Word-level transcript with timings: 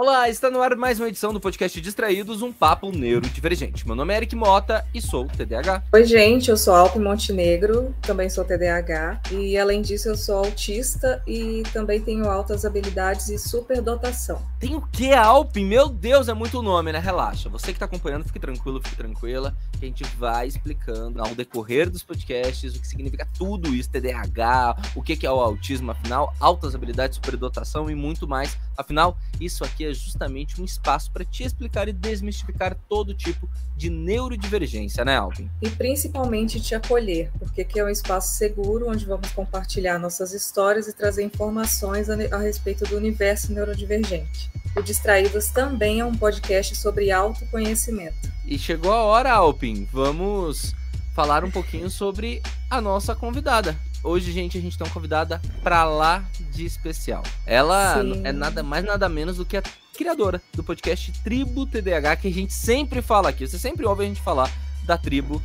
Olá, 0.00 0.28
está 0.28 0.48
no 0.48 0.62
ar 0.62 0.76
mais 0.76 1.00
uma 1.00 1.08
edição 1.08 1.32
do 1.32 1.40
podcast 1.40 1.80
Distraídos, 1.80 2.40
um 2.40 2.52
papo 2.52 2.92
neurodivergente. 2.92 3.84
Meu 3.84 3.96
nome 3.96 4.14
é 4.14 4.18
Eric 4.18 4.36
Mota 4.36 4.86
e 4.94 5.02
sou 5.02 5.26
TDAH. 5.26 5.82
Oi, 5.92 6.04
gente, 6.04 6.50
eu 6.50 6.56
sou 6.56 6.72
Alpe 6.72 7.00
Montenegro, 7.00 7.92
também 8.02 8.30
sou 8.30 8.44
TDAH 8.44 9.20
e 9.32 9.58
além 9.58 9.82
disso 9.82 10.08
eu 10.08 10.16
sou 10.16 10.36
autista 10.36 11.20
e 11.26 11.64
também 11.72 12.00
tenho 12.00 12.30
altas 12.30 12.64
habilidades 12.64 13.28
e 13.28 13.40
superdotação. 13.40 14.40
Tem 14.60 14.76
o 14.76 14.82
que, 14.82 15.12
Alpe? 15.12 15.64
Meu 15.64 15.88
Deus, 15.88 16.28
é 16.28 16.32
muito 16.32 16.62
nome, 16.62 16.92
né? 16.92 17.00
Relaxa. 17.00 17.48
Você 17.48 17.66
que 17.66 17.72
está 17.72 17.86
acompanhando, 17.86 18.24
fique 18.24 18.38
tranquilo, 18.38 18.80
fique 18.80 18.94
tranquila, 18.94 19.52
que 19.80 19.84
a 19.84 19.88
gente 19.88 20.04
vai 20.16 20.46
explicando 20.46 21.20
ao 21.20 21.34
decorrer 21.34 21.90
dos 21.90 22.04
podcasts 22.04 22.76
o 22.76 22.80
que 22.80 22.86
significa 22.86 23.26
tudo 23.36 23.74
isso, 23.74 23.90
TDAH, 23.90 24.76
o 24.94 25.02
que 25.02 25.26
é 25.26 25.30
o 25.32 25.40
autismo, 25.40 25.90
afinal, 25.90 26.32
altas 26.38 26.76
habilidades, 26.76 27.16
superdotação 27.16 27.90
e 27.90 27.96
muito 27.96 28.28
mais. 28.28 28.56
Afinal, 28.76 29.18
isso 29.40 29.64
aqui 29.64 29.86
é 29.86 29.87
é 29.88 29.94
justamente 29.94 30.60
um 30.60 30.64
espaço 30.64 31.10
para 31.10 31.24
te 31.24 31.42
explicar 31.42 31.88
e 31.88 31.92
desmistificar 31.92 32.76
todo 32.88 33.14
tipo 33.14 33.48
de 33.76 33.90
neurodivergência, 33.90 35.04
né, 35.04 35.16
Alvin? 35.16 35.50
E 35.62 35.70
principalmente 35.70 36.60
te 36.60 36.74
acolher, 36.74 37.30
porque 37.38 37.62
aqui 37.62 37.78
é 37.78 37.84
um 37.84 37.88
espaço 37.88 38.36
seguro 38.36 38.90
onde 38.90 39.04
vamos 39.04 39.30
compartilhar 39.30 39.98
nossas 39.98 40.32
histórias 40.32 40.86
e 40.88 40.92
trazer 40.92 41.24
informações 41.24 42.08
a, 42.08 42.14
a 42.14 42.38
respeito 42.38 42.84
do 42.84 42.96
universo 42.96 43.52
neurodivergente. 43.52 44.50
O 44.76 44.82
Distraídos 44.82 45.48
também 45.48 46.00
é 46.00 46.04
um 46.04 46.14
podcast 46.14 46.76
sobre 46.76 47.10
autoconhecimento. 47.10 48.30
E 48.46 48.58
chegou 48.58 48.92
a 48.92 49.02
hora, 49.02 49.32
Alpin. 49.32 49.88
Vamos 49.92 50.74
falar 51.14 51.42
um 51.42 51.50
pouquinho 51.50 51.90
sobre 51.90 52.40
a 52.70 52.80
nossa 52.80 53.14
convidada. 53.14 53.76
Hoje, 54.02 54.30
gente, 54.30 54.56
a 54.56 54.60
gente 54.60 54.78
tem 54.78 54.86
uma 54.86 54.92
convidada 54.92 55.40
pra 55.60 55.84
lá 55.84 56.24
de 56.52 56.64
especial. 56.64 57.22
Ela 57.44 58.00
Sim. 58.00 58.22
é 58.24 58.32
nada 58.32 58.62
mais, 58.62 58.84
nada 58.84 59.08
menos 59.08 59.38
do 59.38 59.44
que 59.44 59.56
a 59.56 59.62
criadora 59.96 60.40
do 60.54 60.62
podcast 60.62 61.12
Tribo 61.24 61.66
TDAH, 61.66 62.16
que 62.16 62.28
a 62.28 62.32
gente 62.32 62.52
sempre 62.52 63.02
fala 63.02 63.28
aqui. 63.30 63.46
Você 63.46 63.58
sempre 63.58 63.84
ouve 63.84 64.04
a 64.04 64.06
gente 64.06 64.22
falar 64.22 64.50
da 64.84 64.96
tribo 64.96 65.42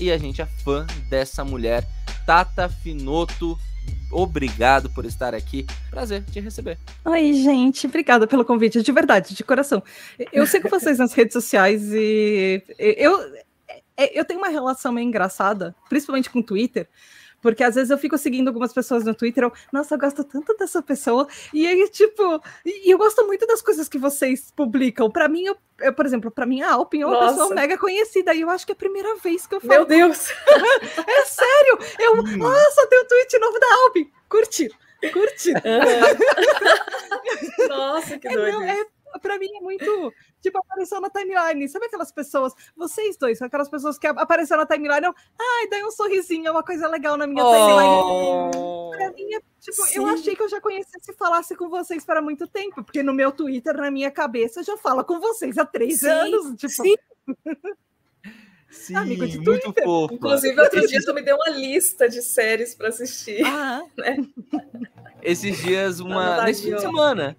e 0.00 0.10
a 0.10 0.18
gente 0.18 0.42
é 0.42 0.46
fã 0.46 0.84
dessa 1.08 1.44
mulher, 1.44 1.86
Tata 2.26 2.68
Finoto. 2.68 3.56
Obrigado 4.10 4.90
por 4.90 5.04
estar 5.04 5.32
aqui. 5.32 5.64
Prazer 5.88 6.24
te 6.24 6.40
receber. 6.40 6.78
Oi, 7.04 7.32
gente. 7.34 7.86
Obrigada 7.86 8.26
pelo 8.26 8.44
convite, 8.44 8.82
de 8.82 8.92
verdade, 8.92 9.32
de 9.32 9.44
coração. 9.44 9.80
Eu 10.32 10.44
sigo 10.46 10.68
vocês 10.68 10.98
nas 10.98 11.12
redes 11.12 11.32
sociais 11.32 11.92
e 11.92 12.62
eu, 12.78 13.16
eu 13.96 14.24
tenho 14.24 14.40
uma 14.40 14.48
relação 14.48 14.92
meio 14.92 15.06
engraçada, 15.06 15.74
principalmente 15.88 16.28
com 16.28 16.40
o 16.40 16.42
Twitter, 16.42 16.88
porque 17.42 17.64
às 17.64 17.74
vezes 17.74 17.90
eu 17.90 17.98
fico 17.98 18.16
seguindo 18.16 18.48
algumas 18.48 18.72
pessoas 18.72 19.04
no 19.04 19.14
Twitter, 19.14 19.44
eu, 19.44 19.52
nossa, 19.72 19.94
eu 19.94 19.98
gosto 19.98 20.22
tanto 20.22 20.56
dessa 20.56 20.80
pessoa. 20.80 21.26
E 21.52 21.66
aí, 21.66 21.88
tipo, 21.90 22.40
e 22.64 22.90
eu 22.90 22.96
gosto 22.96 23.26
muito 23.26 23.46
das 23.46 23.60
coisas 23.60 23.88
que 23.88 23.98
vocês 23.98 24.52
publicam. 24.54 25.10
Para 25.10 25.28
mim, 25.28 25.44
eu, 25.44 25.56
eu, 25.80 25.92
por 25.92 26.06
exemplo, 26.06 26.30
para 26.30 26.46
mim, 26.46 26.62
a 26.62 26.72
Alpin 26.72 27.02
é 27.02 27.06
uma 27.06 27.20
nossa. 27.20 27.34
pessoa 27.34 27.54
mega 27.54 27.76
conhecida. 27.76 28.32
E 28.32 28.42
eu 28.42 28.48
acho 28.48 28.64
que 28.64 28.72
é 28.72 28.74
a 28.74 28.76
primeira 28.76 29.16
vez 29.16 29.46
que 29.46 29.56
eu 29.56 29.60
falo. 29.60 29.72
Meu 29.72 29.84
Deus! 29.84 30.30
é 31.06 31.24
sério! 31.24 31.78
Eu, 31.98 32.14
hum. 32.14 32.36
nossa, 32.38 32.86
tem 32.86 33.02
um 33.02 33.06
tweet 33.06 33.38
novo 33.38 33.58
da 33.58 33.66
Alpin. 33.84 34.10
Curtir. 34.28 34.70
Curtir. 35.12 35.54
nossa, 37.68 38.18
que 38.18 38.28
doido. 38.28 38.46
É, 38.46 38.52
não, 38.52 38.62
é, 38.62 38.86
pra 39.20 39.38
mim 39.38 39.48
é 39.56 39.60
muito 39.60 40.12
tipo, 40.42 40.58
apareceu 40.58 41.00
na 41.00 41.08
timeline. 41.08 41.68
Sabe 41.68 41.86
aquelas 41.86 42.12
pessoas, 42.12 42.52
vocês 42.76 43.16
dois, 43.16 43.40
aquelas 43.40 43.68
pessoas 43.68 43.96
que 43.96 44.06
apareceram 44.06 44.62
na 44.62 44.66
timeline, 44.66 45.06
eu, 45.06 45.14
ai, 45.40 45.68
dai 45.68 45.84
um 45.84 45.90
sorrisinho, 45.90 46.48
é 46.48 46.50
uma 46.50 46.62
coisa 46.62 46.88
legal 46.88 47.16
na 47.16 47.26
minha 47.26 47.44
oh. 47.44 47.52
timeline. 47.52 48.96
Pra 48.96 49.12
mim, 49.12 49.34
é, 49.34 49.40
tipo, 49.60 49.86
Sim. 49.86 49.98
eu 49.98 50.06
achei 50.06 50.36
que 50.36 50.42
eu 50.42 50.48
já 50.48 50.60
conhecesse 50.60 51.12
falasse 51.14 51.54
com 51.54 51.68
vocês 51.68 52.04
para 52.04 52.20
muito 52.20 52.46
tempo, 52.46 52.82
porque 52.82 53.02
no 53.02 53.14
meu 53.14 53.30
Twitter, 53.30 53.76
na 53.76 53.90
minha 53.90 54.10
cabeça, 54.10 54.62
já 54.62 54.76
fala 54.76 55.04
com 55.04 55.20
vocês 55.20 55.56
há 55.56 55.64
três 55.64 56.00
Sim. 56.00 56.08
anos. 56.08 56.56
Tipo. 56.56 56.72
Sim. 56.72 56.94
Sim, 58.68 58.96
Amigo 58.96 59.26
de 59.26 59.38
muito 59.38 59.62
Twitter. 59.62 59.84
fofo. 59.84 60.14
Inclusive, 60.14 60.60
outro 60.60 60.86
dia 60.86 61.00
tu 61.04 61.14
me 61.14 61.22
deu 61.22 61.36
uma 61.36 61.50
lista 61.50 62.08
de 62.08 62.20
séries 62.20 62.74
para 62.74 62.88
assistir. 62.88 63.44
Ah. 63.46 63.82
Né? 63.96 64.16
Esses 65.22 65.56
dias, 65.58 66.00
uma. 66.00 66.44
Nesse 66.44 66.64
fim 66.64 66.74
de 66.74 66.80
semana 66.80 67.36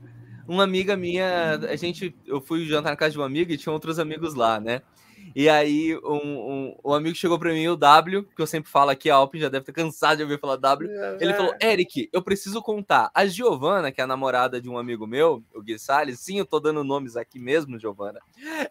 uma 0.47 0.63
amiga 0.63 0.95
minha, 0.95 1.55
a 1.55 1.75
gente, 1.75 2.15
eu 2.25 2.41
fui 2.41 2.65
jantar 2.65 2.91
na 2.91 2.95
casa 2.95 3.11
de 3.11 3.17
uma 3.17 3.25
amiga 3.25 3.53
e 3.53 3.57
tinha 3.57 3.73
outros 3.73 3.99
amigos 3.99 4.33
lá, 4.33 4.59
né? 4.59 4.81
E 5.35 5.49
aí, 5.49 5.97
um, 6.03 6.11
um, 6.13 6.77
um 6.85 6.93
amigo 6.93 7.15
chegou 7.15 7.39
para 7.39 7.51
mim, 7.51 7.67
o 7.67 7.75
W, 7.75 8.23
que 8.23 8.41
eu 8.41 8.45
sempre 8.45 8.69
falo 8.69 8.91
aqui, 8.91 9.09
a 9.09 9.15
Alpin 9.15 9.39
já 9.39 9.49
deve 9.49 9.65
ter 9.65 9.71
cansado 9.71 10.17
de 10.17 10.23
ouvir 10.23 10.39
falar 10.39 10.57
W. 10.57 10.89
Ele 11.19 11.33
falou: 11.33 11.55
Eric, 11.61 12.09
eu 12.13 12.21
preciso 12.21 12.61
contar. 12.61 13.09
A 13.15 13.25
Giovana, 13.25 13.91
que 13.91 13.99
é 13.99 14.03
a 14.03 14.07
namorada 14.07 14.61
de 14.61 14.69
um 14.69 14.77
amigo 14.77 15.07
meu, 15.07 15.43
o 15.55 15.61
Gui 15.61 15.79
Salles, 15.79 16.19
sim, 16.19 16.37
eu 16.37 16.45
tô 16.45 16.59
dando 16.59 16.83
nomes 16.83 17.15
aqui 17.15 17.39
mesmo, 17.39 17.79
Giovana. 17.79 18.19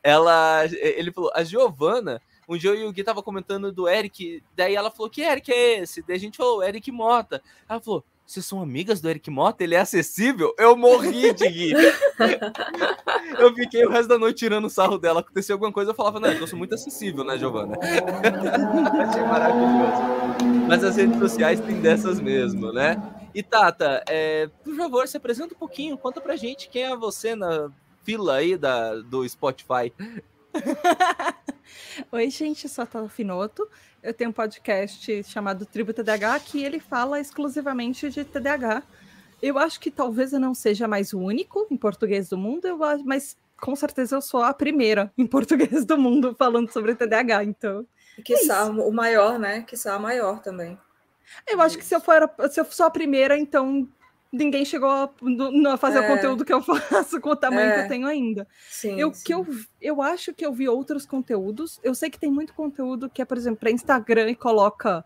Ela, 0.02 0.64
ele 0.66 1.10
falou: 1.10 1.32
a 1.34 1.42
Giovana 1.42 2.20
um 2.48 2.56
dia 2.56 2.70
eu 2.70 2.76
e 2.76 2.84
o 2.84 2.92
Gui 2.92 3.04
tava 3.04 3.22
comentando 3.22 3.72
do 3.72 3.88
Eric, 3.88 4.42
daí 4.54 4.74
ela 4.74 4.90
falou: 4.90 5.10
Que 5.10 5.22
Eric 5.22 5.50
é 5.50 5.80
esse? 5.80 6.02
Daí 6.02 6.16
a 6.16 6.20
gente 6.20 6.36
falou: 6.36 6.62
Eric 6.62 6.90
Mota. 6.90 7.42
Ela 7.68 7.80
falou: 7.80 8.04
vocês 8.26 8.46
são 8.46 8.62
amigas 8.62 9.00
do 9.00 9.08
Eric 9.10 9.30
Mota? 9.30 9.62
Ele 9.62 9.74
é 9.74 9.80
acessível? 9.80 10.54
Eu 10.58 10.76
morri 10.76 11.34
de 11.34 11.46
rir. 11.46 11.76
eu 13.38 13.54
fiquei 13.54 13.84
o 13.84 13.90
resto 13.90 14.08
da 14.08 14.18
noite 14.18 14.38
tirando 14.38 14.66
o 14.66 14.70
sarro 14.70 14.98
dela. 14.98 15.20
Aconteceu 15.20 15.54
alguma 15.54 15.72
coisa, 15.72 15.90
eu 15.90 15.94
falava, 15.94 16.20
não, 16.20 16.30
eu 16.30 16.46
sou 16.46 16.58
muito 16.58 16.74
acessível, 16.74 17.24
né, 17.24 17.36
Giovana? 17.36 17.76
Achei 17.82 19.22
maravilhoso. 19.22 20.66
Mas 20.68 20.84
as 20.84 20.96
redes 20.96 21.18
sociais 21.18 21.60
têm 21.60 21.80
dessas 21.80 22.20
mesmo, 22.20 22.72
né? 22.72 22.96
E 23.34 23.42
Tata, 23.42 24.02
é, 24.08 24.48
por 24.62 24.74
favor, 24.76 25.08
se 25.08 25.16
apresenta 25.16 25.54
um 25.54 25.58
pouquinho, 25.58 25.98
conta 25.98 26.20
pra 26.20 26.36
gente 26.36 26.68
quem 26.68 26.84
é 26.84 26.96
você 26.96 27.34
na 27.34 27.70
fila 28.02 28.36
aí 28.36 28.56
da, 28.56 28.94
do 28.96 29.28
Spotify. 29.28 29.92
Oi, 32.12 32.30
gente, 32.30 32.64
eu 32.64 32.70
sou 32.70 32.84
a 32.84 32.86
Tata 32.86 33.08
Finoto 33.08 33.68
eu 34.02 34.12
tenho 34.12 34.30
um 34.30 34.32
podcast 34.32 35.22
chamado 35.22 35.64
Tribo 35.64 35.92
TDAH 35.92 36.40
que 36.40 36.62
ele 36.62 36.80
fala 36.80 37.20
exclusivamente 37.20 38.10
de 38.10 38.24
TDAH. 38.24 38.82
Eu 39.40 39.58
acho 39.58 39.78
que 39.78 39.90
talvez 39.90 40.32
eu 40.32 40.40
não 40.40 40.54
seja 40.54 40.88
mais 40.88 41.12
o 41.12 41.20
único 41.20 41.66
em 41.70 41.76
português 41.76 42.28
do 42.28 42.36
mundo, 42.36 42.66
eu, 42.66 42.78
mas 43.04 43.36
com 43.60 43.76
certeza 43.76 44.16
eu 44.16 44.20
sou 44.20 44.42
a 44.42 44.52
primeira 44.52 45.12
em 45.16 45.26
português 45.26 45.84
do 45.84 45.96
mundo 45.96 46.34
falando 46.36 46.70
sobre 46.72 46.94
TDAH, 46.94 47.44
então. 47.44 47.86
Que 48.24 48.34
é 48.34 48.62
o 48.64 48.92
maior, 48.92 49.38
né? 49.38 49.62
Que 49.62 49.76
a 49.88 49.98
maior 49.98 50.40
também. 50.40 50.78
Eu 51.46 51.60
acho 51.60 51.78
que 51.78 51.84
se 51.84 51.94
eu 51.94 52.00
for 52.00 52.28
se 52.50 52.60
eu 52.60 52.64
sou 52.64 52.86
a 52.86 52.90
primeira, 52.90 53.38
então 53.38 53.88
ninguém 54.32 54.64
chegou 54.64 54.88
a, 54.88 55.10
a 55.72 55.76
fazer 55.76 55.98
é. 55.98 56.00
o 56.00 56.06
conteúdo 56.08 56.44
que 56.44 56.52
eu 56.52 56.62
faço 56.62 57.20
com 57.20 57.30
o 57.30 57.36
tamanho 57.36 57.68
é. 57.68 57.72
que 57.74 57.80
eu 57.80 57.84
é. 57.84 57.88
tenho 57.88 58.06
ainda. 58.06 58.48
Sim, 58.70 58.98
eu, 58.98 59.12
sim. 59.12 59.24
Que 59.24 59.34
eu, 59.34 59.46
eu 59.80 60.00
acho 60.00 60.32
que 60.32 60.44
eu 60.44 60.52
vi 60.52 60.68
outros 60.68 61.04
conteúdos. 61.04 61.78
Eu 61.82 61.94
sei 61.94 62.08
que 62.08 62.18
tem 62.18 62.30
muito 62.30 62.54
conteúdo 62.54 63.10
que 63.10 63.20
é, 63.20 63.24
por 63.24 63.36
exemplo, 63.36 63.60
para 63.60 63.70
Instagram 63.70 64.30
e 64.30 64.34
coloca 64.34 65.04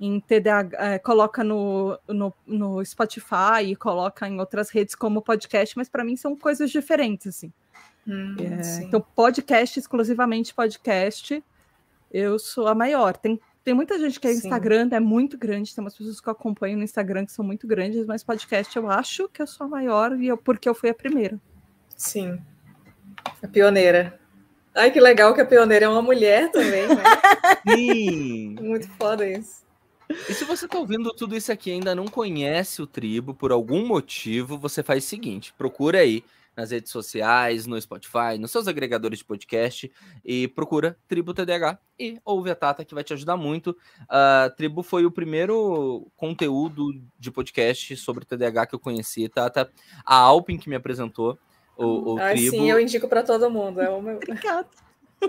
em 0.00 0.18
TDAH, 0.18 0.76
é, 0.94 0.98
coloca 0.98 1.44
no, 1.44 1.96
no, 2.08 2.34
no 2.44 2.84
Spotify 2.84 3.62
e 3.64 3.76
coloca 3.76 4.28
em 4.28 4.40
outras 4.40 4.68
redes 4.70 4.96
como 4.96 5.22
podcast, 5.22 5.76
mas 5.76 5.88
para 5.88 6.02
mim 6.02 6.16
são 6.16 6.36
coisas 6.36 6.70
diferentes, 6.70 7.28
assim. 7.28 7.52
Hum, 8.06 8.36
é, 8.38 8.82
então, 8.82 9.00
podcast, 9.00 9.78
exclusivamente 9.78 10.52
podcast, 10.52 11.42
eu 12.12 12.38
sou 12.38 12.66
a 12.66 12.74
maior. 12.74 13.16
Tem 13.16 13.40
tem 13.64 13.72
muita 13.72 13.98
gente 13.98 14.20
que 14.20 14.28
é 14.28 14.32
Instagram, 14.32 14.90
é 14.92 15.00
muito 15.00 15.38
grande, 15.38 15.74
tem 15.74 15.82
umas 15.82 15.96
pessoas 15.96 16.20
que 16.20 16.28
eu 16.28 16.32
acompanho 16.32 16.76
no 16.76 16.84
Instagram 16.84 17.24
que 17.24 17.32
são 17.32 17.44
muito 17.44 17.66
grandes, 17.66 18.04
mas 18.04 18.22
podcast 18.22 18.76
eu 18.76 18.90
acho 18.90 19.26
que 19.30 19.40
eu 19.40 19.46
sou 19.46 19.64
a 19.64 19.68
maior 19.68 20.20
e 20.20 20.28
eu, 20.28 20.36
porque 20.36 20.68
eu 20.68 20.74
fui 20.74 20.90
a 20.90 20.94
primeira. 20.94 21.40
Sim. 21.96 22.38
A 23.42 23.48
pioneira. 23.48 24.20
Ai, 24.74 24.90
que 24.90 25.00
legal 25.00 25.32
que 25.34 25.40
a 25.40 25.46
pioneira 25.46 25.86
é 25.86 25.88
uma 25.88 26.02
mulher 26.02 26.50
também, 26.50 26.86
né? 26.88 27.02
Sim. 27.66 28.56
muito 28.60 28.86
foda 28.98 29.26
isso. 29.26 29.64
E 30.28 30.34
se 30.34 30.44
você 30.44 30.66
está 30.66 30.78
ouvindo 30.78 31.14
tudo 31.14 31.34
isso 31.34 31.50
aqui 31.50 31.70
e 31.70 31.72
ainda 31.72 31.94
não 31.94 32.06
conhece 32.06 32.82
o 32.82 32.86
Tribo, 32.86 33.32
por 33.32 33.50
algum 33.50 33.86
motivo, 33.86 34.58
você 34.58 34.82
faz 34.82 35.04
o 35.04 35.06
seguinte: 35.06 35.54
procura 35.56 36.00
aí 36.00 36.22
nas 36.56 36.70
redes 36.70 36.90
sociais, 36.90 37.66
no 37.66 37.80
Spotify, 37.80 38.38
nos 38.38 38.50
seus 38.50 38.68
agregadores 38.68 39.18
de 39.18 39.24
podcast 39.24 39.90
e 40.24 40.48
procura 40.48 40.96
Tribo 41.08 41.34
TDH 41.34 41.78
e 41.98 42.18
ouve 42.24 42.50
a 42.50 42.54
Tata 42.54 42.84
que 42.84 42.94
vai 42.94 43.04
te 43.04 43.12
ajudar 43.12 43.36
muito. 43.36 43.76
A 44.08 44.48
uh, 44.50 44.56
Tribo 44.56 44.82
foi 44.82 45.04
o 45.04 45.10
primeiro 45.10 46.10
conteúdo 46.16 46.92
de 47.18 47.30
podcast 47.30 47.96
sobre 47.96 48.24
TDAH 48.24 48.66
que 48.66 48.74
eu 48.74 48.80
conheci, 48.80 49.28
Tata. 49.28 49.70
A 50.04 50.16
Alpin 50.16 50.56
que 50.56 50.68
me 50.68 50.76
apresentou 50.76 51.38
o, 51.76 52.14
o 52.14 52.18
ah, 52.18 52.30
Tribo. 52.30 52.50
Sim, 52.50 52.70
eu 52.70 52.80
indico 52.80 53.08
para 53.08 53.22
todo 53.22 53.50
mundo. 53.50 53.80
É 53.80 53.88
o 53.88 54.00
meu... 54.00 54.18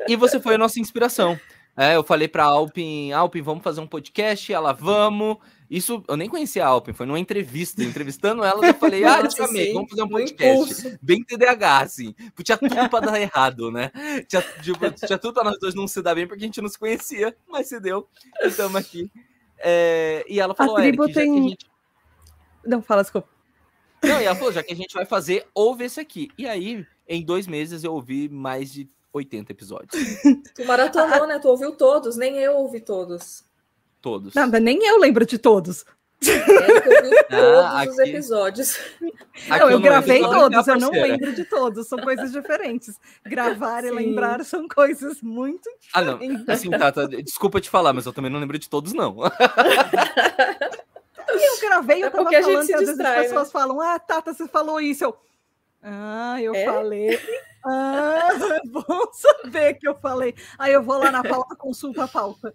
E 0.08 0.16
você 0.16 0.40
foi 0.40 0.56
a 0.56 0.58
nossa 0.58 0.80
inspiração. 0.80 1.40
É, 1.78 1.96
eu 1.96 2.04
falei 2.04 2.28
para 2.28 2.46
Alpin, 2.46 3.12
Alpin, 3.12 3.42
vamos 3.42 3.64
fazer 3.64 3.82
um 3.82 3.88
podcast, 3.88 4.52
ela 4.52 4.72
vamos. 4.72 5.38
Isso 5.70 6.04
eu 6.08 6.16
nem 6.16 6.30
conhecia 6.30 6.66
a 6.66 6.68
Alpin, 6.68 6.94
foi 6.94 7.06
numa 7.06 7.20
entrevista, 7.20 7.84
entrevistando 7.84 8.44
ela, 8.44 8.66
eu 8.66 8.74
falei, 8.74 9.04
ah, 9.06 9.20
eu 9.22 9.28
te 9.28 9.42
amei, 9.42 9.74
vamos 9.74 9.90
fazer 9.90 10.04
um 10.04 10.10
podcast. 10.10 11.00
Bem 11.02 11.24
TDAH, 11.24 11.80
assim. 11.80 12.16
Tinha 12.44 12.58
tudo 12.58 12.90
para 12.90 13.06
dar 13.06 13.20
errado, 13.20 13.72
né? 13.72 13.92
Tinha, 14.28 14.42
tipo, 14.62 14.92
tinha 14.92 15.18
tudo 15.18 15.34
para 15.34 15.46
nós 15.46 15.60
dois 15.60 15.74
não 15.74 15.88
se 15.88 16.02
dar 16.02 16.16
bem, 16.16 16.28
porque 16.28 16.44
a 16.44 16.48
gente 16.48 16.62
não 16.62 16.70
se 16.70 16.78
conhecia, 16.78 17.36
mas 17.48 17.68
se 17.68 17.80
deu. 17.80 18.08
Estamos 18.42 18.76
aqui. 18.76 19.12
É, 19.58 20.26
e 20.28 20.40
ela 20.40 20.54
falou, 20.54 20.78
a 20.78 20.82
tribo 20.82 21.12
tem... 21.12 21.50
Gente... 21.50 21.66
Não, 22.66 22.82
fala, 22.82 23.02
desculpa. 23.02 23.30
Não, 24.04 24.22
e 24.22 24.26
ela 24.26 24.36
falou, 24.36 24.52
já 24.52 24.62
que 24.62 24.74
a 24.74 24.76
gente 24.76 24.94
vai 24.94 25.06
fazer, 25.06 25.48
ouve 25.54 25.86
esse 25.86 26.00
aqui. 26.00 26.30
E 26.38 26.48
aí, 26.48 26.86
em 27.08 27.24
dois 27.24 27.48
meses 27.48 27.84
eu 27.84 27.94
ouvi 27.94 28.30
mais 28.30 28.72
de 28.72 28.90
80 29.14 29.52
episódios. 29.52 29.92
Tu 30.54 30.66
maratonou, 30.66 31.28
né? 31.28 31.40
Tu 31.40 31.48
ouviu 31.48 31.72
todos, 31.72 32.16
nem 32.18 32.38
eu 32.38 32.56
ouvi 32.58 32.80
todos. 32.80 33.44
Todos. 34.06 34.36
Nada, 34.36 34.60
nem 34.60 34.86
eu 34.86 35.00
lembro 35.00 35.26
de 35.26 35.40
todos. 35.40 35.84
É, 36.28 36.40
todos 37.26 37.66
ah, 37.66 37.82
aqui... 37.82 37.90
os 37.90 37.98
episódios. 37.98 38.78
Não, 39.50 39.58
eu, 39.58 39.72
eu 39.72 39.80
gravei 39.80 40.22
todos, 40.22 40.68
eu 40.68 40.80
não 40.80 40.92
lembro 40.92 41.34
de 41.34 41.44
todos, 41.44 41.88
são 41.88 41.98
coisas 41.98 42.32
diferentes. 42.32 43.00
Gravar 43.26 43.82
Sim. 43.82 43.88
e 43.88 43.92
lembrar 43.92 44.46
são 44.46 44.68
coisas 44.68 45.24
muito 45.24 45.68
Ah, 45.92 46.04
não. 46.04 46.20
Assim, 46.48 46.70
Tata, 46.70 47.08
desculpa 47.08 47.60
te 47.60 47.68
falar, 47.68 47.94
mas 47.94 48.06
eu 48.06 48.14
também 48.14 48.30
não 48.30 48.40
lembro 48.40 48.60
de 48.60 48.70
todos, 48.70 48.94
não. 48.94 49.18
eu 51.28 51.60
gravei, 51.62 52.04
eu 52.04 52.08
é 52.08 52.10
tava 52.12 52.30
falando 52.30 52.68
que 52.68 52.74
às 52.76 52.80
vezes 52.80 53.00
as 53.00 53.16
pessoas 53.24 53.48
né? 53.48 53.52
falam, 53.52 53.82
ah, 53.82 53.98
Tata, 53.98 54.36
você 54.36 54.48
falou 54.48 54.80
isso. 54.80 55.04
Eu, 55.04 55.18
ah, 55.86 56.42
eu 56.42 56.56
é? 56.56 56.66
falei. 56.66 57.20
Ah, 57.68 58.30
bom 58.70 59.12
saber 59.12 59.74
que 59.74 59.88
eu 59.88 59.96
falei. 59.96 60.36
Aí 60.56 60.72
eu 60.72 60.84
vou 60.84 61.00
lá 61.00 61.12
na 61.12 61.24
pauta, 61.24 61.56
consulta 61.56 62.04
a 62.04 62.08
pauta. 62.08 62.54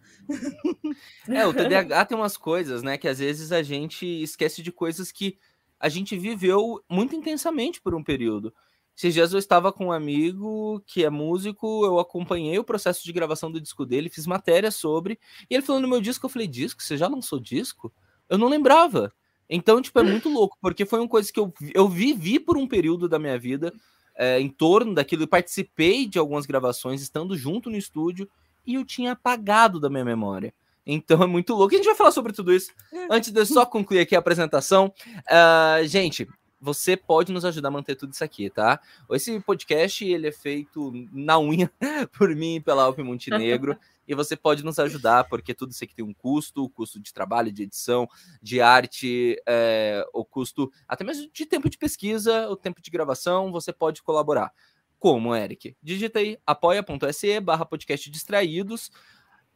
É, 1.29 1.45
o 1.45 1.53
TDAH 1.53 2.05
tem 2.07 2.17
umas 2.17 2.37
coisas, 2.37 2.81
né, 2.81 2.97
que 2.97 3.09
às 3.09 3.19
vezes 3.19 3.51
a 3.51 3.61
gente 3.61 4.07
esquece 4.07 4.63
de 4.63 4.71
coisas 4.71 5.11
que 5.11 5.37
a 5.81 5.89
gente 5.89 6.17
viveu 6.17 6.81
muito 6.89 7.17
intensamente 7.17 7.81
por 7.81 7.93
um 7.93 8.05
período. 8.05 8.55
Esses 8.97 9.15
dias 9.15 9.33
eu 9.33 9.39
estava 9.41 9.73
com 9.73 9.87
um 9.87 9.93
amigo 9.93 10.81
que 10.87 11.05
é 11.05 11.11
músico, 11.11 11.85
eu 11.85 11.99
acompanhei 11.99 12.59
o 12.59 12.65
processo 12.65 13.03
de 13.03 13.13
gravação 13.13 13.51
do 13.51 13.61
disco 13.61 13.85
dele, 13.85 14.11
fiz 14.11 14.29
matéria 14.29 14.71
sobre, 14.71 15.19
e 15.51 15.55
ele 15.55 15.63
falou 15.63 15.83
no 15.83 15.89
meu 15.89 16.01
disco, 16.01 16.27
eu 16.27 16.31
falei, 16.31 16.47
disco? 16.47 16.83
Você 16.83 16.97
já 16.97 17.09
lançou 17.09 17.41
disco? 17.41 17.93
Eu 18.29 18.39
não 18.39 18.49
lembrava. 18.49 19.13
Então, 19.51 19.83
tipo, 19.83 19.99
é 19.99 20.03
muito 20.05 20.29
louco, 20.29 20.57
porque 20.61 20.87
foi 20.87 21.01
uma 21.01 21.09
coisa 21.09 21.33
que 21.33 21.41
eu, 21.41 21.53
eu 21.75 21.89
vivi 21.89 22.39
por 22.39 22.57
um 22.57 22.69
período 22.69 23.09
da 23.09 23.19
minha 23.19 23.37
vida 23.37 23.73
é, 24.17 24.41
em 24.41 24.49
torno 24.49 24.95
daquilo, 24.95 25.25
eu 25.25 25.29
participei 25.29 26.07
de 26.07 26.19
algumas 26.19 26.47
gravações, 26.47 27.03
estando 27.03 27.37
junto 27.37 27.69
no 27.69 27.77
estúdio, 27.77 28.29
e 28.67 28.75
eu 28.75 28.85
tinha 28.85 29.13
apagado 29.13 29.81
da 29.81 29.91
minha 29.91 30.05
memória. 30.05 30.55
Então 30.87 31.23
é 31.23 31.27
muito 31.27 31.55
louco. 31.55 31.75
A 31.75 31.77
gente 31.77 31.87
vai 31.87 31.95
falar 31.95 32.13
sobre 32.13 32.33
tudo 32.33 32.53
isso. 32.53 32.71
É. 32.93 33.09
Antes 33.11 33.31
de 33.31 33.41
eu 33.41 33.47
só 33.47 33.67
concluir 33.67 34.01
aqui 34.01 34.15
a 34.15 34.19
apresentação, 34.19 34.93
uh, 35.07 35.87
gente, 35.87 36.29
você 36.61 36.97
pode 36.97 37.33
nos 37.33 37.45
ajudar 37.45 37.69
a 37.69 37.73
manter 37.73 37.95
tudo 37.95 38.13
isso 38.13 38.23
aqui, 38.23 38.51
tá? 38.51 38.81
Esse 39.11 39.41
podcast 39.41 40.05
ele 40.05 40.29
é 40.29 40.33
feito 40.33 40.93
na 41.13 41.39
unha 41.39 41.71
por 42.19 42.35
mim 42.35 42.57
e 42.57 42.61
pela 42.61 42.85
Alpe 42.85 43.03
Montenegro. 43.03 43.79
e 44.11 44.15
você 44.15 44.37
pode 44.37 44.65
nos 44.65 44.81
ajudar, 44.81 45.29
porque 45.29 45.55
tudo 45.55 45.71
isso 45.71 45.85
aqui 45.85 45.95
tem 45.95 46.05
um 46.05 46.13
custo, 46.13 46.65
o 46.65 46.69
custo 46.69 46.99
de 46.99 47.15
trabalho, 47.15 47.53
de 47.53 47.63
edição, 47.63 48.09
de 48.43 48.61
arte, 48.61 49.41
é, 49.47 50.05
o 50.13 50.25
custo 50.25 50.69
até 50.89 51.05
mesmo 51.05 51.31
de 51.33 51.47
tempo 51.47 51.71
de 51.71 51.79
pesquisa, 51.79 52.49
o 52.51 52.57
tempo 52.57 52.83
de 52.83 52.91
gravação, 52.91 53.53
você 53.53 53.73
pode 53.73 54.03
colaborar. 54.03 54.53
Como, 54.99 55.35
Eric? 55.35 55.77
Digita 55.81 56.19
aí 56.19 56.37
apoia.se 56.45 57.39
barra 57.39 57.65
podcast 57.65 58.11
distraídos 58.11 58.91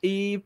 e 0.00 0.40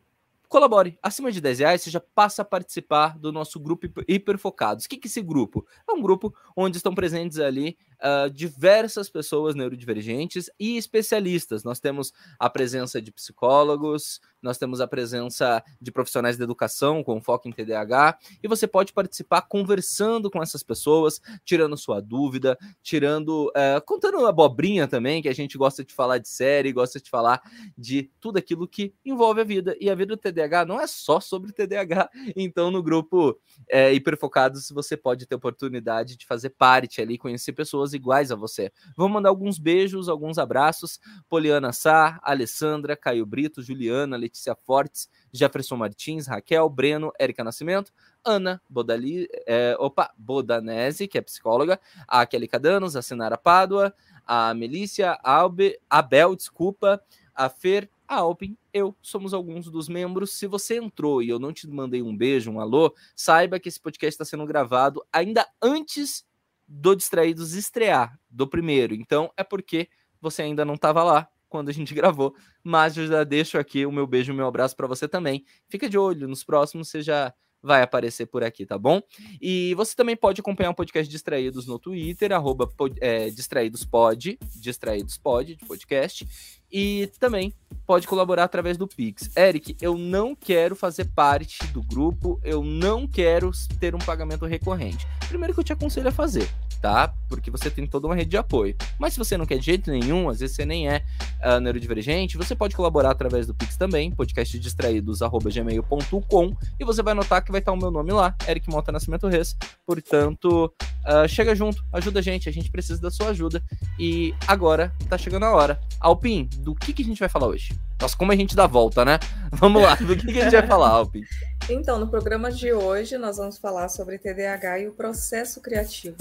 colabore. 0.49 0.99
Acima 1.03 1.31
de 1.31 1.41
10 1.41 1.59
reais, 1.61 1.83
você 1.83 1.91
já 1.91 2.01
passa 2.01 2.43
a 2.43 2.45
participar 2.45 3.19
do 3.19 3.31
nosso 3.31 3.61
grupo 3.61 3.87
Hiperfocados. 4.09 4.85
O 4.85 4.89
que 4.89 4.97
é 4.97 5.01
esse 5.05 5.23
grupo? 5.23 5.67
É 5.89 5.93
um 5.93 6.01
grupo 6.01 6.35
onde 6.57 6.77
estão 6.77 6.95
presentes 6.95 7.39
ali 7.39 7.77
uh, 8.03 8.31
diversas 8.31 9.09
pessoas 9.09 9.55
neurodivergentes 9.55 10.51
e 10.59 10.77
especialistas. 10.77 11.65
Nós 11.65 11.81
temos 11.81 12.13
a 12.39 12.49
presença 12.49 13.01
de 13.01 13.13
psicólogos, 13.13 14.21
nós 14.41 14.59
temos 14.59 14.81
a 14.81 14.87
presença 14.87 15.63
de 15.81 15.91
profissionais 15.91 16.37
de 16.37 16.43
educação 16.43 17.03
com 17.03 17.21
foco 17.21 17.49
em 17.49 17.53
TDAH, 17.53 18.19
e 18.43 18.49
você 18.49 18.67
pode 18.67 18.93
participar 18.93 19.43
conversando 19.43 20.31
com 20.31 20.43
essas 20.43 20.63
pessoas, 20.63 21.21
tirando 21.45 21.77
sua 21.77 22.01
dúvida, 22.01 22.57
tirando, 22.83 23.49
uh, 23.49 23.85
contando 23.85 24.27
abobrinha 24.27 24.87
também, 24.87 25.21
que 25.23 25.29
a 25.29 25.35
gente 25.35 25.59
gosta 25.59 25.85
de 25.85 25.93
falar 25.93 26.19
de 26.19 26.29
série, 26.29 26.73
gosta 26.73 27.01
de 27.01 27.11
falar 27.11 27.41
de 27.77 28.11
tudo 28.21 28.39
aquilo 28.39 28.69
que 28.69 28.95
envolve 29.05 29.41
a 29.41 29.45
vida. 29.45 29.77
E 29.81 29.91
a 29.91 29.95
vida 29.95 30.15
do 30.15 30.21
TDAH 30.21 30.65
não 30.65 30.81
é 30.81 30.87
só 30.87 31.21
sobre 31.21 31.53
TDAH, 31.53 32.09
então 32.37 32.71
no 32.71 32.83
grupo 32.83 33.39
é, 33.69 33.93
Hiperfocados 33.93 34.71
você 34.71 34.97
pode 34.97 35.27
ter 35.27 35.35
oportunidade 35.35 36.17
de 36.17 36.27
fazer 36.27 36.51
parte 36.51 37.01
ali, 37.01 37.19
conhecer 37.19 37.53
pessoas 37.53 37.88
pessoas 37.89 37.95
iguais 37.95 38.31
a 38.31 38.37
você. 38.37 38.71
Vou 38.97 39.09
mandar 39.09 39.31
alguns 39.31 39.59
beijos, 39.59 40.09
alguns 40.09 40.39
abraços. 40.39 41.01
Poliana 41.29 41.73
Sá, 41.73 42.19
Alessandra, 42.23 42.97
Caio 42.97 43.25
Brito, 43.25 43.63
Juliana, 43.63 44.17
Letícia 44.17 44.55
Fortes, 44.55 45.09
Jefferson 45.33 45.77
Martins, 45.77 46.27
Raquel, 46.27 46.69
Breno, 46.69 47.13
Érica 47.19 47.43
Nascimento, 47.43 47.93
Ana 48.25 48.61
Bodali, 48.69 49.29
é, 49.47 49.77
opa, 49.79 50.13
Bodanese, 50.17 51.09
que 51.09 51.19
é 51.19 51.21
psicóloga, 51.21 51.81
a 52.07 52.27
Kelly 52.27 52.49
Cadanos, 52.49 52.97
a 52.97 53.03
Senara 53.03 53.39
Pádua, 53.39 53.95
a 54.27 54.53
Melícia, 54.55 55.19
Albe, 55.23 55.79
Abel, 55.89 56.37
desculpa, 56.37 57.01
a 57.35 57.49
Fer, 57.49 57.89
a 58.07 58.17
Alpin, 58.17 58.57
eu 58.73 58.97
somos 59.03 59.35
alguns 59.35 59.71
dos 59.71 59.89
membros. 59.89 60.33
Se 60.33 60.47
você 60.47 60.79
entrou 60.79 61.23
e 61.23 61.29
eu 61.29 61.39
não 61.39 61.53
te 61.53 61.69
mandei 61.69 62.03
um 62.03 62.17
beijo, 62.17 62.51
um 62.51 62.59
alô, 62.59 62.95
saiba 63.15 63.61
que 63.61 63.69
esse 63.69 63.79
podcast 63.79 64.15
está 64.15 64.25
sendo 64.25 64.47
gravado 64.47 65.05
ainda 65.13 65.47
antes 65.63 66.25
do 66.69 66.95
Distraídos 66.95 67.55
estrear, 67.55 68.19
do 68.31 68.47
primeiro. 68.47 68.95
Então 68.95 69.31
é 69.37 69.43
porque 69.45 69.89
você 70.21 70.43
ainda 70.43 70.65
não 70.65 70.75
estava 70.75 71.03
lá 71.03 71.29
quando 71.49 71.71
a 71.71 71.73
gente 71.73 71.95
gravou, 71.95 72.35
mas 72.63 72.97
eu 72.97 73.07
já 73.07 73.25
deixo 73.25 73.59
aqui 73.59 73.87
o 73.87 73.93
meu 73.93 74.07
beijo 74.07 74.33
o 74.33 74.37
meu 74.37 74.47
abraço 74.47 74.77
para 74.77 74.87
você 74.87 75.09
também. 75.09 75.45
Fica 75.69 75.89
de 75.89 75.97
olho, 75.99 76.29
nos 76.29 76.45
próximos 76.45 76.89
você 76.89 77.01
já 77.03 77.33
vai 77.63 77.83
aparecer 77.83 78.27
por 78.27 78.45
aqui, 78.45 78.65
tá 78.65 78.79
bom? 78.79 79.01
E 79.41 79.75
você 79.75 79.95
também 79.95 80.17
pode 80.17 80.41
acompanhar 80.41 80.71
o 80.71 80.75
podcast 80.75 81.11
Distraídos 81.11 81.67
no 81.67 81.79
Twitter, 81.79 82.33
arroba 82.33 82.69
é, 83.01 83.31
distraídospod, 83.31 84.39
distraídospod, 84.57 85.57
de 85.57 85.65
podcast, 85.65 86.27
e 86.71 87.11
também 87.19 87.55
pode 87.87 88.07
colaborar 88.07 88.45
através 88.45 88.77
do 88.77 88.87
Pix. 88.87 89.35
Eric, 89.37 89.77
eu 89.81 89.97
não 89.97 90.35
quero 90.35 90.77
fazer 90.77 91.07
parte 91.07 91.67
do 91.73 91.83
grupo, 91.83 92.41
eu 92.45 92.63
não 92.63 93.07
quero 93.07 93.51
ter 93.81 93.95
um 93.95 93.99
pagamento 93.99 94.45
recorrente. 94.47 95.07
Primeiro 95.29 95.55
que 95.55 95.61
eu 95.61 95.65
te 95.65 95.73
aconselho 95.73 96.09
a 96.09 96.13
fazer, 96.13 96.49
tá? 96.81 97.13
Porque 97.29 97.51
você 97.51 97.69
tem 97.71 97.87
toda 97.87 98.07
uma 98.07 98.15
rede 98.15 98.31
de 98.31 98.37
apoio. 98.37 98.77
Mas 98.99 99.13
se 99.13 99.19
você 99.19 99.37
não 99.37 99.45
quer 99.47 99.59
de 99.59 99.67
jeito 99.67 99.91
nenhum, 99.91 100.29
às 100.29 100.39
vezes 100.41 100.55
você 100.57 100.65
nem 100.65 100.89
é 100.89 101.03
uh, 101.45 101.59
neurodivergente, 101.61 102.37
você 102.37 102.55
pode 102.55 102.77
colaborar 102.77 103.11
através 103.11 103.47
do 103.47 103.55
Pix 103.55 103.77
também, 103.77 104.11
podcastdistraídos.gmail.com 104.11 106.57
e 106.79 106.85
você 106.85 107.03
vai 107.03 107.15
notar 107.15 107.43
que 107.43 107.51
vai 107.51 107.61
estar 107.61 107.73
o 107.73 107.77
meu 107.77 107.91
nome 107.91 108.13
lá, 108.13 108.35
Eric 108.49 108.71
Mota 108.71 108.93
Nascimento 108.93 109.29
Reis. 109.29 109.57
Portanto, 109.87 110.73
uh, 111.07 111.29
chega 111.29 111.55
junto, 111.55 111.83
ajuda 111.93 112.21
a 112.21 112.23
gente, 112.23 112.49
a 112.49 112.53
gente 112.53 112.71
precisa 112.71 112.99
da 113.01 113.11
sua 113.11 113.29
ajuda. 113.29 113.63
E 113.99 114.35
agora 114.47 114.93
tá 115.09 115.19
chegando 115.19 115.45
a 115.45 115.53
hora. 115.53 115.81
Alpin, 116.01 116.49
do 116.59 116.75
que, 116.75 116.93
que 116.93 117.03
a 117.03 117.07
gente 117.07 117.21
vai 117.21 117.29
falar 117.29 117.49
hoje? 117.49 117.75
Nossa, 118.01 118.17
como 118.17 118.31
a 118.31 118.37
gente 118.37 118.55
dá 118.55 118.67
volta, 118.67 119.05
né? 119.05 119.19
Vamos 119.51 119.83
lá, 119.83 119.97
do 119.97 120.17
que, 120.17 120.33
que 120.33 120.41
a 120.41 120.45
gente 120.45 120.53
vai 120.53 120.67
falar, 120.67 120.91
Alpin? 120.91 121.23
Então, 121.69 121.99
no 121.99 122.07
programa 122.07 122.51
de 122.53 122.73
hoje, 122.73 123.19
nós 123.19 123.37
vamos 123.37 123.59
falar 123.59 123.89
sobre 123.89 124.19
TDAH 124.19 124.79
e 124.81 124.89
o 124.89 124.93
processo 124.93 125.61
criativo. 125.61 126.17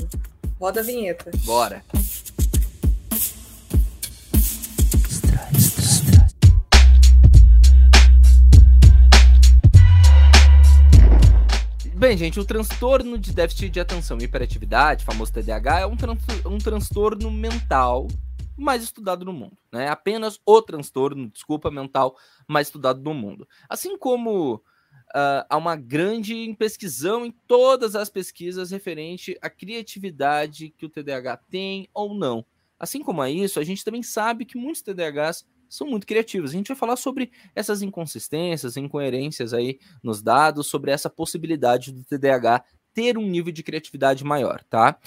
Roda 0.59 0.79
a 0.79 0.83
vinheta. 0.83 1.29
Bora. 1.45 1.83
Bem, 11.93 12.17
gente, 12.17 12.39
o 12.39 12.45
transtorno 12.45 13.17
de 13.17 13.33
déficit 13.33 13.69
de 13.69 13.79
atenção 13.79 14.17
e 14.19 14.23
hiperatividade, 14.23 15.05
famoso 15.05 15.31
TDAH, 15.31 15.81
é 15.81 15.85
um, 15.85 15.95
tran 15.95 16.17
um 16.45 16.57
transtorno 16.57 17.29
mental 17.29 18.07
mais 18.57 18.83
estudado 18.83 19.23
no 19.23 19.33
mundo. 19.33 19.57
Né? 19.71 19.87
Apenas 19.87 20.39
o 20.45 20.61
transtorno, 20.61 21.29
desculpa, 21.29 21.69
mental 21.69 22.17
mais 22.47 22.67
estudado 22.67 23.01
no 23.01 23.13
mundo. 23.13 23.47
Assim 23.69 23.97
como 23.97 24.55
uh, 24.55 25.45
há 25.49 25.57
uma 25.57 25.75
grande 25.75 26.55
pesquisão 26.57 27.25
em 27.25 27.31
todas 27.47 27.95
as 27.95 28.09
pesquisas 28.09 28.71
referente 28.71 29.37
à 29.41 29.49
criatividade 29.49 30.73
que 30.77 30.85
o 30.85 30.89
TDAH 30.89 31.37
tem 31.49 31.87
ou 31.93 32.13
não. 32.13 32.45
Assim 32.79 33.01
como 33.01 33.25
isso, 33.25 33.59
a 33.59 33.63
gente 33.63 33.83
também 33.83 34.03
sabe 34.03 34.45
que 34.45 34.57
muitos 34.57 34.81
TDAHs 34.81 35.45
são 35.67 35.87
muito 35.87 36.07
criativos. 36.07 36.51
A 36.51 36.53
gente 36.53 36.67
vai 36.67 36.77
falar 36.77 36.95
sobre 36.95 37.31
essas 37.55 37.81
inconsistências, 37.81 38.77
incoerências 38.77 39.53
aí 39.53 39.79
nos 40.01 40.21
dados, 40.21 40.67
sobre 40.67 40.91
essa 40.91 41.09
possibilidade 41.09 41.91
do 41.91 42.03
TDAH 42.03 42.63
ter 42.93 43.17
um 43.17 43.27
nível 43.27 43.51
de 43.51 43.63
criatividade 43.63 44.23
maior, 44.23 44.63
tá? 44.63 44.97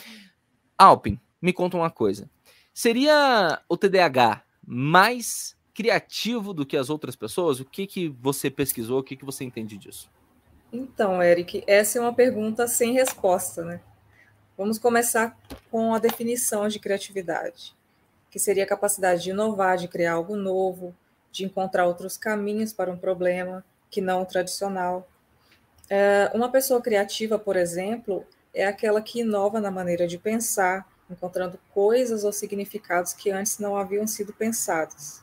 Alpin, 0.78 1.18
me 1.40 1.52
conta 1.52 1.76
uma 1.76 1.90
coisa. 1.90 2.30
Seria 2.72 3.60
o 3.68 3.76
TDAH 3.76 4.42
mais 4.66 5.56
criativo 5.74 6.52
do 6.52 6.64
que 6.66 6.76
as 6.76 6.90
outras 6.90 7.16
pessoas? 7.16 7.60
O 7.60 7.64
que, 7.64 7.86
que 7.86 8.08
você 8.08 8.50
pesquisou? 8.50 9.00
O 9.00 9.02
que, 9.02 9.16
que 9.16 9.24
você 9.24 9.44
entende 9.44 9.76
disso? 9.76 10.10
Então, 10.72 11.22
Eric, 11.22 11.64
essa 11.66 11.98
é 11.98 12.00
uma 12.00 12.14
pergunta 12.14 12.68
sem 12.68 12.92
resposta, 12.92 13.64
né? 13.64 13.80
Vamos 14.56 14.78
começar 14.78 15.36
com 15.70 15.94
a 15.94 15.98
definição 15.98 16.68
de 16.68 16.78
criatividade, 16.78 17.74
que 18.30 18.38
seria 18.38 18.64
a 18.64 18.68
capacidade 18.68 19.22
de 19.22 19.30
inovar, 19.30 19.78
de 19.78 19.88
criar 19.88 20.12
algo 20.12 20.36
novo, 20.36 20.94
de 21.32 21.44
encontrar 21.44 21.86
outros 21.86 22.16
caminhos 22.16 22.72
para 22.72 22.90
um 22.90 22.96
problema 22.96 23.64
que 23.90 24.00
não 24.00 24.22
o 24.22 24.26
tradicional. 24.26 25.08
É, 25.88 26.30
uma 26.34 26.50
pessoa 26.50 26.80
criativa, 26.80 27.38
por 27.38 27.56
exemplo, 27.56 28.24
é 28.52 28.66
aquela 28.66 29.00
que 29.00 29.20
inova 29.20 29.60
na 29.60 29.70
maneira 29.70 30.06
de 30.06 30.18
pensar, 30.18 30.86
encontrando 31.10 31.58
coisas 31.72 32.24
ou 32.24 32.32
significados 32.32 33.12
que 33.12 33.30
antes 33.30 33.58
não 33.58 33.76
haviam 33.76 34.06
sido 34.06 34.32
pensados. 34.32 35.22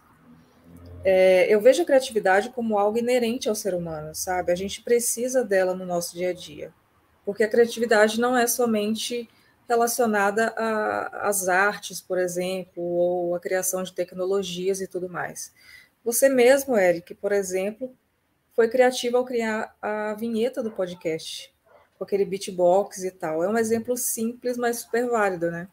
É, 1.04 1.48
eu 1.48 1.62
vejo 1.62 1.84
a 1.84 1.86
criatividade 1.86 2.50
como 2.50 2.78
algo 2.78 2.98
inerente 2.98 3.48
ao 3.48 3.56
ser 3.56 3.74
humano, 3.74 4.14
sabe? 4.14 4.52
A 4.52 4.56
gente 4.56 4.82
precisa 4.82 5.44
dela 5.44 5.74
no 5.74 5.86
nosso 5.86 6.14
dia 6.14 6.32
a 6.32 6.34
dia, 6.34 6.74
porque 7.24 7.44
a 7.44 7.50
criatividade 7.50 8.20
não 8.20 8.38
é 8.38 8.46
somente 8.46 9.30
relacionada 9.68 10.54
às 11.14 11.48
artes, 11.48 12.00
por 12.00 12.18
exemplo, 12.18 12.82
ou 12.82 13.36
a 13.36 13.40
criação 13.40 13.84
de 13.84 13.94
tecnologias 13.94 14.82
e 14.82 14.88
tudo 14.88 15.10
mais. 15.10 15.54
Você 16.04 16.30
mesmo, 16.30 16.78
Eric, 16.78 17.14
por 17.16 17.34
exemplo, 17.34 17.94
foi 18.56 18.70
criativo 18.70 19.18
ao 19.18 19.26
criar 19.26 19.76
a 19.82 20.14
vinheta 20.14 20.64
do 20.64 20.72
podcast, 20.72 21.54
com 21.98 22.04
aquele 22.04 22.26
beatbox 22.26 23.04
e 23.04 23.12
tal. 23.12 23.44
É 23.44 23.50
um 23.50 23.58
exemplo 23.58 23.98
simples, 23.98 24.58
mas 24.58 24.80
super 24.80 25.08
válido, 25.10 25.52
né? 25.52 25.68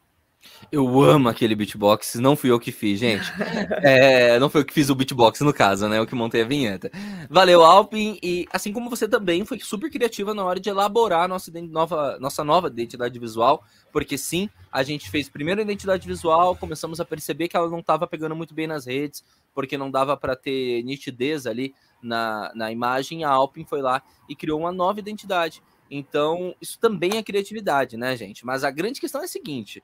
Eu 0.71 1.01
amo 1.01 1.29
aquele 1.29 1.55
beatbox, 1.55 2.15
não 2.15 2.35
fui 2.35 2.51
eu 2.51 2.59
que 2.59 2.71
fiz, 2.71 2.99
gente. 2.99 3.25
É, 3.81 4.39
não 4.39 4.49
foi 4.49 4.61
eu 4.61 4.65
que 4.65 4.73
fiz 4.73 4.89
o 4.89 4.95
beatbox, 4.95 5.41
no 5.41 5.53
caso, 5.53 5.87
né? 5.87 5.99
Eu 5.99 6.07
que 6.07 6.15
montei 6.15 6.41
a 6.41 6.45
vinheta. 6.45 6.89
Valeu, 7.29 7.63
Alpin. 7.63 8.17
E 8.21 8.47
assim 8.51 8.73
como 8.73 8.89
você 8.89 9.07
também 9.07 9.45
foi 9.45 9.59
super 9.59 9.89
criativa 9.91 10.33
na 10.33 10.43
hora 10.43 10.59
de 10.59 10.69
elaborar 10.69 11.27
nossa 11.27 11.51
nova, 11.69 12.17
nossa 12.19 12.43
nova 12.43 12.67
identidade 12.67 13.17
visual. 13.19 13.63
Porque 13.91 14.17
sim, 14.17 14.49
a 14.71 14.81
gente 14.81 15.09
fez 15.09 15.29
primeiro 15.29 15.61
a 15.61 15.63
identidade 15.63 16.07
visual, 16.07 16.55
começamos 16.55 16.99
a 16.99 17.05
perceber 17.05 17.47
que 17.47 17.55
ela 17.55 17.69
não 17.69 17.79
estava 17.79 18.07
pegando 18.07 18.35
muito 18.35 18.53
bem 18.53 18.67
nas 18.67 18.85
redes, 18.85 19.23
porque 19.53 19.77
não 19.77 19.91
dava 19.91 20.17
para 20.17 20.35
ter 20.35 20.83
nitidez 20.83 21.45
ali 21.45 21.73
na, 22.01 22.51
na 22.55 22.71
imagem. 22.71 23.23
A 23.23 23.29
Alpin 23.29 23.65
foi 23.65 23.81
lá 23.81 24.01
e 24.27 24.35
criou 24.35 24.59
uma 24.59 24.71
nova 24.71 24.99
identidade. 24.99 25.61
Então, 25.89 26.55
isso 26.59 26.79
também 26.79 27.17
é 27.17 27.23
criatividade, 27.23 27.95
né, 27.97 28.15
gente? 28.17 28.45
Mas 28.45 28.63
a 28.63 28.71
grande 28.71 28.99
questão 28.99 29.21
é 29.21 29.25
a 29.25 29.27
seguinte 29.27 29.83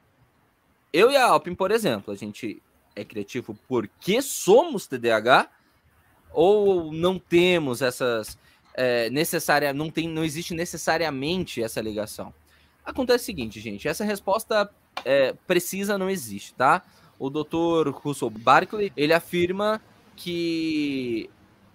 eu 0.94 1.12
e 1.12 1.16
a 1.16 1.26
Alpin, 1.26 1.56
por 1.56 1.72
exemplo, 1.72 2.14
a 2.14 2.18
gente 2.18 2.62
é 2.96 3.04
criativo 3.04 3.58
porque 3.68 4.22
somos 4.22 4.88
TDAH 4.88 5.50
ou 6.34 6.92
não 6.92 7.18
temos 7.18 7.82
essas 7.82 8.38
é, 8.74 9.10
necessária, 9.10 9.74
não 9.74 9.90
tem, 9.90 10.08
não 10.08 10.24
existe 10.24 10.54
necessariamente 10.54 11.62
essa 11.62 11.82
ligação. 11.82 12.34
Acontece 12.86 13.24
o 13.24 13.26
seguinte, 13.26 13.60
gente, 13.60 13.88
essa 13.88 14.04
resposta 14.04 14.70
é, 15.06 15.34
precisa 15.48 15.98
não 15.98 16.10
existe, 16.10 16.54
tá? 16.54 16.84
O 17.20 17.30
Dr. 17.30 17.90
Russell 17.94 18.30
Barkley 18.30 18.92
ele 18.98 19.14
afirma 19.14 19.82
que 20.16 21.30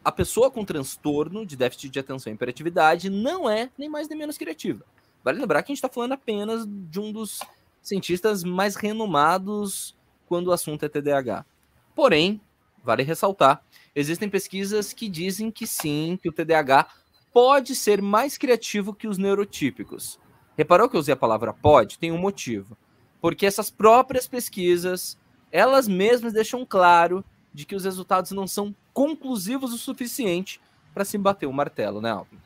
a 0.04 0.11
pessoa 0.12 0.50
com 0.50 0.64
transtorno 0.64 1.46
de 1.46 1.56
déficit 1.56 1.88
de 1.88 1.99
atenção 1.99 2.32
e 2.32 2.35
hiperatividade 2.35 3.08
não 3.08 3.49
é 3.49 3.70
nem 3.78 3.88
mais 3.88 4.08
nem 4.08 4.18
menos 4.18 4.37
criativa. 4.37 4.85
Vale 5.23 5.40
lembrar 5.40 5.62
que 5.62 5.70
a 5.70 5.75
gente 5.75 5.78
está 5.78 5.88
falando 5.88 6.12
apenas 6.12 6.64
de 6.66 7.00
um 7.00 7.12
dos 7.12 7.40
cientistas 7.86 8.42
mais 8.42 8.74
renomados 8.74 9.96
quando 10.26 10.48
o 10.48 10.52
assunto 10.52 10.84
é 10.84 10.88
TDAH. 10.88 11.46
Porém, 11.94 12.40
vale 12.82 13.04
ressaltar, 13.04 13.62
existem 13.94 14.28
pesquisas 14.28 14.92
que 14.92 15.08
dizem 15.08 15.52
que 15.52 15.68
sim, 15.68 16.18
que 16.20 16.28
o 16.28 16.32
TDAH 16.32 16.88
pode 17.32 17.76
ser 17.76 18.02
mais 18.02 18.36
criativo 18.36 18.92
que 18.92 19.06
os 19.06 19.18
neurotípicos. 19.18 20.18
Reparou 20.58 20.88
que 20.88 20.96
eu 20.96 21.00
usei 21.00 21.14
a 21.14 21.16
palavra 21.16 21.52
pode? 21.52 21.96
Tem 21.96 22.10
um 22.10 22.18
motivo. 22.18 22.76
Porque 23.20 23.46
essas 23.46 23.70
próprias 23.70 24.26
pesquisas, 24.26 25.16
elas 25.52 25.86
mesmas 25.86 26.32
deixam 26.32 26.66
claro 26.66 27.24
de 27.54 27.64
que 27.64 27.76
os 27.76 27.84
resultados 27.84 28.32
não 28.32 28.48
são 28.48 28.74
conclusivos 28.92 29.72
o 29.72 29.78
suficiente 29.78 30.60
para 30.92 31.04
se 31.04 31.16
bater 31.16 31.46
o 31.46 31.52
martelo, 31.52 32.00
né, 32.00 32.10
Alvin? 32.10 32.38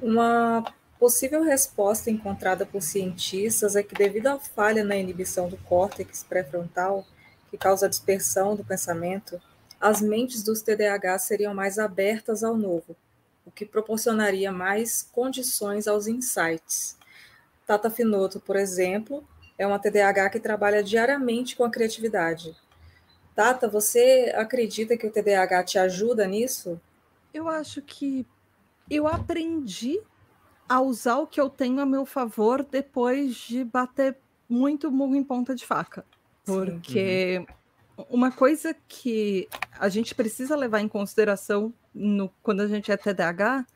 Uma 0.00 0.64
Possível 1.02 1.42
resposta 1.42 2.12
encontrada 2.12 2.64
por 2.64 2.80
cientistas 2.80 3.74
é 3.74 3.82
que, 3.82 3.92
devido 3.92 4.28
à 4.28 4.38
falha 4.38 4.84
na 4.84 4.94
inibição 4.94 5.48
do 5.48 5.56
córtex 5.56 6.22
pré-frontal, 6.22 7.04
que 7.50 7.58
causa 7.58 7.86
a 7.86 7.88
dispersão 7.88 8.54
do 8.54 8.64
pensamento, 8.64 9.42
as 9.80 10.00
mentes 10.00 10.44
dos 10.44 10.62
TDAH 10.62 11.18
seriam 11.18 11.52
mais 11.52 11.76
abertas 11.76 12.44
ao 12.44 12.56
novo, 12.56 12.94
o 13.44 13.50
que 13.50 13.66
proporcionaria 13.66 14.52
mais 14.52 15.02
condições 15.02 15.88
aos 15.88 16.06
insights. 16.06 16.96
Tata 17.66 17.90
Finoto, 17.90 18.38
por 18.38 18.54
exemplo, 18.54 19.26
é 19.58 19.66
uma 19.66 19.80
TDAH 19.80 20.30
que 20.30 20.38
trabalha 20.38 20.84
diariamente 20.84 21.56
com 21.56 21.64
a 21.64 21.70
criatividade. 21.70 22.56
Tata, 23.34 23.68
você 23.68 24.32
acredita 24.36 24.96
que 24.96 25.08
o 25.08 25.10
TDAH 25.10 25.64
te 25.64 25.78
ajuda 25.80 26.28
nisso? 26.28 26.80
Eu 27.34 27.48
acho 27.48 27.82
que 27.82 28.24
eu 28.88 29.08
aprendi 29.08 30.00
a 30.68 30.80
usar 30.80 31.18
o 31.18 31.26
que 31.26 31.40
eu 31.40 31.50
tenho 31.50 31.80
a 31.80 31.86
meu 31.86 32.06
favor 32.06 32.64
depois 32.64 33.34
de 33.36 33.64
bater 33.64 34.16
muito 34.48 34.90
murro 34.90 35.16
em 35.16 35.24
ponta 35.24 35.54
de 35.54 35.66
faca. 35.66 36.04
Porque 36.44 37.44
uhum. 37.96 38.04
uma 38.10 38.30
coisa 38.30 38.74
que 38.88 39.48
a 39.78 39.88
gente 39.88 40.14
precisa 40.14 40.56
levar 40.56 40.80
em 40.80 40.88
consideração 40.88 41.72
no, 41.94 42.28
quando 42.42 42.60
a 42.60 42.66
gente 42.66 42.90
é 42.90 42.96
TDAH 42.96 43.66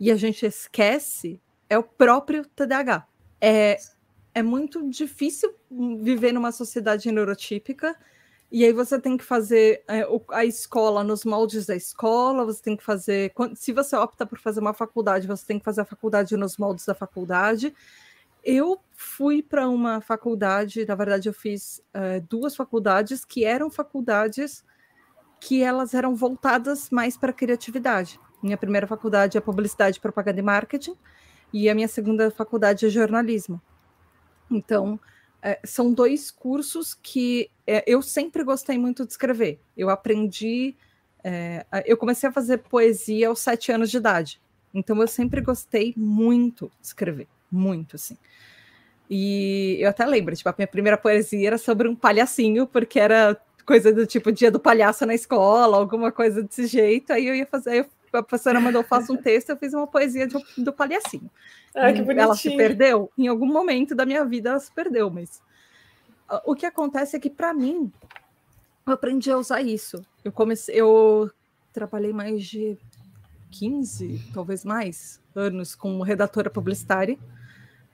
e 0.00 0.10
a 0.10 0.16
gente 0.16 0.46
esquece 0.46 1.40
é 1.68 1.78
o 1.78 1.82
próprio 1.82 2.44
TDAH. 2.44 3.06
É, 3.40 3.78
é 4.34 4.42
muito 4.42 4.88
difícil 4.88 5.54
viver 5.70 6.32
numa 6.32 6.52
sociedade 6.52 7.10
neurotípica 7.12 7.96
e 8.50 8.64
aí 8.64 8.72
você 8.72 8.98
tem 8.98 9.16
que 9.16 9.24
fazer 9.24 9.82
é, 9.86 10.06
a 10.30 10.44
escola 10.44 11.04
nos 11.04 11.24
moldes 11.24 11.66
da 11.66 11.76
escola, 11.76 12.46
você 12.46 12.62
tem 12.62 12.76
que 12.76 12.82
fazer. 12.82 13.32
Se 13.54 13.72
você 13.72 13.94
opta 13.94 14.24
por 14.24 14.38
fazer 14.38 14.60
uma 14.60 14.72
faculdade, 14.72 15.26
você 15.26 15.44
tem 15.44 15.58
que 15.58 15.64
fazer 15.64 15.82
a 15.82 15.84
faculdade 15.84 16.36
nos 16.36 16.56
moldes 16.56 16.86
da 16.86 16.94
faculdade. 16.94 17.74
Eu 18.42 18.80
fui 18.94 19.42
para 19.42 19.68
uma 19.68 20.00
faculdade, 20.00 20.86
na 20.86 20.94
verdade, 20.94 21.28
eu 21.28 21.34
fiz 21.34 21.82
é, 21.92 22.20
duas 22.20 22.56
faculdades 22.56 23.24
que 23.24 23.44
eram 23.44 23.70
faculdades 23.70 24.64
que 25.40 25.62
elas 25.62 25.94
eram 25.94 26.14
voltadas 26.14 26.90
mais 26.90 27.16
para 27.16 27.32
criatividade. 27.32 28.18
Minha 28.42 28.56
primeira 28.56 28.86
faculdade 28.86 29.36
é 29.36 29.40
publicidade, 29.40 30.00
propaganda 30.00 30.40
e 30.40 30.42
marketing, 30.42 30.96
e 31.52 31.68
a 31.68 31.74
minha 31.74 31.88
segunda 31.88 32.30
faculdade 32.30 32.86
é 32.86 32.88
jornalismo. 32.88 33.60
Então, 34.50 34.98
é, 35.42 35.58
são 35.64 35.92
dois 35.92 36.30
cursos 36.30 36.94
que 36.94 37.50
é, 37.66 37.84
eu 37.86 38.02
sempre 38.02 38.42
gostei 38.42 38.78
muito 38.78 39.04
de 39.04 39.12
escrever. 39.12 39.60
Eu 39.76 39.90
aprendi, 39.90 40.74
é, 41.22 41.64
eu 41.86 41.96
comecei 41.96 42.28
a 42.28 42.32
fazer 42.32 42.58
poesia 42.58 43.28
aos 43.28 43.40
sete 43.40 43.70
anos 43.70 43.90
de 43.90 43.96
idade. 43.96 44.40
Então 44.74 45.00
eu 45.00 45.08
sempre 45.08 45.40
gostei 45.40 45.94
muito 45.96 46.70
de 46.80 46.86
escrever, 46.86 47.26
muito 47.50 47.96
assim. 47.96 48.16
E 49.10 49.78
eu 49.80 49.88
até 49.88 50.04
lembro, 50.04 50.36
tipo, 50.36 50.48
a 50.48 50.54
minha 50.56 50.66
primeira 50.66 50.98
poesia 50.98 51.46
era 51.46 51.58
sobre 51.58 51.88
um 51.88 51.96
palhacinho, 51.96 52.66
porque 52.66 53.00
era 53.00 53.40
coisa 53.64 53.92
do 53.92 54.06
tipo 54.06 54.32
dia 54.32 54.50
do 54.50 54.60
palhaço 54.60 55.06
na 55.06 55.14
escola, 55.14 55.76
alguma 55.76 56.12
coisa 56.12 56.42
desse 56.42 56.66
jeito. 56.66 57.12
Aí 57.12 57.26
eu 57.26 57.34
ia 57.34 57.46
fazer, 57.46 57.88
a 58.12 58.22
professora 58.22 58.60
mandou 58.60 58.82
faça 58.82 59.12
um 59.12 59.16
texto, 59.20 59.50
eu 59.50 59.56
fiz 59.56 59.74
uma 59.74 59.86
poesia 59.86 60.26
de, 60.26 60.36
do 60.56 60.72
palhacinho. 60.72 61.30
Ah, 61.74 61.92
que 61.92 62.00
bonitinho. 62.00 62.20
Ela 62.20 62.36
se 62.36 62.56
perdeu? 62.56 63.10
Em 63.16 63.28
algum 63.28 63.46
momento 63.46 63.94
da 63.94 64.06
minha 64.06 64.24
vida 64.24 64.50
ela 64.50 64.60
se 64.60 64.72
perdeu, 64.72 65.10
mas 65.10 65.40
o 66.44 66.54
que 66.54 66.66
acontece 66.66 67.16
é 67.16 67.20
que, 67.20 67.30
para 67.30 67.54
mim, 67.54 67.90
eu 68.86 68.92
aprendi 68.92 69.30
a 69.30 69.38
usar 69.38 69.62
isso. 69.62 70.04
Eu 70.24 70.30
comecei, 70.30 70.74
eu 70.74 71.30
trabalhei 71.72 72.12
mais 72.12 72.44
de 72.44 72.76
15, 73.50 74.30
talvez 74.34 74.64
mais, 74.64 75.22
anos 75.34 75.74
como 75.74 76.02
redatora 76.02 76.50
publicitária, 76.50 77.18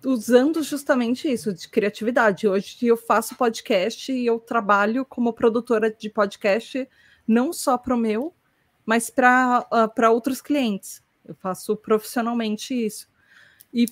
usando 0.04 0.62
justamente 0.62 1.30
isso, 1.30 1.52
de 1.52 1.68
criatividade. 1.68 2.48
Hoje 2.48 2.76
eu 2.82 2.96
faço 2.96 3.36
podcast 3.36 4.12
e 4.12 4.26
eu 4.26 4.38
trabalho 4.38 5.04
como 5.04 5.32
produtora 5.32 5.90
de 5.90 6.10
podcast, 6.10 6.88
não 7.26 7.52
só 7.52 7.78
para 7.78 7.94
o 7.94 7.98
meu, 7.98 8.34
mas 8.84 9.10
para 9.10 9.66
uh, 9.72 10.10
outros 10.10 10.40
clientes. 10.40 11.02
Eu 11.24 11.34
faço 11.34 11.76
profissionalmente 11.76 12.74
isso. 12.74 13.08
E 13.72 13.86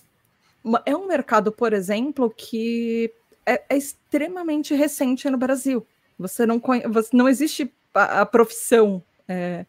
é 0.84 0.96
um 0.96 1.06
mercado, 1.06 1.50
por 1.50 1.72
exemplo, 1.72 2.30
que 2.30 3.12
é, 3.44 3.62
é 3.68 3.76
extremamente 3.76 4.74
recente 4.74 5.28
no 5.28 5.38
Brasil. 5.38 5.86
Você 6.18 6.46
não, 6.46 6.60
conhe... 6.60 6.86
você, 6.86 7.16
não 7.16 7.28
existe 7.28 7.72
a, 7.94 8.20
a 8.20 8.26
profissão, 8.26 9.02
é, 9.26 9.66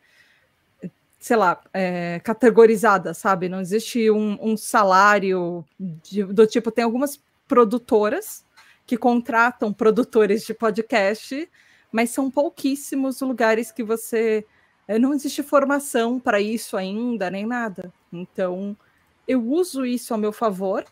sei 1.19 1.35
lá, 1.35 1.61
é, 1.73 2.19
categorizada, 2.23 3.13
sabe? 3.13 3.49
Não 3.49 3.59
existe 3.59 4.11
um, 4.11 4.37
um 4.41 4.57
salário 4.57 5.65
de, 5.79 6.23
do 6.23 6.45
tipo. 6.45 6.71
Tem 6.71 6.83
algumas 6.83 7.19
produtoras 7.47 8.45
que 8.85 8.97
contratam 8.97 9.73
produtores 9.73 10.45
de 10.45 10.53
podcast, 10.53 11.49
mas 11.91 12.09
são 12.09 12.29
pouquíssimos 12.29 13.21
lugares 13.21 13.71
que 13.71 13.83
você. 13.83 14.45
É, 14.87 14.99
não 14.99 15.13
existe 15.13 15.41
formação 15.41 16.19
para 16.19 16.41
isso 16.41 16.75
ainda, 16.75 17.29
nem 17.29 17.45
nada. 17.45 17.91
Então, 18.11 18.75
eu 19.27 19.41
uso 19.41 19.85
isso 19.85 20.13
a 20.13 20.17
meu 20.17 20.33
favor. 20.33 20.85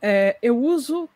É, 0.00 0.36
eu 0.42 0.58
uso 0.58 1.08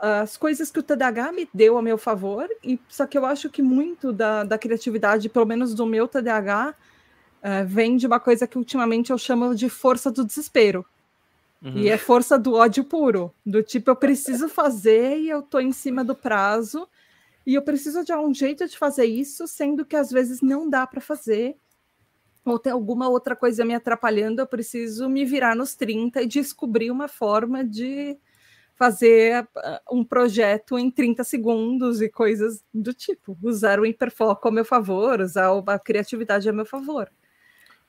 as 0.00 0.36
coisas 0.36 0.70
que 0.70 0.78
o 0.78 0.82
TDAH 0.82 1.32
me 1.32 1.48
deu 1.52 1.76
a 1.76 1.82
meu 1.82 1.98
favor, 1.98 2.48
e 2.64 2.80
só 2.88 3.06
que 3.06 3.18
eu 3.18 3.26
acho 3.26 3.50
que 3.50 3.60
muito 3.60 4.12
da, 4.12 4.44
da 4.44 4.56
criatividade, 4.56 5.28
pelo 5.28 5.44
menos 5.44 5.74
do 5.74 5.84
meu 5.84 6.08
TDAH, 6.08 6.70
uh, 6.70 7.66
vem 7.66 7.96
de 7.96 8.06
uma 8.06 8.18
coisa 8.18 8.46
que 8.46 8.56
ultimamente 8.56 9.10
eu 9.10 9.18
chamo 9.18 9.54
de 9.54 9.68
força 9.68 10.10
do 10.10 10.24
desespero. 10.24 10.86
Uhum. 11.62 11.76
E 11.76 11.90
é 11.90 11.98
força 11.98 12.38
do 12.38 12.54
ódio 12.54 12.82
puro. 12.82 13.32
Do 13.44 13.62
tipo, 13.62 13.90
eu 13.90 13.96
preciso 13.96 14.48
fazer 14.48 15.18
e 15.18 15.28
eu 15.28 15.42
tô 15.42 15.60
em 15.60 15.72
cima 15.72 16.02
do 16.02 16.14
prazo. 16.14 16.88
E 17.46 17.54
eu 17.54 17.62
preciso 17.62 18.04
de 18.04 18.12
um 18.14 18.32
jeito 18.34 18.66
de 18.68 18.76
fazer 18.76 19.06
isso, 19.06 19.46
sendo 19.46 19.84
que 19.84 19.96
às 19.96 20.10
vezes 20.10 20.40
não 20.40 20.68
dá 20.68 20.86
para 20.86 21.00
fazer. 21.00 21.56
Ou 22.44 22.58
tem 22.58 22.72
alguma 22.72 23.08
outra 23.08 23.36
coisa 23.36 23.64
me 23.64 23.74
atrapalhando, 23.74 24.40
eu 24.40 24.46
preciso 24.46 25.08
me 25.08 25.24
virar 25.24 25.54
nos 25.54 25.74
30 25.74 26.22
e 26.22 26.26
descobrir 26.26 26.90
uma 26.90 27.08
forma 27.08 27.64
de 27.64 28.18
fazer 28.76 29.46
ah, 29.56 29.82
um 29.92 30.02
projeto 30.02 30.78
em 30.78 30.90
30 30.90 31.22
segundos 31.22 32.00
e 32.00 32.08
coisas 32.08 32.64
do 32.72 32.94
tipo. 32.94 33.36
Usar 33.42 33.78
o 33.78 33.84
hiperfoco 33.84 34.48
ao 34.48 34.54
meu 34.54 34.64
favor, 34.64 35.20
usar 35.20 35.50
a 35.66 35.78
criatividade 35.78 36.48
a 36.48 36.52
meu 36.52 36.64
favor. 36.64 37.10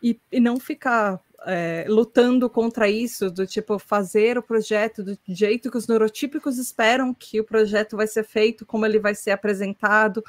E, 0.01 0.19
e 0.31 0.39
não 0.39 0.59
ficar 0.59 1.21
é, 1.45 1.85
lutando 1.87 2.49
contra 2.49 2.89
isso, 2.89 3.29
do 3.31 3.45
tipo 3.45 3.79
fazer 3.79 4.37
o 4.37 4.43
projeto 4.43 5.03
do 5.03 5.17
jeito 5.27 5.71
que 5.71 5.77
os 5.77 5.87
neurotípicos 5.87 6.57
esperam 6.57 7.13
que 7.13 7.39
o 7.39 7.43
projeto 7.43 7.97
vai 7.97 8.07
ser 8.07 8.23
feito, 8.23 8.65
como 8.65 8.85
ele 8.85 8.99
vai 8.99 9.15
ser 9.15 9.31
apresentado. 9.31 10.23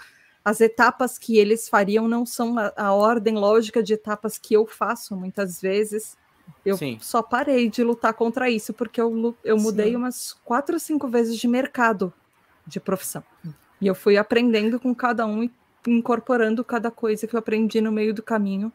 As 0.45 0.61
etapas 0.61 1.19
que 1.19 1.39
eles 1.39 1.69
fariam 1.69 2.09
não 2.09 2.27
são 2.27 2.59
a, 2.59 2.73
a 2.77 2.93
ordem 2.93 3.35
lógica 3.35 3.83
de 3.83 3.95
etapas 3.95 4.39
que 4.39 4.55
eu 4.55 4.67
faço 4.67 5.15
muitas 5.17 5.61
vezes. 5.61 6.17
Eu 6.65 6.77
Sim. 6.77 6.99
só 7.01 7.23
parei 7.23 7.69
de 7.69 7.85
lutar 7.85 8.15
contra 8.15 8.51
isso 8.51 8.73
porque 8.73 9.01
eu, 9.01 9.37
eu 9.45 9.57
mudei 9.57 9.91
Sim. 9.91 9.97
umas 9.97 10.33
quatro 10.45 10.75
ou 10.75 10.81
cinco 10.81 11.09
vezes 11.09 11.37
de 11.37 11.47
mercado 11.47 12.13
de 12.67 12.81
profissão. 12.81 13.23
E 13.81 13.87
eu 13.87 13.95
fui 13.95 14.17
aprendendo 14.17 14.81
com 14.81 14.95
cada 14.95 15.27
um 15.27 15.45
e 15.45 15.51
incorporando 15.87 16.65
cada 16.65 16.91
coisa 16.91 17.27
que 17.27 17.35
eu 17.35 17.39
aprendi 17.39 17.81
no 17.81 17.93
meio 17.93 18.15
do 18.15 18.23
caminho 18.23 18.73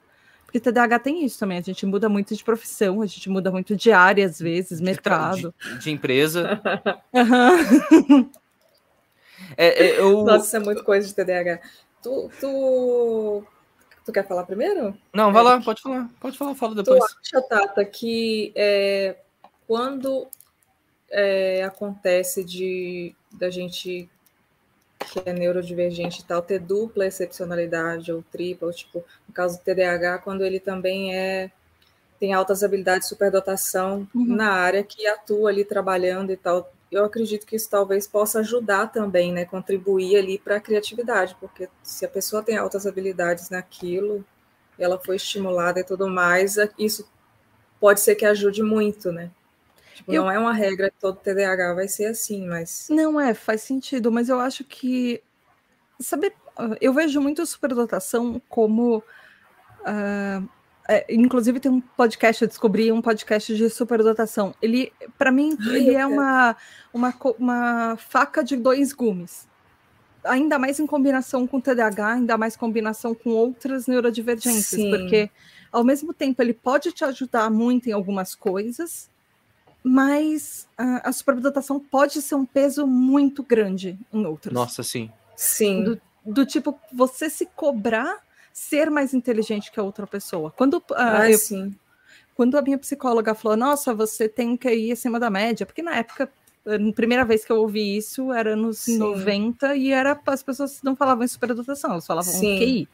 porque 0.47 0.61
TDAH 0.61 0.99
tem 0.99 1.25
isso 1.25 1.37
também, 1.37 1.57
a 1.57 1.61
gente 1.61 1.85
muda 1.85 2.07
muito 2.07 2.33
de 2.33 2.41
profissão, 2.41 3.01
a 3.01 3.05
gente 3.05 3.29
muda 3.29 3.51
muito 3.51 3.75
de 3.75 3.91
área, 3.91 4.25
às 4.25 4.39
vezes, 4.39 4.79
mercado. 4.79 5.53
De, 5.61 5.79
de 5.79 5.91
empresa. 5.91 6.61
uhum. 7.13 8.31
é, 9.57 9.87
é, 9.87 9.99
eu... 9.99 10.23
Nossa, 10.23 10.45
isso 10.45 10.55
é 10.55 10.59
muito 10.59 10.85
coisa 10.85 11.05
de 11.05 11.13
TDAH. 11.13 11.59
Tu, 12.01 12.31
tu, 12.39 13.43
tu 14.05 14.11
quer 14.13 14.25
falar 14.25 14.45
primeiro? 14.45 14.97
Não, 15.13 15.33
vai 15.33 15.41
é, 15.41 15.45
lá, 15.45 15.61
pode 15.61 15.81
falar. 15.81 16.09
Pode 16.17 16.37
falar, 16.37 16.55
fala 16.55 16.75
depois. 16.75 17.03
Tu 17.03 17.35
acha, 17.35 17.45
Tata, 17.49 17.83
que 17.83 18.53
é, 18.55 19.17
quando 19.67 20.29
é, 21.11 21.61
acontece 21.65 22.41
de 22.41 23.13
da 23.33 23.49
gente 23.49 24.09
que 25.07 25.21
é 25.25 25.33
neurodivergente 25.33 26.21
e 26.21 26.23
tal, 26.23 26.41
ter 26.41 26.59
dupla 26.59 27.05
excepcionalidade 27.05 28.11
ou 28.11 28.23
tripla, 28.31 28.67
ou 28.67 28.73
tipo, 28.73 29.03
no 29.27 29.33
caso 29.33 29.57
do 29.57 29.63
TDAH, 29.63 30.19
quando 30.19 30.43
ele 30.43 30.59
também 30.59 31.15
é 31.15 31.51
tem 32.19 32.33
altas 32.33 32.63
habilidades 32.63 33.03
de 33.03 33.09
superdotação 33.09 34.07
uhum. 34.13 34.35
na 34.35 34.51
área 34.51 34.83
que 34.83 35.05
atua 35.05 35.49
ali 35.49 35.63
trabalhando 35.63 36.31
e 36.31 36.37
tal. 36.37 36.71
Eu 36.91 37.05
acredito 37.05 37.45
que 37.45 37.55
isso 37.55 37.69
talvez 37.69 38.07
possa 38.07 38.39
ajudar 38.39 38.87
também, 38.87 39.31
né, 39.31 39.45
contribuir 39.45 40.17
ali 40.17 40.39
para 40.39 40.55
a 40.55 40.59
criatividade, 40.59 41.35
porque 41.39 41.69
se 41.83 42.05
a 42.05 42.09
pessoa 42.09 42.41
tem 42.41 42.57
altas 42.57 42.87
habilidades 42.87 43.49
naquilo, 43.49 44.25
ela 44.79 44.97
foi 44.97 45.17
estimulada 45.17 45.79
e 45.79 45.83
tudo 45.83 46.07
mais, 46.07 46.55
isso 46.77 47.07
pode 47.79 47.99
ser 47.99 48.15
que 48.15 48.25
ajude 48.25 48.63
muito, 48.63 49.11
né? 49.11 49.29
Tipo, 49.97 50.13
eu... 50.13 50.21
Não 50.21 50.31
é 50.31 50.37
uma 50.37 50.53
regra 50.53 50.91
que 50.91 50.99
todo 50.99 51.17
TDAH 51.17 51.73
vai 51.73 51.87
ser 51.87 52.05
assim, 52.05 52.47
mas. 52.47 52.87
Não 52.87 53.19
é, 53.19 53.33
faz 53.33 53.63
sentido, 53.63 54.11
mas 54.11 54.29
eu 54.29 54.39
acho 54.39 54.63
que. 54.63 55.23
Sabe, 55.99 56.31
eu 56.79 56.93
vejo 56.93 57.19
muito 57.19 57.43
superdotação 57.47 58.39
como. 58.47 58.99
Uh, 59.79 60.47
é, 60.87 61.03
inclusive 61.09 61.59
tem 61.59 61.71
um 61.71 61.81
podcast, 61.81 62.43
eu 62.43 62.47
descobri 62.47 62.91
um 62.91 63.01
podcast 63.01 63.55
de 63.55 63.69
superdotação. 63.71 64.53
Ele, 64.61 64.93
para 65.17 65.31
mim, 65.31 65.57
ele 65.65 65.95
é 65.95 66.05
uma, 66.05 66.55
uma, 66.93 67.13
uma 67.39 67.97
faca 67.97 68.43
de 68.43 68.55
dois 68.55 68.93
gumes. 68.93 69.47
Ainda 70.23 70.59
mais 70.59 70.79
em 70.79 70.85
combinação 70.85 71.47
com 71.47 71.59
TDAH, 71.59 72.13
ainda 72.13 72.37
mais 72.37 72.55
combinação 72.55 73.15
com 73.15 73.31
outras 73.31 73.87
neurodivergências, 73.87 74.79
Sim. 74.79 74.91
porque 74.91 75.31
ao 75.71 75.83
mesmo 75.83 76.13
tempo 76.13 76.39
ele 76.41 76.53
pode 76.53 76.91
te 76.91 77.03
ajudar 77.03 77.49
muito 77.49 77.89
em 77.89 77.93
algumas 77.93 78.36
coisas, 78.36 79.10
mas 79.88 80.67
a, 80.78 81.10
a 81.10 81.13
superdotação 81.13 81.80
pode 81.80 82.21
ser 82.21 82.36
um 82.36 82.45
peso 82.45 82.86
muito 82.86 83.41
grande 83.41 83.97
em 84.12 84.26
outros. 84.26 84.54
Nossa, 84.54 84.84
sim. 84.84 85.10
Sim. 85.36 85.84
Do, 85.84 86.02
do 86.26 86.45
tipo, 86.45 86.78
você 86.91 87.30
se 87.30 87.45
cobrar 87.45 88.19
ser 88.52 88.89
mais 88.89 89.13
inteligente 89.13 89.71
que 89.71 89.80
a 89.80 89.84
outra 89.84 90.06
pessoa. 90.06 90.52
Quando, 90.52 90.78
uh, 90.78 90.95
ah, 90.95 91.30
eu, 91.30 91.38
sim. 91.38 91.73
quando 92.36 92.58
a 92.58 92.62
minha 92.62 92.78
psicóloga 92.78 93.36
falou, 93.36 93.56
nossa, 93.56 93.93
você 93.93 94.28
tem 94.28 94.58
que 94.58 94.69
ir 94.69 94.91
acima 94.91 95.19
da 95.19 95.30
média, 95.30 95.65
porque 95.65 95.82
na 95.82 95.95
época, 95.95 96.30
a 96.65 96.93
primeira 96.93 97.23
vez 97.23 97.45
que 97.45 97.52
eu 97.52 97.58
ouvi 97.58 97.95
isso 97.95 98.34
era 98.34 98.56
nos 98.56 98.80
sim. 98.80 98.97
90 98.97 99.76
e 99.76 99.91
era 99.91 100.19
as 100.26 100.43
pessoas 100.43 100.82
não 100.84 100.95
falavam 100.95 101.23
em 101.23 101.28
superdotação, 101.28 101.91
elas 101.91 102.06
falavam 102.08 102.34
sim. 102.34 102.58
QI. 102.58 102.89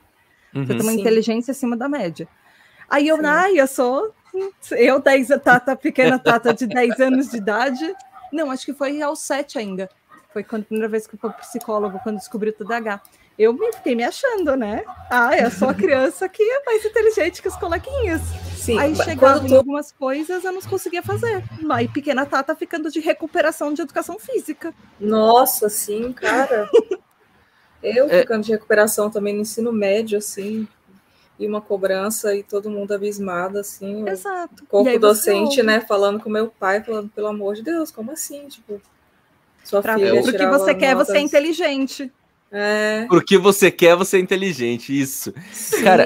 Uhum. 0.54 0.66
Você 0.66 0.74
tem 0.74 0.82
uma 0.82 0.92
sim. 0.92 1.00
inteligência 1.00 1.52
acima 1.52 1.76
da 1.76 1.90
média. 1.90 2.28
Aí 2.90 3.08
eu, 3.08 3.18
ai, 3.26 3.60
eu 3.60 3.66
sou 3.66 4.14
eu, 4.72 5.00
10, 5.00 5.28
tata, 5.44 5.76
pequena 5.76 6.18
Tata 6.18 6.54
de 6.54 6.66
10 6.66 7.00
anos 7.00 7.30
de 7.30 7.38
idade. 7.38 7.96
Não, 8.32 8.50
acho 8.50 8.66
que 8.66 8.74
foi 8.74 9.02
aos 9.02 9.20
7 9.20 9.60
ainda. 9.60 9.90
Foi 10.32 10.42
a 10.42 10.60
primeira 10.60 10.88
vez 10.88 11.06
que 11.06 11.14
eu 11.14 11.20
fui 11.20 11.32
psicólogo, 11.34 12.00
quando 12.02 12.18
descobri 12.18 12.50
o 12.50 12.54
TDAH. 12.54 13.02
Eu 13.38 13.54
me 13.54 13.72
fiquei 13.74 13.96
me 13.96 14.04
achando, 14.04 14.56
né? 14.56 14.84
Ah, 15.10 15.36
eu 15.36 15.50
sou 15.50 15.70
a 15.70 15.74
criança 15.74 16.30
que 16.30 16.42
é 16.42 16.64
mais 16.66 16.84
inteligente 16.86 17.42
que 17.42 17.48
os 17.48 17.56
coleguinhas. 17.56 18.22
Sim, 18.56 18.78
Aí 18.80 18.96
chegava 18.96 19.40
tu... 19.40 19.48
em 19.48 19.56
algumas 19.56 19.92
coisas, 19.92 20.44
eu 20.44 20.52
não 20.52 20.62
conseguia 20.62 21.02
fazer. 21.02 21.44
Aí 21.72 21.88
pequena 21.88 22.26
Tata 22.26 22.56
ficando 22.56 22.92
de 22.92 23.00
recuperação 23.00 23.74
de 23.74 23.82
educação 23.82 24.20
física. 24.20 24.74
Nossa, 25.00 25.68
sim, 25.70 26.14
cara. 26.14 26.70
eu 27.82 28.08
é... 28.10 28.22
ficando 28.22 28.44
de 28.44 28.52
recuperação 28.52 29.10
também 29.10 29.34
no 29.34 29.42
ensino 29.42 29.72
médio, 29.72 30.18
assim 30.18 30.68
e 31.44 31.48
uma 31.48 31.62
cobrança 31.62 32.36
e 32.36 32.44
todo 32.44 32.70
mundo 32.70 32.94
abismado, 32.94 33.60
assim. 33.60 34.08
Exato. 34.08 34.64
O 34.64 34.68
corpo 34.68 35.00
docente, 35.00 35.62
né, 35.62 35.82
falando 35.82 36.20
com 36.20 36.30
meu 36.30 36.48
pai, 36.48 36.84
falando, 36.84 37.10
pelo 37.10 37.28
amor 37.28 37.56
de 37.56 37.64
Deus, 37.64 37.92
como 37.92 38.12
assim? 38.12 38.48
Tipo, 38.48 38.82
sua 39.64 39.82
pra 39.82 39.96
filha 39.96 40.22
Porque 40.22 40.46
você 40.46 40.74
quer, 40.74 40.94
notas... 40.94 41.08
você 41.08 41.18
é 41.18 41.22
inteligente. 41.22 42.12
É. 42.52 43.06
Porque 43.10 43.38
você 43.38 43.72
quer, 43.72 43.96
você 43.96 44.18
é 44.18 44.20
inteligente, 44.20 44.98
isso. 44.98 45.34
Sim. 45.52 45.84
Cara, 45.84 46.06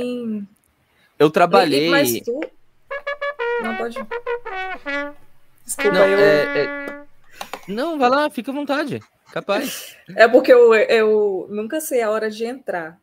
eu 1.19 1.29
trabalhei... 1.29 1.87
E, 1.87 1.89
mas 1.89 2.19
tu... 2.21 2.39
Não, 3.61 3.75
pode... 3.75 3.97
Desculpa, 5.65 5.91
não, 5.91 6.05
eu... 6.05 6.19
É, 6.19 6.63
é... 6.63 7.01
Não, 7.67 7.97
vai 7.99 8.09
lá, 8.09 8.29
fica 8.29 8.51
à 8.51 8.53
vontade. 8.53 9.01
Capaz. 9.31 9.95
É 10.15 10.25
porque 10.25 10.53
eu, 10.53 10.73
eu 10.73 11.47
nunca 11.49 11.81
sei 11.81 12.01
a 12.01 12.09
hora 12.09 12.31
de 12.31 12.45
entrar. 12.45 12.97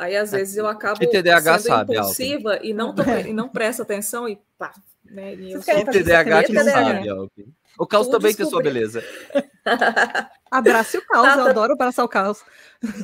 Aí, 0.00 0.16
às 0.16 0.30
vezes, 0.30 0.56
eu 0.56 0.66
acabo 0.66 0.98
TDAH 0.98 1.58
sendo 1.58 1.76
sabe, 1.76 1.94
impulsiva 1.94 2.58
e 2.62 2.72
não, 2.72 2.94
tô, 2.94 3.02
e 3.28 3.34
não 3.34 3.50
presto 3.50 3.82
atenção 3.82 4.26
e 4.26 4.40
pá. 4.58 4.72
Né? 5.04 5.34
E 5.34 5.52
eu 5.52 5.60
só 5.60 5.84
TDAH 5.84 6.44
que 6.44 6.52
não 6.54 6.64
sabe, 6.64 7.08
Alpin. 7.10 7.52
O 7.78 7.86
caos 7.86 8.06
tu 8.06 8.12
também 8.12 8.34
descobri. 8.34 8.44
tem 8.44 8.50
sua 8.50 8.62
beleza. 8.62 9.04
Abrace 10.50 10.96
o 10.96 11.06
caos, 11.06 11.26
Tata... 11.26 11.40
eu 11.40 11.46
adoro 11.48 11.72
abraçar 11.74 12.04
o 12.04 12.08
caos. 12.08 12.42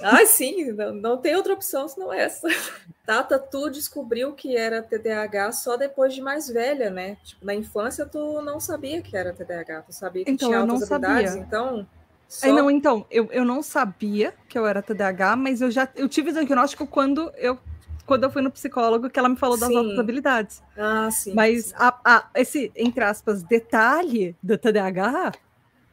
Ah, 0.02 0.24
sim, 0.24 0.72
não, 0.72 0.94
não 0.94 1.16
tem 1.18 1.36
outra 1.36 1.52
opção 1.52 1.86
senão 1.86 2.10
essa. 2.10 2.48
Tata, 3.04 3.38
tu 3.38 3.68
descobriu 3.68 4.32
que 4.32 4.56
era 4.56 4.82
TDAH 4.82 5.52
só 5.52 5.76
depois 5.76 6.14
de 6.14 6.22
mais 6.22 6.48
velha, 6.48 6.88
né? 6.88 7.18
Tipo, 7.22 7.44
na 7.44 7.54
infância 7.54 8.06
tu 8.06 8.40
não 8.40 8.58
sabia 8.58 9.02
que 9.02 9.14
era 9.14 9.34
TDAH, 9.34 9.82
tu 9.82 9.92
sabia 9.92 10.24
que 10.24 10.30
então, 10.30 10.48
tinha 10.48 10.60
altas 10.60 10.90
habilidades, 10.90 11.32
sabia. 11.32 11.46
então 11.46 11.86
só... 12.28 12.52
não, 12.52 12.70
então, 12.70 13.06
eu, 13.10 13.28
eu 13.30 13.44
não 13.44 13.62
sabia 13.62 14.34
que 14.48 14.58
eu 14.58 14.66
era 14.66 14.82
TDAH, 14.82 15.36
mas 15.36 15.60
eu 15.60 15.70
já 15.70 15.88
eu 15.94 16.08
tive 16.08 16.32
diagnóstico 16.32 16.86
quando 16.86 17.32
eu 17.36 17.58
quando 18.04 18.22
eu 18.22 18.30
fui 18.30 18.40
no 18.40 18.50
psicólogo 18.50 19.10
que 19.10 19.18
ela 19.18 19.28
me 19.28 19.36
falou 19.36 19.58
das 19.58 19.68
sim. 19.68 19.76
outras 19.76 19.98
habilidades. 19.98 20.62
Ah, 20.76 21.10
sim. 21.10 21.34
Mas 21.34 21.74
A, 21.76 21.98
a, 22.04 22.30
esse, 22.36 22.70
entre 22.76 23.02
aspas, 23.02 23.42
detalhe 23.42 24.36
do 24.40 24.56
TDAH, 24.56 25.32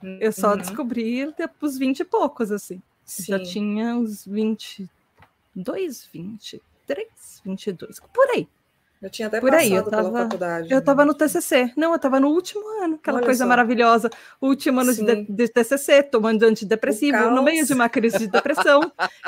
uhum. 0.02 0.18
eu 0.22 0.32
só 0.32 0.52
uhum. 0.52 0.58
descobri 0.58 1.34
depois 1.36 1.78
20 1.78 2.02
e 2.02 2.06
poucos, 2.06 2.52
assim. 2.52 2.82
Sim. 3.04 3.24
Já 3.24 3.40
tinha 3.40 3.96
uns 3.96 4.26
22, 4.28 6.08
23, 6.14 7.08
22, 7.44 8.00
por 8.14 8.30
aí. 8.36 8.48
Eu 9.04 9.10
tinha 9.10 9.28
até 9.28 9.42
Por 9.42 9.54
aí, 9.54 9.74
eu 9.74 9.84
tava, 9.84 10.10
faculdade. 10.10 10.72
Eu 10.72 10.80
estava 10.80 11.04
no 11.04 11.14
TCC. 11.14 11.74
Não, 11.76 11.90
eu 11.90 11.98
estava 11.98 12.22
no 12.22 12.30
último 12.30 12.66
ano, 12.82 12.96
aquela 12.96 13.18
Olha 13.18 13.26
coisa 13.26 13.44
só. 13.44 13.50
maravilhosa. 13.50 14.10
Último 14.40 14.80
ano 14.80 14.94
de, 14.94 15.26
de, 15.26 15.48
TCC, 15.50 16.04
tomando 16.04 16.44
antidepressivo, 16.44 17.30
no 17.30 17.44
meio 17.44 17.66
de 17.66 17.74
uma 17.74 17.90
crise 17.90 18.18
de 18.18 18.28
depressão. 18.28 18.80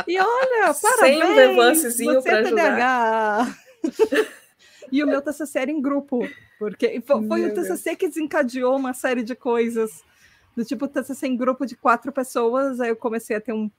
e 0.07 0.17
olha, 0.17 0.73
parabéns! 0.73 0.79
Sem 1.19 1.23
um 1.23 1.35
revancezinho 1.35 2.23
para 2.23 2.39
ajudar. 2.39 3.57
e 4.89 5.03
o 5.03 5.07
meu 5.07 5.21
TCC 5.21 5.59
era 5.59 5.71
em 5.71 5.81
grupo, 5.81 6.25
porque 6.57 7.03
foi, 7.05 7.27
foi 7.27 7.45
o 7.45 7.53
TCC 7.53 7.97
que 7.97 8.07
desencadeou 8.07 8.77
uma 8.77 8.93
série 8.93 9.23
de 9.23 9.35
coisas. 9.35 10.05
Do 10.55 10.63
tipo, 10.63 10.87
TCC 10.87 11.27
em 11.27 11.35
grupo 11.35 11.65
de 11.65 11.75
quatro 11.75 12.13
pessoas, 12.13 12.79
aí 12.79 12.87
eu 12.87 12.95
comecei 12.95 13.35
a 13.35 13.41
ter 13.41 13.51
um 13.51 13.69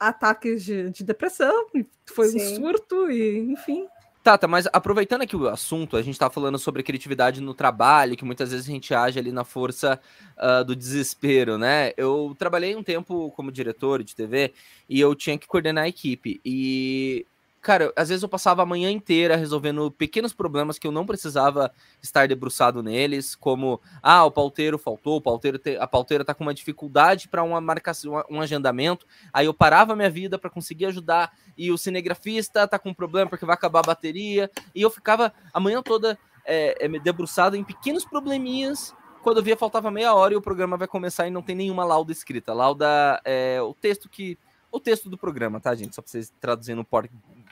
ataques 0.00 0.64
de, 0.64 0.90
de 0.90 1.04
depressão, 1.04 1.68
foi 2.06 2.28
Sim. 2.30 2.38
um 2.38 2.56
surto, 2.56 3.08
e 3.08 3.38
enfim 3.52 3.86
Tata, 4.26 4.48
mas 4.48 4.66
aproveitando 4.72 5.22
aqui 5.22 5.36
o 5.36 5.46
assunto, 5.46 5.96
a 5.96 6.02
gente 6.02 6.18
tá 6.18 6.28
falando 6.28 6.58
sobre 6.58 6.82
criatividade 6.82 7.40
no 7.40 7.54
trabalho, 7.54 8.16
que 8.16 8.24
muitas 8.24 8.50
vezes 8.50 8.68
a 8.68 8.72
gente 8.72 8.92
age 8.92 9.20
ali 9.20 9.30
na 9.30 9.44
força 9.44 10.00
uh, 10.36 10.64
do 10.64 10.74
desespero, 10.74 11.56
né? 11.56 11.92
Eu 11.96 12.34
trabalhei 12.36 12.74
um 12.74 12.82
tempo 12.82 13.30
como 13.36 13.52
diretor 13.52 14.02
de 14.02 14.16
TV 14.16 14.52
e 14.88 15.00
eu 15.00 15.14
tinha 15.14 15.38
que 15.38 15.46
coordenar 15.46 15.84
a 15.84 15.88
equipe. 15.88 16.40
E 16.44 17.24
cara, 17.66 17.92
às 17.96 18.10
vezes 18.10 18.22
eu 18.22 18.28
passava 18.28 18.62
a 18.62 18.66
manhã 18.66 18.88
inteira 18.92 19.34
resolvendo 19.34 19.90
pequenos 19.90 20.32
problemas 20.32 20.78
que 20.78 20.86
eu 20.86 20.92
não 20.92 21.04
precisava 21.04 21.72
estar 22.00 22.28
debruçado 22.28 22.80
neles, 22.80 23.34
como 23.34 23.80
ah, 24.00 24.24
o 24.24 24.30
pauteiro 24.30 24.78
faltou, 24.78 25.16
o 25.16 25.20
pauteiro 25.20 25.58
te, 25.58 25.76
a 25.76 25.84
pauteira 25.84 26.24
tá 26.24 26.32
com 26.32 26.44
uma 26.44 26.54
dificuldade 26.54 27.26
para 27.26 27.42
uma 27.42 27.60
marcação, 27.60 28.22
um 28.30 28.40
agendamento. 28.40 29.04
Aí 29.32 29.46
eu 29.46 29.52
parava 29.52 29.96
minha 29.96 30.08
vida 30.08 30.38
para 30.38 30.48
conseguir 30.48 30.86
ajudar 30.86 31.32
e 31.58 31.72
o 31.72 31.76
cinegrafista 31.76 32.68
tá 32.68 32.78
com 32.78 32.90
um 32.90 32.94
problema 32.94 33.28
porque 33.28 33.44
vai 33.44 33.54
acabar 33.54 33.80
a 33.80 33.88
bateria, 33.88 34.48
e 34.72 34.80
eu 34.80 34.88
ficava 34.88 35.32
a 35.52 35.58
manhã 35.58 35.82
toda 35.82 36.16
é, 36.44 36.86
é, 36.86 36.88
debruçado 37.00 37.56
em 37.56 37.64
pequenos 37.64 38.04
probleminhas 38.04 38.94
quando 39.24 39.38
eu 39.38 39.42
via 39.42 39.56
faltava 39.56 39.90
meia 39.90 40.14
hora 40.14 40.34
e 40.34 40.36
o 40.36 40.40
programa 40.40 40.76
vai 40.76 40.86
começar 40.86 41.26
e 41.26 41.30
não 41.32 41.42
tem 41.42 41.56
nenhuma 41.56 41.84
lauda 41.84 42.12
escrita. 42.12 42.54
Lauda 42.54 43.20
é 43.24 43.60
o 43.60 43.74
texto 43.74 44.08
que 44.08 44.38
o 44.70 44.80
texto 44.80 45.08
do 45.08 45.16
programa, 45.16 45.60
tá, 45.60 45.74
gente? 45.74 45.94
Só 45.94 46.02
pra 46.02 46.10
vocês 46.10 46.32
traduzindo 46.40 46.84
por, 46.84 47.08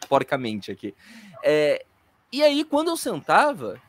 porcamente 0.09 0.71
aqui. 0.71 0.95
É, 1.43 1.85
e 2.33 2.43
aí, 2.43 2.65
quando 2.65 2.89
eu 2.89 2.97
sentava, 2.97 3.81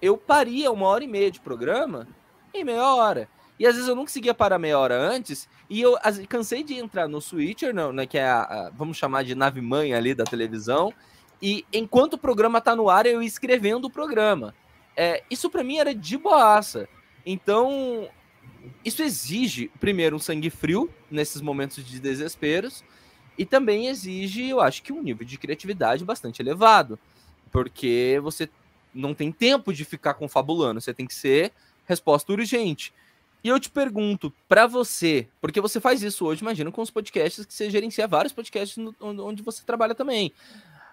eu 0.00 0.16
paria 0.16 0.70
uma 0.70 0.86
hora 0.86 1.04
e 1.04 1.08
meia 1.08 1.30
de 1.30 1.40
programa 1.40 2.08
em 2.52 2.64
meia 2.64 2.94
hora. 2.94 3.28
E 3.58 3.66
às 3.66 3.74
vezes 3.74 3.88
eu 3.88 3.94
não 3.94 4.02
conseguia 4.02 4.34
parar 4.34 4.58
meia 4.58 4.78
hora 4.78 4.98
antes, 4.98 5.48
e 5.70 5.80
eu 5.80 5.96
cansei 6.28 6.64
de 6.64 6.74
entrar 6.74 7.06
no 7.06 7.20
Switcher, 7.20 7.72
não, 7.72 7.92
né, 7.92 8.06
que 8.06 8.18
é 8.18 8.24
a, 8.24 8.42
a, 8.42 8.70
vamos 8.70 8.96
chamar 8.96 9.22
de 9.22 9.34
nave 9.34 9.60
mãe 9.60 9.94
ali 9.94 10.14
da 10.14 10.24
televisão, 10.24 10.92
e 11.40 11.64
enquanto 11.72 12.14
o 12.14 12.18
programa 12.18 12.60
tá 12.60 12.74
no 12.74 12.88
ar, 12.88 13.06
eu 13.06 13.22
ia 13.22 13.28
escrevendo 13.28 13.84
o 13.86 13.90
programa. 13.90 14.54
É, 14.96 15.22
isso 15.30 15.48
para 15.48 15.64
mim 15.64 15.78
era 15.78 15.94
de 15.94 16.16
boaça. 16.16 16.88
Então, 17.24 18.08
isso 18.84 19.02
exige, 19.02 19.70
primeiro, 19.80 20.16
um 20.16 20.20
sangue 20.20 20.50
frio 20.50 20.88
nesses 21.10 21.40
momentos 21.40 21.84
de 21.84 22.00
desesperos, 22.00 22.84
e 23.36 23.44
também 23.44 23.86
exige, 23.86 24.48
eu 24.48 24.60
acho 24.60 24.82
que 24.82 24.92
um 24.92 25.02
nível 25.02 25.26
de 25.26 25.38
criatividade 25.38 26.04
bastante 26.04 26.40
elevado, 26.40 26.98
porque 27.50 28.18
você 28.22 28.48
não 28.94 29.14
tem 29.14 29.32
tempo 29.32 29.72
de 29.72 29.84
ficar 29.84 30.14
confabulando, 30.14 30.80
você 30.80 30.92
tem 30.92 31.06
que 31.06 31.14
ser 31.14 31.52
resposta 31.86 32.32
urgente. 32.32 32.92
E 33.44 33.48
eu 33.48 33.58
te 33.58 33.70
pergunto, 33.70 34.32
para 34.48 34.66
você, 34.66 35.26
porque 35.40 35.60
você 35.60 35.80
faz 35.80 36.02
isso 36.02 36.24
hoje, 36.24 36.42
imagina 36.42 36.70
com 36.70 36.80
os 36.80 36.90
podcasts 36.90 37.44
que 37.44 37.52
você 37.52 37.68
gerencia 37.70 38.06
vários 38.06 38.32
podcasts 38.32 38.76
no, 38.76 38.94
onde 39.00 39.42
você 39.42 39.64
trabalha 39.64 39.94
também. 39.94 40.32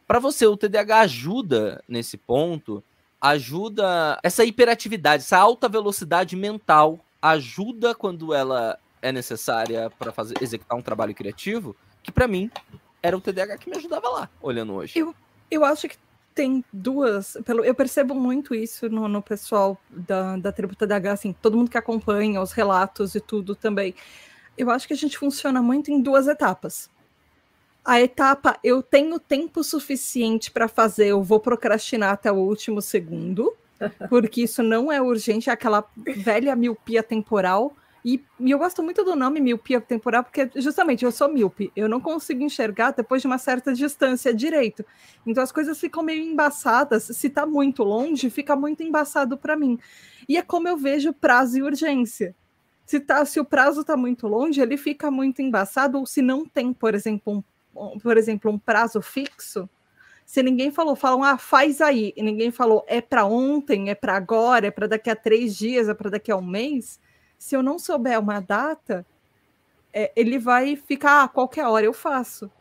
Para 0.08 0.18
você, 0.18 0.48
o 0.48 0.58
TDAH 0.58 1.02
ajuda 1.02 1.84
nesse 1.88 2.18
ponto, 2.18 2.84
ajuda 3.22 4.20
essa 4.24 4.44
hiperatividade, 4.44 5.24
essa 5.24 5.38
alta 5.38 5.70
velocidade 5.70 6.36
mental 6.36 7.06
ajuda 7.22 7.94
quando 7.94 8.34
ela 8.34 8.80
é 9.02 9.12
necessária 9.12 9.92
para 10.00 10.12
fazer 10.12 10.36
executar 10.42 10.78
um 10.78 10.82
trabalho 10.82 11.14
criativo, 11.14 11.76
que 12.10 12.14
para 12.14 12.28
mim 12.28 12.50
era 13.02 13.16
o 13.16 13.22
TDAH 13.22 13.58
que 13.58 13.70
me 13.70 13.78
ajudava 13.78 14.10
lá, 14.10 14.30
olhando 14.42 14.74
hoje. 14.74 14.98
Eu, 14.98 15.16
eu 15.50 15.64
acho 15.64 15.88
que 15.88 15.98
tem 16.34 16.64
duas, 16.72 17.38
pelo, 17.46 17.64
eu 17.64 17.76
percebo 17.76 18.14
muito 18.14 18.56
isso 18.56 18.90
no, 18.90 19.08
no 19.08 19.22
pessoal 19.22 19.78
da, 19.90 20.38
da 20.38 20.52
tribo 20.52 20.76
TDAH, 20.76 21.12
assim, 21.12 21.34
todo 21.34 21.58
mundo 21.58 21.72
que 21.72 21.78
acompanha 21.78 22.42
os 22.42 22.52
relatos 22.52 23.16
e 23.16 23.20
tudo 23.20 23.56
também. 23.56 23.94
Eu 24.58 24.70
acho 24.70 24.88
que 24.88 24.94
a 24.94 24.98
gente 24.98 25.18
funciona 25.18 25.62
muito 25.62 25.92
em 25.92 26.02
duas 26.02 26.28
etapas. 26.28 26.90
A 27.84 28.02
etapa, 28.02 28.60
eu 28.64 28.84
tenho 28.84 29.20
tempo 29.20 29.64
suficiente 29.64 30.52
para 30.52 30.68
fazer, 30.68 31.08
eu 31.08 31.24
vou 31.24 31.40
procrastinar 31.40 32.12
até 32.12 32.32
o 32.32 32.36
último 32.36 32.82
segundo 32.82 33.54
porque 34.10 34.42
isso 34.42 34.62
não 34.62 34.92
é 34.92 35.02
urgente, 35.02 35.50
é 35.50 35.54
aquela 35.54 35.84
velha 35.98 36.56
miopia 36.56 37.02
temporal. 37.02 37.74
E, 38.04 38.24
e, 38.40 38.52
eu 38.52 38.58
gosto 38.58 38.82
muito 38.82 39.04
do 39.04 39.16
nome 39.16 39.42
miopia 39.42 39.82
temporal, 39.82 40.24
porque 40.24 40.50
justamente 40.56 41.04
eu 41.04 41.12
sou 41.12 41.28
míope, 41.28 41.72
eu 41.76 41.90
não 41.90 42.00
consigo 42.00 42.44
enxergar 42.44 42.92
depois 42.92 43.22
de 43.22 43.28
uma 43.28 43.38
certa 43.38 43.74
distância 43.74 44.34
direito. 44.34 44.86
Então 45.26 45.44
as 45.44 45.52
coisas 45.52 45.80
ficam 45.80 46.02
meio 46.02 46.24
embaçadas. 46.24 47.04
Se 47.04 47.28
está 47.28 47.46
muito 47.46 47.84
longe, 47.84 48.30
fica 48.30 48.56
muito 48.56 48.84
embaçado 48.84 49.38
para 49.38 49.56
mim. 49.56 49.78
E 50.28 50.38
é 50.38 50.42
como 50.42 50.68
eu 50.68 50.78
vejo 50.78 51.14
prazo 51.14 51.58
e 51.58 51.62
urgência. 51.62 52.36
Se, 52.86 53.00
tá, 53.00 53.24
se 53.26 53.40
o 53.40 53.46
prazo 53.46 53.82
está 53.82 53.96
muito 53.96 54.28
longe, 54.28 54.62
ele 54.62 54.78
fica 54.78 55.12
muito 55.12 55.42
embaçado, 55.42 56.00
ou 56.00 56.06
se 56.08 56.22
não 56.22 56.46
tem, 56.46 56.74
por 56.74 56.96
exemplo, 56.96 57.44
um, 57.76 58.00
por 58.00 58.18
exemplo, 58.18 58.50
um 58.52 58.58
prazo 58.58 59.00
fixo, 59.00 59.70
se 60.26 60.44
ninguém 60.44 60.72
falou, 60.72 60.96
falam, 60.96 61.24
ah, 61.24 61.38
faz 61.38 61.82
aí, 61.82 62.14
e 62.16 62.22
ninguém 62.22 62.52
falou, 62.52 62.84
é 62.88 63.02
para 63.02 63.26
ontem, 63.26 63.90
é 63.90 63.96
para 63.96 64.16
agora, 64.16 64.68
é 64.68 64.72
para 64.72 64.88
daqui 64.88 65.10
a 65.10 65.16
três 65.16 65.56
dias, 65.56 65.90
é 65.90 65.94
para 65.94 66.12
daqui 66.12 66.32
a 66.32 66.38
um 66.38 66.46
mês, 66.46 67.00
se 67.40 67.56
eu 67.56 67.64
não 67.64 67.80
souber 67.80 68.20
uma 68.20 68.42
data, 68.42 69.06
é, 69.94 70.12
ele 70.16 70.38
vai 70.38 70.76
ficar, 70.76 71.24
ah, 71.24 71.28
qualquer 71.28 71.66
hora 71.66 71.86
eu 71.86 71.94
faço. 71.94 72.52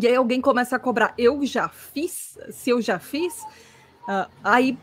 E 0.00 0.06
aí 0.06 0.14
alguém 0.14 0.40
começa 0.40 0.76
a 0.76 0.78
cobrar, 0.78 1.12
eu 1.18 1.44
já 1.44 1.68
fiz, 1.68 2.38
se 2.50 2.70
eu 2.70 2.80
já 2.80 3.00
fiz, 3.00 3.42
uh, 3.42 4.30
aí 4.44 4.78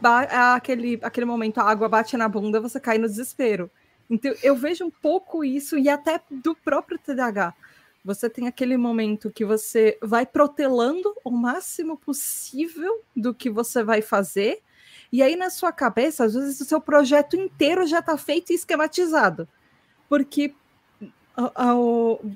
aquele, 0.53 0.99
aquele 1.01 1.25
momento 1.25 1.59
a 1.59 1.63
água 1.63 1.87
bate 1.87 2.17
na 2.17 2.27
bunda, 2.27 2.59
você 2.59 2.77
cai 2.77 2.97
no 2.97 3.07
desespero. 3.07 3.71
Então 4.09 4.33
eu 4.43 4.55
vejo 4.55 4.85
um 4.85 4.91
pouco 4.91 5.45
isso, 5.45 5.77
e 5.77 5.87
até 5.87 6.21
do 6.29 6.53
próprio 6.53 6.99
TDAH 6.99 7.53
você 8.03 8.29
tem 8.29 8.47
aquele 8.47 8.77
momento 8.77 9.31
que 9.31 9.45
você 9.45 9.97
vai 10.01 10.25
protelando 10.25 11.13
o 11.23 11.31
máximo 11.31 11.97
possível 11.97 13.01
do 13.15 13.33
que 13.33 13.49
você 13.49 13.83
vai 13.83 14.01
fazer, 14.01 14.61
e 15.11 15.23
aí 15.23 15.35
na 15.35 15.49
sua 15.49 15.71
cabeça, 15.71 16.25
às 16.25 16.33
vezes 16.33 16.59
o 16.59 16.65
seu 16.65 16.81
projeto 16.81 17.35
inteiro 17.35 17.85
já 17.87 17.99
está 17.99 18.17
feito 18.17 18.51
e 18.51 18.55
esquematizado. 18.55 19.47
Porque 20.09 20.53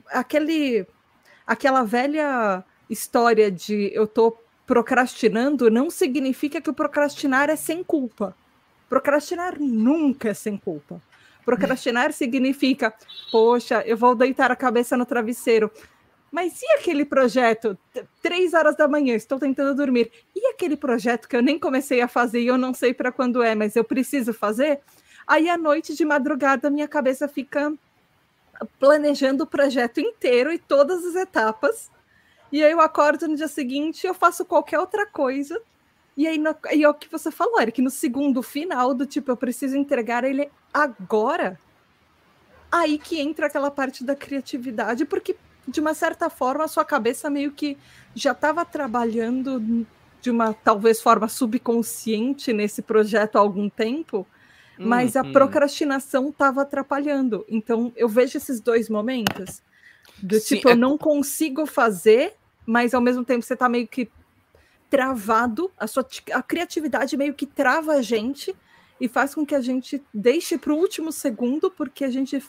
aquele, 0.09 0.85
aquela 1.45 1.83
velha 1.83 2.63
história 2.89 3.51
de 3.51 3.91
eu 3.93 4.03
estou 4.05 4.41
procrastinando 4.65 5.69
não 5.69 5.89
significa 5.89 6.61
que 6.61 6.69
o 6.69 6.73
procrastinar 6.73 7.49
é 7.49 7.55
sem 7.55 7.83
culpa. 7.83 8.35
Procrastinar 8.87 9.59
nunca 9.59 10.29
é 10.29 10.33
sem 10.33 10.57
culpa. 10.57 11.01
Procrastinar 11.43 12.13
significa, 12.13 12.93
poxa, 13.31 13.81
eu 13.85 13.97
vou 13.97 14.13
deitar 14.15 14.51
a 14.51 14.55
cabeça 14.55 14.95
no 14.95 15.05
travesseiro. 15.05 15.71
Mas 16.31 16.61
e 16.61 16.65
aquele 16.73 17.03
projeto? 17.03 17.77
Três 18.21 18.53
horas 18.53 18.77
da 18.77 18.87
manhã, 18.87 19.15
estou 19.15 19.37
tentando 19.37 19.75
dormir. 19.75 20.11
E 20.35 20.47
aquele 20.47 20.77
projeto 20.77 21.27
que 21.27 21.35
eu 21.35 21.41
nem 21.41 21.59
comecei 21.59 22.01
a 22.01 22.07
fazer 22.07 22.41
e 22.41 22.47
eu 22.47 22.57
não 22.57 22.73
sei 22.73 22.93
para 22.93 23.11
quando 23.11 23.43
é, 23.43 23.53
mas 23.53 23.75
eu 23.75 23.83
preciso 23.83 24.33
fazer? 24.33 24.79
Aí 25.27 25.49
à 25.49 25.57
noite 25.57 25.93
de 25.95 26.05
madrugada 26.05 26.69
minha 26.69 26.87
cabeça 26.87 27.27
fica 27.27 27.73
planejando 28.79 29.43
o 29.43 29.47
projeto 29.47 29.99
inteiro 29.99 30.53
e 30.53 30.57
todas 30.57 31.05
as 31.05 31.15
etapas. 31.15 31.91
E 32.51 32.63
aí 32.63 32.71
eu 32.71 32.79
acordo 32.79 33.27
no 33.27 33.35
dia 33.35 33.47
seguinte, 33.47 34.07
eu 34.07 34.13
faço 34.13 34.45
qualquer 34.45 34.79
outra 34.79 35.05
coisa 35.05 35.61
e 36.15 36.27
aí, 36.27 36.37
no, 36.37 36.55
e 36.71 36.83
é 36.83 36.89
o 36.89 36.93
que 36.93 37.09
você 37.09 37.31
falou, 37.31 37.59
Eric, 37.61 37.81
no 37.81 37.89
segundo 37.89 38.43
final 38.43 38.93
do 38.93 39.05
tipo, 39.05 39.31
eu 39.31 39.37
preciso 39.37 39.77
entregar 39.77 40.23
ele 40.23 40.51
agora. 40.73 41.59
Aí 42.71 42.97
que 42.97 43.19
entra 43.19 43.47
aquela 43.47 43.71
parte 43.71 44.03
da 44.03 44.15
criatividade, 44.15 45.05
porque 45.05 45.35
de 45.67 45.79
uma 45.79 45.93
certa 45.93 46.29
forma 46.29 46.63
a 46.63 46.67
sua 46.67 46.83
cabeça 46.83 47.29
meio 47.29 47.51
que 47.51 47.77
já 48.15 48.31
estava 48.31 48.65
trabalhando 48.65 49.85
de 50.21 50.29
uma 50.29 50.53
talvez 50.53 51.01
forma 51.01 51.27
subconsciente 51.27 52.53
nesse 52.53 52.81
projeto 52.81 53.37
há 53.37 53.39
algum 53.39 53.69
tempo, 53.69 54.25
mas 54.77 55.15
a 55.15 55.21
uhum. 55.21 55.31
procrastinação 55.31 56.29
estava 56.29 56.61
atrapalhando. 56.61 57.45
Então 57.47 57.91
eu 57.95 58.07
vejo 58.07 58.37
esses 58.37 58.59
dois 58.59 58.89
momentos 58.89 59.61
do 60.21 60.39
Sim, 60.39 60.55
tipo, 60.55 60.69
é... 60.69 60.71
eu 60.73 60.75
não 60.75 60.97
consigo 60.97 61.65
fazer, 61.65 62.35
mas 62.65 62.93
ao 62.93 63.01
mesmo 63.01 63.23
tempo 63.23 63.43
você 63.43 63.53
está 63.53 63.69
meio 63.69 63.87
que 63.87 64.09
travado, 64.89 65.71
a 65.77 65.87
sua 65.87 66.05
a 66.33 66.43
criatividade 66.43 67.15
meio 67.15 67.33
que 67.33 67.45
trava 67.45 67.93
a 67.93 68.01
gente 68.01 68.55
e 68.99 69.07
faz 69.07 69.33
com 69.33 69.45
que 69.45 69.55
a 69.55 69.61
gente 69.61 70.03
deixe 70.13 70.57
para 70.57 70.73
o 70.73 70.77
último 70.77 71.11
segundo, 71.11 71.71
porque 71.71 72.03
a 72.03 72.09
gente. 72.09 72.43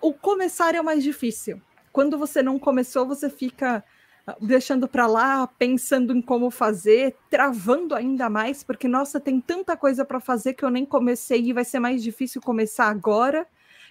O 0.00 0.12
começar 0.12 0.74
é 0.74 0.80
o 0.80 0.84
mais 0.84 1.02
difícil. 1.02 1.60
Quando 1.92 2.18
você 2.18 2.42
não 2.42 2.58
começou, 2.58 3.06
você 3.06 3.28
fica 3.28 3.84
ah, 4.26 4.36
deixando 4.40 4.86
para 4.86 5.06
lá, 5.06 5.46
pensando 5.46 6.16
em 6.16 6.22
como 6.22 6.50
fazer, 6.50 7.16
travando 7.28 7.94
ainda 7.94 8.28
mais, 8.28 8.62
porque 8.62 8.86
nossa, 8.86 9.18
tem 9.18 9.40
tanta 9.40 9.76
coisa 9.76 10.04
para 10.04 10.20
fazer 10.20 10.54
que 10.54 10.64
eu 10.64 10.70
nem 10.70 10.84
comecei 10.84 11.40
e 11.42 11.52
vai 11.52 11.64
ser 11.64 11.80
mais 11.80 12.02
difícil 12.02 12.40
começar 12.40 12.86
agora. 12.86 13.46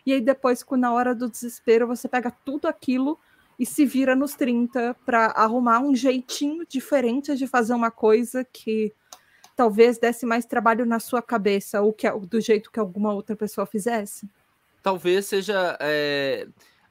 E 0.06 0.14
aí 0.14 0.22
depois, 0.22 0.66
na 0.72 0.94
hora 0.94 1.14
do 1.14 1.30
desespero, 1.30 1.88
você 1.88 2.08
pega 2.08 2.32
tudo 2.32 2.68
aquilo 2.68 3.20
e 3.60 3.66
se 3.66 3.86
vira 3.86 4.16
nos 4.16 4.34
30 4.36 4.96
para 5.06 5.26
arrumar 5.28 5.82
um 5.82 5.94
jeitinho 5.94 6.66
diferente 6.66 7.36
de 7.36 7.46
fazer 7.46 7.74
uma 7.74 7.92
coisa 7.92 8.46
que 8.46 8.94
talvez 9.56 9.98
desse 9.98 10.26
mais 10.26 10.46
trabalho 10.46 10.86
na 10.86 11.02
sua 11.02 11.22
cabeça 11.22 11.82
ou 11.82 11.92
que 11.92 12.10
do 12.10 12.40
jeito 12.40 12.72
que 12.72 12.80
alguma 12.80 13.14
outra 13.14 13.36
pessoa 13.36 13.68
fizesse? 13.68 14.30
Talvez 14.82 15.26
seja 15.26 15.78
é, 15.82 16.48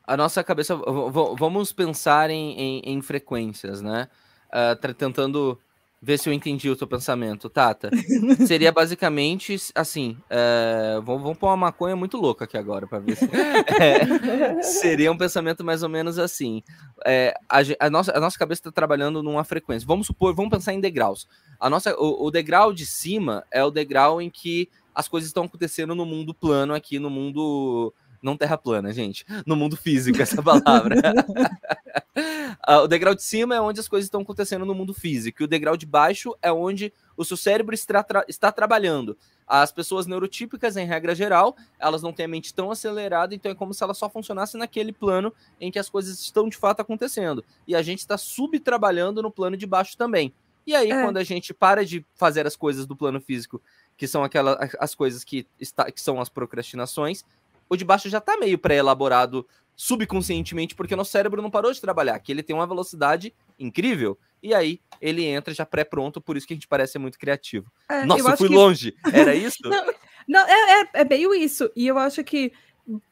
a 0.09 0.17
nossa 0.17 0.43
cabeça. 0.43 0.75
Vamos 1.39 1.71
pensar 1.71 2.31
em, 2.31 2.59
em, 2.59 2.83
em 2.85 3.03
frequências, 3.03 3.83
né? 3.83 4.09
Uh, 4.49 4.95
tentando 4.95 5.59
ver 6.01 6.19
se 6.19 6.29
eu 6.29 6.33
entendi 6.33 6.71
o 6.71 6.77
teu 6.77 6.87
pensamento, 6.87 7.51
Tata. 7.51 7.91
Seria 8.47 8.73
basicamente 8.73 9.55
assim: 9.75 10.17
é, 10.31 10.99
vamos, 11.05 11.23
vamos 11.23 11.39
pôr 11.39 11.49
uma 11.49 11.57
maconha 11.59 11.95
muito 11.95 12.17
louca 12.17 12.47
aqui 12.47 12.57
agora 12.57 12.87
para 12.87 13.01
ver 13.01 13.17
se. 13.17 13.27
É, 13.27 14.03
seria 14.63 15.13
um 15.13 15.19
pensamento 15.19 15.63
mais 15.63 15.83
ou 15.83 15.91
menos 15.91 16.19
assim. 16.19 16.63
É, 17.05 17.35
a, 17.47 17.59
a, 17.79 17.91
nossa, 17.91 18.17
a 18.17 18.21
nossa 18.21 18.39
cabeça 18.39 18.61
está 18.61 18.73
trabalhando 18.73 19.23
numa 19.23 19.45
frequência. 19.45 19.87
Vamos 19.87 20.07
supor, 20.07 20.35
vamos 20.35 20.51
pensar 20.51 20.73
em 20.73 20.81
degraus. 20.81 21.29
A 21.61 21.69
nossa, 21.69 21.95
o, 21.99 22.27
o 22.27 22.31
degrau 22.31 22.73
de 22.73 22.87
cima 22.87 23.45
é 23.51 23.63
o 23.63 23.71
degrau 23.71 24.23
em 24.23 24.31
que 24.31 24.71
as 24.95 25.07
coisas 25.07 25.29
estão 25.29 25.45
acontecendo 25.45 25.95
no 25.95 26.07
mundo 26.07 26.33
plano, 26.33 26.73
aqui 26.73 26.99
no 26.99 27.11
mundo 27.11 27.93
não 28.23 28.37
terra 28.37 28.57
plana, 28.59 28.93
gente. 28.93 29.25
No 29.47 29.57
mundo 29.57 29.77
físico, 29.77 30.21
essa 30.21 30.41
palavra. 30.43 30.97
Ah, 32.63 32.83
o 32.83 32.89
degrau 32.89 33.15
de 33.15 33.23
cima 33.23 33.55
é 33.55 33.61
onde 33.61 33.81
as 33.81 33.89
coisas 33.89 34.07
estão 34.07 34.21
acontecendo 34.21 34.65
no 34.65 34.75
mundo 34.75 34.93
físico. 34.93 35.43
E 35.43 35.45
o 35.45 35.49
degrau 35.49 35.77
de 35.77 35.87
baixo 35.87 36.37
é 36.43 36.53
onde 36.53 36.93
o 37.17 37.25
seu 37.25 37.37
cérebro 37.37 37.75
está, 37.75 38.03
tra 38.03 38.25
está 38.29 38.53
trabalhando. 38.53 39.17
As 39.47 39.73
pessoas 39.73 40.07
neurotípicas, 40.07 40.77
em 40.77 40.87
regra 40.87 41.15
geral, 41.15 41.57
elas 41.79 42.03
não 42.03 42.13
têm 42.13 42.27
a 42.27 42.29
mente 42.29 42.53
tão 42.53 42.71
acelerada, 42.71 43.35
então 43.35 43.51
é 43.51 43.55
como 43.55 43.73
se 43.73 43.83
ela 43.83 43.95
só 43.95 44.09
funcionasse 44.11 44.59
naquele 44.59 44.93
plano 44.93 45.33
em 45.59 45.71
que 45.71 45.79
as 45.79 45.89
coisas 45.89 46.21
estão 46.21 46.49
de 46.49 46.57
fato 46.57 46.81
acontecendo. 46.81 47.43
E 47.67 47.75
a 47.75 47.81
gente 47.81 48.01
está 48.01 48.19
subtrabalhando 48.19 49.23
no 49.23 49.31
plano 49.31 49.57
de 49.57 49.67
baixo 49.67 49.97
também. 49.97 50.35
E 50.67 50.75
aí, 50.75 50.91
é. 50.91 51.03
quando 51.03 51.17
a 51.17 51.25
gente 51.25 51.55
para 51.55 51.83
de 51.83 52.05
fazer 52.15 52.47
as 52.47 52.55
coisas 52.55 52.85
do 52.85 52.95
plano 52.95 53.23
físico, 53.23 53.59
que 53.97 54.07
são 54.07 54.23
aquelas 54.23 54.75
as 54.79 54.95
coisas 54.95 55.25
que, 55.25 55.47
está, 55.59 55.91
que 55.91 55.99
são 55.99 56.21
as 56.21 56.29
procrastinações, 56.29 57.25
o 57.69 57.77
de 57.77 57.85
baixo 57.85 58.09
já 58.09 58.19
está 58.19 58.37
meio 58.37 58.59
pré-elaborado 58.59 59.47
subconscientemente, 59.77 60.75
porque 60.75 60.97
nosso 60.97 61.13
cérebro 61.13 61.41
não 61.41 61.53
parou 61.53 61.73
de 61.73 61.81
trabalhar, 61.81 62.19
que 62.19 62.33
ele 62.33 62.43
tem 62.43 62.55
uma 62.55 62.67
velocidade 62.67 63.33
incrível, 63.57 64.19
e 64.43 64.53
aí 64.53 64.81
ele 65.01 65.25
entra 65.25 65.55
já 65.55 65.65
pré-pronto, 65.65 66.21
por 66.21 66.37
isso 66.37 66.47
que 66.49 66.53
a 66.53 66.57
gente 66.57 66.67
parece 66.67 66.95
ser 66.95 66.99
muito 66.99 67.17
criativo. 67.17 67.71
É, 67.89 68.05
Nossa, 68.05 68.31
eu, 68.31 68.37
fui 68.37 68.49
que... 68.49 68.55
longe, 68.55 68.97
era 69.13 69.37
isso? 69.37 69.59
não, 69.63 69.95
não 70.27 70.41
é, 70.49 70.81
é, 70.81 70.89
é, 70.95 71.05
meio 71.05 71.33
isso, 71.33 71.71
e 71.77 71.87
eu 71.87 71.97
acho 71.97 72.25
que, 72.25 72.53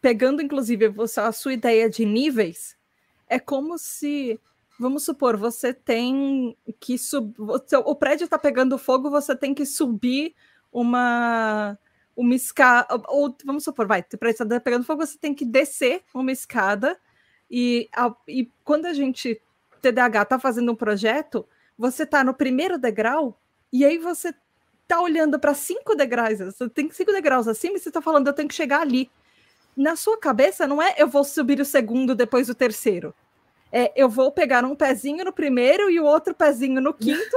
pegando 0.01 0.43
inclusive 0.43 0.93
a 1.19 1.31
sua 1.31 1.53
ideia 1.53 1.89
de 1.89 2.05
níveis, 2.05 2.77
é 3.29 3.39
como 3.39 3.79
se, 3.79 4.41
vamos 4.77 5.05
supor, 5.05 5.37
você 5.37 5.73
tem 5.73 6.57
que 6.81 6.99
subir, 6.99 7.35
o 7.85 7.95
prédio 7.95 8.25
está 8.25 8.39
pegando 8.41 8.77
fogo, 8.77 9.09
você 9.09 9.37
tem 9.37 9.55
que 9.55 9.65
subir 9.65 10.35
uma 10.73 11.79
uma 12.17 12.35
escada, 12.35 12.87
ou 13.09 13.37
vamos 13.45 13.63
supor, 13.63 13.87
vai, 13.87 14.03
para 14.03 14.31
estar 14.31 14.61
pegando 14.61 14.85
fogo, 14.85 15.05
você 15.05 15.19
tem 15.19 15.35
que 15.35 15.45
descer 15.45 16.03
uma 16.15 16.33
escada, 16.33 16.99
e, 17.51 17.89
a, 17.95 18.13
e 18.27 18.51
quando 18.65 18.87
a 18.87 18.95
gente, 18.95 19.41
TDAH, 19.83 20.25
tá 20.25 20.39
fazendo 20.39 20.73
um 20.73 20.77
projeto, 20.77 21.47
você 21.79 22.07
tá 22.07 22.25
no 22.25 22.33
primeiro 22.33 22.79
degrau, 22.79 23.39
e 23.73 23.85
aí 23.85 23.99
você 23.99 24.35
tá 24.89 25.01
olhando 25.01 25.39
para 25.39 25.53
cinco 25.53 25.95
degraus, 25.95 26.39
você 26.39 26.69
tem 26.69 26.91
cinco 26.91 27.13
degraus 27.13 27.47
acima, 27.47 27.77
e 27.77 27.81
você 27.81 27.91
tá 27.91 28.01
falando, 28.01 28.29
eu 28.29 28.33
tenho 28.33 28.49
que 28.49 28.55
chegar 28.55 28.81
ali. 28.81 29.11
Na 29.77 29.95
sua 29.95 30.19
cabeça, 30.19 30.67
não 30.67 30.81
é 30.81 30.95
eu 30.97 31.07
vou 31.07 31.23
subir 31.23 31.61
o 31.61 31.65
segundo, 31.65 32.15
depois 32.15 32.49
o 32.49 32.55
terceiro 32.55 33.15
é, 33.77 33.93
eu 33.95 34.09
vou 34.09 34.33
pegar 34.33 34.65
um 34.65 34.75
pezinho 34.75 35.23
no 35.23 35.31
primeiro 35.35 35.91
e 35.91 36.01
o 36.01 36.05
outro 36.05 36.35
pezinho 36.35 36.81
no 36.81 36.95
quinto, 36.95 37.37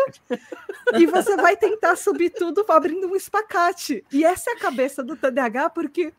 e 0.98 1.06
você 1.06 1.36
vai 1.36 1.58
tentar 1.58 1.98
subir 1.98 2.30
tudo 2.30 2.64
abrindo 2.70 3.08
um 3.08 3.16
espacate. 3.16 4.06
E 4.10 4.24
essa 4.24 4.52
é 4.52 4.54
a 4.54 4.58
cabeça 4.60 5.04
do 5.04 5.18
TDAH, 5.18 5.72
porque 5.72 6.14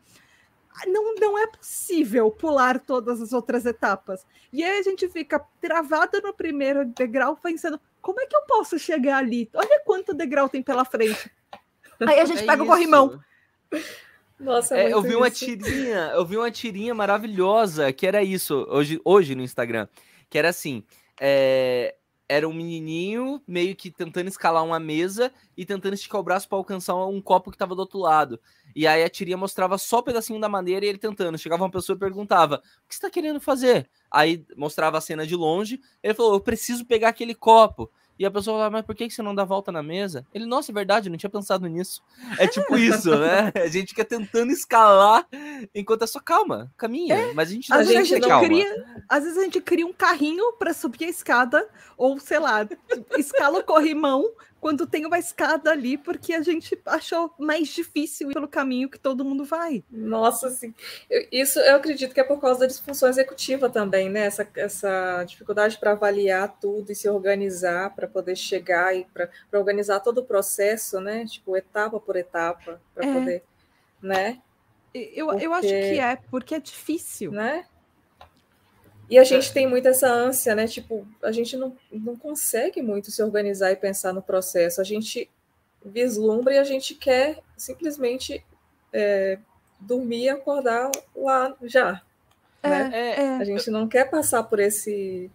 não, 0.85 1.15
não 1.15 1.39
é 1.39 1.47
possível 1.47 2.29
pular 2.29 2.79
todas 2.79 3.19
as 3.19 3.33
outras 3.33 3.65
etapas. 3.65 4.23
E 4.53 4.63
aí 4.63 4.77
a 4.77 4.83
gente 4.83 5.09
fica 5.09 5.43
travada 5.59 6.21
no 6.21 6.31
primeiro 6.31 6.85
degrau, 6.85 7.35
pensando: 7.35 7.81
como 7.99 8.21
é 8.21 8.27
que 8.27 8.35
eu 8.35 8.43
posso 8.43 8.77
chegar 8.77 9.17
ali? 9.17 9.49
Olha 9.55 9.81
quanto 9.83 10.13
degrau 10.13 10.47
tem 10.47 10.61
pela 10.61 10.85
frente. 10.85 11.31
Aí 11.99 12.19
a 12.19 12.25
gente 12.25 12.43
é 12.43 12.45
pega 12.45 12.61
isso. 12.61 12.63
o 12.63 12.67
corrimão. 12.67 13.19
Nossa, 14.39 14.77
é, 14.77 14.91
eu 14.91 15.01
vi 15.01 15.15
uma 15.15 15.29
tirinha, 15.29 16.11
eu 16.15 16.25
vi 16.25 16.35
uma 16.35 16.49
tirinha 16.49 16.93
maravilhosa 16.93 17.91
que 17.93 18.07
era 18.07 18.23
isso 18.23 18.67
hoje, 18.69 18.99
hoje 19.05 19.35
no 19.35 19.43
Instagram, 19.43 19.87
que 20.31 20.37
era 20.39 20.49
assim, 20.49 20.83
é, 21.19 21.93
era 22.27 22.47
um 22.47 22.53
menininho 22.53 23.43
meio 23.45 23.75
que 23.75 23.91
tentando 23.91 24.29
escalar 24.29 24.63
uma 24.63 24.79
mesa 24.79 25.29
e 25.57 25.65
tentando 25.65 25.93
esticar 25.93 26.21
o 26.21 26.23
braço 26.23 26.47
para 26.47 26.57
alcançar 26.57 26.95
um 26.95 27.21
copo 27.21 27.51
que 27.51 27.55
estava 27.55 27.75
do 27.75 27.79
outro 27.79 27.99
lado. 27.99 28.39
E 28.73 28.87
aí 28.87 29.03
a 29.03 29.09
tirinha 29.09 29.35
mostrava 29.35 29.77
só 29.77 29.99
um 29.99 30.03
pedacinho 30.03 30.39
da 30.39 30.47
madeira 30.47 30.85
e 30.85 30.89
ele 30.89 30.97
tentando. 30.97 31.37
Chegava 31.37 31.65
uma 31.65 31.69
pessoa 31.69 31.97
e 31.97 31.99
perguntava: 31.99 32.55
"O 32.85 32.87
que 32.87 32.95
você 32.95 32.99
está 32.99 33.09
querendo 33.09 33.41
fazer?" 33.41 33.89
Aí 34.09 34.45
mostrava 34.55 34.97
a 34.97 35.01
cena 35.01 35.27
de 35.27 35.35
longe. 35.35 35.81
Ele 36.01 36.13
falou: 36.13 36.35
"Eu 36.35 36.39
preciso 36.39 36.85
pegar 36.85 37.09
aquele 37.09 37.35
copo." 37.35 37.91
E 38.21 38.25
a 38.25 38.29
pessoa 38.29 38.59
fala, 38.59 38.69
mas 38.69 38.85
por 38.85 38.93
que 38.93 39.09
você 39.09 39.23
não 39.23 39.33
dá 39.33 39.43
volta 39.43 39.71
na 39.71 39.81
mesa? 39.81 40.23
Ele, 40.31 40.45
nossa, 40.45 40.71
é 40.71 40.75
verdade, 40.75 41.09
não 41.09 41.17
tinha 41.17 41.27
pensado 41.27 41.65
nisso. 41.65 42.03
É 42.37 42.45
tipo 42.45 42.77
isso, 42.77 43.09
né? 43.17 43.51
A 43.55 43.65
gente 43.65 43.87
fica 43.87 44.05
tentando 44.05 44.51
escalar 44.51 45.27
enquanto 45.73 46.03
é 46.03 46.05
só 46.05 46.19
calma, 46.19 46.71
caminha. 46.77 47.15
É. 47.15 47.33
Mas 47.33 47.49
a 47.49 47.51
gente, 47.51 47.73
às 47.73 47.87
vezes 47.87 48.11
a 48.11 48.15
gente 48.15 48.27
calma. 48.27 48.45
Cria, 48.45 49.01
às 49.09 49.23
vezes 49.23 49.39
a 49.39 49.41
gente 49.41 49.59
cria 49.59 49.87
um 49.87 49.91
carrinho 49.91 50.53
para 50.53 50.71
subir 50.71 51.05
a 51.05 51.09
escada, 51.09 51.67
ou 51.97 52.19
sei 52.19 52.37
lá, 52.37 52.59
escala 53.17 53.57
o 53.57 53.63
corrimão 53.63 54.31
quando 54.61 54.85
tem 54.85 55.07
uma 55.07 55.17
escada 55.17 55.71
ali, 55.71 55.97
porque 55.97 56.33
a 56.33 56.41
gente 56.43 56.79
achou 56.85 57.33
mais 57.39 57.67
difícil 57.69 58.29
ir 58.29 58.33
pelo 58.35 58.47
caminho 58.47 58.87
que 58.87 58.99
todo 58.99 59.25
mundo 59.25 59.43
vai. 59.43 59.83
Nossa, 59.89 60.51
sim. 60.51 60.71
isso 61.31 61.59
eu 61.59 61.75
acredito 61.75 62.13
que 62.13 62.19
é 62.19 62.23
por 62.23 62.39
causa 62.39 62.59
da 62.59 62.67
disfunção 62.67 63.09
executiva 63.09 63.71
também, 63.71 64.07
né? 64.07 64.27
Essa, 64.27 64.47
essa 64.55 65.23
dificuldade 65.23 65.79
para 65.79 65.93
avaliar 65.93 66.59
tudo 66.61 66.91
e 66.91 66.95
se 66.95 67.09
organizar 67.09 67.95
para 67.95 68.07
poder 68.07 68.35
chegar 68.35 68.95
e 68.95 69.03
para 69.05 69.27
organizar 69.51 69.99
todo 69.99 70.19
o 70.19 70.25
processo, 70.25 71.01
né? 71.01 71.25
Tipo, 71.25 71.57
etapa 71.57 71.99
por 71.99 72.15
etapa, 72.15 72.79
para 72.93 73.07
é. 73.07 73.13
poder, 73.13 73.43
né? 73.99 74.39
Eu, 74.93 75.27
porque... 75.27 75.45
eu 75.45 75.53
acho 75.53 75.67
que 75.67 75.99
é, 75.99 76.15
porque 76.29 76.55
é 76.55 76.59
difícil. 76.59 77.31
Né? 77.31 77.65
E 79.11 79.19
a 79.19 79.25
gente 79.25 79.51
tem 79.51 79.67
muito 79.67 79.85
essa 79.89 80.07
ânsia, 80.07 80.55
né? 80.55 80.65
Tipo, 80.65 81.05
a 81.21 81.33
gente 81.33 81.57
não, 81.57 81.75
não 81.91 82.15
consegue 82.15 82.81
muito 82.81 83.11
se 83.11 83.21
organizar 83.21 83.69
e 83.69 83.75
pensar 83.75 84.13
no 84.13 84.21
processo. 84.21 84.79
A 84.79 84.85
gente 84.85 85.29
vislumbra 85.83 86.53
e 86.53 86.57
a 86.57 86.63
gente 86.63 86.95
quer 86.95 87.39
simplesmente 87.57 88.41
é, 88.93 89.37
dormir 89.81 90.23
e 90.23 90.29
acordar 90.29 90.89
lá 91.13 91.53
já. 91.63 92.01
É, 92.63 92.69
né? 92.69 93.15
É, 93.17 93.27
a 93.35 93.43
gente 93.43 93.69
não 93.69 93.85
quer 93.85 94.09
passar 94.09 94.43
por 94.43 94.61
esse. 94.61 95.29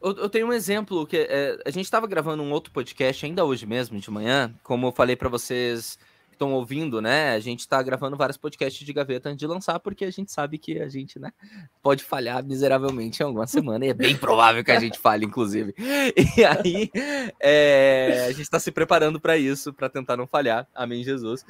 Eu, 0.00 0.16
eu 0.16 0.30
tenho 0.30 0.46
um 0.46 0.52
exemplo 0.52 1.06
que 1.06 1.26
é, 1.28 1.58
a 1.66 1.70
gente 1.70 1.84
estava 1.84 2.06
gravando 2.06 2.42
um 2.42 2.52
outro 2.52 2.72
podcast 2.72 3.26
ainda 3.26 3.44
hoje 3.44 3.66
mesmo 3.66 4.00
de 4.00 4.10
manhã, 4.10 4.50
como 4.62 4.86
eu 4.86 4.92
falei 4.92 5.14
para 5.14 5.28
vocês 5.28 5.98
estão 6.42 6.52
ouvindo, 6.52 7.00
né? 7.00 7.30
A 7.30 7.40
gente 7.40 7.60
está 7.60 7.80
gravando 7.82 8.16
vários 8.16 8.36
podcasts 8.36 8.84
de 8.84 8.92
gaveta 8.92 9.28
antes 9.28 9.38
de 9.38 9.46
lançar, 9.46 9.78
porque 9.78 10.04
a 10.04 10.10
gente 10.10 10.32
sabe 10.32 10.58
que 10.58 10.80
a 10.80 10.88
gente, 10.88 11.18
né, 11.18 11.30
pode 11.80 12.02
falhar 12.02 12.44
miseravelmente 12.44 13.22
em 13.22 13.26
alguma 13.26 13.46
semana, 13.46 13.86
e 13.86 13.90
é 13.90 13.94
bem 13.94 14.16
provável 14.16 14.64
que 14.64 14.72
a 14.72 14.80
gente 14.80 14.98
falhe, 14.98 15.24
inclusive. 15.24 15.74
E 16.36 16.44
aí, 16.44 16.90
é, 17.40 18.26
a 18.26 18.32
gente 18.32 18.42
está 18.42 18.58
se 18.58 18.72
preparando 18.72 19.20
para 19.20 19.36
isso, 19.36 19.72
para 19.72 19.88
tentar 19.88 20.16
não 20.16 20.26
falhar. 20.26 20.66
Amém, 20.74 21.04
Jesus. 21.04 21.44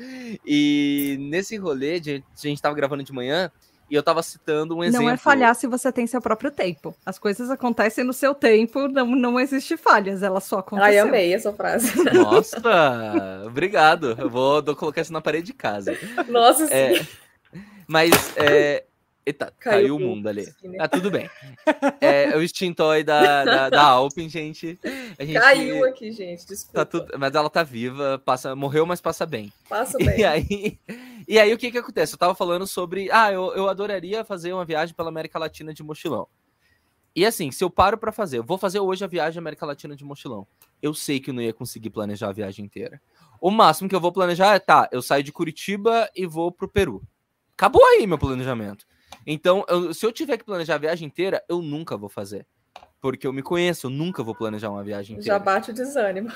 E 0.47 1.17
nesse 1.21 1.57
rolê, 1.57 1.95
a 1.95 1.99
gente 1.99 2.25
estava 2.37 2.75
gravando 2.75 3.03
de 3.03 3.13
manhã. 3.13 3.51
E 3.91 3.95
eu 3.95 4.01
estava 4.01 4.23
citando 4.23 4.77
um 4.77 4.83
exemplo. 4.83 5.07
Não 5.07 5.13
é 5.13 5.17
falhar 5.17 5.55
se 5.55 5.67
você 5.67 5.93
tem 5.93 6.07
seu 6.07 6.21
próprio 6.21 6.51
tempo. 6.51 6.95
As 7.05 7.19
coisas 7.19 7.51
acontecem 7.51 8.05
no 8.05 8.13
seu 8.13 8.35
tempo, 8.35 8.89
não, 8.89 9.07
não 9.07 9.39
existe 9.39 9.77
falhas, 9.77 10.23
ela 10.23 10.41
só 10.41 10.61
aconteceu. 10.61 10.91
Ai, 10.91 10.99
amei 10.99 11.35
essa 11.35 11.53
frase. 11.53 11.93
Nossa, 12.13 12.61
obrigado. 13.47 14.15
Eu 14.19 14.31
vou, 14.31 14.63
vou 14.63 14.77
colocar 14.77 15.03
isso 15.03 15.13
na 15.13 15.21
parede 15.21 15.47
de 15.47 15.53
casa. 15.53 15.97
Nossa, 16.29 16.73
é, 16.73 16.97
sim. 16.97 17.09
Mas, 17.87 18.11
é, 18.37 18.85
Eita, 19.25 19.53
caiu, 19.59 19.81
caiu 19.81 19.97
o 19.97 20.01
mundo 20.01 20.29
ali. 20.29 20.47
Né? 20.65 20.79
Ah, 20.81 20.89
tudo 20.89 21.11
bem. 21.11 21.31
É, 22.01 22.37
o 22.37 22.43
extintor 22.43 23.05
da, 23.05 23.45
da, 23.45 23.71
da 23.71 23.83
Alpin, 23.87 24.29
gente. 24.29 24.79
gente. 25.21 25.41
Caiu 25.41 25.85
aqui, 25.85 26.11
gente. 26.11 26.45
Desculpa. 26.47 26.79
Tá 26.79 26.85
tudo, 26.85 27.17
mas 27.17 27.33
ela 27.33 27.49
tá 27.49 27.63
viva, 27.63 28.21
passa, 28.25 28.57
morreu, 28.57 28.85
mas 28.85 29.01
passa 29.01 29.25
bem. 29.25 29.53
Passa 29.69 29.97
bem. 29.99 30.19
E 30.19 30.25
aí, 30.27 30.79
e 31.29 31.39
aí 31.39 31.55
o 31.55 31.59
que 31.59 31.71
que 31.71 31.79
acontece? 31.79 32.15
Eu 32.15 32.19
tava 32.19 32.35
falando 32.35 32.67
sobre. 32.67 33.09
Ah, 33.13 33.31
eu, 33.31 33.55
eu 33.55 33.69
adoraria 33.69 34.25
fazer 34.25 34.53
uma 34.53 34.65
viagem 34.65 34.95
pela 34.95 35.11
América 35.11 35.39
Latina 35.39 35.73
de 35.73 35.83
mochilão. 35.83 36.27
E 37.15 37.25
assim, 37.25 37.51
se 37.51 37.63
eu 37.63 37.71
paro 37.71 37.97
para 37.97 38.11
fazer, 38.11 38.39
eu 38.39 38.45
vou 38.45 38.59
fazer 38.59 38.81
hoje 38.81 39.05
a 39.05 39.09
viagem 39.09 39.39
América 39.39 39.67
Latina 39.67 39.95
de 39.95 40.05
mochilão. 40.05 40.47
Eu 40.81 40.95
sei 40.95 41.21
que 41.21 41.31
eu 41.31 41.35
não 41.35 41.43
ia 41.43 41.53
conseguir 41.53 41.91
planejar 41.91 42.31
a 42.31 42.33
viagem 42.33 42.65
inteira. 42.65 43.01
O 43.41 43.51
máximo 43.51 43.89
que 43.89 43.95
eu 43.95 44.01
vou 44.01 44.11
planejar 44.11 44.55
é, 44.55 44.59
tá, 44.59 44.89
eu 44.91 45.03
saio 45.03 45.23
de 45.23 45.31
Curitiba 45.31 46.11
e 46.17 46.27
vou 46.27 46.51
pro 46.51 46.69
Peru. 46.69 47.03
Acabou 47.57 47.85
aí 47.85 48.07
meu 48.07 48.19
planejamento. 48.19 48.87
Então, 49.27 49.65
eu, 49.69 49.93
se 49.95 50.05
eu 50.05 50.13
tiver 50.13 50.37
que 50.37 50.45
planejar 50.45 50.77
a 50.77 50.79
viagem 50.79 51.07
inteira, 51.07 51.43
eu 51.49 51.63
nunca 51.63 51.97
vou 51.97 52.09
fazer. 52.09 52.47
Porque 53.01 53.27
eu 53.27 53.33
me 53.33 53.43
conheço, 53.43 53.87
eu 53.87 53.91
nunca 53.91 54.23
vou 54.23 54.35
planejar 54.35 54.71
uma 54.71 54.85
viagem 54.85 55.17
inteira. 55.17 55.35
Já 55.35 55.39
bate 55.39 55.71
o 55.71 55.75
desânimo. 55.75 56.31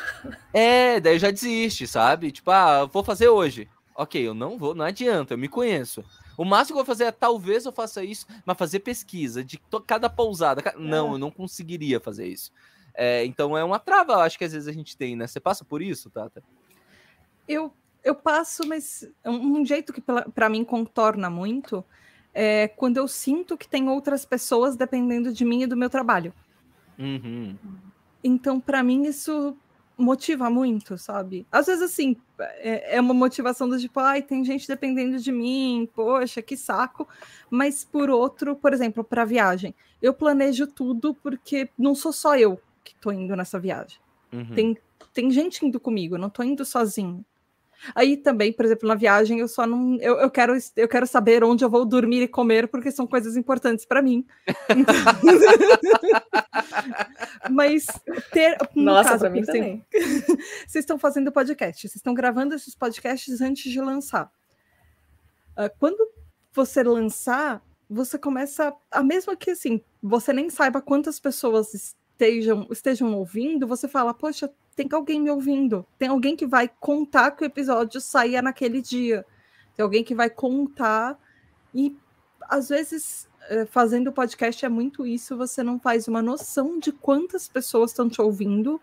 É, 0.53 0.99
daí 0.99 1.18
já 1.18 1.31
desiste, 1.31 1.87
sabe? 1.87 2.33
Tipo, 2.33 2.51
ah, 2.51 2.85
vou 2.87 3.05
fazer 3.05 3.29
hoje. 3.29 3.68
Ok, 3.94 4.20
eu 4.20 4.35
não 4.35 4.59
vou, 4.59 4.75
não 4.75 4.85
adianta, 4.85 5.35
eu 5.35 5.38
me 5.38 5.49
conheço. 5.49 6.05
O 6.37 6.44
máximo 6.44 6.75
que 6.77 6.81
eu 6.81 6.85
vou 6.85 6.94
fazer 6.94 7.05
é 7.05 7.12
talvez 7.12 7.64
eu 7.64 7.72
faça 7.72 8.05
isso, 8.05 8.27
mas 8.44 8.59
fazer 8.59 8.81
pesquisa 8.81 9.42
de 9.42 9.59
cada 9.87 10.11
pousada. 10.11 10.62
Não, 10.77 11.11
é. 11.11 11.14
eu 11.14 11.18
não 11.18 11.31
conseguiria 11.31 11.99
fazer 11.99 12.27
isso. 12.27 12.53
É, 12.94 13.25
então 13.25 13.57
é 13.57 13.62
uma 13.62 13.79
trava, 13.79 14.14
eu 14.14 14.20
acho 14.20 14.37
que 14.37 14.44
às 14.44 14.53
vezes 14.53 14.68
a 14.68 14.72
gente 14.72 14.96
tem, 14.96 15.16
né? 15.16 15.27
Você 15.27 15.38
passa 15.38 15.64
por 15.64 15.81
isso, 15.81 16.11
Tata? 16.11 16.42
Eu, 17.46 17.72
eu 18.03 18.14
passo, 18.14 18.66
mas 18.66 19.09
um 19.25 19.64
jeito 19.64 19.92
que 19.92 20.03
para 20.35 20.49
mim 20.49 20.64
contorna 20.64 21.31
muito 21.31 21.85
é 22.38 22.68
quando 22.68 22.99
eu 22.99 23.09
sinto 23.09 23.57
que 23.57 23.66
tem 23.66 23.88
outras 23.88 24.27
pessoas 24.27 24.77
dependendo 24.77 25.33
de 25.33 25.42
mim 25.42 25.62
e 25.62 25.66
do 25.66 25.75
meu 25.75 25.88
trabalho. 25.88 26.35
Uhum. 26.99 27.57
Então, 28.22 28.61
para 28.61 28.83
mim, 28.83 29.05
isso 29.07 29.57
motiva 29.96 30.51
muito, 30.51 30.99
sabe? 30.99 31.46
Às 31.51 31.64
vezes, 31.64 31.83
assim, 31.83 32.14
é, 32.38 32.96
é, 32.96 33.01
uma 33.01 33.14
motivação 33.14 33.66
do 33.66 33.81
tipo, 33.81 33.99
ai, 33.99 34.20
tem 34.20 34.44
gente 34.44 34.68
dependendo 34.68 35.18
de 35.18 35.33
mim, 35.33 35.88
poxa, 35.94 36.42
que 36.42 36.59
saco. 36.59 37.09
Mas, 37.49 37.87
por 37.87 38.11
outro, 38.11 38.55
por 38.55 38.75
exemplo, 38.75 39.03
para 39.03 39.25
viagem, 39.25 39.75
eu 40.03 40.12
planejo 40.12 40.66
tudo 40.66 41.14
porque 41.14 41.70
não 41.79 41.94
sou 41.94 42.12
só 42.12 42.37
eu 42.37 42.61
que 42.85 42.94
tô 42.96 43.11
indo 43.11 43.35
nessa 43.35 43.59
viagem. 43.59 43.99
Uhum. 44.31 44.55
Tem, 44.55 44.79
tem 45.14 45.31
gente 45.31 45.64
indo 45.64 45.81
comigo, 45.81 46.16
eu 46.16 46.20
não 46.20 46.29
tô 46.29 46.42
indo 46.42 46.66
sozinho. 46.66 47.25
Aí 47.94 48.16
também, 48.16 48.52
por 48.52 48.64
exemplo, 48.64 48.88
na 48.88 48.94
viagem, 48.94 49.38
eu 49.38 49.48
só 49.48 49.66
não. 49.66 49.96
Eu, 50.00 50.18
eu, 50.18 50.30
quero, 50.30 50.56
eu 50.76 50.88
quero 50.88 51.06
saber 51.06 51.44
onde 51.44 51.64
eu 51.64 51.70
vou 51.70 51.84
dormir 51.84 52.22
e 52.22 52.28
comer, 52.28 52.68
porque 52.68 52.90
são 52.90 53.06
coisas 53.06 53.36
importantes 53.36 53.84
para 53.84 54.02
mim. 54.02 54.26
Mas 57.50 57.86
ter. 58.32 58.56
Nossa, 58.74 59.18
para 59.18 59.30
mim 59.30 59.42
também. 59.42 59.84
vocês 60.66 60.82
estão 60.82 60.98
fazendo 60.98 61.30
podcast, 61.30 61.82
vocês 61.82 61.96
estão 61.96 62.14
gravando 62.14 62.54
esses 62.54 62.74
podcasts 62.74 63.40
antes 63.40 63.70
de 63.70 63.80
lançar. 63.80 64.30
Uh, 65.52 65.70
quando 65.78 66.08
você 66.52 66.82
lançar, 66.82 67.62
você 67.88 68.18
começa. 68.18 68.74
A 68.90 69.02
mesma 69.02 69.36
que 69.36 69.50
assim, 69.50 69.80
você 70.02 70.32
nem 70.32 70.50
saiba 70.50 70.80
quantas 70.80 71.20
pessoas 71.20 71.94
estejam, 72.16 72.66
estejam 72.70 73.14
ouvindo, 73.14 73.66
você 73.66 73.87
fala, 73.87 74.14
poxa, 74.14 74.50
tem 74.74 74.88
alguém 74.92 75.20
me 75.20 75.31
ouvindo, 75.31 75.87
tem 75.98 76.09
alguém 76.09 76.35
que 76.35 76.46
vai 76.46 76.70
contar 76.81 77.31
que 77.33 77.44
o 77.44 77.46
episódio 77.46 78.00
saia 78.00 78.40
naquele 78.40 78.81
dia, 78.81 79.24
tem 79.76 79.83
alguém 79.83 80.02
que 80.02 80.14
vai 80.14 80.31
contar, 80.31 81.18
e 81.74 81.94
às 82.42 82.70
vezes 82.70 83.29
eh, 83.50 83.66
fazendo 83.66 84.12
podcast 84.12 84.64
é 84.64 84.68
muito 84.68 85.07
isso, 85.07 85.37
você 85.37 85.62
não 85.62 85.79
faz 85.79 86.09
uma 86.09 86.22
noção 86.22 86.79
de 86.79 86.90
quantas 86.90 87.48
pessoas 87.48 87.90
estão 87.90 88.09
te 88.09 88.20
ouvindo 88.20 88.81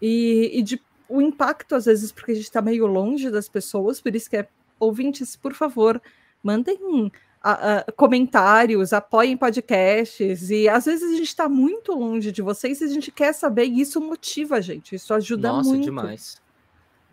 e, 0.00 0.50
e 0.54 0.62
de 0.62 0.80
o 1.08 1.20
impacto, 1.22 1.76
às 1.76 1.84
vezes, 1.84 2.10
porque 2.10 2.32
a 2.32 2.34
gente 2.34 2.44
está 2.44 2.60
meio 2.60 2.84
longe 2.84 3.30
das 3.30 3.48
pessoas, 3.48 4.00
por 4.00 4.14
isso 4.14 4.28
que 4.28 4.36
é 4.36 4.48
ouvintes, 4.78 5.36
por 5.36 5.54
favor, 5.54 6.02
mandem 6.42 6.78
a, 7.42 7.78
a, 7.78 7.92
comentários, 7.92 8.92
apoiem 8.92 9.36
podcasts, 9.36 10.50
e 10.50 10.68
às 10.68 10.84
vezes 10.84 11.12
a 11.12 11.16
gente 11.16 11.28
está 11.28 11.48
muito 11.48 11.92
longe 11.92 12.32
de 12.32 12.42
vocês 12.42 12.80
e 12.80 12.84
a 12.84 12.88
gente 12.88 13.10
quer 13.10 13.32
saber, 13.32 13.66
e 13.66 13.80
isso 13.80 14.00
motiva 14.00 14.56
a 14.56 14.60
gente, 14.60 14.94
isso 14.94 15.14
ajuda 15.14 15.48
Nossa, 15.48 15.68
muito. 15.68 15.84
demais. 15.84 16.40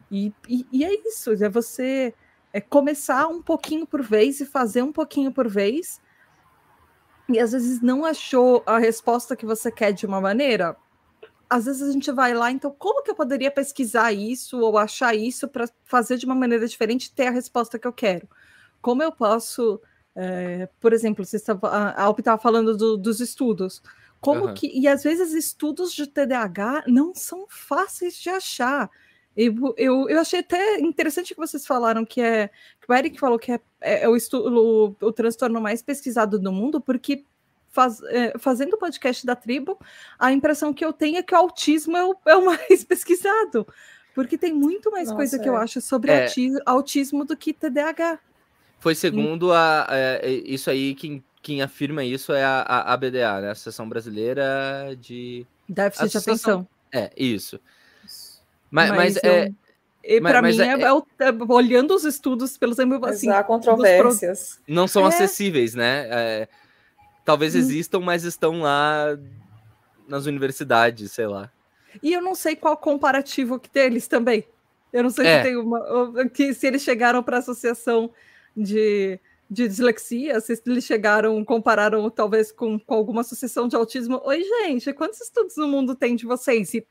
E, 0.10 0.34
e, 0.48 0.66
e, 0.72 0.84
é 0.84 1.08
isso, 1.08 1.32
é 1.32 1.50
você 1.50 2.14
é 2.52 2.62
começar 2.62 3.28
um 3.28 3.42
pouquinho 3.42 3.86
por 3.86 4.02
vez 4.02 4.40
e 4.40 4.46
fazer 4.46 4.84
um 4.84 4.92
pouquinho 4.92 5.32
por 5.32 5.48
vez, 5.48 6.02
e 7.30 7.40
às 7.40 7.52
vezes 7.52 7.82
não 7.82 8.06
achou 8.06 8.64
a 8.66 8.78
resposta 8.78 9.36
que 9.36 9.46
você 9.46 9.72
quer 9.72 9.92
de 9.92 10.06
uma 10.06 10.22
maneira, 10.22 10.76
às 11.50 11.66
vezes 11.66 11.84
a 11.84 11.92
gente 11.92 12.12
vai 12.12 12.34
lá, 12.34 12.52
então 12.52 12.76
como 12.78 13.04
que 13.04 13.12
eu 13.12 13.16
poderia 13.16 13.52
pesquisar 13.52 14.12
isso 14.12 14.60
ou 14.60 14.78
achar 14.78 15.16
isso 15.16 15.48
para 15.48 15.70
fazer 15.84 16.18
de 16.18 16.26
uma 16.26 16.34
maneira 16.34 16.68
diferente 16.68 17.06
e 17.06 17.12
ter 17.12 17.28
a 17.28 17.32
resposta 17.32 17.78
que 17.78 17.88
eu 17.88 17.94
quero? 17.94 18.28
Como 18.82 19.04
eu 19.04 19.12
posso 19.12 19.80
é, 20.16 20.70
por 20.80 20.94
exemplo, 20.94 21.26
você 21.26 21.38
estava, 21.38 21.68
a 21.68 22.04
Alp 22.04 22.20
estava 22.20 22.42
falando 22.42 22.78
do, 22.78 22.98
dos 22.98 23.20
estudos. 23.20 23.82
Como 24.20 24.46
uhum. 24.46 24.54
que. 24.54 24.68
E 24.68 24.88
às 24.88 25.04
vezes 25.04 25.34
estudos 25.34 25.94
de 25.94 26.08
TDAH 26.08 26.86
não 26.88 27.14
são 27.14 27.46
fáceis 27.50 28.16
de 28.16 28.30
achar. 28.30 28.90
Eu, 29.36 29.74
eu, 29.76 30.08
eu 30.08 30.20
achei 30.20 30.40
até 30.40 30.80
interessante 30.80 31.34
que 31.34 31.40
vocês 31.40 31.66
falaram 31.66 32.06
que 32.06 32.22
é. 32.22 32.48
Que 32.80 32.90
o 32.90 32.94
Eric 32.94 33.20
falou 33.20 33.40
que 33.40 33.52
é, 33.52 33.60
é, 33.82 34.04
é 34.04 34.10
o, 34.10 34.16
estudo, 34.16 34.96
o, 35.02 35.08
o 35.08 35.12
transtorno 35.12 35.60
mais 35.60 35.82
pesquisado 35.82 36.40
do 36.40 36.52
mundo, 36.52 36.80
porque 36.80 37.26
Faz, 37.74 38.04
é, 38.04 38.38
fazendo 38.38 38.76
o 38.76 38.78
podcast 38.78 39.26
da 39.26 39.36
tribo, 39.36 39.80
a 40.20 40.32
impressão 40.32 40.72
que 40.72 40.86
eu 40.86 40.94
tenho 40.94 41.18
é 41.18 41.24
que 41.24 41.34
o 41.34 41.38
autismo 41.40 41.98
é 41.98 42.06
o, 42.06 42.16
é 42.28 42.36
o 42.36 42.46
mais 42.46 42.84
pesquisado. 42.84 43.68
Porque 44.14 44.38
tem 44.38 44.54
muito 44.54 44.92
mais 44.92 45.08
Nossa, 45.08 45.16
coisa 45.16 45.40
que 45.40 45.50
eu 45.50 45.58
é. 45.58 45.64
acho 45.64 45.82
sobre 45.82 46.12
é. 46.12 46.28
autismo 46.68 47.26
do 47.26 47.36
que 47.36 47.52
TDAH. 47.52 48.20
Foi 48.84 48.96
segundo 48.96 49.54
a, 49.54 49.86
a, 49.90 49.96
é, 49.96 50.30
isso 50.30 50.70
aí, 50.70 50.94
quem, 50.94 51.24
quem 51.42 51.62
afirma 51.62 52.04
isso 52.04 52.34
é 52.34 52.44
a, 52.44 52.64
a 52.64 52.94
ABDA, 52.94 53.40
né? 53.40 53.52
Associação 53.52 53.88
Brasileira 53.88 54.94
de. 55.00 55.48
Déficit 55.70 56.10
de 56.10 56.18
atenção. 56.18 56.68
É, 56.92 57.10
isso. 57.16 57.62
Mas, 58.70 58.90
mas, 58.90 58.98
mas 58.98 59.18
é. 59.24 59.50
E 60.04 60.20
para 60.20 60.42
mim, 60.42 60.60
é, 60.60 60.66
é, 60.66 60.82
é, 60.82 61.30
é, 61.30 61.44
olhando 61.48 61.96
os 61.96 62.04
estudos, 62.04 62.58
pelos 62.58 62.78
assim, 62.78 63.30
há 63.30 63.42
controvérsias. 63.42 64.60
Não 64.68 64.86
são 64.86 65.06
é. 65.06 65.08
acessíveis, 65.08 65.74
né? 65.74 66.46
talvez 67.24 67.56
hum. 67.56 67.60
existam, 67.60 68.02
mas 68.02 68.26
estão 68.26 68.60
lá 68.60 69.18
nas 70.10 70.26
universidades, 70.26 71.10
sei 71.14 71.28
lá. 71.28 71.50
E 72.02 72.12
eu 72.12 72.22
não 72.22 72.36
sei 72.36 72.58
qual 72.58 72.76
comparativo 72.76 73.58
que 73.58 73.70
deles 73.70 74.10
também. 74.10 74.46
Eu 74.92 75.04
não 75.04 75.10
sei 75.10 75.24
se 75.26 75.44
tem 75.44 75.56
uma. 75.56 76.28
Que, 76.28 76.54
se 76.54 76.68
eles 76.68 76.82
chegaram 76.82 77.24
para 77.24 77.38
a 77.38 77.40
associação 77.40 78.12
de, 78.56 79.20
de 79.50 79.68
dislexia, 79.68 80.40
se 80.40 80.62
eles 80.66 80.84
chegaram, 80.84 81.44
compararam 81.44 82.10
talvez 82.10 82.52
com, 82.52 82.80
com 82.80 82.94
alguma 82.94 83.22
associação 83.22 83.68
de 83.68 83.76
autismo. 83.76 84.22
Oi, 84.24 84.44
gente, 84.44 84.94
quantos 84.94 85.22
estudos 85.22 85.58
no 85.58 85.68
mundo 85.68 85.96
tem 85.96 86.16
de 86.16 86.26
vocês? 86.26 86.74
E 86.74 86.86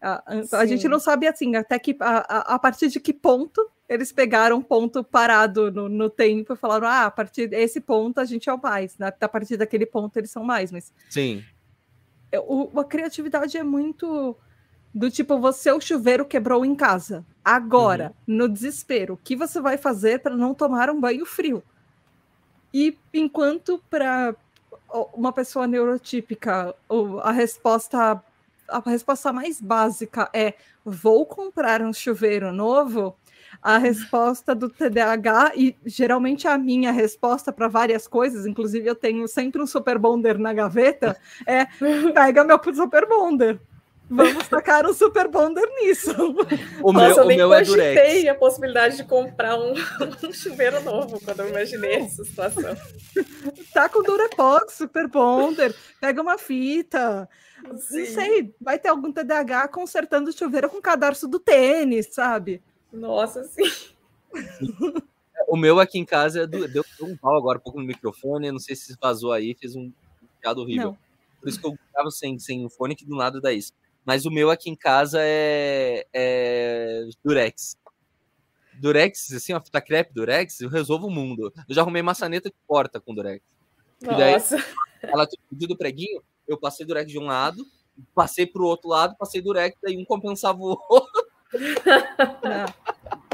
a, 0.00 0.22
a 0.52 0.66
gente 0.66 0.86
não 0.88 0.98
sabe 0.98 1.26
assim, 1.26 1.56
até 1.56 1.78
que 1.78 1.96
a, 2.00 2.54
a, 2.54 2.58
partir 2.58 2.88
de 2.88 3.00
que 3.00 3.12
ponto 3.12 3.68
eles 3.88 4.12
pegaram 4.12 4.58
um 4.58 4.62
ponto 4.62 5.02
parado 5.02 5.70
no, 5.70 5.88
no 5.88 6.10
tempo 6.10 6.52
e 6.52 6.56
falaram: 6.56 6.86
ah, 6.86 7.06
a 7.06 7.10
partir 7.10 7.46
desse 7.46 7.80
ponto 7.80 8.18
a 8.18 8.24
gente 8.24 8.48
é 8.48 8.52
o 8.52 8.60
mais, 8.60 8.98
né? 8.98 9.12
a 9.20 9.28
partir 9.28 9.56
daquele 9.56 9.86
ponto 9.86 10.16
eles 10.16 10.30
são 10.30 10.44
mais, 10.44 10.70
mas. 10.70 10.92
Sim. 11.08 11.42
O, 12.46 12.78
a 12.78 12.84
criatividade 12.84 13.56
é 13.56 13.62
muito 13.62 14.36
do 14.94 15.10
tipo, 15.10 15.38
você 15.38 15.70
o 15.72 15.80
chuveiro 15.80 16.24
quebrou 16.24 16.64
em 16.64 16.74
casa. 16.74 17.24
Agora, 17.48 18.12
uhum. 18.26 18.34
no 18.38 18.48
desespero, 18.48 19.14
o 19.14 19.16
que 19.16 19.36
você 19.36 19.60
vai 19.60 19.78
fazer 19.78 20.18
para 20.18 20.36
não 20.36 20.52
tomar 20.52 20.90
um 20.90 21.00
banho 21.00 21.24
frio? 21.24 21.62
E 22.74 22.98
enquanto 23.14 23.80
para 23.88 24.34
uma 25.14 25.32
pessoa 25.32 25.64
neurotípica, 25.64 26.74
a 27.22 27.30
resposta 27.30 28.20
a 28.68 28.80
resposta 28.90 29.32
mais 29.32 29.60
básica 29.60 30.28
é 30.34 30.54
vou 30.84 31.24
comprar 31.24 31.80
um 31.82 31.92
chuveiro 31.92 32.52
novo, 32.52 33.16
a 33.62 33.78
resposta 33.78 34.52
do 34.52 34.68
TDAH, 34.68 35.52
e 35.54 35.76
geralmente 35.84 36.48
a 36.48 36.58
minha 36.58 36.90
resposta 36.90 37.52
para 37.52 37.68
várias 37.68 38.08
coisas, 38.08 38.44
inclusive 38.44 38.88
eu 38.88 38.96
tenho 38.96 39.28
sempre 39.28 39.62
um 39.62 39.68
super 39.68 40.00
bonder 40.00 40.36
na 40.36 40.52
gaveta, 40.52 41.16
é 41.46 41.66
pega 42.12 42.42
meu 42.42 42.60
super 42.74 43.06
bonder. 43.08 43.60
Vamos 44.08 44.46
tacar 44.48 44.86
um 44.86 44.94
super 44.94 45.28
bonder 45.28 45.66
nisso. 45.80 46.12
O 46.82 46.92
Nossa, 46.92 47.08
meu, 47.08 47.16
eu 47.16 47.24
nem 47.26 47.36
o 47.42 47.48
meu 47.48 47.54
é 47.54 47.62
Durex. 47.62 48.28
a 48.28 48.34
possibilidade 48.34 48.96
de 48.96 49.04
comprar 49.04 49.58
um, 49.58 49.72
um, 49.72 50.32
chuveiro 50.32 50.80
novo 50.82 51.20
quando 51.24 51.40
eu 51.40 51.48
imaginei 51.48 51.94
essa 51.94 52.24
situação. 52.24 52.76
Tá 53.72 53.88
com 53.88 54.02
Durepox, 54.02 54.74
super 54.74 55.08
bonder, 55.08 55.74
pega 56.00 56.22
uma 56.22 56.38
fita. 56.38 57.28
Sim. 57.78 57.98
Não 57.98 58.06
sei, 58.06 58.54
vai 58.60 58.78
ter 58.78 58.88
algum 58.88 59.10
TDAH 59.10 59.68
consertando 59.68 60.30
o 60.30 60.32
chuveiro 60.32 60.70
com 60.70 60.78
o 60.78 60.82
cadarço 60.82 61.26
do 61.26 61.40
tênis, 61.40 62.08
sabe? 62.12 62.62
Nossa, 62.92 63.44
sim. 63.44 63.62
O 65.48 65.56
meu 65.56 65.78
aqui 65.78 65.98
em 65.98 66.04
casa 66.04 66.42
é 66.42 66.46
deu 66.46 66.84
um 67.02 67.16
pau 67.16 67.36
agora 67.36 67.58
um 67.58 67.60
pouco 67.60 67.78
no 67.78 67.86
microfone, 67.86 68.50
não 68.50 68.58
sei 68.58 68.74
se 68.74 68.96
vazou 69.00 69.32
aí, 69.32 69.54
fez 69.54 69.76
um 69.76 69.92
piado 70.40 70.60
horrível. 70.60 70.90
Não. 70.90 70.98
Por 71.40 71.48
isso 71.48 71.60
que 71.60 71.66
eu 71.66 71.78
gravo 71.92 72.10
sem, 72.10 72.36
sem 72.38 72.68
fone, 72.68 72.96
que 72.96 73.04
do 73.04 73.14
nada 73.14 73.40
dá 73.40 73.52
isso. 73.52 73.72
Mas 74.06 74.24
o 74.24 74.30
meu 74.30 74.50
aqui 74.50 74.70
em 74.70 74.76
casa 74.76 75.18
é, 75.20 76.06
é 76.12 77.02
Durex. 77.24 77.76
Durex, 78.78 79.32
assim, 79.32 79.52
ó, 79.52 79.60
fita 79.60 79.80
crepe 79.80 80.14
Durex, 80.14 80.60
eu 80.60 80.68
resolvo 80.68 81.08
o 81.08 81.10
mundo. 81.10 81.52
Eu 81.68 81.74
já 81.74 81.80
arrumei 81.80 82.02
maçaneta 82.02 82.48
de 82.48 82.54
porta 82.68 83.00
com 83.00 83.12
Durex. 83.12 83.42
Nossa. 84.00 84.56
E 84.56 84.60
daí, 84.60 85.10
ela 85.10 85.28
pediu 85.50 85.66
do 85.66 85.76
preguinho, 85.76 86.22
eu 86.46 86.56
passei 86.56 86.86
Durex 86.86 87.10
de 87.10 87.18
um 87.18 87.24
lado, 87.24 87.66
passei 88.14 88.46
pro 88.46 88.66
outro 88.66 88.88
lado, 88.88 89.16
passei 89.18 89.42
Durex, 89.42 89.76
daí 89.82 89.96
um 89.96 90.04
compensava 90.04 90.58
o 90.60 90.78
outro. 90.88 91.26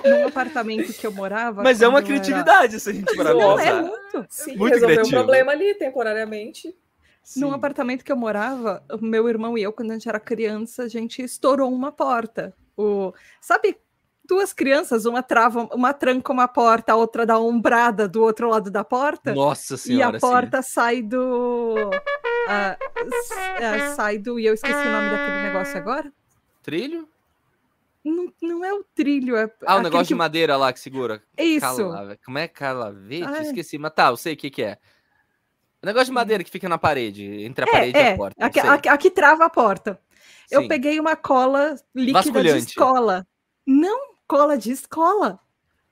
Num 0.05 0.27
apartamento 0.27 0.93
que 0.95 1.07
eu 1.07 1.13
morava. 1.13 1.63
Mas 1.63 1.83
é 1.83 1.89
uma 1.89 2.03
criatividade 2.03 2.75
era... 2.75 2.79
se 2.79 2.91
a 2.91 2.93
gente 2.93 3.15
parar 3.15 3.35
Não, 3.35 3.59
é 3.59 3.83
muito. 3.83 4.27
Sim, 4.31 4.57
muito 4.57 4.73
resolveu 4.73 4.97
criativo. 4.97 5.17
um 5.17 5.21
problema 5.21 5.53
ali 5.53 5.75
temporariamente. 5.75 6.75
Sim. 7.23 7.41
Num 7.41 7.53
apartamento 7.53 8.05
que 8.05 8.11
eu 8.11 8.17
morava, 8.17 8.83
meu 9.01 9.29
irmão 9.29 9.57
e 9.57 9.63
eu, 9.63 9.73
quando 9.73 9.91
a 9.91 9.95
gente 9.95 10.09
era 10.09 10.19
criança, 10.19 10.85
a 10.85 10.89
gente 10.89 11.23
estourou 11.23 11.73
uma 11.73 11.93
porta. 11.93 12.55
O... 12.77 13.13
Sabe, 13.41 13.77
duas 14.25 14.53
crianças, 14.53 15.05
uma 15.05 15.23
trava, 15.23 15.69
uma 15.73 15.93
tranca 15.93 16.33
uma 16.33 16.49
porta, 16.49 16.93
a 16.93 16.97
outra 16.97 17.27
dá 17.27 17.39
uma 17.39 17.49
umbrada 17.49 18.09
do 18.09 18.23
outro 18.23 18.49
lado 18.49 18.71
da 18.71 18.83
porta. 18.83 19.35
Nossa 19.35 19.77
senhora. 19.77 20.17
E 20.17 20.17
a 20.17 20.21
porta 20.21 20.63
sim. 20.63 20.71
sai 20.71 21.03
do 21.03 21.91
uh, 22.47 23.95
sai 23.95 24.19
do. 24.19 24.39
E 24.39 24.47
eu 24.47 24.55
esqueci 24.55 24.75
o 24.75 24.93
nome 24.93 25.11
daquele 25.11 25.43
negócio 25.43 25.77
agora. 25.77 26.13
Trilho? 26.63 27.09
Não, 28.05 28.33
não 28.43 28.65
é 28.65 28.73
o 28.73 28.85
trilho. 28.95 29.37
É 29.37 29.51
ah, 29.65 29.77
o 29.77 29.83
negócio 29.83 30.07
que... 30.07 30.09
de 30.09 30.15
madeira 30.17 30.57
lá 30.57 30.73
que 30.73 30.81
segura. 30.81 31.23
Isso. 31.39 31.61
Cala... 31.61 32.19
Como 32.25 32.39
é 32.39 32.49
calavete? 32.49 33.25
Ah, 33.25 33.43
Esqueci, 33.43 33.79
mas 33.79 33.93
tá, 33.95 34.09
eu 34.09 34.17
sei 34.17 34.35
o 34.35 34.37
que, 34.37 34.51
que 34.51 34.63
é. 34.63 34.79
O 35.83 35.87
negócio 35.87 36.07
de 36.07 36.13
madeira 36.13 36.45
que 36.45 36.51
fica 36.51 36.69
na 36.69 36.79
parede, 36.79 37.45
entre 37.45 37.65
a 37.65 37.69
é, 37.69 37.73
parede 37.73 37.99
é, 37.99 38.03
e 38.03 38.13
a 38.13 38.17
porta. 38.17 38.47
Aqui, 38.47 38.61
aqui, 38.61 38.89
aqui 38.89 39.11
trava 39.11 39.45
a 39.45 39.51
porta. 39.51 40.01
Sim. 40.47 40.55
Eu 40.55 40.69
peguei 40.69 41.01
uma 41.01 41.17
cola 41.17 41.75
líquida 41.93 42.41
de 42.41 42.59
escola. 42.59 43.27
Não 43.67 44.15
cola 44.29 44.57
de 44.57 44.71
escola. 44.71 45.41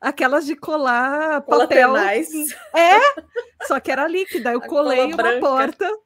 Aquelas 0.00 0.46
de 0.46 0.54
colar 0.54 1.42
cola 1.42 1.66
papel. 1.66 1.92
Tenaz. 1.92 2.28
É, 2.74 3.00
só 3.66 3.80
que 3.80 3.90
era 3.90 4.06
líquida. 4.06 4.52
Eu 4.52 4.60
a 4.60 4.66
colei 4.66 5.06
uma 5.06 5.16
branca. 5.16 5.40
porta. 5.40 5.98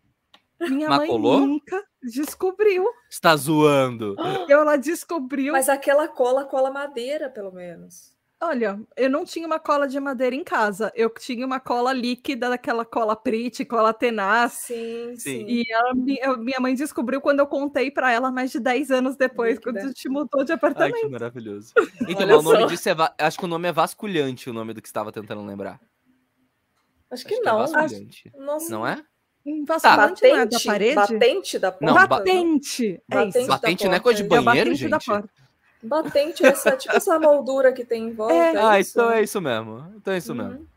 Minha 0.60 0.88
Mas 0.88 0.98
mãe 0.98 1.08
colou? 1.08 1.40
nunca 1.40 1.84
descobriu. 2.02 2.86
Está 3.10 3.36
zoando. 3.36 4.16
Ela 4.48 4.76
descobriu. 4.76 5.52
Mas 5.52 5.68
aquela 5.68 6.08
cola 6.08 6.44
cola 6.46 6.70
madeira, 6.70 7.28
pelo 7.28 7.52
menos. 7.52 8.13
Olha, 8.40 8.78
eu 8.96 9.08
não 9.08 9.24
tinha 9.24 9.46
uma 9.46 9.58
cola 9.58 9.88
de 9.88 9.98
madeira 9.98 10.36
em 10.36 10.44
casa. 10.44 10.92
Eu 10.94 11.08
tinha 11.08 11.46
uma 11.46 11.58
cola 11.58 11.92
líquida, 11.92 12.50
daquela 12.50 12.84
cola 12.84 13.16
Prit, 13.16 13.64
cola 13.64 13.94
tenaz. 13.94 14.52
Sim, 14.52 15.14
sim. 15.16 15.46
E 15.48 15.64
ela, 15.72 16.36
minha 16.36 16.60
mãe 16.60 16.74
descobriu 16.74 17.20
quando 17.20 17.40
eu 17.40 17.46
contei 17.46 17.90
para 17.90 18.12
ela 18.12 18.30
mais 18.30 18.50
de 18.50 18.60
10 18.60 18.90
anos 18.90 19.16
depois, 19.16 19.56
líquida. 19.56 19.72
quando 19.72 19.84
a 19.84 19.86
gente 19.88 20.08
mudou 20.08 20.44
de 20.44 20.52
apartamento. 20.52 20.96
Ai, 20.96 21.02
que 21.02 21.08
maravilhoso. 21.08 21.72
Então, 22.06 22.38
o 22.38 22.42
nome 22.42 22.66
disso 22.66 22.88
é. 22.88 22.94
Acho 23.18 23.38
que 23.38 23.44
o 23.44 23.48
nome 23.48 23.68
é 23.68 23.72
vasculhante, 23.72 24.50
o 24.50 24.52
nome 24.52 24.74
do 24.74 24.82
que 24.82 24.88
estava 24.88 25.10
tentando 25.10 25.44
lembrar. 25.44 25.80
Acho 27.10 27.24
que 27.24 27.34
acho 27.34 27.42
não. 27.44 27.64
Que 27.64 27.70
é 27.70 27.72
vasculhante. 27.72 28.32
Acho... 28.34 28.70
Não 28.70 28.86
é? 28.86 29.02
Vasculhante 29.66 30.22
tá. 30.22 30.28
não 30.28 30.36
é 30.36 30.46
da 30.46 30.58
parede? 30.64 30.94
Batente 30.94 31.58
da 31.58 31.72
porta? 31.72 31.86
Não, 31.86 32.08
batente. 32.08 33.02
É 33.10 33.14
batente, 33.14 33.38
isso. 33.38 33.48
batente 33.48 33.84
não 33.86 33.94
é 33.94 34.00
coisa 34.00 34.22
de 34.22 34.34
é 34.34 34.40
banheiro, 34.40 34.70
é 34.70 34.74
gente? 34.74 34.90
Da 34.90 34.98
porta. 34.98 35.43
Batente, 35.84 36.44
essa, 36.44 36.76
tipo 36.76 36.94
essa 36.94 37.18
moldura 37.18 37.72
que 37.72 37.84
tem 37.84 38.08
em 38.08 38.12
volta. 38.12 38.34
É, 38.34 38.54
é 38.54 38.58
ah, 38.58 38.80
isso. 38.80 38.92
então 38.98 39.10
é 39.10 39.22
isso 39.22 39.40
mesmo. 39.40 39.92
Então 39.96 40.14
é 40.14 40.18
isso 40.18 40.32
uhum. 40.32 40.38
mesmo. 40.38 40.68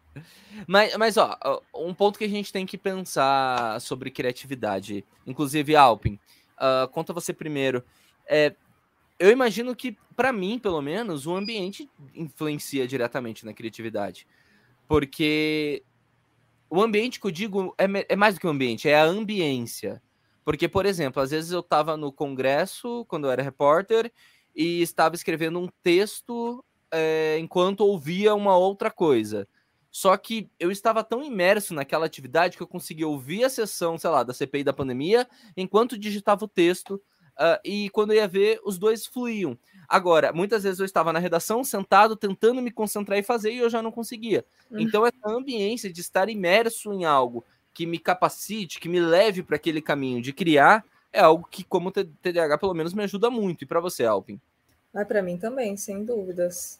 Mas, 0.65 0.97
mas, 0.97 1.17
ó, 1.17 1.37
um 1.75 1.93
ponto 1.93 2.17
que 2.17 2.25
a 2.25 2.29
gente 2.29 2.51
tem 2.51 2.65
que 2.65 2.77
pensar 2.77 3.79
sobre 3.79 4.09
criatividade, 4.09 5.05
inclusive 5.25 5.75
Alpin, 5.75 6.19
uh, 6.57 6.87
conta 6.89 7.13
você 7.13 7.31
primeiro. 7.31 7.83
É, 8.27 8.55
eu 9.19 9.31
imagino 9.31 9.75
que, 9.75 9.97
para 10.15 10.33
mim, 10.33 10.59
pelo 10.59 10.81
menos, 10.81 11.25
o 11.25 11.35
ambiente 11.35 11.89
influencia 12.13 12.87
diretamente 12.87 13.45
na 13.45 13.53
criatividade. 13.53 14.27
Porque 14.87 15.83
o 16.69 16.81
ambiente 16.81 17.19
que 17.19 17.27
eu 17.27 17.31
digo 17.31 17.75
é, 17.77 17.85
é 18.09 18.15
mais 18.15 18.35
do 18.35 18.39
que 18.39 18.47
o 18.47 18.49
ambiente, 18.49 18.89
é 18.89 18.95
a 18.95 19.03
ambiência. 19.03 20.01
Porque, 20.43 20.67
por 20.67 20.85
exemplo, 20.85 21.21
às 21.21 21.31
vezes 21.31 21.51
eu 21.51 21.59
estava 21.59 21.97
no 21.97 22.11
congresso, 22.11 23.05
quando 23.09 23.25
eu 23.25 23.31
era 23.31 23.43
repórter, 23.43 24.11
e 24.57 24.81
estava 24.81 25.13
escrevendo 25.13 25.59
um 25.59 25.69
texto 25.83 26.65
é, 26.91 27.37
enquanto 27.39 27.81
ouvia 27.81 28.33
uma 28.33 28.57
outra 28.57 28.89
coisa. 28.89 29.47
Só 29.91 30.17
que 30.17 30.49
eu 30.59 30.71
estava 30.71 31.03
tão 31.03 31.23
imerso 31.23 31.75
naquela 31.75 32.07
atividade 32.07 32.57
que 32.57 32.63
eu 32.63 32.67
conseguia 32.67 33.07
ouvir 33.07 33.43
a 33.43 33.49
sessão, 33.49 33.97
sei 33.97 34.09
lá, 34.09 34.23
da 34.23 34.33
CPI 34.33 34.63
da 34.63 34.73
pandemia, 34.73 35.27
enquanto 35.55 35.97
digitava 35.97 36.43
o 36.43 36.47
texto, 36.47 36.95
uh, 37.35 37.59
e 37.63 37.89
quando 37.91 38.11
eu 38.11 38.17
ia 38.17 38.27
ver, 38.27 38.59
os 38.65 38.79
dois 38.79 39.05
fluíam. 39.05 39.57
Agora, 39.87 40.33
muitas 40.33 40.63
vezes 40.63 40.79
eu 40.79 40.85
estava 40.85 41.13
na 41.13 41.19
redação, 41.19 41.63
sentado, 41.63 42.15
tentando 42.15 42.61
me 42.61 42.71
concentrar 42.71 43.17
e 43.17 43.23
fazer, 43.23 43.51
e 43.51 43.59
eu 43.59 43.69
já 43.69 43.81
não 43.81 43.91
conseguia. 43.91 44.43
Uhum. 44.71 44.79
Então, 44.79 45.05
essa 45.05 45.29
ambiência 45.29 45.91
de 45.91 46.01
estar 46.01 46.29
imerso 46.29 46.91
em 46.93 47.05
algo 47.05 47.45
que 47.73 47.85
me 47.85 47.99
capacite, 47.99 48.79
que 48.79 48.89
me 48.89 48.99
leve 48.99 49.43
para 49.43 49.55
aquele 49.55 49.81
caminho 49.81 50.21
de 50.21 50.33
criar, 50.33 50.83
é 51.11 51.19
algo 51.19 51.47
que, 51.49 51.63
como 51.63 51.91
TDAH, 51.91 52.57
pelo 52.57 52.73
menos 52.73 52.93
me 52.93 53.03
ajuda 53.03 53.29
muito. 53.29 53.63
E 53.63 53.67
para 53.67 53.79
você, 53.79 54.05
Alpin? 54.05 54.39
Ah, 54.93 55.05
para 55.05 55.21
mim 55.21 55.37
também, 55.37 55.75
sem 55.77 56.03
dúvidas. 56.03 56.79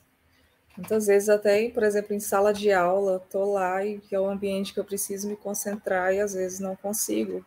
Muitas 0.77 1.07
vezes 1.07 1.27
até, 1.27 1.69
por 1.69 1.83
exemplo, 1.83 2.13
em 2.13 2.19
sala 2.19 2.53
de 2.53 2.71
aula, 2.71 3.19
tô 3.31 3.53
lá 3.53 3.83
e 3.83 3.99
é 4.11 4.19
o 4.19 4.29
ambiente 4.29 4.73
que 4.73 4.79
eu 4.79 4.85
preciso 4.85 5.27
me 5.27 5.35
concentrar 5.35 6.13
e 6.13 6.19
às 6.19 6.33
vezes 6.33 6.59
não 6.59 6.75
consigo. 6.75 7.43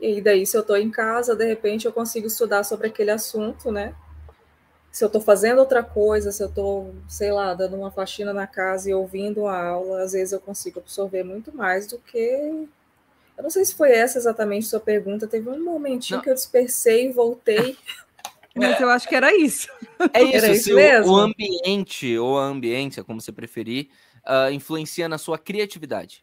E 0.00 0.20
daí, 0.20 0.46
se 0.46 0.56
eu 0.56 0.60
estou 0.60 0.76
em 0.76 0.90
casa, 0.90 1.34
de 1.34 1.44
repente 1.44 1.86
eu 1.86 1.92
consigo 1.92 2.28
estudar 2.28 2.62
sobre 2.64 2.86
aquele 2.86 3.10
assunto, 3.10 3.72
né? 3.72 3.94
Se 4.90 5.04
eu 5.04 5.08
estou 5.08 5.20
fazendo 5.20 5.58
outra 5.58 5.82
coisa, 5.82 6.32
se 6.32 6.42
eu 6.42 6.48
estou, 6.48 6.94
sei 7.08 7.32
lá, 7.32 7.54
dando 7.54 7.76
uma 7.76 7.90
faxina 7.90 8.32
na 8.32 8.46
casa 8.46 8.88
e 8.90 8.94
ouvindo 8.94 9.46
a 9.46 9.68
aula, 9.68 10.02
às 10.02 10.12
vezes 10.12 10.32
eu 10.32 10.40
consigo 10.40 10.80
absorver 10.80 11.22
muito 11.22 11.54
mais 11.54 11.86
do 11.86 11.98
que 11.98 12.68
eu 13.40 13.42
não 13.42 13.50
sei 13.50 13.64
se 13.64 13.74
foi 13.74 13.90
essa 13.92 14.18
exatamente 14.18 14.66
sua 14.66 14.78
pergunta. 14.78 15.26
Teve 15.26 15.48
um 15.48 15.64
momentinho 15.64 16.18
não. 16.18 16.22
que 16.22 16.28
eu 16.28 16.34
dispersei 16.34 17.06
e 17.06 17.12
voltei. 17.12 17.74
Mas 18.54 18.78
eu 18.78 18.90
acho 18.90 19.08
que 19.08 19.14
era 19.14 19.34
isso. 19.34 19.66
É 20.12 20.22
isso, 20.22 20.36
era 20.36 20.48
isso 20.52 20.74
mesmo. 20.74 21.12
O, 21.12 21.16
ambiente, 21.16 22.18
ou 22.18 22.38
a 22.38 22.44
ambiência, 22.44 23.02
como 23.02 23.18
você 23.18 23.32
preferir, 23.32 23.88
uh, 24.26 24.52
influencia 24.52 25.08
na 25.08 25.16
sua 25.16 25.38
criatividade. 25.38 26.22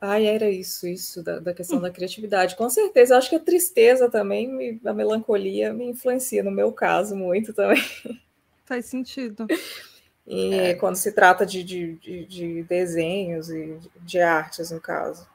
Ai, 0.00 0.26
era 0.26 0.48
isso, 0.48 0.86
isso, 0.86 1.24
da, 1.24 1.40
da 1.40 1.52
questão 1.52 1.80
da 1.80 1.90
criatividade. 1.90 2.54
Com 2.54 2.70
certeza, 2.70 3.14
eu 3.14 3.18
acho 3.18 3.30
que 3.30 3.34
a 3.34 3.40
tristeza 3.40 4.08
também, 4.08 4.80
a 4.84 4.92
melancolia 4.92 5.72
me 5.72 5.86
influencia, 5.86 6.44
no 6.44 6.52
meu 6.52 6.70
caso, 6.70 7.16
muito 7.16 7.52
também. 7.52 7.82
Faz 8.64 8.86
sentido. 8.86 9.44
E 10.28 10.54
é. 10.54 10.74
quando 10.74 10.96
se 10.96 11.10
trata 11.12 11.46
de, 11.46 11.64
de, 11.64 11.94
de, 11.94 12.24
de, 12.26 12.62
desenhos 12.64 13.48
e 13.48 13.78
de 14.02 14.20
artes, 14.20 14.70
no 14.70 14.78
caso. 14.78 15.26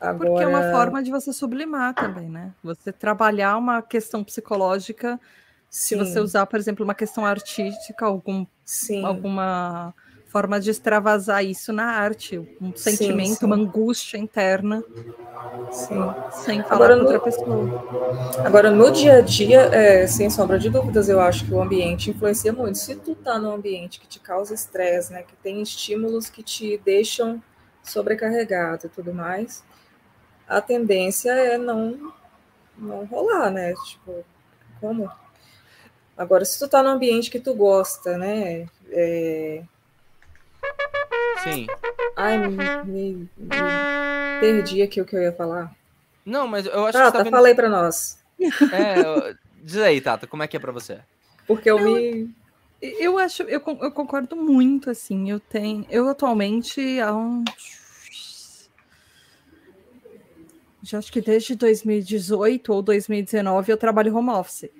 Agora... 0.00 0.30
Porque 0.30 0.44
é 0.44 0.46
uma 0.46 0.70
forma 0.70 1.02
de 1.02 1.10
você 1.10 1.32
sublimar 1.32 1.92
também, 1.92 2.28
né? 2.28 2.54
Você 2.62 2.92
trabalhar 2.92 3.56
uma 3.56 3.82
questão 3.82 4.22
psicológica, 4.22 5.18
Sim. 5.68 5.88
se 5.88 5.96
você 5.96 6.20
usar, 6.20 6.46
por 6.46 6.56
exemplo, 6.56 6.84
uma 6.84 6.94
questão 6.94 7.26
artística, 7.26 8.06
algum, 8.06 8.46
Sim. 8.64 9.04
alguma 9.04 9.92
forma 10.36 10.60
de 10.60 10.70
extravasar 10.70 11.42
isso 11.42 11.72
na 11.72 11.86
arte, 11.86 12.38
um 12.60 12.76
sentimento, 12.76 13.28
sim, 13.28 13.34
sim. 13.36 13.46
uma 13.46 13.56
angústia 13.56 14.18
interna, 14.18 14.84
sim. 15.70 15.94
sem 16.44 16.62
falar 16.62 16.74
Agora, 16.74 16.96
com 16.96 17.02
outra 17.04 17.20
pessoa. 17.20 18.44
Agora, 18.44 18.70
no 18.70 18.90
dia 18.90 19.14
a 19.14 19.20
dia, 19.22 19.62
é, 19.72 20.06
sem 20.06 20.28
sombra 20.28 20.58
de 20.58 20.68
dúvidas, 20.68 21.08
eu 21.08 21.22
acho 21.22 21.46
que 21.46 21.54
o 21.54 21.62
ambiente 21.62 22.10
influencia 22.10 22.52
muito. 22.52 22.76
Se 22.76 22.96
tu 22.96 23.14
tá 23.14 23.38
num 23.38 23.50
ambiente 23.50 23.98
que 23.98 24.06
te 24.06 24.20
causa 24.20 24.52
estresse, 24.52 25.10
né, 25.10 25.22
que 25.22 25.34
tem 25.36 25.62
estímulos 25.62 26.28
que 26.28 26.42
te 26.42 26.78
deixam 26.84 27.42
sobrecarregado 27.82 28.88
e 28.88 28.90
tudo 28.90 29.14
mais, 29.14 29.64
a 30.46 30.60
tendência 30.60 31.30
é 31.30 31.56
não, 31.56 32.12
não 32.76 33.06
rolar, 33.06 33.50
né? 33.50 33.72
Tipo, 33.86 34.22
como? 34.82 35.10
Agora, 36.14 36.44
se 36.44 36.58
tu 36.58 36.68
tá 36.68 36.82
num 36.82 36.90
ambiente 36.90 37.30
que 37.30 37.40
tu 37.40 37.54
gosta, 37.54 38.18
né? 38.18 38.66
É, 38.90 39.62
Sim. 41.52 41.66
Ai, 42.16 42.38
me, 42.38 42.56
me, 42.84 43.28
me, 43.36 43.50
perdi 44.40 44.82
aqui 44.82 45.00
o 45.00 45.04
que 45.04 45.14
eu 45.14 45.22
ia 45.22 45.32
falar. 45.32 45.72
Não, 46.24 46.48
mas 46.48 46.66
eu 46.66 46.84
acho 46.84 46.92
Tata, 46.92 47.06
que. 47.06 47.12
Tata, 47.12 47.24
vendo... 47.24 47.32
falei 47.32 47.54
para 47.54 47.68
nós. 47.68 48.18
É, 48.72 49.34
diz 49.62 49.76
aí, 49.76 50.00
Tata, 50.00 50.26
como 50.26 50.42
é 50.42 50.48
que 50.48 50.56
é 50.56 50.60
para 50.60 50.72
você? 50.72 50.98
Porque 51.46 51.70
eu, 51.70 51.78
eu 51.78 51.84
me. 51.84 52.34
Eu 52.80 53.18
acho, 53.18 53.42
eu, 53.44 53.62
eu 53.80 53.90
concordo 53.90 54.34
muito, 54.34 54.90
assim. 54.90 55.30
Eu 55.30 55.38
tenho. 55.38 55.86
Eu 55.88 56.08
atualmente 56.08 57.00
há 57.00 57.14
uns. 57.14 58.68
Já 60.82 60.98
acho 60.98 61.12
que 61.12 61.20
desde 61.20 61.54
2018 61.54 62.72
ou 62.72 62.82
2019 62.82 63.72
eu 63.72 63.76
trabalho 63.76 64.16
home 64.16 64.30
office. 64.30 64.70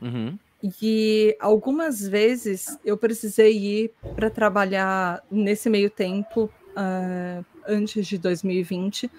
Uhum. 0.00 0.38
E 0.62 1.36
algumas 1.40 2.06
vezes 2.06 2.78
eu 2.84 2.96
precisei 2.96 3.56
ir 3.56 3.94
para 4.14 4.30
trabalhar 4.30 5.20
nesse 5.28 5.68
meio 5.68 5.90
tempo, 5.90 6.48
uh, 6.70 7.44
antes 7.66 8.06
de 8.06 8.16
2020, 8.16 9.10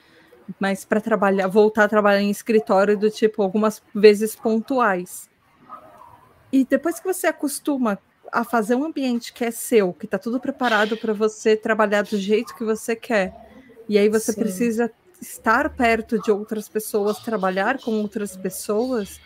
mas 0.58 0.86
para 0.86 1.02
trabalhar, 1.02 1.48
voltar 1.48 1.84
a 1.84 1.90
trabalhar 1.90 2.22
em 2.22 2.30
escritório 2.30 2.98
do 2.98 3.10
tipo 3.10 3.42
algumas 3.42 3.82
vezes 3.94 4.36
pontuais. 4.36 5.30
E 6.50 6.64
depois 6.64 7.00
que 7.00 7.06
você 7.06 7.28
acostuma 7.28 8.00
a 8.32 8.46
fazer 8.46 8.76
um 8.76 8.86
ambiente 8.86 9.34
que 9.34 9.44
é 9.44 9.52
seu, 9.52 9.92
que 9.92 10.06
está 10.06 10.18
tudo 10.18 10.40
preparado 10.40 10.96
para 10.96 11.14
você 11.14 11.58
trabalhar 11.58 12.04
do 12.04 12.18
jeito 12.18 12.56
que 12.56 12.64
você 12.64 12.96
quer, 12.96 13.34
e 13.90 13.98
aí 13.98 14.08
você 14.08 14.32
Sim. 14.32 14.40
precisa 14.40 14.92
estar 15.22 15.70
perto 15.70 16.22
de 16.22 16.32
outras 16.32 16.70
pessoas, 16.70 17.20
trabalhar 17.20 17.80
com 17.82 17.92
outras 17.92 18.38
pessoas 18.38 19.20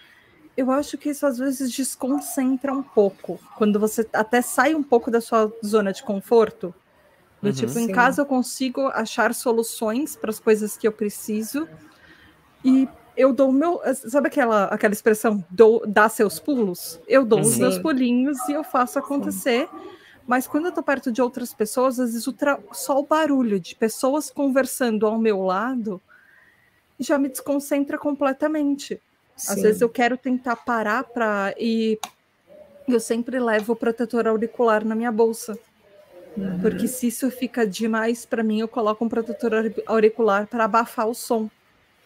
eu 0.57 0.71
acho 0.71 0.97
que 0.97 1.09
isso 1.09 1.23
às 1.25 1.37
vezes 1.37 1.71
desconcentra 1.71 2.73
um 2.73 2.81
pouco. 2.81 3.39
Quando 3.55 3.79
você 3.79 4.07
até 4.11 4.41
sai 4.41 4.73
um 4.73 4.81
pouco 4.81 5.11
da 5.11 5.21
sua 5.21 5.53
zona 5.63 5.93
de 5.93 6.01
conforto. 6.01 6.73
Do 7.39 7.49
uhum, 7.49 7.53
tipo, 7.55 7.71
sim. 7.71 7.83
em 7.83 7.91
casa 7.91 8.23
eu 8.23 8.25
consigo 8.25 8.87
achar 8.87 9.35
soluções 9.35 10.15
para 10.15 10.31
as 10.31 10.39
coisas 10.39 10.75
que 10.75 10.87
eu 10.87 10.91
preciso. 10.91 11.69
E 12.65 12.89
eu 13.15 13.31
dou 13.31 13.49
o 13.49 13.53
meu. 13.53 13.79
Sabe 13.93 14.29
aquela, 14.29 14.63
aquela 14.65 14.93
expressão, 14.93 15.45
dou, 15.47 15.85
dá 15.85 16.09
seus 16.09 16.39
pulos? 16.39 16.99
Eu 17.07 17.23
dou 17.23 17.43
sim. 17.43 17.49
os 17.51 17.57
meus 17.59 17.77
pulinhos 17.77 18.39
e 18.49 18.53
eu 18.53 18.63
faço 18.63 18.97
acontecer. 18.97 19.67
Sim. 19.67 19.89
Mas 20.25 20.47
quando 20.47 20.65
eu 20.65 20.71
tô 20.71 20.81
perto 20.81 21.11
de 21.11 21.21
outras 21.21 21.53
pessoas, 21.53 21.99
às 21.99 22.13
vezes 22.13 22.27
o 22.27 22.35
só 22.73 22.99
o 22.99 23.05
barulho 23.05 23.59
de 23.59 23.75
pessoas 23.75 24.31
conversando 24.31 25.05
ao 25.05 25.19
meu 25.19 25.43
lado 25.43 26.01
já 26.99 27.19
me 27.19 27.29
desconcentra 27.29 27.97
completamente. 27.97 28.99
Sim. 29.37 29.53
Às 29.53 29.61
vezes 29.61 29.81
eu 29.81 29.89
quero 29.89 30.17
tentar 30.17 30.55
parar 30.55 31.03
para 31.03 31.53
e 31.59 31.99
eu 32.87 32.99
sempre 32.99 33.39
levo 33.39 33.73
o 33.73 33.75
protetor 33.75 34.27
auricular 34.27 34.83
na 34.83 34.95
minha 34.95 35.11
bolsa. 35.11 35.57
Uhum. 36.35 36.59
Porque 36.59 36.87
se 36.87 37.07
isso 37.07 37.29
fica 37.31 37.65
demais 37.65 38.25
para 38.25 38.43
mim, 38.43 38.59
eu 38.59 38.67
coloco 38.67 39.05
um 39.05 39.09
protetor 39.09 39.51
auricular 39.85 40.47
para 40.47 40.65
abafar 40.65 41.07
o 41.07 41.13
som. 41.13 41.49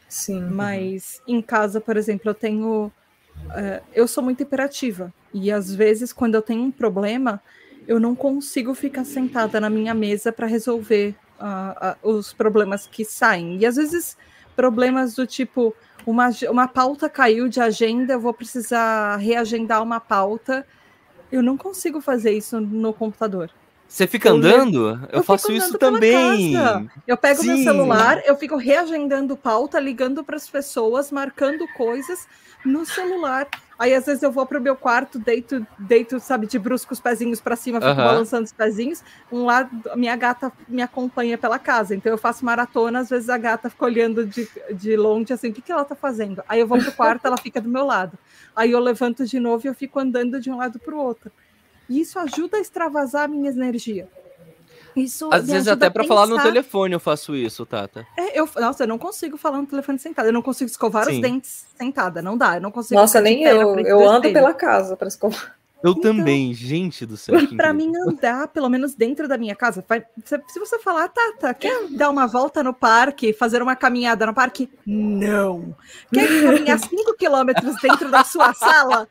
Sim. 0.08 0.42
Mas 0.42 1.22
em 1.28 1.42
casa, 1.42 1.80
por 1.80 1.98
exemplo, 1.98 2.30
eu 2.30 2.34
tenho. 2.34 2.92
Uh, 3.46 3.82
eu 3.94 4.08
sou 4.08 4.24
muito 4.24 4.44
imperativa. 4.44 5.14
E 5.34 5.52
às 5.52 5.74
vezes, 5.74 6.12
quando 6.12 6.36
eu 6.36 6.42
tenho 6.42 6.64
um 6.64 6.72
problema, 6.72 7.42
eu 7.88 8.00
não 8.00 8.16
consigo 8.16 8.74
ficar 8.74 9.06
sentada 9.06 9.60
na 9.60 9.70
minha 9.70 9.94
mesa 9.94 10.32
para 10.32 10.48
resolver 10.48 11.16
uh, 11.40 12.08
uh, 12.10 12.10
os 12.10 12.34
problemas 12.34 12.88
que 12.88 13.06
saem. 13.06 13.58
E 13.58 13.66
às 13.66 13.76
vezes, 13.76 14.18
problemas 14.62 15.16
do 15.16 15.26
tipo: 15.26 15.74
uma, 16.05 16.30
uma 16.47 16.68
pauta 16.68 17.09
caiu 17.09 17.49
de 17.49 17.59
agenda, 17.59 18.14
eu 18.14 18.20
vou 18.20 18.32
precisar 18.32 19.16
reagendar 19.16 19.82
uma 19.82 19.99
pauta. 19.99 20.68
Eu 21.32 21.41
não 21.41 21.57
consigo 21.57 21.99
fazer 21.99 22.32
isso 22.34 22.62
no 22.62 22.93
computador. 22.93 23.49
Você 23.92 24.08
fica 24.08 24.30
eu 24.30 24.36
andando? 24.36 25.02
Eu, 25.12 25.20
eu 25.20 25.24
faço 25.24 25.52
isso 25.52 25.78
também. 25.78 26.54
Eu 27.06 27.18
pego 27.18 27.42
Sim. 27.42 27.48
meu 27.48 27.58
celular, 27.58 28.22
eu 28.26 28.38
fico 28.38 28.56
reagendando 28.56 29.36
pauta, 29.36 29.82
ligando 29.82 30.24
para 30.24 30.38
as 30.38 30.50
pessoas, 30.50 31.12
marcando 31.12 31.68
coisas 31.76 32.26
no 32.64 32.86
celular. 32.86 33.50
Aí 33.78 33.94
às 33.94 34.06
vezes 34.06 34.24
eu 34.24 34.32
vou 34.32 34.46
pro 34.46 34.62
meu 34.62 34.78
quarto, 34.78 35.20
deito, 35.20 35.68
deito, 35.78 36.22
sabe, 36.22 36.48
de 36.48 36.58
brusco 36.58 36.94
os 36.94 37.02
pezinhos 37.02 37.42
para 37.42 37.58
cima, 37.58 37.82
fico 37.82 37.96
balançando 37.96 38.46
os 38.46 38.54
pezinhos. 38.54 39.04
Um 39.30 39.44
lado, 39.44 39.70
minha 39.98 40.16
gata 40.16 40.54
me 40.70 40.82
acompanha 40.82 41.38
pela 41.38 41.60
casa, 41.60 41.94
então 41.94 42.14
eu 42.14 42.18
faço 42.18 42.46
maratona, 42.46 43.00
às 43.00 43.10
vezes 43.10 43.28
a 43.28 43.38
gata 43.38 43.70
fica 43.70 43.84
olhando 43.84 44.26
de, 44.26 44.48
de 44.74 44.96
longe 44.96 45.34
assim, 45.34 45.50
o 45.50 45.54
que, 45.54 45.62
que 45.62 45.72
ela 45.72 45.84
tá 45.84 45.96
fazendo? 45.96 46.42
Aí 46.48 46.62
eu 46.62 46.68
vou 46.68 46.78
pro 46.78 46.94
quarto, 46.94 47.26
ela 47.26 47.38
fica 47.38 47.60
do 47.60 47.68
meu 47.68 47.86
lado. 47.86 48.18
Aí 48.56 48.72
eu 48.72 48.80
levanto 48.80 49.26
de 49.26 49.38
novo 49.38 49.68
e 49.68 49.68
eu 49.68 49.74
fico 49.74 50.00
andando 50.00 50.39
de 50.39 50.50
um 50.50 50.56
lado 50.56 50.80
pro 50.80 50.98
outro. 50.98 51.30
E 51.92 52.00
isso 52.00 52.18
ajuda 52.18 52.56
a 52.56 52.62
extravasar 52.62 53.26
a 53.26 53.28
minha 53.28 53.50
energia. 53.50 54.08
Isso 54.96 55.30
Às 55.32 55.48
vezes 55.48 55.68
até 55.68 55.89
para 55.89 56.06
falar 56.06 56.26
no 56.26 56.42
telefone 56.42 56.94
eu 56.94 57.00
faço 57.02 57.36
isso, 57.36 57.66
Tata. 57.66 58.08
É, 58.18 58.39
eu, 58.39 58.48
nossa, 58.56 58.84
eu 58.84 58.88
não 58.88 58.98
consigo 58.98 59.38
falar 59.38 59.58
no 59.58 59.68
telefone 59.68 60.00
sentada. 60.00 60.30
Eu 60.30 60.34
não 60.34 60.42
consigo 60.42 60.70
escovar 60.70 61.06
Sim. 61.06 61.16
os 61.16 61.22
dentes 61.22 61.66
sentada. 61.78 62.22
Não 62.22 62.38
dá. 62.38 62.56
Eu 62.56 62.62
não 62.62 62.72
consigo. 62.72 63.00
Nossa, 63.00 63.20
nem 63.20 63.44
eu. 63.44 63.78
Eu 63.80 64.10
ando 64.10 64.32
pela 64.32 64.54
casa 64.54 64.96
para 64.96 65.10
escovar. 65.10 65.58
Eu 65.84 65.92
então, 65.92 66.02
também, 66.02 66.54
gente 66.54 67.06
do 67.06 67.18
céu. 67.18 67.40
E 67.40 67.56
para 67.56 67.74
mim 67.74 67.92
andar, 67.96 68.48
pelo 68.50 68.70
menos 68.70 68.94
dentro 68.94 69.28
da 69.28 69.38
minha 69.38 69.56
casa, 69.56 69.84
se 70.24 70.60
você 70.60 70.78
falar, 70.80 71.08
Tata, 71.10 71.54
quer 71.54 71.88
dar 71.90 72.10
uma 72.10 72.28
volta 72.28 72.64
no 72.64 72.74
parque, 72.74 73.34
fazer 73.34 73.62
uma 73.62 73.76
caminhada 73.76 74.26
no 74.26 74.34
parque? 74.34 74.70
Não. 74.86 75.76
Quer 76.14 76.28
caminhar 76.44 76.78
5 76.80 77.14
quilômetros 77.16 77.76
dentro 77.82 78.10
da 78.12 78.24
sua 78.24 78.54
sala? 78.54 79.08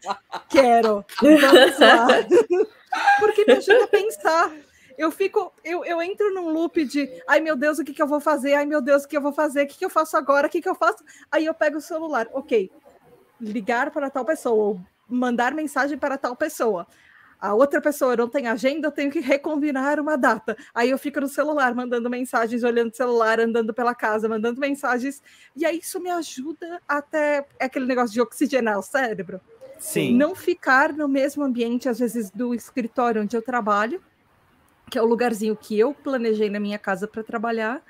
Quero. 0.48 1.04
Porque 3.18 3.44
me 3.44 3.54
ajuda 3.54 3.84
a 3.84 3.88
pensar 3.88 4.50
eu 5.00 5.10
fico, 5.10 5.50
eu, 5.64 5.82
eu 5.82 6.02
entro 6.02 6.34
num 6.34 6.50
loop 6.50 6.84
de 6.84 7.08
ai 7.26 7.40
meu 7.40 7.56
Deus, 7.56 7.78
o 7.78 7.84
que, 7.84 7.94
que 7.94 8.02
eu 8.02 8.06
vou 8.06 8.20
fazer? 8.20 8.52
Ai 8.52 8.66
meu 8.66 8.82
Deus, 8.82 9.04
o 9.04 9.08
que 9.08 9.16
eu 9.16 9.20
vou 9.22 9.32
fazer? 9.32 9.62
O 9.62 9.66
que, 9.66 9.78
que 9.78 9.84
eu 9.84 9.88
faço 9.88 10.14
agora? 10.14 10.46
O 10.46 10.50
que, 10.50 10.60
que 10.60 10.68
eu 10.68 10.74
faço? 10.74 11.02
Aí 11.32 11.46
eu 11.46 11.54
pego 11.54 11.78
o 11.78 11.80
celular, 11.80 12.28
ok, 12.34 12.70
ligar 13.40 13.90
para 13.92 14.10
tal 14.10 14.26
pessoa, 14.26 14.62
ou 14.62 14.80
mandar 15.10 15.54
mensagem 15.54 15.98
para 15.98 16.16
tal 16.16 16.36
pessoa. 16.36 16.86
A 17.40 17.54
outra 17.54 17.80
pessoa 17.80 18.14
não 18.14 18.28
tem 18.28 18.46
agenda, 18.46 18.88
eu 18.88 18.92
tenho 18.92 19.10
que 19.10 19.18
recombinar 19.20 19.98
uma 19.98 20.16
data. 20.16 20.56
Aí 20.74 20.90
eu 20.90 20.98
fico 20.98 21.20
no 21.20 21.28
celular, 21.28 21.74
mandando 21.74 22.10
mensagens, 22.10 22.62
olhando 22.62 22.92
o 22.92 22.96
celular, 22.96 23.40
andando 23.40 23.72
pela 23.72 23.94
casa, 23.94 24.28
mandando 24.28 24.60
mensagens. 24.60 25.22
E 25.56 25.64
aí 25.64 25.78
isso 25.78 25.98
me 26.00 26.10
ajuda 26.10 26.80
até 26.86 27.46
é 27.58 27.64
aquele 27.64 27.86
negócio 27.86 28.12
de 28.12 28.20
oxigenar 28.20 28.78
o 28.78 28.82
cérebro. 28.82 29.40
Sim. 29.78 30.14
Não 30.14 30.34
ficar 30.34 30.92
no 30.92 31.08
mesmo 31.08 31.42
ambiente, 31.42 31.88
às 31.88 31.98
vezes, 31.98 32.30
do 32.30 32.54
escritório 32.54 33.22
onde 33.22 33.34
eu 33.34 33.40
trabalho, 33.40 34.02
que 34.90 34.98
é 34.98 35.02
o 35.02 35.06
lugarzinho 35.06 35.56
que 35.56 35.78
eu 35.78 35.94
planejei 35.94 36.50
na 36.50 36.60
minha 36.60 36.78
casa 36.78 37.08
para 37.08 37.22
trabalhar, 37.22 37.82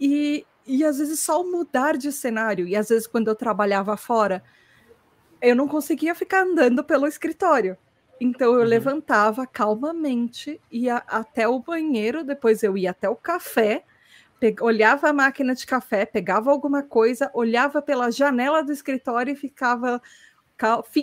e, 0.00 0.46
e 0.64 0.84
às 0.84 0.98
vezes 0.98 1.18
só 1.18 1.42
mudar 1.42 1.96
de 1.96 2.12
cenário, 2.12 2.68
e 2.68 2.76
às 2.76 2.90
vezes 2.90 3.08
quando 3.08 3.26
eu 3.26 3.34
trabalhava 3.34 3.96
fora, 3.96 4.44
eu 5.40 5.54
não 5.54 5.68
conseguia 5.68 6.14
ficar 6.14 6.42
andando 6.42 6.82
pelo 6.84 7.06
escritório. 7.06 7.76
Então 8.20 8.54
eu 8.54 8.60
uhum. 8.60 8.66
levantava 8.66 9.46
calmamente, 9.46 10.60
ia 10.70 10.96
até 11.06 11.46
o 11.46 11.58
banheiro, 11.58 12.24
depois 12.24 12.62
eu 12.62 12.76
ia 12.76 12.90
até 12.90 13.08
o 13.08 13.16
café, 13.16 13.84
olhava 14.60 15.08
a 15.08 15.12
máquina 15.12 15.54
de 15.54 15.66
café, 15.66 16.06
pegava 16.06 16.50
alguma 16.50 16.82
coisa, 16.82 17.30
olhava 17.34 17.82
pela 17.82 18.10
janela 18.10 18.62
do 18.62 18.72
escritório 18.72 19.32
e 19.32 19.36
ficava. 19.36 20.00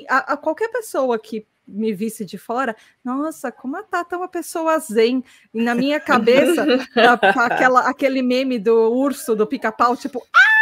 A, 0.09 0.33
a 0.33 0.37
qualquer 0.37 0.69
pessoa 0.69 1.19
que 1.19 1.45
me 1.67 1.93
visse 1.93 2.25
de 2.25 2.39
fora, 2.39 2.75
nossa, 3.03 3.51
como 3.51 3.77
a 3.77 3.83
Tata 3.83 4.15
é 4.15 4.17
uma 4.17 4.27
pessoa 4.27 4.79
zen. 4.79 5.23
E 5.53 5.61
na 5.61 5.75
minha 5.75 5.99
cabeça, 5.99 6.65
aquela, 7.37 7.87
aquele 7.87 8.23
meme 8.23 8.57
do 8.57 8.91
urso, 8.91 9.35
do 9.35 9.45
pica-pau, 9.45 9.95
tipo, 9.95 10.25
ah! 10.35 10.52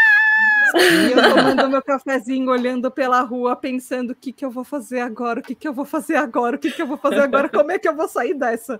E 0.77 1.11
eu 1.11 1.35
tomando 1.35 1.67
meu 1.69 1.81
cafezinho, 1.81 2.49
olhando 2.49 2.89
pela 2.91 3.21
rua, 3.21 3.55
pensando 3.55 4.11
o 4.11 4.15
que, 4.15 4.31
que 4.31 4.45
eu 4.45 4.51
vou 4.51 4.63
fazer 4.63 4.99
agora, 4.99 5.39
o 5.39 5.43
que, 5.43 5.55
que 5.55 5.67
eu 5.67 5.73
vou 5.73 5.85
fazer 5.85 6.15
agora, 6.15 6.55
o 6.55 6.59
que, 6.59 6.71
que 6.71 6.81
eu 6.81 6.87
vou 6.87 6.97
fazer 6.97 7.21
agora, 7.21 7.49
como 7.49 7.71
é 7.71 7.79
que 7.79 7.87
eu 7.87 7.95
vou 7.95 8.07
sair 8.07 8.33
dessa? 8.33 8.79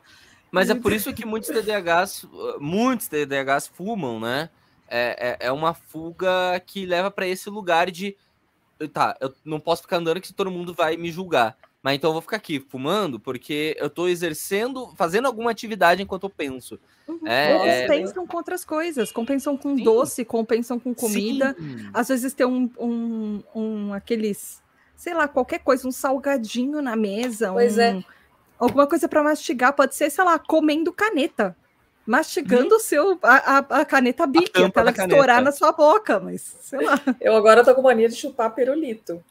Mas 0.52 0.70
é 0.70 0.76
por 0.76 0.92
isso 0.92 1.14
que 1.14 1.26
muitos 1.26 1.50
TDAHs, 1.50 2.26
muitos 2.60 3.08
TDAHs 3.08 3.68
fumam, 3.68 4.20
né? 4.20 4.50
É, 4.88 5.38
é, 5.40 5.48
é 5.48 5.52
uma 5.52 5.74
fuga 5.74 6.60
que 6.66 6.86
leva 6.86 7.10
para 7.10 7.26
esse 7.26 7.50
lugar 7.50 7.90
de 7.90 8.18
tá, 8.92 9.16
eu 9.22 9.34
não 9.46 9.60
posso 9.60 9.84
ficar 9.84 9.98
andando 9.98 10.20
que 10.20 10.34
todo 10.34 10.52
mundo 10.52 10.74
vai 10.74 10.98
me 10.98 11.12
julgar. 11.12 11.56
Mas 11.84 11.96
então 11.96 12.10
eu 12.10 12.14
vou 12.14 12.22
ficar 12.22 12.38
aqui 12.38 12.60
fumando 12.60 13.20
porque 13.20 13.76
eu 13.80 13.88
estou 13.88 14.08
exercendo, 14.08 14.94
fazendo 14.96 15.26
alguma 15.26 15.50
atividade 15.50 16.04
enquanto 16.04 16.24
eu 16.24 16.30
penso. 16.30 16.80
Uhum. 17.08 17.28
É, 17.28 17.88
Eles 17.88 17.88
pensam 17.88 18.28
com 18.28 18.38
outras 18.38 18.64
coisas, 18.64 19.12
compensam 19.12 19.58
com 19.58 19.76
Sim. 19.76 19.84
doce, 19.84 20.24
compensam 20.24 20.80
com 20.80 20.94
comida. 20.94 21.56
Sim. 21.58 21.90
Às 21.92 22.10
vezes 22.10 22.34
tem 22.34 22.46
um, 22.46 22.70
um, 22.80 23.44
um, 23.56 23.94
aqueles, 23.94 24.62
sei 24.96 25.16
lá, 25.16 25.28
qualquer 25.28 25.60
coisa, 25.60 25.88
um 25.88 25.92
salgadinho 25.92 26.82
na 26.82 26.96
mesa. 26.96 27.52
Pois 27.52 27.78
um, 27.78 27.82
é. 27.82 28.04
Alguma 28.60 28.86
coisa 28.86 29.10
para 29.10 29.24
mastigar, 29.24 29.74
pode 29.74 29.96
ser, 29.96 30.12
sei 30.12 30.24
lá, 30.24 30.38
comendo 30.38 30.94
caneta 30.94 31.56
mastigando 32.04 32.76
o 32.76 32.80
seu, 32.80 33.18
a, 33.22 33.60
a, 33.60 33.86
caneta 33.86 34.26
bique, 34.26 34.62
até 34.62 34.80
ela 34.80 34.92
estourar 34.92 35.42
na 35.42 35.52
sua 35.52 35.72
boca, 35.72 36.20
mas 36.20 36.42
sei 36.62 36.84
lá. 36.84 37.00
Eu 37.22 37.36
agora 37.36 37.64
tô 37.64 37.74
com 37.76 37.82
mania 37.84 38.10
de 38.10 38.16
chupar 38.16 38.54
pirulito. 38.54 39.24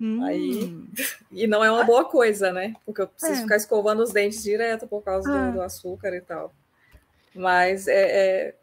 Hum. 0.00 0.22
Aí, 0.22 0.84
e 1.32 1.46
não 1.46 1.64
é 1.64 1.70
uma 1.70 1.84
boa 1.84 2.04
coisa, 2.04 2.52
né? 2.52 2.74
Porque 2.84 3.00
eu 3.00 3.08
preciso 3.08 3.40
é. 3.40 3.42
ficar 3.42 3.56
escovando 3.56 4.02
os 4.02 4.12
dentes 4.12 4.42
direto 4.42 4.86
por 4.86 5.02
causa 5.02 5.30
ah. 5.30 5.46
do, 5.46 5.54
do, 5.54 5.62
açúcar 5.62 6.14
e 6.14 6.20
tal. 6.20 6.52
Mas 7.34 7.88
é, 7.88 7.94
é, 7.94 8.54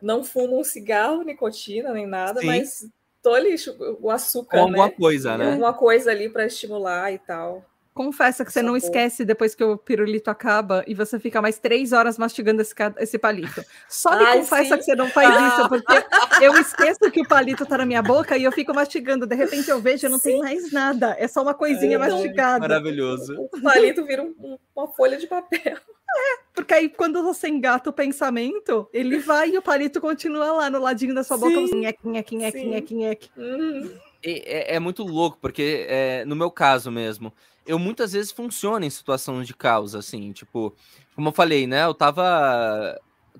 não 0.00 0.22
fumo 0.22 0.58
um 0.60 0.64
cigarro, 0.64 1.22
nicotina, 1.22 1.92
nem 1.92 2.06
nada, 2.06 2.40
Sim. 2.40 2.46
mas 2.46 2.88
tô 3.22 3.34
ali, 3.34 3.56
o 4.00 4.10
açúcar. 4.10 4.58
Com 4.58 4.64
alguma 4.64 4.86
né? 4.86 4.94
coisa, 4.96 5.38
né? 5.38 5.50
Alguma 5.50 5.74
coisa 5.74 6.10
ali 6.10 6.28
para 6.28 6.46
estimular 6.46 7.12
e 7.12 7.18
tal. 7.18 7.64
Confessa 7.94 8.42
que 8.42 8.50
você 8.50 8.62
não 8.62 8.74
esquece 8.74 9.22
depois 9.22 9.54
que 9.54 9.62
o 9.62 9.76
pirulito 9.76 10.30
acaba 10.30 10.82
e 10.86 10.94
você 10.94 11.20
fica 11.20 11.42
mais 11.42 11.58
três 11.58 11.92
horas 11.92 12.16
mastigando 12.16 12.62
esse, 12.62 12.74
esse 12.98 13.18
palito. 13.18 13.62
Só 13.86 14.16
me 14.16 14.24
Ai, 14.24 14.38
confessa 14.38 14.74
sim. 14.74 14.78
que 14.78 14.84
você 14.84 14.94
não 14.94 15.08
faz 15.10 15.28
ah. 15.30 15.48
isso, 15.48 15.68
porque 15.68 16.44
eu 16.44 16.54
esqueço 16.58 17.10
que 17.10 17.20
o 17.20 17.28
palito 17.28 17.66
tá 17.66 17.76
na 17.76 17.84
minha 17.84 18.00
boca 18.00 18.34
e 18.38 18.44
eu 18.44 18.52
fico 18.52 18.72
mastigando. 18.72 19.26
De 19.26 19.34
repente 19.34 19.68
eu 19.68 19.78
vejo 19.78 20.06
e 20.06 20.08
não 20.08 20.18
sim. 20.18 20.30
tem 20.30 20.40
mais 20.40 20.72
nada. 20.72 21.14
É 21.18 21.28
só 21.28 21.42
uma 21.42 21.52
coisinha 21.52 21.96
é, 21.96 21.98
mastigada. 21.98 22.60
Maravilhoso. 22.60 23.36
O 23.38 23.60
palito 23.60 24.06
vira 24.06 24.22
um, 24.22 24.58
uma 24.74 24.88
folha 24.88 25.18
de 25.18 25.26
papel. 25.26 25.76
É, 26.14 26.42
porque 26.54 26.72
aí 26.72 26.88
quando 26.88 27.22
você 27.22 27.48
engata 27.48 27.90
o 27.90 27.92
pensamento, 27.92 28.88
ele 28.90 29.18
vai 29.18 29.50
e 29.50 29.58
o 29.58 29.62
palito 29.62 30.00
continua 30.00 30.52
lá 30.52 30.70
no 30.70 30.80
ladinho 30.80 31.14
da 31.14 31.22
sua 31.22 31.36
sim. 31.36 31.42
boca. 31.42 31.76
Nheque, 31.76 32.08
nheque, 32.08 32.36
nheque, 32.36 32.64
nheque, 32.64 32.94
nheque. 32.94 33.30
Uhum. 33.36 33.90
É, 34.24 34.76
é, 34.76 34.80
muito 34.80 35.02
louco, 35.02 35.36
porque 35.40 35.84
é, 35.88 36.24
no 36.24 36.36
meu 36.36 36.50
caso 36.50 36.90
mesmo 36.90 37.32
eu 37.66 37.78
muitas 37.78 38.12
vezes 38.12 38.32
funciono 38.32 38.84
em 38.84 38.90
situações 38.90 39.46
de 39.46 39.54
causa, 39.54 39.98
assim, 39.98 40.32
tipo, 40.32 40.74
como 41.14 41.28
eu 41.28 41.32
falei, 41.32 41.66
né? 41.66 41.84
Eu 41.84 41.94
tava 41.94 42.98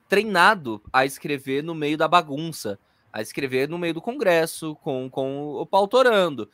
treinado 0.09 0.83
a 0.93 1.05
escrever 1.05 1.63
no 1.63 1.75
meio 1.75 1.97
da 1.97 2.09
bagunça, 2.09 2.79
a 3.13 3.21
escrever 3.21 3.69
no 3.69 3.79
meio 3.79 3.95
do 3.95 4.01
congresso, 4.01 4.77
com, 4.77 5.11
com 5.11 5.49
o 5.55 5.67
pau 5.67 5.89
torando. 5.89 6.49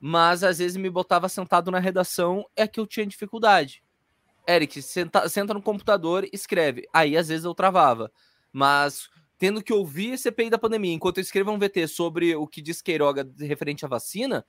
Mas 0.00 0.44
às 0.44 0.58
vezes 0.58 0.76
me 0.76 0.88
botava 0.88 1.28
sentado 1.28 1.70
na 1.70 1.78
redação, 1.78 2.46
é 2.54 2.66
que 2.66 2.78
eu 2.78 2.86
tinha 2.86 3.06
dificuldade. 3.06 3.82
Eric, 4.48 4.80
senta, 4.80 5.28
senta 5.28 5.52
no 5.52 5.60
computador 5.60 6.26
escreve. 6.32 6.88
Aí 6.92 7.16
às 7.16 7.28
vezes 7.28 7.44
eu 7.44 7.54
travava. 7.54 8.10
Mas 8.52 9.10
tendo 9.36 9.62
que 9.62 9.72
ouvir 9.72 10.14
esse 10.14 10.24
CPI 10.24 10.50
da 10.50 10.58
pandemia, 10.58 10.94
enquanto 10.94 11.18
eu 11.18 11.22
escrevo 11.22 11.50
um 11.50 11.58
VT 11.58 11.86
sobre 11.88 12.34
o 12.34 12.46
que 12.46 12.62
diz 12.62 12.80
Queiroga 12.80 13.28
referente 13.38 13.84
à 13.84 13.88
vacina, 13.88 14.44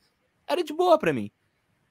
era 0.47 0.63
de 0.63 0.73
boa 0.73 0.97
para 0.97 1.11
mim 1.13 1.31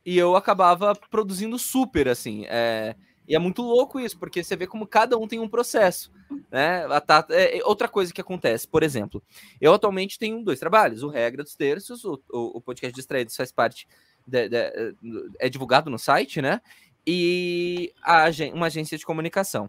e 0.04 0.16
eu 0.16 0.36
acabava 0.36 0.94
produzindo 1.10 1.58
super, 1.58 2.08
assim. 2.08 2.44
É... 2.48 2.94
E 3.28 3.34
é 3.34 3.38
muito 3.38 3.60
louco 3.60 4.00
isso, 4.00 4.18
porque 4.18 4.42
você 4.42 4.56
vê 4.56 4.66
como 4.66 4.86
cada 4.86 5.18
um 5.18 5.28
tem 5.28 5.38
um 5.38 5.48
processo. 5.48 6.10
Né? 6.50 6.88
Tata, 7.06 7.34
é, 7.34 7.58
é, 7.58 7.64
outra 7.64 7.86
coisa 7.86 8.10
que 8.10 8.22
acontece, 8.22 8.66
por 8.66 8.82
exemplo, 8.82 9.22
eu 9.60 9.74
atualmente 9.74 10.18
tenho 10.18 10.42
dois 10.42 10.58
trabalhos: 10.58 11.02
o 11.02 11.08
Regra 11.08 11.42
dos 11.42 11.54
Terços, 11.54 12.06
o, 12.06 12.18
o, 12.32 12.56
o 12.56 12.60
podcast 12.62 12.94
Distraídos 12.94 13.36
faz 13.36 13.52
parte, 13.52 13.86
de, 14.26 14.48
de, 14.48 14.96
é 15.38 15.48
divulgado 15.50 15.90
no 15.90 15.98
site, 15.98 16.40
né? 16.40 16.62
E 17.06 17.92
a, 18.02 18.24
uma 18.54 18.66
agência 18.66 18.96
de 18.96 19.04
comunicação. 19.04 19.68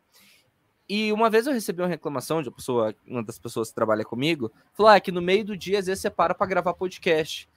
E 0.87 1.11
uma 1.11 1.29
vez 1.29 1.45
eu 1.45 1.53
recebi 1.53 1.81
uma 1.81 1.87
reclamação 1.87 2.41
de 2.41 2.47
uma 2.47 2.55
pessoa, 2.55 2.95
uma 3.05 3.23
das 3.23 3.37
pessoas 3.37 3.69
que 3.69 3.75
trabalha 3.75 4.05
comigo, 4.05 4.51
falou 4.73 4.89
ah, 4.89 4.99
que 5.01 5.11
no 5.11 5.21
meio 5.21 5.43
do 5.43 5.57
dia 5.57 5.79
às 5.79 5.85
vezes 5.85 6.01
você 6.01 6.09
para 6.09 6.33
para 6.33 6.47
gravar 6.47 6.73
podcast, 6.73 7.48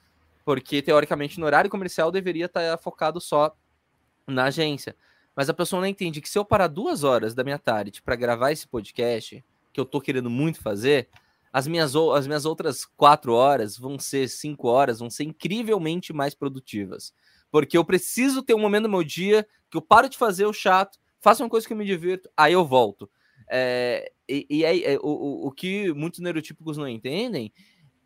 porque 0.45 0.81
teoricamente 0.81 1.39
no 1.39 1.45
horário 1.45 1.69
comercial 1.69 2.11
deveria 2.11 2.45
estar 2.45 2.61
tá 2.61 2.77
focado 2.77 3.19
só 3.21 3.55
na 4.27 4.45
agência. 4.45 4.95
Mas 5.35 5.49
a 5.49 5.53
pessoa 5.53 5.81
não 5.81 5.87
entende 5.87 6.21
que 6.21 6.29
se 6.29 6.37
eu 6.37 6.45
parar 6.45 6.67
duas 6.67 7.03
horas 7.03 7.33
da 7.33 7.43
minha 7.43 7.57
tarde 7.57 8.01
para 8.01 8.15
gravar 8.15 8.51
esse 8.51 8.67
podcast, 8.67 9.43
que 9.71 9.79
eu 9.79 9.85
tô 9.85 9.99
querendo 9.99 10.29
muito 10.29 10.61
fazer, 10.61 11.09
as 11.51 11.67
minhas, 11.67 11.95
as 11.95 12.27
minhas 12.27 12.45
outras 12.45 12.85
quatro 12.85 13.33
horas 13.33 13.77
vão 13.77 13.97
ser 13.97 14.27
cinco 14.27 14.67
horas, 14.67 14.99
vão 14.99 15.09
ser 15.09 15.23
incrivelmente 15.23 16.13
mais 16.13 16.33
produtivas. 16.33 17.13
Porque 17.51 17.77
eu 17.77 17.85
preciso 17.85 18.41
ter 18.41 18.53
um 18.53 18.59
momento 18.59 18.83
no 18.83 18.89
meu 18.89 19.03
dia 19.03 19.47
que 19.69 19.77
eu 19.77 19.81
paro 19.81 20.09
de 20.09 20.17
fazer 20.17 20.45
o 20.45 20.53
chato, 20.53 20.99
faço 21.19 21.43
uma 21.43 21.49
coisa 21.49 21.65
que 21.65 21.73
eu 21.73 21.77
me 21.77 21.85
divirto, 21.85 22.29
aí 22.35 22.53
eu 22.53 22.65
volto. 22.65 23.09
É, 23.49 24.11
e, 24.27 24.47
e 24.49 24.65
é, 24.65 24.93
é, 24.93 24.97
o, 24.99 25.47
o 25.47 25.51
que 25.51 25.93
muitos 25.93 26.19
neurotípicos 26.19 26.77
não 26.77 26.87
entendem 26.87 27.53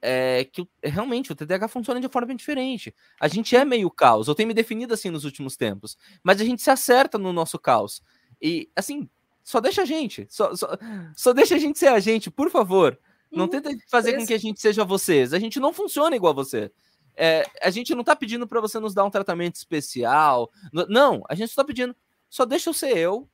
é 0.01 0.45
que 0.45 0.67
realmente 0.83 1.31
o 1.31 1.35
TDAH 1.35 1.67
funciona 1.67 1.99
de 1.99 2.07
forma 2.07 2.33
diferente. 2.35 2.93
A 3.19 3.27
gente 3.27 3.55
é 3.55 3.65
meio 3.65 3.89
caos. 3.89 4.27
Eu 4.27 4.35
tenho 4.35 4.47
me 4.47 4.53
definido 4.53 4.93
assim 4.93 5.09
nos 5.09 5.25
últimos 5.25 5.55
tempos, 5.55 5.97
mas 6.23 6.39
a 6.39 6.45
gente 6.45 6.61
se 6.61 6.69
acerta 6.69 7.17
no 7.17 7.33
nosso 7.33 7.57
caos. 7.59 8.01
E 8.41 8.69
assim, 8.75 9.09
só 9.43 9.59
deixa 9.59 9.81
a 9.81 9.85
gente, 9.85 10.27
só, 10.29 10.55
só, 10.55 10.77
só 11.15 11.33
deixa 11.33 11.55
a 11.55 11.57
gente 11.57 11.79
ser 11.79 11.87
a 11.87 11.99
gente, 11.99 12.29
por 12.29 12.49
favor. 12.49 12.99
Não 13.31 13.45
hum, 13.45 13.47
tenta 13.47 13.69
fazer 13.89 14.17
com 14.17 14.25
que 14.25 14.33
a 14.33 14.39
gente 14.39 14.59
seja 14.61 14.85
vocês. 14.85 15.33
A 15.33 15.39
gente 15.39 15.59
não 15.59 15.73
funciona 15.73 16.15
igual 16.15 16.31
a 16.31 16.35
você. 16.35 16.71
É, 17.15 17.43
a 17.61 17.69
gente 17.69 17.95
não 17.95 18.03
tá 18.03 18.15
pedindo 18.15 18.47
para 18.47 18.61
você 18.61 18.79
nos 18.79 18.93
dar 18.93 19.03
um 19.03 19.09
tratamento 19.09 19.55
especial. 19.55 20.51
Não, 20.71 21.23
a 21.27 21.35
gente 21.35 21.51
só 21.51 21.61
tá 21.61 21.67
pedindo, 21.67 21.95
só 22.29 22.45
deixa 22.45 22.69
eu 22.69 22.73
ser 22.73 22.95
eu, 22.95 23.27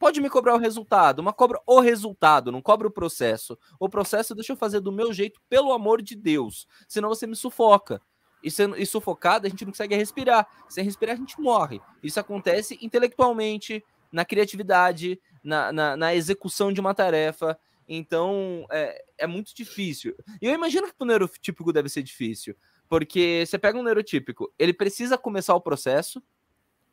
Pode 0.00 0.18
me 0.18 0.30
cobrar 0.30 0.54
o 0.54 0.58
resultado, 0.58 1.22
mas 1.22 1.34
cobra 1.34 1.60
o 1.66 1.78
resultado, 1.78 2.50
não 2.50 2.62
cobra 2.62 2.88
o 2.88 2.90
processo. 2.90 3.58
O 3.78 3.86
processo 3.86 4.34
deixa 4.34 4.54
eu 4.54 4.56
fazer 4.56 4.80
do 4.80 4.90
meu 4.90 5.12
jeito, 5.12 5.38
pelo 5.46 5.74
amor 5.74 6.00
de 6.00 6.16
Deus. 6.16 6.66
Senão 6.88 7.10
você 7.10 7.26
me 7.26 7.36
sufoca. 7.36 8.00
E, 8.42 8.50
sendo, 8.50 8.78
e 8.78 8.86
sufocado, 8.86 9.46
a 9.46 9.50
gente 9.50 9.62
não 9.62 9.72
consegue 9.72 9.94
respirar. 9.94 10.48
Sem 10.70 10.82
respirar, 10.82 11.16
a 11.16 11.18
gente 11.18 11.38
morre. 11.38 11.82
Isso 12.02 12.18
acontece 12.18 12.78
intelectualmente, 12.80 13.84
na 14.10 14.24
criatividade, 14.24 15.20
na, 15.44 15.70
na, 15.70 15.96
na 15.98 16.14
execução 16.14 16.72
de 16.72 16.80
uma 16.80 16.94
tarefa. 16.94 17.58
Então, 17.86 18.64
é, 18.70 19.04
é 19.18 19.26
muito 19.26 19.54
difícil. 19.54 20.16
E 20.40 20.46
eu 20.46 20.54
imagino 20.54 20.86
que 20.86 20.94
para 20.94 21.04
o 21.04 21.08
neurotípico 21.08 21.74
deve 21.74 21.90
ser 21.90 22.02
difícil. 22.02 22.56
Porque 22.88 23.44
você 23.46 23.58
pega 23.58 23.78
um 23.78 23.82
neurotípico, 23.82 24.50
ele 24.58 24.72
precisa 24.72 25.18
começar 25.18 25.54
o 25.54 25.60
processo, 25.60 26.22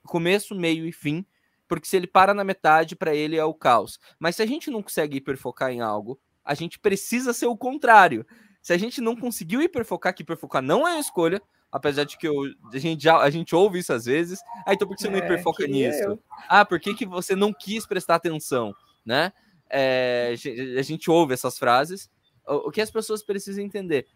começo, 0.03 0.53
meio 0.53 0.85
e 0.85 0.91
fim 0.91 1.25
porque 1.67 1.87
se 1.87 1.97
ele 1.97 2.07
para 2.07 2.33
na 2.33 2.43
metade, 2.43 2.95
para 2.95 3.13
ele 3.13 3.35
é 3.35 3.43
o 3.43 3.53
caos. 3.53 3.99
Mas 4.19 4.35
se 4.35 4.43
a 4.43 4.45
gente 4.45 4.71
não 4.71 4.81
consegue 4.81 5.17
hiperfocar 5.17 5.71
em 5.71 5.81
algo, 5.81 6.19
a 6.43 6.53
gente 6.53 6.79
precisa 6.79 7.33
ser 7.33 7.47
o 7.47 7.57
contrário. 7.57 8.25
Se 8.61 8.73
a 8.73 8.77
gente 8.77 9.01
não 9.01 9.15
conseguiu 9.15 9.61
hiperfocar, 9.61 10.13
que 10.13 10.23
hiperfocar 10.23 10.61
não 10.61 10.87
é 10.87 10.97
a 10.97 10.99
escolha, 10.99 11.41
apesar 11.71 12.05
de 12.05 12.17
que 12.17 12.27
eu, 12.27 12.33
a, 12.73 12.77
gente 12.77 13.03
já, 13.03 13.17
a 13.17 13.29
gente 13.29 13.53
ouve 13.53 13.79
isso 13.79 13.93
às 13.93 14.05
vezes. 14.05 14.39
Ah, 14.65 14.73
então 14.73 14.87
por 14.87 14.95
que 14.95 15.01
você 15.01 15.09
não 15.09 15.19
é, 15.19 15.25
hiperfoca 15.25 15.67
nisso? 15.67 16.03
Eu. 16.03 16.19
Ah, 16.47 16.65
por 16.65 16.79
que, 16.79 16.93
que 16.93 17.05
você 17.05 17.35
não 17.35 17.53
quis 17.53 17.85
prestar 17.85 18.15
atenção? 18.15 18.73
Né? 19.05 19.31
É, 19.69 20.35
a 20.77 20.81
gente 20.81 21.09
ouve 21.11 21.33
essas 21.33 21.57
frases. 21.57 22.09
O, 22.47 22.69
o 22.69 22.71
que 22.71 22.81
as 22.81 22.91
pessoas 22.91 23.23
precisam 23.23 23.63
entender? 23.63 24.07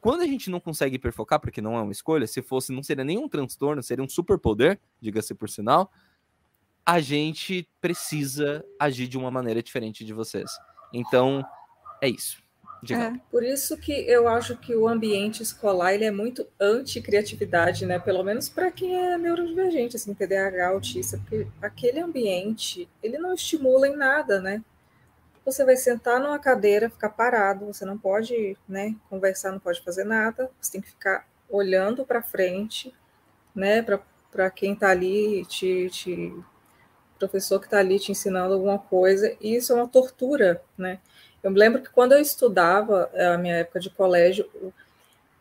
Quando 0.00 0.22
a 0.22 0.26
gente 0.26 0.50
não 0.50 0.60
consegue 0.60 0.96
hiperfocar, 0.96 1.40
porque 1.40 1.60
não 1.60 1.76
é 1.76 1.80
uma 1.80 1.92
escolha, 1.92 2.26
se 2.26 2.40
fosse, 2.40 2.72
não 2.72 2.82
seria 2.82 3.04
nenhum 3.04 3.28
transtorno, 3.28 3.82
seria 3.82 4.04
um 4.04 4.08
superpoder, 4.08 4.78
diga-se 5.00 5.34
por 5.34 5.48
sinal 5.48 5.90
a 6.86 7.00
gente 7.00 7.68
precisa 7.80 8.64
agir 8.78 9.08
de 9.08 9.18
uma 9.18 9.30
maneira 9.30 9.60
diferente 9.60 10.04
de 10.04 10.12
vocês. 10.12 10.50
Então, 10.92 11.44
é 12.00 12.08
isso. 12.08 12.46
É, 12.88 13.18
por 13.30 13.42
isso 13.42 13.76
que 13.76 13.92
eu 13.92 14.28
acho 14.28 14.56
que 14.56 14.76
o 14.76 14.86
ambiente 14.86 15.42
escolar 15.42 15.94
ele 15.94 16.04
é 16.04 16.10
muito 16.10 16.46
anti-criatividade, 16.60 17.84
né? 17.86 17.98
Pelo 17.98 18.22
menos 18.22 18.48
para 18.48 18.70
quem 18.70 18.94
é 18.94 19.18
neurodivergente, 19.18 19.96
assim, 19.96 20.14
TDAH, 20.14 20.68
autista, 20.68 21.18
porque 21.18 21.48
aquele 21.60 21.98
ambiente, 21.98 22.88
ele 23.02 23.18
não 23.18 23.34
estimula 23.34 23.88
em 23.88 23.96
nada, 23.96 24.40
né? 24.40 24.62
Você 25.44 25.64
vai 25.64 25.76
sentar 25.76 26.20
numa 26.20 26.38
cadeira, 26.38 26.90
ficar 26.90 27.08
parado, 27.08 27.66
você 27.66 27.84
não 27.84 27.96
pode, 27.96 28.56
né, 28.68 28.94
conversar, 29.08 29.52
não 29.52 29.60
pode 29.60 29.80
fazer 29.82 30.04
nada, 30.04 30.50
você 30.60 30.72
tem 30.72 30.80
que 30.80 30.88
ficar 30.88 31.26
olhando 31.48 32.04
para 32.04 32.22
frente, 32.22 32.92
né, 33.54 33.80
para 34.30 34.50
quem 34.50 34.74
está 34.74 34.90
ali 34.90 35.46
te, 35.46 35.88
te 35.90 36.34
professor 37.18 37.58
que 37.58 37.66
está 37.66 37.78
ali 37.78 37.98
te 37.98 38.12
ensinando 38.12 38.54
alguma 38.54 38.78
coisa, 38.78 39.34
e 39.40 39.56
isso 39.56 39.72
é 39.72 39.76
uma 39.76 39.88
tortura, 39.88 40.62
né? 40.76 40.98
Eu 41.42 41.50
me 41.50 41.58
lembro 41.58 41.82
que 41.82 41.90
quando 41.90 42.12
eu 42.12 42.20
estudava, 42.20 43.10
eh, 43.14 43.26
a 43.26 43.38
minha 43.38 43.56
época 43.56 43.78
de 43.78 43.90
colégio, 43.90 44.48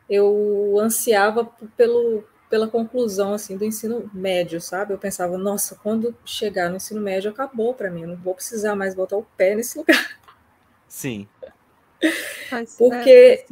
eu 0.10 0.78
ansiava 0.80 1.46
pelo, 1.76 2.24
pela 2.50 2.68
conclusão 2.68 3.34
assim 3.34 3.58
do 3.58 3.66
ensino 3.66 4.10
médio, 4.14 4.62
sabe? 4.62 4.94
Eu 4.94 4.98
pensava, 4.98 5.38
nossa, 5.38 5.76
quando 5.76 6.16
chegar 6.24 6.70
no 6.70 6.76
ensino 6.76 7.02
médio 7.02 7.32
acabou 7.32 7.74
para 7.74 7.90
mim, 7.90 8.04
eu 8.04 8.10
não 8.10 8.16
vou 8.16 8.36
precisar 8.36 8.76
mais 8.76 8.94
botar 8.94 9.18
o 9.18 9.26
pé 9.36 9.56
nesse 9.56 9.78
lugar. 9.80 10.20
Sim. 10.88 11.28
Porque, 12.78 13.46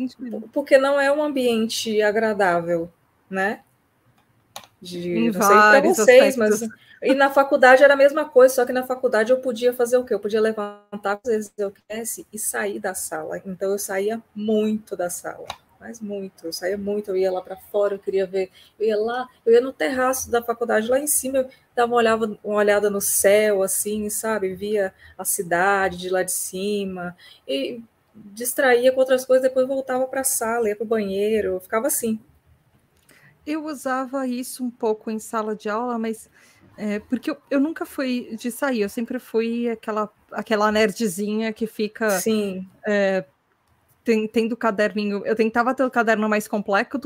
porque 0.52 0.78
não 0.78 1.00
é 1.00 1.12
um 1.12 1.24
ambiente 1.24 2.02
agradável, 2.02 2.92
né? 3.30 3.62
De, 4.82 5.32
não 5.32 5.42
sei 5.42 5.42
para 5.42 5.82
vocês, 5.82 6.38
aspectos. 6.38 6.62
mas 6.62 6.70
e 7.04 7.14
na 7.14 7.30
faculdade 7.30 7.84
era 7.84 7.94
a 7.94 7.98
mesma 7.98 8.24
coisa, 8.26 8.56
só 8.56 8.66
que 8.66 8.72
na 8.72 8.84
faculdade 8.84 9.32
eu 9.32 9.40
podia 9.42 9.74
fazer 9.74 9.98
o 9.98 10.06
quê? 10.06 10.14
Eu 10.14 10.20
podia 10.20 10.40
levantar 10.40 11.20
às 11.24 11.32
vezes 11.32 11.54
eu 11.58 11.72
quisesse 11.72 12.26
e 12.32 12.40
sair 12.40 12.80
da 12.80 12.94
sala. 12.96 13.38
Então 13.46 13.72
eu 13.72 13.78
saía 13.78 14.22
muito 14.34 14.96
da 14.96 15.10
sala, 15.10 15.46
mas 15.80 16.00
muito. 16.00 16.46
Eu 16.48 16.54
saía 16.54 16.78
muito, 16.78 17.12
eu 17.12 17.18
ia 17.18 17.32
lá 17.32 17.42
para 17.42 17.58
fora, 17.58 17.96
eu 17.96 18.00
queria 18.00 18.26
ver, 18.26 18.50
eu 18.80 18.88
ia 18.88 18.98
lá, 18.98 19.28
eu 19.46 19.54
ia 19.54 19.62
no 19.62 19.74
terraço 19.74 20.32
da 20.32 20.42
faculdade 20.42 20.88
lá 20.90 20.98
em 20.98 21.08
cima, 21.08 21.40
eu 21.40 21.50
dava 21.76 21.92
uma 21.92 21.98
olhada, 21.98 22.40
uma 22.44 22.56
olhada 22.56 22.90
no 22.90 23.02
céu, 23.02 23.64
assim, 23.64 24.10
sabe? 24.10 24.56
Via 24.56 24.94
a 25.18 25.26
cidade 25.26 25.98
de 25.98 26.10
lá 26.10 26.24
de 26.24 26.32
cima 26.32 27.18
e 27.46 27.82
distraía 28.16 28.92
com 28.92 29.00
outras 29.00 29.26
coisas, 29.26 29.44
depois 29.44 29.68
voltava 29.68 30.08
para 30.08 30.22
a 30.22 30.24
sala, 30.24 30.70
ia 30.70 30.76
para 30.76 30.86
o 30.86 30.88
banheiro, 30.88 31.60
ficava 31.60 31.88
assim. 31.88 32.20
Eu 33.46 33.66
usava 33.66 34.26
isso 34.26 34.64
um 34.64 34.72
pouco 34.72 35.12
em 35.12 35.20
sala 35.20 35.56
de 35.56 35.68
aula, 35.68 36.00
mas 36.00 36.30
é, 36.78 37.00
porque 37.00 37.32
eu, 37.32 37.38
eu, 37.52 37.60
nunca 37.60 37.86
fui 37.86 38.36
de 38.36 38.50
sair, 38.50 38.82
eu 38.82 38.90
sempre 38.90 39.20
fui 39.20 39.70
aquela, 39.70 40.10
aquela 40.32 40.72
nerdzinha 40.72 41.54
que 41.54 41.68
fica 41.68 42.10
Sim. 42.20 42.68
É, 42.86 43.26
tem, 44.04 44.28
tendo 44.28 44.58
caderninho. 44.58 45.24
Eu 45.26 45.36
tentava 45.36 45.74
ter 45.74 45.84
o 45.84 45.92
caderno 45.92 46.28
mais 46.28 46.48
complexo. 46.48 47.00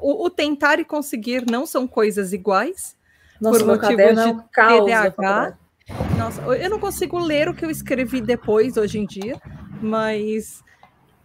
O, 0.00 0.24
o, 0.24 0.30
tentar 0.30 0.80
e 0.80 0.84
conseguir 0.84 1.44
não 1.48 1.66
são 1.66 1.86
coisas 1.86 2.32
iguais. 2.32 2.96
Nossa, 3.40 3.58
por 3.58 3.66
motivo 3.66 3.96
de 3.96 4.02
é 4.02 4.26
um 4.26 4.40
TDAH. 4.40 5.58
Nossa, 6.18 6.42
eu 6.42 6.70
não 6.70 6.80
consigo 6.80 7.18
ler 7.18 7.48
o 7.48 7.54
que 7.54 7.64
eu 7.64 7.70
escrevi 7.70 8.20
depois, 8.20 8.76
hoje 8.76 8.98
em 8.98 9.06
dia, 9.06 9.40
mas 9.80 10.64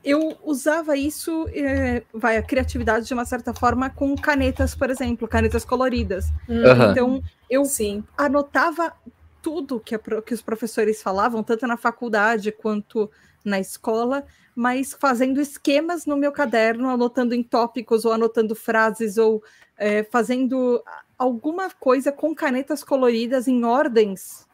eu 0.03 0.37
usava 0.43 0.97
isso, 0.97 1.47
é, 1.53 2.03
vai, 2.13 2.37
a 2.37 2.41
criatividade 2.41 3.05
de 3.05 3.13
uma 3.13 3.25
certa 3.25 3.53
forma 3.53 3.89
com 3.89 4.15
canetas, 4.15 4.73
por 4.73 4.89
exemplo, 4.89 5.27
canetas 5.27 5.63
coloridas. 5.63 6.25
Uhum. 6.47 6.91
Então, 6.91 7.23
eu 7.49 7.65
Sim. 7.65 8.03
anotava 8.17 8.93
tudo 9.41 9.79
que, 9.79 9.95
a, 9.95 9.99
que 9.99 10.33
os 10.33 10.41
professores 10.41 11.01
falavam, 11.01 11.43
tanto 11.43 11.67
na 11.67 11.77
faculdade 11.77 12.51
quanto 12.51 13.09
na 13.43 13.59
escola, 13.59 14.23
mas 14.55 14.95
fazendo 14.99 15.39
esquemas 15.39 16.05
no 16.05 16.17
meu 16.17 16.31
caderno, 16.31 16.89
anotando 16.89 17.33
em 17.33 17.43
tópicos, 17.43 18.05
ou 18.05 18.11
anotando 18.11 18.55
frases, 18.55 19.17
ou 19.17 19.43
é, 19.77 20.03
fazendo 20.03 20.83
alguma 21.17 21.69
coisa 21.69 22.11
com 22.11 22.33
canetas 22.33 22.83
coloridas 22.83 23.47
em 23.47 23.63
ordens 23.63 24.47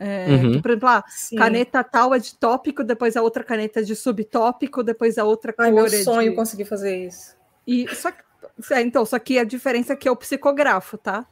é, 0.00 0.26
uhum. 0.28 0.62
Por 0.62 0.70
exemplo, 0.70 0.88
ah, 0.88 1.04
caneta 1.36 1.82
tal 1.82 2.14
é 2.14 2.18
de 2.18 2.34
tópico, 2.34 2.84
depois 2.84 3.16
a 3.16 3.22
outra 3.22 3.42
caneta 3.42 3.80
é 3.80 3.82
de 3.82 3.96
subtópico, 3.96 4.82
depois 4.82 5.18
a 5.18 5.24
outra 5.24 5.54
Ai, 5.58 5.70
cor 5.70 5.74
meu 5.74 5.86
é 5.86 6.02
sonho 6.02 6.30
de... 6.30 6.36
conseguir 6.36 6.64
fazer 6.64 7.06
isso. 7.06 7.36
E 7.66 7.86
só 7.94 8.10
que, 8.10 8.22
é, 8.72 8.80
então, 8.80 9.04
só 9.04 9.18
que 9.18 9.38
a 9.38 9.44
diferença 9.44 9.92
é 9.92 9.96
que 9.96 10.08
é 10.08 10.10
o 10.10 10.16
psicografo, 10.16 10.96
tá? 10.96 11.26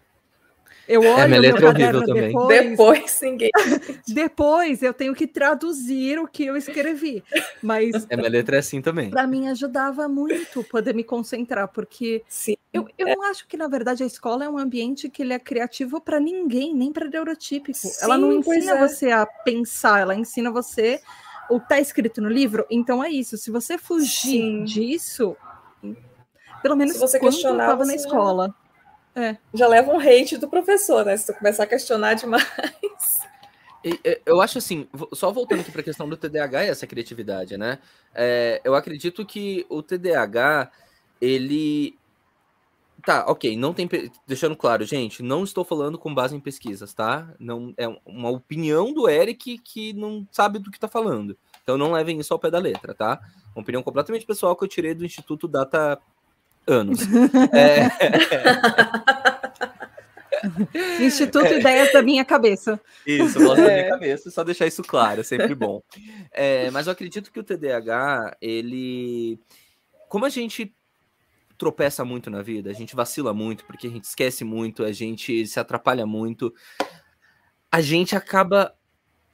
Eu 0.88 1.00
olho 1.00 1.20
é, 1.20 1.28
minha 1.28 1.40
letra 1.40 1.66
é 1.66 1.68
horrível 1.68 2.06
também. 2.06 2.28
Depois, 2.28 2.70
depois 2.70 3.20
ninguém. 3.20 3.50
depois 4.06 4.82
eu 4.82 4.94
tenho 4.94 5.14
que 5.14 5.26
traduzir 5.26 6.18
o 6.18 6.28
que 6.28 6.44
eu 6.44 6.56
escrevi. 6.56 7.24
Mas. 7.62 8.06
É, 8.08 8.16
minha 8.16 8.28
letra 8.28 8.56
é 8.56 8.58
assim 8.60 8.80
também. 8.80 9.10
Para 9.10 9.26
mim 9.26 9.48
ajudava 9.48 10.08
muito 10.08 10.62
poder 10.64 10.94
me 10.94 11.02
concentrar, 11.02 11.68
porque 11.68 12.22
Sim, 12.28 12.56
eu, 12.72 12.88
eu 12.96 13.08
é. 13.08 13.16
não 13.16 13.24
acho 13.24 13.46
que, 13.48 13.56
na 13.56 13.66
verdade, 13.66 14.02
a 14.02 14.06
escola 14.06 14.44
é 14.44 14.48
um 14.48 14.58
ambiente 14.58 15.08
que 15.08 15.22
ele 15.22 15.32
é 15.32 15.38
criativo 15.38 16.00
para 16.00 16.20
ninguém, 16.20 16.74
nem 16.74 16.92
para 16.92 17.08
neurotípico. 17.08 17.76
Sim, 17.76 17.90
ela 18.02 18.16
não 18.16 18.32
ensina 18.32 18.72
é. 18.72 18.88
você 18.88 19.10
a 19.10 19.26
pensar, 19.26 20.00
ela 20.00 20.14
ensina 20.14 20.50
você 20.50 21.00
o 21.50 21.58
que 21.58 21.64
está 21.64 21.80
escrito 21.80 22.20
no 22.20 22.28
livro. 22.28 22.64
Então 22.70 23.02
é 23.02 23.10
isso. 23.10 23.36
Se 23.36 23.50
você 23.50 23.76
fugir 23.76 24.40
Sim. 24.40 24.64
disso, 24.64 25.36
pelo 26.62 26.76
menos 26.76 26.94
Se 26.94 27.00
você 27.00 27.18
quando 27.18 27.34
eu 27.34 27.52
estava 27.52 27.84
na 27.84 27.94
escola. 27.94 28.48
Já 28.48 28.65
é. 29.16 29.38
Já 29.54 29.66
leva 29.66 29.90
um 29.90 29.98
hate 29.98 30.36
do 30.36 30.46
professor, 30.46 31.04
né? 31.04 31.16
Se 31.16 31.26
tu 31.26 31.38
começar 31.38 31.62
a 31.62 31.66
questionar 31.66 32.14
demais. 32.14 32.46
Eu 34.26 34.40
acho 34.40 34.58
assim, 34.58 34.86
só 35.12 35.32
voltando 35.32 35.60
aqui 35.60 35.70
para 35.70 35.80
a 35.80 35.84
questão 35.84 36.08
do 36.08 36.16
TDAH 36.16 36.64
e 36.64 36.68
essa 36.68 36.86
criatividade, 36.86 37.56
né? 37.56 37.78
É, 38.14 38.60
eu 38.62 38.74
acredito 38.74 39.24
que 39.24 39.64
o 39.70 39.82
TDAH, 39.82 40.70
ele. 41.20 41.96
Tá, 43.04 43.24
ok, 43.28 43.56
não 43.56 43.72
tem. 43.72 43.88
Deixando 44.26 44.56
claro, 44.56 44.84
gente, 44.84 45.22
não 45.22 45.44
estou 45.44 45.64
falando 45.64 45.96
com 45.96 46.12
base 46.12 46.34
em 46.34 46.40
pesquisas, 46.40 46.92
tá? 46.92 47.32
Não, 47.38 47.72
é 47.78 47.86
uma 48.04 48.28
opinião 48.28 48.92
do 48.92 49.08
Eric 49.08 49.58
que 49.58 49.92
não 49.92 50.26
sabe 50.30 50.58
do 50.58 50.70
que 50.70 50.76
está 50.76 50.88
falando. 50.88 51.38
Então 51.62 51.78
não 51.78 51.92
levem 51.92 52.18
isso 52.18 52.34
ao 52.34 52.38
pé 52.38 52.50
da 52.50 52.58
letra, 52.58 52.92
tá? 52.92 53.20
Uma 53.54 53.62
opinião 53.62 53.82
completamente 53.82 54.26
pessoal 54.26 54.56
que 54.56 54.64
eu 54.64 54.68
tirei 54.68 54.94
do 54.94 55.04
Instituto 55.04 55.46
Data 55.46 56.00
anos. 56.66 57.00
é... 57.52 57.88
Instituto 61.00 61.46
é... 61.46 61.60
Ideias 61.60 61.92
da 61.92 62.02
Minha 62.02 62.24
Cabeça. 62.24 62.80
Isso, 63.06 63.38
voz 63.38 63.58
é. 63.58 63.62
da 63.62 63.72
minha 63.72 63.88
cabeça, 63.88 64.30
só 64.30 64.44
deixar 64.44 64.66
isso 64.66 64.82
claro, 64.82 65.20
é 65.20 65.24
sempre 65.24 65.54
bom. 65.54 65.82
É, 66.30 66.70
mas 66.70 66.86
eu 66.86 66.92
acredito 66.92 67.32
que 67.32 67.40
o 67.40 67.44
TDAH, 67.44 68.36
ele. 68.40 69.40
Como 70.08 70.24
a 70.24 70.28
gente 70.28 70.74
tropeça 71.58 72.04
muito 72.04 72.30
na 72.30 72.42
vida, 72.42 72.70
a 72.70 72.74
gente 72.74 72.94
vacila 72.94 73.32
muito, 73.32 73.64
porque 73.64 73.86
a 73.86 73.90
gente 73.90 74.04
esquece 74.04 74.44
muito, 74.44 74.84
a 74.84 74.92
gente 74.92 75.46
se 75.46 75.58
atrapalha 75.58 76.06
muito, 76.06 76.52
a 77.72 77.80
gente 77.80 78.14
acaba 78.14 78.74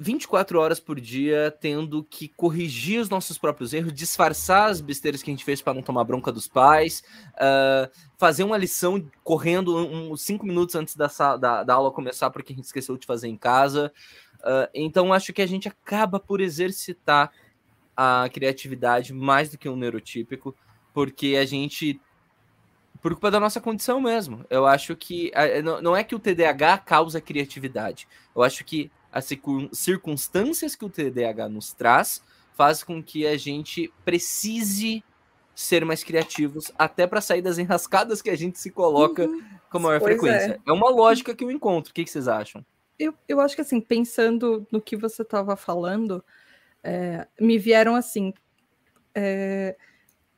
24 0.03 0.59
horas 0.59 0.81
por 0.81 1.01
dia 1.01 1.57
tendo 1.61 2.03
que 2.05 2.29
corrigir 2.29 3.01
os 3.01 3.09
nossos 3.09 3.39
próprios 3.39 3.73
erros, 3.73 3.93
disfarçar 3.93 4.71
as 4.71 4.81
besteiras 4.81 5.23
que 5.23 5.31
a 5.31 5.33
gente 5.33 5.45
fez 5.45 5.63
para 5.63 5.73
não 5.73 5.83
tomar 5.83 6.05
bronca 6.05 6.33
dos 6.33 6.49
pais, 6.49 7.03
uh, 7.35 7.91
fazer 8.19 8.45
uma 8.45 8.57
lição 8.57 9.09
correndo 9.23 9.77
uns 9.77 10.23
5 10.23 10.45
minutos 10.45 10.75
antes 10.75 10.97
da, 10.97 11.07
da, 11.37 11.63
da, 11.63 11.75
aula 11.75 11.91
começar 11.91 12.31
porque 12.31 12.53
a 12.53 12.57
gente 12.57 12.65
esqueceu 12.65 12.97
de 12.97 13.07
fazer 13.07 13.29
em 13.29 13.37
casa. 13.37 13.93
Uh, 14.41 14.69
então, 14.75 15.13
acho 15.13 15.33
que 15.33 15.41
a 15.41 15.47
gente 15.47 15.69
acaba 15.69 16.19
por 16.19 16.41
exercitar 16.41 17.31
a 17.97 18.29
criatividade 18.33 19.13
mais 19.13 19.51
do 19.51 19.59
que 19.59 19.69
um 19.69 19.77
neurotípico, 19.77 20.55
porque 20.93 21.37
a 21.41 21.45
gente. 21.45 22.01
Por 23.01 23.13
culpa 23.13 23.33
da 23.33 23.41
nossa 23.41 23.61
condição 23.61 24.01
mesmo. 24.01 24.45
Eu 24.49 24.67
acho 24.67 24.95
que. 24.95 25.33
Não 25.83 25.97
é 25.97 26.05
que 26.05 26.15
o 26.15 26.19
TDAH 26.19 26.79
causa 26.79 27.21
criatividade. 27.21 28.07
Eu 28.35 28.43
acho 28.43 28.65
que 28.65 28.91
as 29.13 29.29
circunstâncias 29.73 30.75
que 30.75 30.85
o 30.85 30.89
TDAH 30.89 31.49
nos 31.49 31.73
traz 31.73 32.23
faz 32.55 32.83
com 32.83 33.03
que 33.03 33.27
a 33.27 33.37
gente 33.37 33.93
precise 34.05 35.05
ser 35.55 35.85
mais 35.85 36.03
criativos, 36.03 36.73
até 36.79 37.07
para 37.07 37.21
sair 37.21 37.43
das 37.43 37.59
enrascadas 37.59 38.23
que 38.23 38.31
a 38.31 38.37
gente 38.37 38.59
se 38.59 38.71
coloca 38.71 39.27
uhum. 39.27 39.43
com 39.71 39.79
maior 39.79 40.01
pois 40.01 40.13
frequência. 40.13 40.61
É. 40.67 40.71
é. 40.71 40.73
uma 40.73 40.91
lógica 40.91 41.35
que 41.35 41.45
eu 41.45 41.51
encontro. 41.51 41.91
O 41.91 41.95
que, 41.95 42.05
que 42.05 42.11
vocês 42.11 42.27
acham? 42.27 42.65
Eu, 42.99 43.15
eu 43.29 43.41
acho 43.41 43.55
que 43.55 43.61
assim, 43.61 43.81
pensando 43.81 44.67
no 44.73 44.81
que 44.81 44.97
você 44.97 45.23
estava 45.23 45.57
falando, 45.57 46.25
é, 46.83 47.27
me 47.39 47.59
vieram 47.59 47.95
assim. 47.95 48.33
É, 49.15 49.77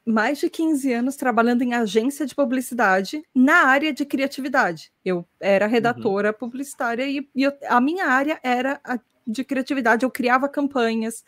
mais 0.05 0.39
de 0.39 0.51
15 0.51 0.93
anos 0.93 1.17
trabalhando 1.17 1.63
em 1.63 1.73
agência 1.73 2.27
de 2.27 2.35
publicidade 2.35 3.23
na 3.35 3.65
área 3.67 3.93
de 3.93 4.05
criatividade. 4.05 4.93
Eu 5.05 5.27
era 5.41 5.67
redatora 5.67 6.29
uhum. 6.29 6.35
publicitária 6.35 7.07
e, 7.07 7.27
e 7.35 7.43
eu, 7.43 7.53
a 7.69 7.81
minha 7.81 8.07
área 8.07 8.39
era 8.43 8.81
a 8.85 8.99
de 9.27 9.45
criatividade. 9.45 10.05
Eu 10.05 10.11
criava 10.11 10.49
campanhas, 10.49 11.25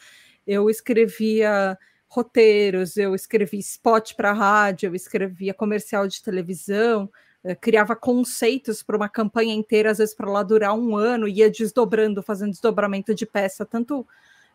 eu 0.47 0.69
escrevia 0.69 1.79
roteiros, 2.09 2.97
eu 2.97 3.15
escrevia 3.15 3.61
spot 3.61 4.15
para 4.15 4.33
rádio, 4.33 4.89
eu 4.89 4.95
escrevia 4.95 5.53
comercial 5.53 6.07
de 6.07 6.23
televisão, 6.23 7.11
eh, 7.43 7.55
criava 7.55 7.97
conceitos 7.97 8.83
para 8.83 8.97
uma 8.97 9.09
campanha 9.09 9.55
inteira, 9.55 9.91
às 9.91 9.99
vezes 9.99 10.15
para 10.15 10.31
lá 10.31 10.43
durar 10.43 10.75
um 10.75 10.97
ano, 10.97 11.29
ia 11.29 11.51
desdobrando, 11.51 12.23
fazendo 12.23 12.51
desdobramento 12.51 13.15
de 13.15 13.27
peça, 13.27 13.65
tanto 13.65 14.07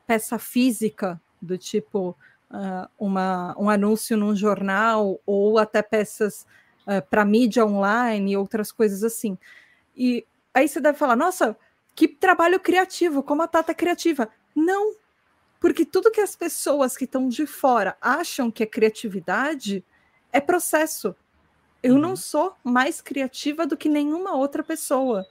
peça 0.08 0.40
física, 0.40 1.20
do 1.42 1.58
tipo 1.58 2.16
uh, 2.52 2.90
uma, 3.00 3.56
um 3.58 3.70
anúncio 3.70 4.18
num 4.18 4.36
jornal 4.36 5.20
ou 5.26 5.58
até 5.58 5.82
peças 5.82 6.46
uh, 6.86 7.02
para 7.10 7.26
mídia 7.26 7.66
online 7.66 8.34
e 8.34 8.38
outras 8.38 8.72
coisas 8.72 9.04
assim. 9.04 9.38
E 9.96 10.26
aí 10.54 10.68
você 10.68 10.80
deve 10.80 10.98
falar, 10.98 11.16
nossa, 11.16 11.58
que 11.96 12.08
trabalho 12.08 12.60
criativo, 12.60 13.24
como 13.24 13.42
a 13.42 13.48
Tata 13.48 13.72
é 13.72 13.76
criativa. 13.76 14.30
Não, 14.56 14.96
porque 15.60 15.86
tudo 15.86 16.12
que 16.12 16.22
as 16.22 16.36
pessoas 16.36 16.98
que 16.98 17.06
estão 17.06 17.28
de 17.28 17.46
fora 17.46 17.96
acham 18.02 18.52
que 18.52 18.64
é 18.64 18.66
criatividade 18.66 19.84
é 20.32 20.40
processo. 20.40 21.16
Eu 21.84 21.96
uhum. 21.96 22.02
não 22.02 22.16
sou 22.16 22.56
mais 22.64 23.02
criativa 23.02 23.66
do 23.66 23.78
que 23.78 23.90
nenhuma 23.90 24.36
outra 24.36 24.64
pessoa. 24.64 25.26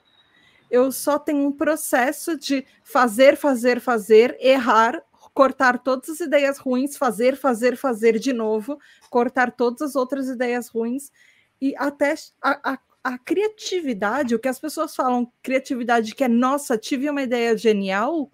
Eu 0.69 0.91
só 0.91 1.19
tenho 1.19 1.47
um 1.47 1.51
processo 1.51 2.37
de 2.37 2.65
fazer, 2.83 3.35
fazer, 3.35 3.81
fazer, 3.81 4.37
errar, 4.39 5.01
cortar 5.33 5.79
todas 5.79 6.09
as 6.09 6.19
ideias 6.19 6.57
ruins, 6.57 6.97
fazer, 6.97 7.35
fazer, 7.35 7.77
fazer 7.77 8.19
de 8.19 8.33
novo, 8.33 8.79
cortar 9.09 9.51
todas 9.51 9.81
as 9.81 9.95
outras 9.95 10.27
ideias 10.27 10.67
ruins 10.67 11.11
e 11.59 11.75
até 11.77 12.15
a, 12.41 12.73
a, 12.73 12.79
a 13.03 13.17
criatividade, 13.17 14.35
o 14.35 14.39
que 14.39 14.47
as 14.47 14.59
pessoas 14.59 14.95
falam, 14.95 15.31
criatividade 15.41 16.15
que 16.15 16.23
é 16.23 16.27
nossa, 16.27 16.77
tive 16.77 17.09
uma 17.09 17.21
ideia 17.21 17.55
genial, 17.57 18.31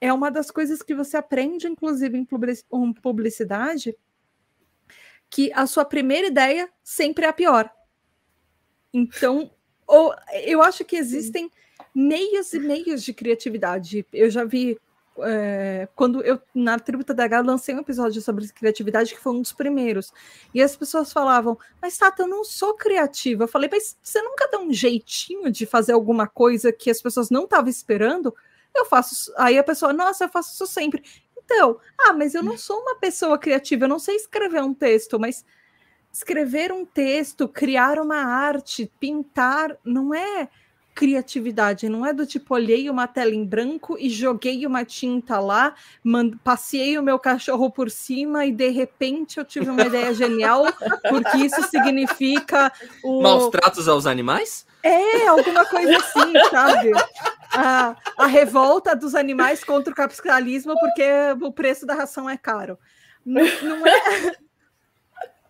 é 0.00 0.12
uma 0.12 0.30
das 0.30 0.50
coisas 0.50 0.82
que 0.82 0.94
você 0.94 1.16
aprende, 1.16 1.66
inclusive 1.66 2.16
em 2.16 2.26
publicidade, 3.02 3.96
que 5.28 5.52
a 5.52 5.66
sua 5.66 5.84
primeira 5.84 6.26
ideia 6.26 6.68
sempre 6.82 7.24
é 7.24 7.28
a 7.28 7.32
pior. 7.32 7.70
Então, 8.92 9.50
ou, 9.86 10.14
eu 10.44 10.62
acho 10.62 10.84
que 10.84 10.96
existem 10.96 11.50
meios 11.94 12.52
e 12.52 12.58
meios 12.58 13.02
de 13.02 13.12
criatividade. 13.12 14.06
Eu 14.12 14.30
já 14.30 14.44
vi 14.44 14.78
é, 15.24 15.88
quando 15.94 16.22
eu, 16.22 16.40
na 16.54 16.78
Tributa 16.78 17.14
DH, 17.14 17.44
lancei 17.44 17.74
um 17.74 17.80
episódio 17.80 18.20
sobre 18.20 18.48
criatividade, 18.48 19.14
que 19.14 19.20
foi 19.20 19.32
um 19.32 19.40
dos 19.40 19.52
primeiros. 19.52 20.12
E 20.54 20.62
as 20.62 20.76
pessoas 20.76 21.12
falavam, 21.12 21.58
mas 21.80 21.96
Tata, 21.96 22.22
eu 22.22 22.28
não 22.28 22.44
sou 22.44 22.74
criativa. 22.74 23.44
Eu 23.44 23.48
falei, 23.48 23.68
mas 23.72 23.96
você 24.02 24.20
nunca 24.22 24.48
dá 24.48 24.58
um 24.58 24.72
jeitinho 24.72 25.50
de 25.50 25.66
fazer 25.66 25.92
alguma 25.92 26.26
coisa 26.26 26.72
que 26.72 26.90
as 26.90 27.00
pessoas 27.00 27.30
não 27.30 27.44
estavam 27.44 27.70
esperando? 27.70 28.34
Eu 28.74 28.84
faço. 28.84 29.32
Aí 29.36 29.58
a 29.58 29.64
pessoa, 29.64 29.92
nossa, 29.92 30.24
eu 30.24 30.28
faço 30.28 30.54
isso 30.54 30.66
sempre. 30.66 31.02
Então, 31.36 31.78
ah, 31.98 32.12
mas 32.12 32.34
eu 32.34 32.42
não 32.42 32.56
sou 32.56 32.80
uma 32.80 32.94
pessoa 32.94 33.36
criativa, 33.36 33.84
eu 33.84 33.88
não 33.88 33.98
sei 33.98 34.14
escrever 34.14 34.62
um 34.62 34.72
texto, 34.72 35.18
mas 35.18 35.44
escrever 36.12 36.72
um 36.72 36.84
texto, 36.84 37.48
criar 37.48 37.98
uma 37.98 38.16
arte, 38.22 38.90
pintar, 39.00 39.76
não 39.84 40.14
é 40.14 40.48
criatividade, 41.00 41.88
não 41.88 42.04
é 42.04 42.12
do 42.12 42.26
tipo, 42.26 42.52
olhei 42.52 42.90
uma 42.90 43.06
tela 43.06 43.30
em 43.30 43.42
branco 43.42 43.96
e 43.98 44.10
joguei 44.10 44.66
uma 44.66 44.84
tinta 44.84 45.40
lá, 45.40 45.74
passei 46.44 46.98
o 46.98 47.02
meu 47.02 47.18
cachorro 47.18 47.70
por 47.70 47.90
cima 47.90 48.44
e 48.44 48.52
de 48.52 48.68
repente 48.68 49.38
eu 49.38 49.44
tive 49.46 49.70
uma 49.70 49.80
ideia 49.80 50.12
genial, 50.12 50.66
porque 51.08 51.38
isso 51.38 51.62
significa 51.70 52.70
o... 53.02 53.22
Maus 53.22 53.48
tratos 53.48 53.88
aos 53.88 54.04
animais? 54.04 54.66
É, 54.82 55.26
alguma 55.26 55.64
coisa 55.64 55.96
assim, 55.96 56.34
sabe? 56.50 56.90
A, 57.50 57.96
a 58.18 58.26
revolta 58.26 58.94
dos 58.94 59.14
animais 59.14 59.64
contra 59.64 59.94
o 59.94 59.96
capitalismo 59.96 60.78
porque 60.78 61.02
o 61.40 61.50
preço 61.50 61.86
da 61.86 61.94
ração 61.94 62.28
é 62.28 62.36
caro. 62.36 62.78
Não, 63.24 63.42
não 63.62 63.86
é... 63.86 64.36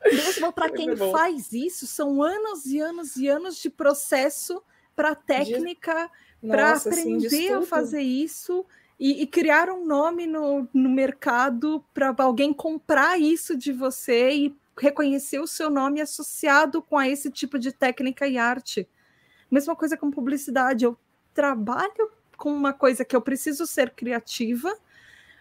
Mesmo 0.07 0.53
para 0.53 0.71
quem 0.71 0.97
faz 0.97 1.53
isso, 1.53 1.89
são 1.89 2.23
anos 2.23 2.67
e 2.67 2.79
anos 2.79 3.17
e 3.17 3.27
anos 3.27 3.57
de 3.57 3.69
processo 3.69 4.63
para 5.01 5.15
técnica, 5.15 6.11
para 6.47 6.73
aprender 6.73 7.55
a 7.55 7.63
fazer 7.63 8.03
isso 8.03 8.67
e, 8.99 9.23
e, 9.23 9.27
criar 9.27 9.71
um 9.71 9.87
nome 9.87 10.27
no, 10.27 10.69
no 10.75 10.91
mercado 10.91 11.83
para 11.95 12.15
alguém 12.19 12.53
comprar 12.53 13.19
isso 13.19 13.57
de 13.57 13.73
você 13.73 14.31
e 14.31 14.57
reconhecer 14.79 15.39
o 15.39 15.47
seu 15.47 15.71
nome 15.71 16.03
associado 16.03 16.83
com 16.83 17.01
esse 17.01 17.31
tipo 17.31 17.59
de 17.59 17.73
técnica 17.73 18.27
e 18.27 18.37
arte. 18.37 18.87
Mesma 19.51 19.75
coisa 19.75 19.97
com 19.97 20.11
publicidade. 20.11 20.85
Eu 20.85 20.99
trabalho 21.33 22.11
com 22.37 22.53
uma 22.53 22.75
coisa 22.75 23.07
que 23.07 23.17
eu 23.17 23.23
preciso 23.23 23.67
ser 23.67 23.91
criativa, 23.91 24.77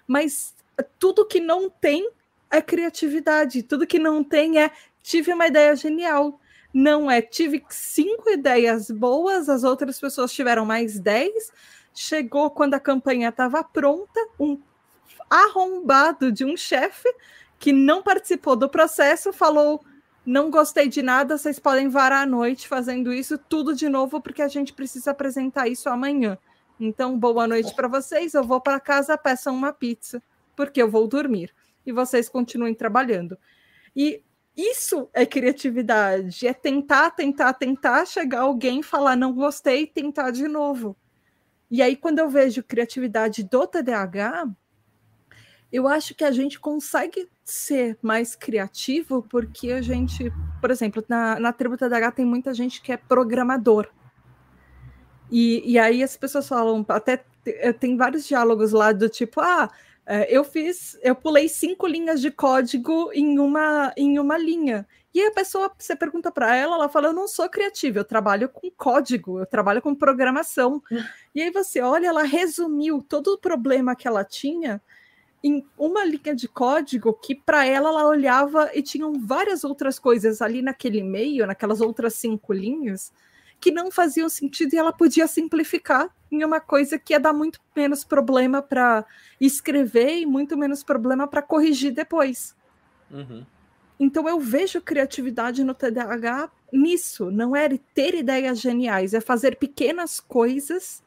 mas 0.07 0.55
tudo 0.97 1.27
que 1.27 1.41
não 1.41 1.69
tem 1.69 2.09
é 2.49 2.61
criatividade, 2.61 3.63
tudo 3.63 3.85
que 3.85 3.99
não 3.99 4.23
tem 4.23 4.61
é 4.61 4.71
tive 5.03 5.33
uma 5.33 5.47
ideia 5.47 5.75
genial. 5.75 6.39
Não 6.73 7.09
é, 7.09 7.21
tive 7.21 7.63
cinco 7.69 8.29
ideias 8.29 8.91
boas, 8.91 9.49
as 9.49 9.63
outras 9.63 9.99
pessoas 9.99 10.31
tiveram 10.31 10.65
mais 10.65 10.99
dez. 10.99 11.51
Chegou 11.93 12.51
quando 12.51 12.75
a 12.75 12.79
campanha 12.79 13.29
estava 13.29 13.63
pronta, 13.63 14.19
um 14.39 14.59
arrombado 15.29 16.31
de 16.31 16.45
um 16.45 16.55
chefe 16.55 17.07
que 17.57 17.73
não 17.73 18.01
participou 18.01 18.55
do 18.55 18.69
processo 18.69 19.33
falou: 19.33 19.83
não 20.25 20.51
gostei 20.51 20.87
de 20.87 21.01
nada, 21.01 21.37
vocês 21.37 21.59
podem 21.59 21.89
varar 21.89 22.23
a 22.23 22.25
noite 22.25 22.67
fazendo 22.67 23.11
isso 23.11 23.37
tudo 23.37 23.75
de 23.75 23.89
novo, 23.89 24.21
porque 24.21 24.41
a 24.41 24.47
gente 24.47 24.73
precisa 24.73 25.11
apresentar 25.11 25.67
isso 25.67 25.89
amanhã. 25.89 26.37
Então, 26.79 27.17
boa 27.17 27.47
noite 27.47 27.73
para 27.75 27.87
vocês. 27.87 28.33
Eu 28.33 28.43
vou 28.43 28.61
para 28.61 28.79
casa, 28.79 29.17
peçam 29.17 29.53
uma 29.53 29.73
pizza, 29.73 30.21
porque 30.55 30.81
eu 30.81 30.89
vou 30.89 31.07
dormir. 31.07 31.53
E 31.85 31.91
vocês 31.91 32.29
continuem 32.29 32.73
trabalhando. 32.73 33.37
E 33.95 34.21
isso 34.59 35.09
é 35.13 35.25
criatividade, 35.25 36.47
é 36.47 36.53
tentar, 36.53 37.11
tentar, 37.11 37.53
tentar 37.53 38.05
chegar 38.05 38.41
alguém, 38.41 38.81
falar 38.83 39.15
não 39.15 39.33
gostei, 39.33 39.87
tentar 39.87 40.31
de 40.31 40.47
novo. 40.47 40.95
E 41.71 41.81
aí, 41.81 41.95
quando 41.95 42.19
eu 42.19 42.29
vejo 42.29 42.63
criatividade 42.63 43.43
do 43.43 43.67
TDAH, 43.67 44.49
eu 45.71 45.87
acho 45.87 46.15
que 46.15 46.23
a 46.23 46.31
gente 46.31 46.59
consegue 46.59 47.29
ser 47.43 47.97
mais 48.01 48.35
criativo 48.35 49.25
porque 49.29 49.71
a 49.71 49.81
gente, 49.81 50.31
por 50.59 50.71
exemplo, 50.71 51.03
na, 51.07 51.39
na 51.39 51.53
tribo 51.53 51.77
TDAH 51.77 52.11
tem 52.11 52.25
muita 52.25 52.53
gente 52.53 52.81
que 52.81 52.91
é 52.91 52.97
programador. 52.97 53.87
E, 55.31 55.61
e 55.73 55.77
aí 55.77 56.01
as 56.01 56.17
pessoas 56.17 56.47
falam, 56.47 56.83
até 56.89 57.23
tem 57.79 57.95
vários 57.95 58.27
diálogos 58.27 58.71
lá 58.71 58.91
do 58.91 59.07
tipo, 59.07 59.39
ah, 59.39 59.69
eu 60.29 60.43
fiz, 60.43 60.97
eu 61.03 61.13
pulei 61.13 61.47
cinco 61.47 61.85
linhas 61.85 62.19
de 62.19 62.31
código 62.31 63.11
em 63.13 63.37
uma, 63.37 63.93
em 63.95 64.17
uma 64.17 64.37
linha. 64.37 64.87
E 65.13 65.21
a 65.21 65.31
pessoa, 65.31 65.71
você 65.77 65.95
pergunta 65.95 66.31
para 66.31 66.55
ela, 66.55 66.75
ela 66.75 66.89
fala: 66.89 67.07
Eu 67.07 67.13
não 67.13 67.27
sou 67.27 67.47
criativa, 67.47 67.99
eu 67.99 68.03
trabalho 68.05 68.49
com 68.49 68.71
código, 68.71 69.39
eu 69.39 69.45
trabalho 69.45 69.81
com 69.81 69.93
programação. 69.93 70.81
e 71.33 71.41
aí 71.41 71.51
você 71.51 71.81
olha, 71.81 72.07
ela 72.07 72.23
resumiu 72.23 73.03
todo 73.07 73.27
o 73.33 73.37
problema 73.37 73.95
que 73.95 74.07
ela 74.07 74.23
tinha 74.23 74.81
em 75.43 75.65
uma 75.77 76.03
linha 76.03 76.35
de 76.35 76.47
código 76.47 77.13
que 77.13 77.33
para 77.33 77.65
ela 77.65 77.89
ela 77.89 78.07
olhava 78.07 78.71
e 78.73 78.81
tinham 78.81 79.13
várias 79.13 79.63
outras 79.63 79.97
coisas 79.97 80.41
ali 80.41 80.61
naquele 80.61 81.01
meio, 81.01 81.47
naquelas 81.47 81.81
outras 81.81 82.15
cinco 82.15 82.51
linhas, 82.51 83.13
que 83.59 83.71
não 83.71 83.89
faziam 83.89 84.27
sentido 84.27 84.73
e 84.73 84.77
ela 84.77 84.91
podia 84.91 85.27
simplificar 85.27 86.09
em 86.31 86.43
uma 86.43 86.59
coisa 86.59 86.99
que 86.99 87.13
ia 87.13 87.19
dar 87.19 87.33
muito 87.33 87.59
menos 87.75 88.03
problema 88.03 88.61
para 88.61 89.05
escrever 89.39 90.19
e 90.19 90.25
muito 90.25 90.57
menos 90.57 90.83
problema 90.83 91.27
para 91.27 91.41
corrigir 91.41 91.91
depois. 91.91 92.55
Uhum. 93.09 93.45
Então 93.99 94.29
eu 94.29 94.39
vejo 94.39 94.81
criatividade 94.81 95.63
no 95.63 95.73
TDAH 95.73 96.49
nisso, 96.71 97.29
não 97.29 97.55
é 97.55 97.67
ter 97.93 98.15
ideias 98.15 98.59
geniais, 98.59 99.13
é 99.13 99.19
fazer 99.19 99.57
pequenas 99.57 100.19
coisas 100.19 101.03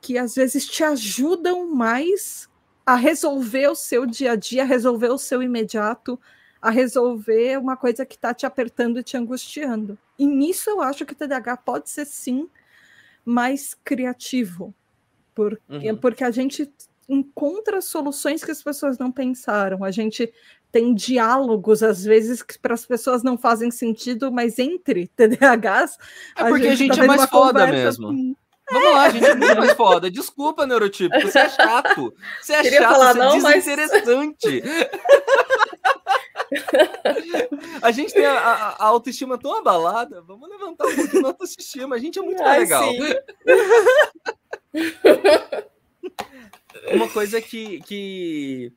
que 0.00 0.18
às 0.18 0.34
vezes 0.34 0.66
te 0.66 0.82
ajudam 0.82 1.72
mais 1.72 2.48
a 2.84 2.96
resolver 2.96 3.68
o 3.68 3.74
seu 3.74 4.04
dia 4.04 4.32
a 4.32 4.36
dia, 4.36 4.62
a 4.62 4.66
resolver 4.66 5.08
o 5.08 5.18
seu 5.18 5.42
imediato, 5.42 6.20
a 6.60 6.70
resolver 6.70 7.58
uma 7.58 7.76
coisa 7.76 8.04
que 8.04 8.16
está 8.16 8.34
te 8.34 8.44
apertando 8.44 8.98
e 8.98 9.02
te 9.02 9.16
angustiando. 9.16 9.96
E 10.18 10.26
nisso 10.26 10.68
eu 10.68 10.82
acho 10.82 11.06
que 11.06 11.12
o 11.12 11.16
TDAH 11.16 11.58
pode 11.58 11.88
ser 11.88 12.04
sim 12.04 12.48
mais 13.24 13.74
criativo, 13.84 14.74
porque, 15.34 15.90
uhum. 15.90 15.96
porque 15.96 16.24
a 16.24 16.30
gente 16.30 16.70
encontra 17.08 17.80
soluções 17.80 18.44
que 18.44 18.50
as 18.50 18.62
pessoas 18.62 18.98
não 18.98 19.10
pensaram. 19.12 19.84
A 19.84 19.90
gente 19.90 20.32
tem 20.72 20.94
diálogos, 20.94 21.82
às 21.82 22.04
vezes, 22.04 22.42
que 22.42 22.58
para 22.58 22.74
as 22.74 22.84
pessoas 22.84 23.22
não 23.22 23.38
fazem 23.38 23.70
sentido, 23.70 24.32
mas 24.32 24.58
entre 24.58 25.08
TDAHs. 25.16 25.98
É 26.36 26.44
porque 26.48 26.66
a 26.66 26.74
gente, 26.74 26.92
a 26.92 26.94
gente 26.94 26.96
tá 26.96 27.04
é 27.04 27.06
mais 27.06 27.24
foda 27.30 27.66
mesmo. 27.66 28.08
Com... 28.08 28.36
Vamos 28.72 28.92
lá, 28.92 29.02
a 29.04 29.10
gente 29.10 29.26
é 29.26 29.34
muito 29.34 29.56
mais 29.56 29.72
foda. 29.74 30.10
Desculpa, 30.10 30.66
neurotipo, 30.66 31.20
você 31.20 31.38
é 31.38 31.48
chato. 31.50 32.14
Você 32.40 32.54
é 32.54 32.62
Queria 32.62 32.80
chato, 32.80 32.92
falar, 32.92 33.12
você 33.12 33.18
é 33.18 33.22
não, 33.22 33.50
é 33.50 33.54
desinteressante. 33.54 34.62
Mas... 36.52 36.88
a 37.82 37.90
gente 37.90 38.12
tem 38.12 38.24
a, 38.24 38.38
a, 38.38 38.68
a, 38.70 38.84
autoestima 38.86 39.36
tão 39.38 39.56
abalada. 39.56 40.22
Vamos 40.22 40.48
levantar 40.48 40.86
um 40.86 40.94
pouquinho 40.96 41.26
a 41.26 41.28
autoestima. 41.30 41.96
A 41.96 41.98
gente 41.98 42.18
é 42.18 42.22
muito 42.22 42.42
Ai, 42.42 42.60
legal. 42.60 42.88
Uma 46.92 47.08
coisa 47.08 47.40
que, 47.40 47.80
que, 47.82 48.72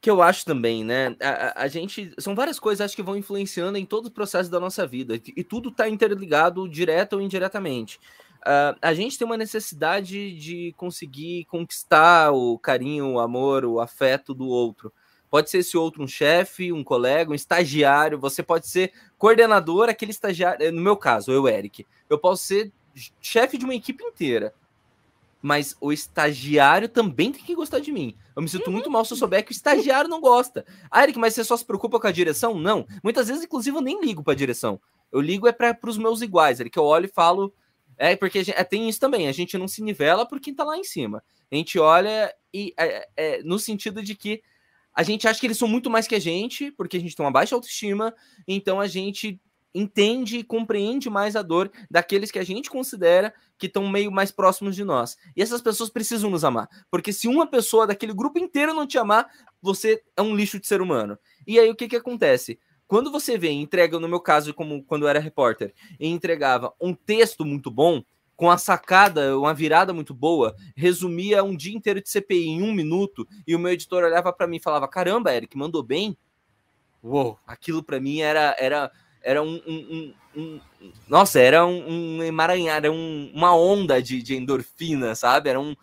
que 0.00 0.10
eu 0.10 0.20
acho 0.22 0.44
também, 0.44 0.84
né? 0.84 1.16
A, 1.20 1.62
a, 1.62 1.68
gente. 1.68 2.12
São 2.18 2.34
várias 2.34 2.58
coisas 2.58 2.84
acho 2.84 2.96
que 2.96 3.02
vão 3.02 3.16
influenciando 3.16 3.78
em 3.78 3.86
todo 3.86 4.06
o 4.06 4.10
processo 4.10 4.50
da 4.50 4.58
nossa 4.58 4.86
vida. 4.86 5.14
E 5.14 5.44
tudo 5.44 5.68
está 5.68 5.88
interligado, 5.88 6.68
direto 6.68 7.14
ou 7.14 7.22
indiretamente. 7.22 7.98
Uh, 8.40 8.72
a 8.80 8.94
gente 8.94 9.18
tem 9.18 9.26
uma 9.26 9.36
necessidade 9.36 10.34
de 10.34 10.72
conseguir 10.76 11.44
conquistar 11.44 12.32
o 12.32 12.58
carinho, 12.58 13.12
o 13.12 13.20
amor, 13.20 13.66
o 13.66 13.80
afeto 13.80 14.32
do 14.32 14.48
outro. 14.48 14.92
Pode 15.30 15.48
ser 15.48 15.58
esse 15.58 15.76
outro 15.76 16.02
um 16.02 16.08
chefe, 16.08 16.72
um 16.72 16.82
colega, 16.82 17.30
um 17.30 17.34
estagiário, 17.34 18.18
você 18.18 18.42
pode 18.42 18.66
ser 18.66 18.92
coordenador, 19.16 19.88
aquele 19.88 20.10
estagiário. 20.10 20.66
Eh, 20.66 20.70
no 20.72 20.80
meu 20.80 20.96
caso, 20.96 21.30
eu, 21.30 21.46
Eric, 21.46 21.86
eu 22.08 22.18
posso 22.18 22.42
ser 22.42 22.72
chefe 23.20 23.56
de 23.56 23.64
uma 23.64 23.74
equipe 23.74 24.02
inteira. 24.02 24.52
Mas 25.40 25.74
o 25.80 25.92
estagiário 25.92 26.88
também 26.88 27.32
tem 27.32 27.42
que 27.42 27.54
gostar 27.54 27.78
de 27.78 27.90
mim. 27.90 28.14
Eu 28.36 28.42
me 28.42 28.48
sinto 28.48 28.66
uhum. 28.66 28.74
muito 28.74 28.90
mal 28.90 29.04
se 29.04 29.12
eu 29.12 29.16
souber 29.16 29.44
que 29.44 29.52
o 29.52 29.54
estagiário 29.54 30.10
não 30.10 30.20
gosta. 30.20 30.66
Ah, 30.90 31.02
Eric, 31.02 31.18
mas 31.18 31.34
você 31.34 31.44
só 31.44 31.56
se 31.56 31.64
preocupa 31.64 31.98
com 31.98 32.06
a 32.06 32.12
direção? 32.12 32.58
Não. 32.58 32.86
Muitas 33.02 33.28
vezes, 33.28 33.44
inclusive, 33.44 33.74
eu 33.76 33.80
nem 33.80 34.04
ligo 34.04 34.22
para 34.22 34.34
a 34.34 34.36
direção. 34.36 34.78
Eu 35.10 35.20
ligo 35.20 35.48
é 35.48 35.52
para 35.52 35.78
os 35.86 35.96
meus 35.96 36.20
iguais, 36.20 36.60
Eric. 36.60 36.76
Eu 36.76 36.84
olho 36.84 37.06
e 37.06 37.08
falo, 37.08 37.54
é, 37.96 38.16
porque 38.16 38.42
gente, 38.42 38.58
é, 38.58 38.64
tem 38.64 38.88
isso 38.88 38.98
também, 38.98 39.28
a 39.28 39.32
gente 39.32 39.58
não 39.58 39.68
se 39.68 39.82
nivela 39.82 40.24
por 40.24 40.40
quem 40.40 40.54
tá 40.54 40.64
lá 40.64 40.76
em 40.76 40.84
cima. 40.84 41.22
A 41.50 41.54
gente 41.54 41.78
olha 41.78 42.34
e 42.52 42.72
é, 42.78 43.08
é, 43.16 43.42
no 43.42 43.58
sentido 43.58 44.02
de 44.02 44.14
que 44.14 44.42
a 45.00 45.02
gente 45.02 45.26
acha 45.26 45.40
que 45.40 45.46
eles 45.46 45.56
são 45.56 45.66
muito 45.66 45.88
mais 45.88 46.06
que 46.06 46.14
a 46.14 46.18
gente, 46.18 46.70
porque 46.72 46.98
a 46.98 47.00
gente 47.00 47.16
tem 47.16 47.24
uma 47.24 47.32
baixa 47.32 47.54
autoestima, 47.54 48.14
então 48.46 48.78
a 48.78 48.86
gente 48.86 49.40
entende 49.74 50.36
e 50.36 50.44
compreende 50.44 51.08
mais 51.08 51.36
a 51.36 51.40
dor 51.40 51.72
daqueles 51.90 52.30
que 52.30 52.38
a 52.38 52.44
gente 52.44 52.68
considera 52.68 53.32
que 53.56 53.66
estão 53.66 53.88
meio 53.88 54.12
mais 54.12 54.30
próximos 54.30 54.76
de 54.76 54.84
nós. 54.84 55.16
E 55.34 55.40
essas 55.40 55.62
pessoas 55.62 55.88
precisam 55.88 56.28
nos 56.28 56.44
amar, 56.44 56.68
porque 56.90 57.14
se 57.14 57.28
uma 57.28 57.46
pessoa 57.46 57.86
daquele 57.86 58.12
grupo 58.12 58.38
inteiro 58.38 58.74
não 58.74 58.86
te 58.86 58.98
amar, 58.98 59.26
você 59.62 60.02
é 60.14 60.20
um 60.20 60.36
lixo 60.36 60.60
de 60.60 60.66
ser 60.66 60.82
humano. 60.82 61.18
E 61.46 61.58
aí 61.58 61.70
o 61.70 61.74
que 61.74 61.88
que 61.88 61.96
acontece? 61.96 62.60
Quando 62.86 63.10
você 63.10 63.38
vem 63.38 63.62
entrega, 63.62 63.98
no 63.98 64.06
meu 64.06 64.20
caso, 64.20 64.52
como 64.52 64.84
quando 64.84 65.04
eu 65.04 65.08
era 65.08 65.18
repórter, 65.18 65.72
e 65.98 66.08
entregava 66.08 66.74
um 66.78 66.92
texto 66.92 67.42
muito 67.46 67.70
bom, 67.70 68.02
com 68.40 68.50
a 68.50 68.56
sacada, 68.56 69.38
uma 69.38 69.52
virada 69.52 69.92
muito 69.92 70.14
boa, 70.14 70.56
resumia 70.74 71.44
um 71.44 71.54
dia 71.54 71.76
inteiro 71.76 72.00
de 72.00 72.08
CPI 72.08 72.48
em 72.48 72.62
um 72.62 72.72
minuto, 72.72 73.28
e 73.46 73.54
o 73.54 73.58
meu 73.58 73.70
editor 73.70 74.02
olhava 74.02 74.32
para 74.32 74.46
mim 74.46 74.56
e 74.56 74.62
falava: 74.62 74.88
Caramba, 74.88 75.34
Eric, 75.34 75.58
mandou 75.58 75.82
bem? 75.82 76.16
Uou, 77.02 77.38
aquilo 77.46 77.82
para 77.82 78.00
mim 78.00 78.22
era, 78.22 78.56
era, 78.58 78.90
era 79.22 79.42
um, 79.42 79.60
um, 79.66 80.14
um, 80.34 80.60
um 80.80 80.90
Nossa, 81.06 81.38
era 81.38 81.66
um, 81.66 82.22
emaranhar, 82.22 82.78
era 82.78 82.90
uma 82.90 83.54
onda 83.54 84.00
de, 84.00 84.22
de 84.22 84.34
endorfina, 84.34 85.14
sabe? 85.14 85.50
Era 85.50 85.60
um, 85.60 85.76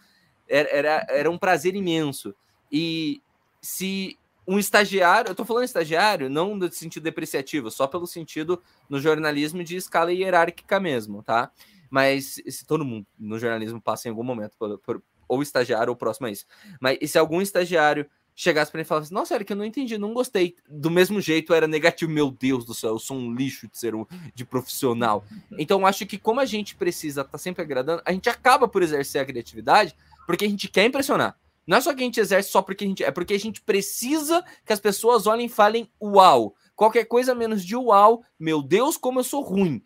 era, 0.49 0.69
era, 0.69 1.07
era 1.09 1.29
um 1.29 1.37
prazer 1.37 1.75
imenso. 1.75 2.33
E 2.71 3.21
se 3.61 4.17
um 4.47 4.57
estagiário, 4.57 5.29
eu 5.29 5.35
tô 5.35 5.45
falando 5.45 5.65
estagiário, 5.65 6.27
não 6.27 6.55
no 6.55 6.71
sentido 6.71 7.03
depreciativo, 7.03 7.69
só 7.69 7.85
pelo 7.85 8.07
sentido 8.07 8.59
no 8.89 8.99
jornalismo 8.99 9.63
de 9.63 9.75
escala 9.75 10.11
hierárquica 10.11 10.79
mesmo, 10.79 11.21
tá? 11.21 11.51
Mas 11.89 12.41
se 12.47 12.65
todo 12.65 12.85
mundo 12.85 13.05
no 13.17 13.39
jornalismo 13.39 13.81
passa 13.81 14.07
em 14.07 14.11
algum 14.11 14.23
momento 14.23 14.57
por, 14.57 14.77
por 14.79 15.03
ou 15.27 15.41
estagiário 15.41 15.91
ou 15.91 15.95
próximo 15.95 16.27
a 16.27 16.31
isso. 16.31 16.45
Mas 16.79 16.97
e 17.01 17.07
se 17.07 17.17
algum 17.17 17.41
estagiário 17.41 18.09
chegasse 18.33 18.71
para 18.71 18.77
mim 18.77 18.83
e 18.83 18.85
falasse, 18.85 19.11
nossa, 19.11 19.33
Eric, 19.33 19.51
eu 19.51 19.57
não 19.57 19.65
entendi, 19.65 19.97
não 19.97 20.13
gostei. 20.13 20.55
Do 20.69 20.91
mesmo 20.91 21.19
jeito 21.19 21.53
era 21.53 21.67
negativo, 21.67 22.11
meu 22.11 22.29
Deus 22.29 22.63
do 22.65 22.73
céu, 22.73 22.91
eu 22.91 22.99
sou 22.99 23.17
um 23.17 23.33
lixo 23.33 23.67
de 23.67 23.77
ser 23.77 23.95
um 23.95 24.05
de 24.33 24.45
profissional. 24.45 25.25
Então 25.57 25.85
acho 25.88 26.05
que 26.05 26.19
como 26.19 26.39
a 26.39 26.45
gente 26.45 26.75
precisa 26.75 27.21
estar 27.21 27.31
tá 27.31 27.38
sempre 27.38 27.63
agradando, 27.63 28.01
a 28.05 28.11
gente 28.11 28.29
acaba 28.29 28.67
por 28.67 28.83
exercer 28.83 29.19
a 29.19 29.25
criatividade 29.25 29.95
porque 30.27 30.45
a 30.45 30.49
gente 30.49 30.67
quer 30.67 30.85
impressionar. 30.85 31.35
Não 31.65 31.77
é 31.77 31.81
só 31.81 31.93
que 31.93 32.01
a 32.01 32.05
gente 32.05 32.19
exerce 32.19 32.49
só 32.49 32.61
porque 32.61 32.85
a 32.85 32.88
gente. 32.88 33.03
É 33.03 33.11
porque 33.11 33.33
a 33.33 33.39
gente 33.39 33.61
precisa 33.61 34.43
que 34.65 34.71
as 34.71 34.79
pessoas 34.79 35.27
olhem 35.27 35.47
e 35.47 35.49
falem 35.49 35.89
uau. 36.01 36.55
Qualquer 36.75 37.05
coisa 37.05 37.33
menos 37.33 37.65
de 37.65 37.75
uau, 37.75 38.23
meu 38.39 38.61
Deus, 38.61 38.95
como 38.95 39.19
eu 39.19 39.23
sou 39.23 39.41
ruim. 39.41 39.83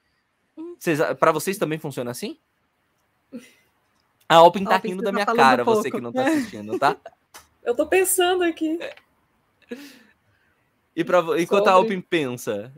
Para 1.19 1.31
vocês 1.31 1.57
também 1.57 1.77
funciona 1.77 2.11
assim? 2.11 2.37
A 4.27 4.35
Alpin 4.35 4.63
tá 4.63 4.77
rindo 4.77 5.03
da 5.03 5.11
minha 5.11 5.25
tá 5.25 5.35
cara, 5.35 5.63
você 5.63 5.91
que 5.91 6.01
não 6.01 6.11
tá 6.11 6.25
assistindo, 6.25 6.79
tá? 6.79 6.97
Eu 7.63 7.75
tô 7.75 7.85
pensando 7.85 8.43
aqui. 8.43 8.79
E 10.95 11.03
pra, 11.03 11.19
enquanto 11.39 11.65
Sobre... 11.65 11.69
a 11.69 11.73
Alpin 11.73 12.01
pensa? 12.01 12.73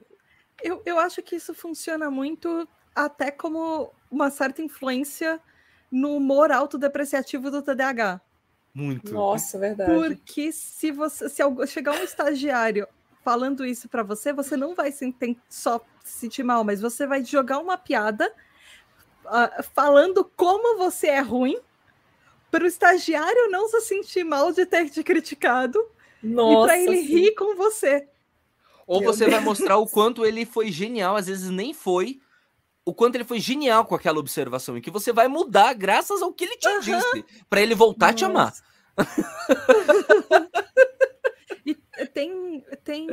Eu, 0.61 0.81
eu 0.85 0.99
acho 0.99 1.21
que 1.21 1.37
isso 1.37 1.53
funciona 1.53 2.11
muito 2.11 2.67
até 2.93 3.31
como 3.31 3.93
uma 4.11 4.29
certa 4.29 4.61
influência 4.61 5.39
no 5.89 6.15
humor 6.17 6.51
autodepreciativo 6.51 7.49
do 7.49 7.61
TDAH. 7.61 8.19
Muito. 8.73 9.13
Nossa, 9.13 9.57
verdade. 9.57 9.91
Porque 9.91 10.51
se 10.51 10.91
você 10.91 11.29
se 11.29 11.41
chegar 11.67 11.93
um 11.93 12.03
estagiário 12.03 12.87
falando 13.23 13.65
isso 13.65 13.87
para 13.87 14.03
você, 14.03 14.33
você 14.33 14.57
não 14.57 14.75
vai 14.75 14.91
se, 14.91 15.15
só 15.49 15.79
se 16.03 16.19
sentir 16.19 16.43
mal, 16.43 16.63
mas 16.63 16.81
você 16.81 17.07
vai 17.07 17.23
jogar 17.23 17.59
uma 17.59 17.77
piada 17.77 18.31
uh, 19.25 19.63
falando 19.73 20.29
como 20.35 20.77
você 20.77 21.07
é 21.07 21.21
ruim 21.21 21.57
para 22.51 22.65
o 22.65 22.67
estagiário 22.67 23.49
não 23.49 23.67
se 23.67 23.81
sentir 23.81 24.23
mal 24.23 24.51
de 24.51 24.65
ter 24.65 24.89
te 24.89 25.03
criticado 25.03 25.83
Nossa, 26.21 26.51
e 26.51 26.67
para 26.67 26.79
ele 26.79 26.97
sim. 26.97 27.13
rir 27.13 27.35
com 27.35 27.55
você. 27.55 28.07
Ou 28.85 28.99
Meu 28.99 29.11
você 29.11 29.25
Deus. 29.25 29.31
vai 29.31 29.43
mostrar 29.43 29.77
o 29.77 29.87
quanto 29.87 30.25
ele 30.25 30.45
foi 30.45 30.71
genial, 30.71 31.15
às 31.15 31.27
vezes 31.27 31.49
nem 31.49 31.73
foi, 31.73 32.19
o 32.85 32.93
quanto 32.93 33.15
ele 33.15 33.23
foi 33.23 33.39
genial 33.39 33.85
com 33.85 33.95
aquela 33.95 34.19
observação 34.19 34.77
e 34.77 34.81
que 34.81 34.91
você 34.91 35.13
vai 35.13 35.27
mudar 35.27 35.73
graças 35.73 36.21
ao 36.21 36.33
que 36.33 36.43
ele 36.43 36.57
te 36.57 36.79
disse, 36.81 37.25
para 37.49 37.61
ele 37.61 37.73
voltar 37.73 38.11
Nossa. 38.11 38.13
a 38.13 38.17
te 38.17 38.25
amar. 38.25 38.53
tem 42.05 42.63
tem 42.83 43.07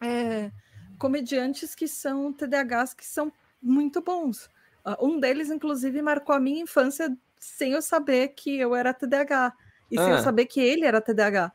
é, 0.00 0.50
comediantes 0.98 1.74
que 1.74 1.88
são 1.88 2.32
TDAHs 2.32 2.94
que 2.94 3.06
são 3.06 3.32
muito 3.60 4.00
bons. 4.00 4.50
Uh, 4.84 5.06
um 5.06 5.18
deles, 5.18 5.50
inclusive, 5.50 6.02
marcou 6.02 6.34
a 6.34 6.40
minha 6.40 6.62
infância 6.62 7.16
sem 7.38 7.72
eu 7.72 7.82
saber 7.82 8.28
que 8.28 8.58
eu 8.58 8.74
era 8.74 8.92
TDAH 8.92 9.54
e 9.90 9.98
ah. 9.98 10.02
sem 10.02 10.12
eu 10.12 10.18
ah. 10.18 10.22
saber 10.22 10.46
que 10.46 10.60
ele 10.60 10.84
era 10.84 11.00
TDAH, 11.00 11.52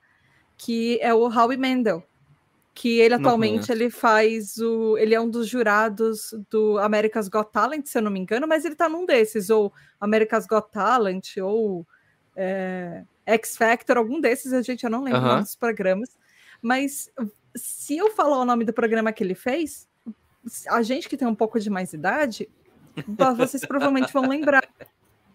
que 0.58 1.00
é 1.02 1.14
o 1.14 1.28
Howie 1.28 1.58
Mandel 1.58 2.04
que 2.80 2.98
ele 2.98 3.14
atualmente 3.14 3.70
ele 3.74 3.90
faz 3.90 4.58
o. 4.58 4.98
Ele 4.98 5.14
é 5.14 5.20
um 5.20 5.30
dos 5.30 5.50
jurados 5.50 6.34
do 6.50 6.78
America's 6.78 7.28
Got 7.28 7.52
Talent, 7.52 7.86
se 7.86 7.98
eu 7.98 8.02
não 8.02 8.10
me 8.10 8.22
engano, 8.22 8.48
mas 8.48 8.64
ele 8.64 8.74
tá 8.74 8.88
num 8.88 9.06
desses, 9.06 9.50
ou 9.50 9.74
America's 10.00 10.48
Got 10.48 10.72
Talent, 10.72 11.36
ou 11.44 11.86
é, 12.40 13.04
X 13.26 13.58
Factor, 13.58 13.98
algum 13.98 14.22
desses, 14.22 14.54
a 14.54 14.62
gente 14.62 14.86
eu 14.86 14.90
não 14.90 15.04
lembro 15.04 15.20
uh 15.20 15.26
-huh. 15.26 15.42
dos 15.42 15.56
programas. 15.56 16.10
Mas 16.62 17.12
se 17.56 17.98
eu 17.98 18.12
falar 18.12 18.40
o 18.40 18.46
nome 18.46 18.64
do 18.64 18.72
programa 18.72 19.12
que 19.12 19.24
ele 19.24 19.36
fez, 19.36 19.88
a 20.70 20.82
gente 20.82 21.10
que 21.10 21.18
tem 21.18 21.28
um 21.28 21.36
pouco 21.36 21.60
de 21.60 21.70
mais 21.70 21.92
idade, 21.92 22.48
vocês 23.38 23.66
provavelmente 23.66 24.14
vão 24.14 24.28
lembrar. 24.28 24.68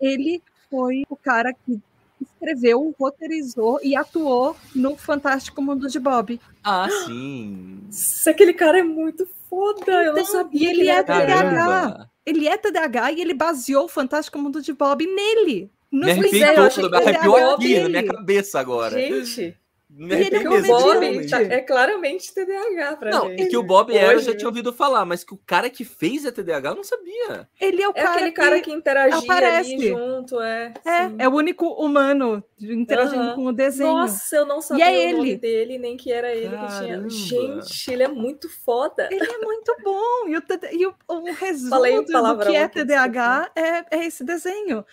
Ele 0.00 0.42
foi 0.70 1.04
o 1.08 1.16
cara 1.16 1.52
que 1.52 1.78
escreveu, 2.20 2.94
roteirizou 2.98 3.78
e 3.82 3.94
atuou 3.94 4.56
no 4.74 4.96
Fantástico 4.96 5.60
Mundo 5.60 5.88
de 5.88 5.98
Bob. 5.98 6.40
Ah, 6.62 6.88
sim. 7.06 7.80
Aquele 8.26 8.54
cara 8.54 8.78
é 8.78 8.82
muito 8.82 9.28
foda, 9.48 9.80
então, 9.82 10.00
eu 10.00 10.12
não 10.12 10.20
então, 10.20 10.32
sabia. 10.32 10.68
E 10.68 10.70
ele, 10.70 10.88
é 10.88 11.02
TDAH. 11.02 12.08
Ele 12.24 12.48
é 12.48 12.56
TDAH 12.56 13.12
e 13.12 13.20
ele 13.20 13.34
baseou 13.34 13.84
o 13.84 13.88
Fantástico 13.88 14.38
Mundo 14.38 14.62
de 14.62 14.72
Bob 14.72 15.06
nele. 15.06 15.70
Nos 15.90 16.06
me 16.06 16.42
arrepiou, 16.42 16.90
me 16.90 16.96
arrepiou 16.96 17.54
aqui 17.54 17.80
na 17.80 17.88
minha 17.88 18.06
cabeça 18.06 18.60
agora. 18.60 18.98
Gente, 18.98 19.56
ele 19.96 20.36
é, 20.36 20.48
o 20.48 20.62
Bob 20.66 21.28
tá, 21.28 21.40
é 21.40 21.60
claramente 21.60 22.34
TDAH 22.34 22.96
pra 22.96 23.10
não, 23.12 23.32
E 23.32 23.46
que 23.46 23.56
o 23.56 23.62
Bob 23.62 23.96
era, 23.96 24.14
eu 24.14 24.18
já 24.18 24.34
tinha 24.34 24.48
ouvido 24.48 24.72
falar, 24.72 25.04
mas 25.04 25.22
que 25.22 25.32
o 25.32 25.40
cara 25.46 25.70
que 25.70 25.84
fez 25.84 26.24
é 26.24 26.32
TDAH, 26.32 26.70
eu 26.70 26.74
não 26.74 26.82
sabia. 26.82 27.48
Ele 27.60 27.80
é 27.80 27.88
o 27.88 27.92
é 27.92 27.94
cara 27.94 28.14
aquele 28.14 28.30
que 28.30 28.36
cara 28.36 28.60
que 28.60 28.72
interagia 28.72 29.18
aparece. 29.18 29.72
ali 29.72 29.88
junto, 29.88 30.40
é. 30.40 30.74
É, 30.84 31.24
é 31.24 31.28
o 31.28 31.32
único 31.32 31.66
humano 31.66 32.42
interagindo 32.60 33.22
uhum. 33.22 33.34
com 33.36 33.44
o 33.46 33.52
desenho. 33.52 33.92
Nossa, 33.92 34.34
eu 34.34 34.44
não 34.44 34.60
sabia 34.60 34.90
e 34.90 35.12
é 35.12 35.14
o 35.14 35.24
ele. 35.24 35.36
dele, 35.36 35.78
nem 35.78 35.96
que 35.96 36.10
era 36.10 36.34
ele 36.34 36.50
Caramba. 36.56 36.66
que 36.66 36.78
tinha. 36.78 37.08
Gente, 37.08 37.92
ele 37.92 38.02
é 38.02 38.08
muito 38.08 38.48
foda. 38.48 39.08
Ele 39.12 39.24
é 39.24 39.38
muito 39.38 39.76
bom. 39.84 40.26
E 40.26 40.36
o, 40.36 40.42
e 40.72 40.86
o, 40.86 40.94
o 41.06 41.32
resumo 41.32 42.02
do, 42.02 42.36
do 42.36 42.46
que 42.46 42.56
é 42.56 42.66
TDAH 42.66 43.52
é, 43.54 43.96
é 43.96 44.06
esse 44.06 44.24
desenho. 44.24 44.84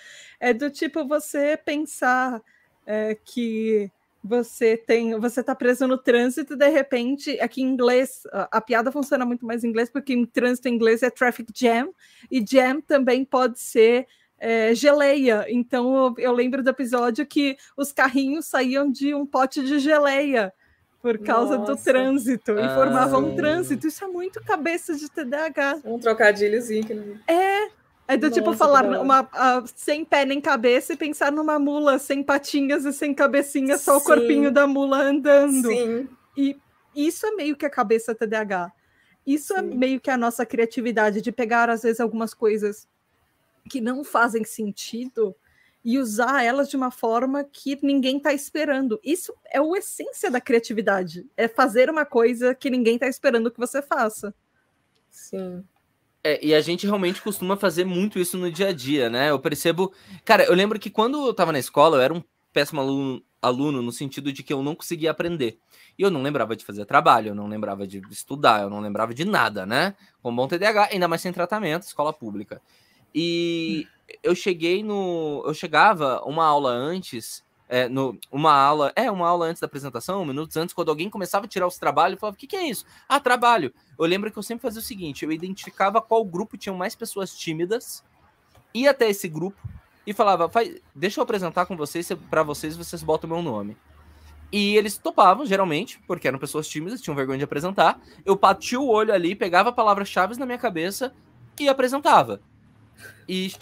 É 0.41 0.53
do 0.53 0.71
tipo 0.71 1.07
você 1.07 1.55
pensar 1.55 2.41
é, 2.85 3.15
que 3.23 3.91
você 4.23 4.75
tem, 4.75 5.17
você 5.19 5.41
está 5.41 5.53
preso 5.53 5.87
no 5.87 5.99
trânsito 5.99 6.53
e 6.53 6.57
de 6.57 6.67
repente, 6.67 7.39
aqui 7.39 7.61
em 7.61 7.67
inglês, 7.67 8.23
a, 8.33 8.57
a, 8.57 8.61
piada 8.61 8.91
funciona 8.91 9.23
muito 9.23 9.45
mais 9.45 9.63
em 9.63 9.67
inglês, 9.67 9.89
porque 9.89 10.13
em 10.13 10.25
trânsito 10.25 10.67
em 10.67 10.73
inglês 10.73 11.03
é 11.03 11.11
traffic 11.11 11.51
jam, 11.55 11.93
e 12.29 12.43
jam 12.43 12.81
também 12.81 13.23
pode 13.23 13.59
ser 13.59 14.07
é, 14.39 14.73
geleia. 14.73 15.45
Então 15.47 15.95
eu, 15.95 16.15
eu, 16.17 16.31
lembro 16.31 16.63
do 16.63 16.69
episódio 16.71 17.23
que 17.23 17.55
os 17.77 17.91
carrinhos 17.91 18.47
saíam 18.47 18.91
de 18.91 19.13
um 19.13 19.25
pote 19.27 19.63
de 19.63 19.77
geleia 19.77 20.51
por 21.03 21.19
causa 21.19 21.57
Nossa. 21.57 21.75
do 21.75 21.83
trânsito 21.83 22.51
e 22.51 22.75
formavam 22.75 23.25
um 23.25 23.35
trânsito. 23.35 23.87
Isso 23.87 24.03
é 24.03 24.07
muito 24.07 24.43
cabeça 24.43 24.95
de 24.95 25.09
TDAH. 25.09 25.81
Um 25.85 25.99
trocadilhozinho. 25.99 27.19
É, 27.27 27.69
é 28.12 28.18
do 28.18 28.30
tipo 28.30 28.47
Nossa, 28.47 28.57
tipo 28.57 28.57
falar 28.57 29.01
uma, 29.01 29.22
uh, 29.22 29.64
sem 29.74 30.03
pé 30.03 30.26
nem 30.26 30.41
cabeça 30.41 30.91
e 30.91 30.97
pensar 30.97 31.32
numa 31.32 31.57
mula 31.57 31.97
sem 31.97 32.22
patinhas 32.22 32.84
e 32.84 32.91
sem 32.91 33.14
cabecinha, 33.14 33.78
só 33.78 33.93
Sim. 33.93 33.99
o 33.99 34.03
corpinho 34.03 34.51
da 34.51 34.68
mula 34.68 35.01
andando. 35.01 35.70
Sim. 35.70 36.09
E 36.36 36.59
isso 36.93 37.26
é 37.26 37.32
meio 37.32 37.55
que 37.55 37.66
a 37.66 37.70
cabeça 37.70 38.14
TDAH. 38.14 38.70
Isso 39.26 39.53
é 39.53 39.62
Sim. 39.62 39.72
é 39.72 39.76
meio 39.76 40.01
que 40.01 40.12
a 40.12 40.18
nossa 40.18 40.45
criatividade 40.45 41.22
de 41.22 41.32
pegar, 41.32 41.70
às 41.70 41.84
vezes, 41.84 42.01
algumas 42.01 42.34
coisas 42.34 42.86
que 43.70 43.80
não 43.80 44.03
fazem 44.03 44.43
sentido 44.43 45.34
e 45.84 45.97
usar 45.97 46.43
elas 46.43 46.70
de 46.70 46.76
uma 46.76 46.91
forma 46.91 47.45
que 47.45 47.80
ninguém 47.82 48.18
está 48.18 48.34
esperando. 48.34 48.99
Isso 49.01 49.34
é 49.45 49.59
a 49.59 49.78
essência 49.78 50.30
da 50.30 50.41
criatividade. 50.41 51.26
É 51.38 51.47
fazer 51.47 51.89
uma 51.89 52.05
coisa 52.05 52.53
que 52.53 52.70
ninguém 52.70 52.95
está 52.95 53.07
esperando 53.07 53.49
que 53.49 53.57
você 53.57 53.82
faça. 53.82 54.34
Sim. 55.09 55.64
É, 56.24 56.45
e 56.45 56.53
a 56.53 56.61
gente 56.61 56.86
realmente 56.86 57.22
costuma 57.22 57.57
fazer 57.57 57.84
muito 57.84 58.19
isso 58.19 58.38
no 58.38 58.51
dia 58.51 58.67
a 58.67 58.72
dia, 58.72 59.09
né? 59.09 59.32
Eu 59.32 59.39
percebo. 59.39 59.91
Cara, 60.24 60.43
eu 60.43 60.53
lembro 60.53 60.80
que 60.80 60.89
quando 60.89 61.28
eu 61.28 61.34
tava 61.34 61.51
na 61.51 61.59
escola, 61.59 61.97
eu 61.97 62.01
era 62.01 62.13
um 62.13 62.24
péssimo 62.53 62.82
aluno, 62.82 63.24
aluno 63.41 63.82
no 63.82 63.91
sentido 63.91 64.32
de 64.32 64.43
que 64.43 64.53
eu 64.53 64.61
não 64.61 64.76
conseguia 64.76 65.11
aprender. 65.11 65.57
E 65.97 66.03
eu 66.03 66.11
não 66.11 66.22
lembrava 66.22 66.55
de 66.55 66.63
fazer 66.63 66.86
trabalho, 66.86 67.30
eu 67.30 67.36
não 67.36 67.47
lembrava 67.47 67.88
de 67.88 68.01
estudar, 68.11 68.61
eu 68.61 68.69
não 68.69 68.80
lembrava 68.80 69.13
de 69.13 69.26
nada, 69.26 69.65
né? 69.65 69.95
Com 70.22 70.36
bom 70.36 70.47
TDAH, 70.47 70.89
ainda 70.91 71.07
mais 71.07 71.22
sem 71.22 71.34
tratamento, 71.34 71.84
escola 71.84 72.13
pública. 72.13 72.61
E 73.13 73.88
eu 74.24 74.36
cheguei 74.36 74.84
no. 74.84 75.43
Eu 75.45 75.53
chegava 75.53 76.22
uma 76.24 76.45
aula 76.45 76.72
antes 76.72 77.43
é, 77.72 77.88
no, 77.88 78.19
uma 78.30 78.51
aula, 78.51 78.91
é, 78.97 79.09
uma 79.09 79.26
aula 79.26 79.45
antes 79.45 79.61
da 79.61 79.65
apresentação, 79.65 80.26
minutos 80.26 80.57
antes, 80.57 80.76
quando 80.76 80.89
alguém 80.89 81.09
começava 81.09 81.45
a 81.45 81.47
tirar 81.47 81.65
os 81.65 81.78
trabalhos, 81.78 82.17
eu 82.17 82.19
falava, 82.19 82.36
o 82.36 82.38
que, 82.38 82.45
que 82.45 82.57
é 82.57 82.67
isso? 82.67 82.86
Ah, 83.07 83.17
trabalho. 83.17 83.74
Eu 83.97 84.05
lembro 84.05 84.30
que 84.30 84.38
eu 84.38 84.43
sempre 84.43 84.61
fazia 84.61 84.82
o 84.82 84.84
seguinte, 84.84 85.24
eu 85.24 85.32
identificava 85.32 86.01
qual 86.01 86.26
grupo 86.26 86.57
tinha 86.57 86.76
mais 86.76 86.95
pessoas 86.95 87.34
tímidas, 87.34 88.03
ia 88.74 88.91
até 88.91 89.09
esse 89.09 89.30
grupo 89.30 89.57
e 90.05 90.11
falava, 90.11 90.51
deixa 90.93 91.22
eu 91.22 91.24
apresentar 91.24 91.65
com 91.65 91.78
vocês, 91.78 92.11
para 92.30 92.43
vocês, 92.43 92.76
vocês 92.76 93.01
botam 93.01 93.30
meu 93.30 93.41
nome. 93.41 93.78
E 94.51 94.76
eles 94.76 94.97
topavam, 94.97 95.45
geralmente, 95.45 95.97
porque 96.05 96.28
eram 96.28 96.38
pessoas 96.38 96.67
tímidas, 96.67 96.99
tinham 96.99 97.15
vergonha 97.15 97.38
de 97.38 97.45
apresentar. 97.45 98.01
Eu 98.26 98.36
batia 98.36 98.82
o 98.82 98.89
olho 98.89 99.13
ali, 99.13 99.34
pegava 99.34 99.72
palavras-chave 99.72 100.38
na 100.38 100.45
minha 100.45 100.57
cabeça 100.57 101.13
e 101.57 101.69
apresentava. 101.69 102.41
E, 103.27 103.53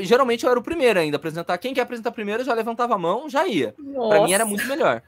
e, 0.00 0.04
geralmente 0.04 0.44
eu 0.44 0.50
era 0.50 0.58
o 0.58 0.62
primeiro 0.62 0.98
ainda 0.98 1.16
a 1.16 1.18
apresentar. 1.18 1.56
Quem 1.58 1.72
quer 1.74 1.82
apresentar 1.82 2.10
primeiro 2.10 2.44
já 2.44 2.52
levantava 2.54 2.94
a 2.94 2.98
mão, 2.98 3.28
já 3.28 3.46
ia. 3.46 3.74
Para 4.08 4.24
mim 4.24 4.32
era 4.32 4.44
muito 4.44 4.66
melhor. 4.66 5.02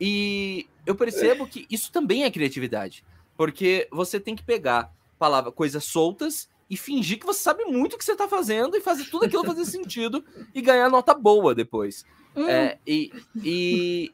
E 0.00 0.66
eu 0.86 0.94
percebo 0.94 1.46
que 1.46 1.66
isso 1.70 1.92
também 1.92 2.24
é 2.24 2.30
criatividade. 2.30 3.04
Porque 3.36 3.86
você 3.90 4.18
tem 4.18 4.34
que 4.34 4.42
pegar 4.42 4.92
palavra, 5.18 5.52
coisas 5.52 5.84
soltas 5.84 6.48
e 6.68 6.76
fingir 6.76 7.18
que 7.18 7.26
você 7.26 7.40
sabe 7.40 7.64
muito 7.64 7.94
o 7.94 7.98
que 7.98 8.04
você 8.04 8.12
está 8.12 8.28
fazendo 8.28 8.76
e 8.76 8.80
fazer 8.80 9.04
tudo 9.06 9.24
aquilo 9.24 9.44
fazer 9.44 9.64
sentido 9.64 10.24
e 10.54 10.62
ganhar 10.62 10.88
nota 10.88 11.12
boa 11.12 11.54
depois. 11.54 12.06
Hum. 12.34 12.48
É, 12.48 12.78
e, 12.86 13.12
e 13.44 14.12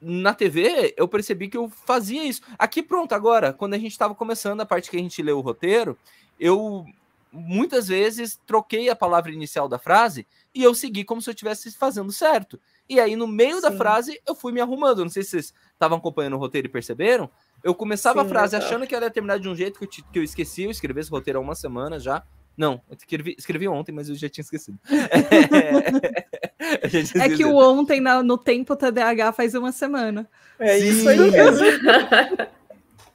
na 0.00 0.32
TV 0.32 0.94
eu 0.96 1.06
percebi 1.06 1.48
que 1.48 1.56
eu 1.56 1.68
fazia 1.68 2.24
isso. 2.24 2.40
Aqui 2.58 2.82
pronto, 2.82 3.12
agora, 3.12 3.52
quando 3.52 3.74
a 3.74 3.78
gente 3.78 3.92
estava 3.92 4.14
começando 4.14 4.60
a 4.60 4.66
parte 4.66 4.90
que 4.90 4.96
a 4.96 5.00
gente 5.00 5.22
leu 5.22 5.38
o 5.38 5.42
roteiro, 5.42 5.98
eu 6.40 6.84
muitas 7.32 7.88
vezes 7.88 8.40
troquei 8.46 8.88
a 8.88 8.96
palavra 8.96 9.30
inicial 9.30 9.68
da 9.68 9.78
frase 9.78 10.26
e 10.54 10.62
eu 10.62 10.74
segui 10.74 11.04
como 11.04 11.20
se 11.20 11.30
eu 11.30 11.32
estivesse 11.32 11.70
fazendo 11.72 12.12
certo. 12.12 12.58
E 12.88 12.98
aí, 12.98 13.16
no 13.16 13.26
meio 13.26 13.56
Sim. 13.56 13.62
da 13.62 13.72
frase, 13.72 14.20
eu 14.26 14.34
fui 14.34 14.52
me 14.52 14.60
arrumando. 14.60 15.02
Não 15.02 15.10
sei 15.10 15.22
se 15.22 15.30
vocês 15.30 15.54
estavam 15.72 15.98
acompanhando 15.98 16.34
o 16.34 16.38
roteiro 16.38 16.66
e 16.66 16.70
perceberam. 16.70 17.30
Eu 17.62 17.74
começava 17.74 18.20
Sim, 18.20 18.26
a 18.26 18.28
frase 18.28 18.56
achando 18.56 18.86
que 18.86 18.94
ela 18.94 19.04
ia 19.04 19.10
terminar 19.10 19.38
de 19.38 19.48
um 19.48 19.54
jeito 19.54 19.78
que 19.78 19.84
eu, 19.84 20.04
que 20.12 20.18
eu 20.18 20.22
esqueci. 20.22 20.64
Eu 20.64 20.70
escrevi 20.70 21.00
esse 21.00 21.10
roteiro 21.10 21.38
há 21.38 21.42
uma 21.42 21.54
semana 21.54 21.98
já. 21.98 22.22
Não, 22.56 22.80
eu 22.90 22.96
escrevi, 22.96 23.36
escrevi 23.38 23.68
ontem, 23.68 23.92
mas 23.92 24.08
eu 24.08 24.16
já 24.16 24.28
tinha 24.28 24.42
esquecido. 24.42 24.78
É, 26.60 27.24
é 27.24 27.28
que 27.30 27.44
o 27.44 27.56
ontem 27.56 28.00
na, 28.00 28.22
no 28.22 28.36
tempo 28.36 28.76
TDAH 28.76 29.32
faz 29.32 29.54
uma 29.54 29.72
semana. 29.72 30.28
É 30.58 30.78
Sim. 30.78 30.88
isso 30.88 31.08
aí 31.08 31.30
mesmo. 31.30 31.64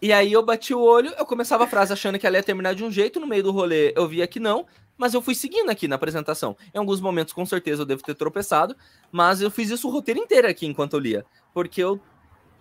E 0.03 0.11
aí 0.11 0.33
eu 0.33 0.43
bati 0.43 0.73
o 0.73 0.81
olho, 0.81 1.13
eu 1.17 1.25
começava 1.25 1.63
a 1.63 1.67
frase 1.67 1.93
achando 1.93 2.19
que 2.19 2.27
ela 2.27 2.35
ia 2.35 2.43
terminar 2.43 2.75
de 2.75 2.83
um 2.83 2.91
jeito, 2.91 3.21
no 3.21 3.25
meio 3.25 3.41
do 3.41 3.51
rolê 3.51 3.93
eu 3.95 4.05
via 4.05 4.27
que 4.27 4.37
não, 4.37 4.67
mas 4.97 5.13
eu 5.13 5.21
fui 5.21 5.33
seguindo 5.33 5.69
aqui 5.69 5.87
na 5.87 5.95
apresentação. 5.95 6.57
Em 6.73 6.77
alguns 6.77 6.99
momentos, 6.99 7.31
com 7.31 7.45
certeza, 7.45 7.83
eu 7.83 7.85
devo 7.85 8.03
ter 8.03 8.13
tropeçado, 8.13 8.75
mas 9.09 9.39
eu 9.39 9.49
fiz 9.49 9.69
isso 9.69 9.87
o 9.87 9.91
roteiro 9.91 10.19
inteiro 10.19 10.45
aqui 10.45 10.65
enquanto 10.65 10.95
eu 10.95 10.99
lia, 10.99 11.25
porque 11.53 11.81
eu 11.81 12.01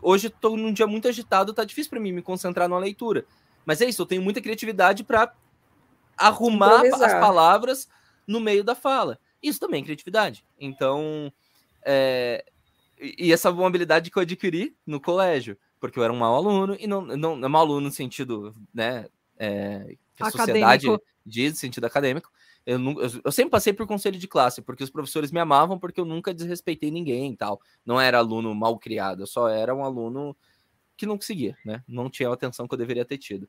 hoje 0.01 0.29
estou 0.29 0.57
num 0.57 0.73
dia 0.73 0.87
muito 0.87 1.09
agitado, 1.09 1.53
tá 1.53 1.65
difícil 1.65 1.91
para 1.91 1.99
mim 1.99 2.13
me 2.13 2.23
concentrar 2.23 2.69
na 2.69 2.79
leitura. 2.79 3.27
Mas 3.67 3.81
é 3.81 3.87
isso, 3.87 4.03
eu 4.03 4.07
tenho 4.07 4.23
muita 4.23 4.41
criatividade 4.41 5.03
para 5.03 5.35
arrumar 6.17 6.87
Improvisar. 6.87 7.11
as 7.13 7.21
palavras 7.21 7.89
no 8.25 8.39
meio 8.39 8.63
da 8.63 8.77
fala. 8.77 9.19
Isso 9.43 9.59
também 9.59 9.81
é 9.81 9.85
criatividade. 9.85 10.45
Então, 10.61 11.33
é... 11.85 12.45
e 13.01 13.33
essa 13.33 13.49
é 13.49 13.51
uma 13.51 13.67
habilidade 13.67 14.13
que 14.13 14.17
eu 14.17 14.23
adquiri 14.23 14.77
no 14.87 15.01
colégio 15.01 15.59
porque 15.83 15.99
eu 15.99 16.05
era 16.05 16.13
um 16.13 16.19
mau 16.19 16.37
aluno, 16.37 16.77
e 16.79 16.87
não, 16.87 17.01
não, 17.03 17.35
não 17.35 17.49
mau 17.49 17.63
aluno 17.63 17.81
no 17.81 17.91
sentido, 17.91 18.55
né, 18.73 19.09
é, 19.37 19.97
que 20.15 20.23
a 20.23 20.31
sociedade 20.31 20.87
diz, 21.27 21.55
no 21.55 21.59
sentido 21.59 21.85
acadêmico. 21.85 22.31
Eu, 22.65 22.79
eu, 22.79 23.21
eu, 23.25 23.33
sempre 23.33 23.51
passei 23.51 23.73
por 23.73 23.85
conselho 23.85 24.17
de 24.17 24.29
classe, 24.29 24.63
porque 24.63 24.85
os 24.85 24.91
professores 24.91 25.33
me 25.33 25.41
amavam, 25.41 25.81
porque 25.81 26.01
eu 26.01 26.05
nunca 26.05 26.33
desrespeitei 26.33 26.93
ninguém 26.93 27.33
e 27.33 27.37
tal. 27.37 27.61
Não 27.85 28.01
era 28.01 28.19
aluno 28.19 28.55
mal 28.55 28.79
criado, 28.79 29.25
eu 29.25 29.27
só 29.27 29.49
era 29.49 29.75
um 29.75 29.85
aluno 29.85 30.37
que 30.97 31.05
não 31.05 31.17
conseguia, 31.17 31.57
né? 31.65 31.83
Não 31.89 32.09
tinha 32.09 32.29
a 32.29 32.33
atenção 32.33 32.69
que 32.69 32.75
eu 32.75 32.79
deveria 32.79 33.05
ter 33.05 33.19
tido. 33.19 33.49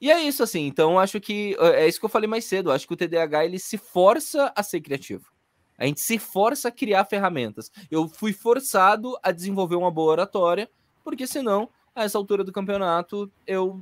E 0.00 0.10
é 0.10 0.18
isso, 0.22 0.42
assim. 0.42 0.66
Então, 0.66 0.98
acho 0.98 1.20
que 1.20 1.54
é 1.60 1.86
isso 1.86 1.98
que 1.98 2.06
eu 2.06 2.10
falei 2.10 2.26
mais 2.26 2.46
cedo. 2.46 2.72
Acho 2.72 2.86
que 2.86 2.94
o 2.94 2.96
TDAH 2.96 3.44
ele 3.44 3.58
se 3.58 3.76
força 3.76 4.50
a 4.56 4.62
ser 4.62 4.80
criativo. 4.80 5.30
A 5.76 5.84
gente 5.84 6.00
se 6.00 6.18
força 6.18 6.68
a 6.68 6.72
criar 6.72 7.04
ferramentas. 7.04 7.70
Eu 7.90 8.08
fui 8.08 8.32
forçado 8.32 9.14
a 9.22 9.30
desenvolver 9.30 9.76
uma 9.76 9.90
boa 9.90 10.12
oratória, 10.12 10.70
porque 11.06 11.24
senão, 11.24 11.68
a 11.94 12.02
essa 12.02 12.18
altura 12.18 12.42
do 12.42 12.50
campeonato, 12.50 13.30
eu 13.46 13.80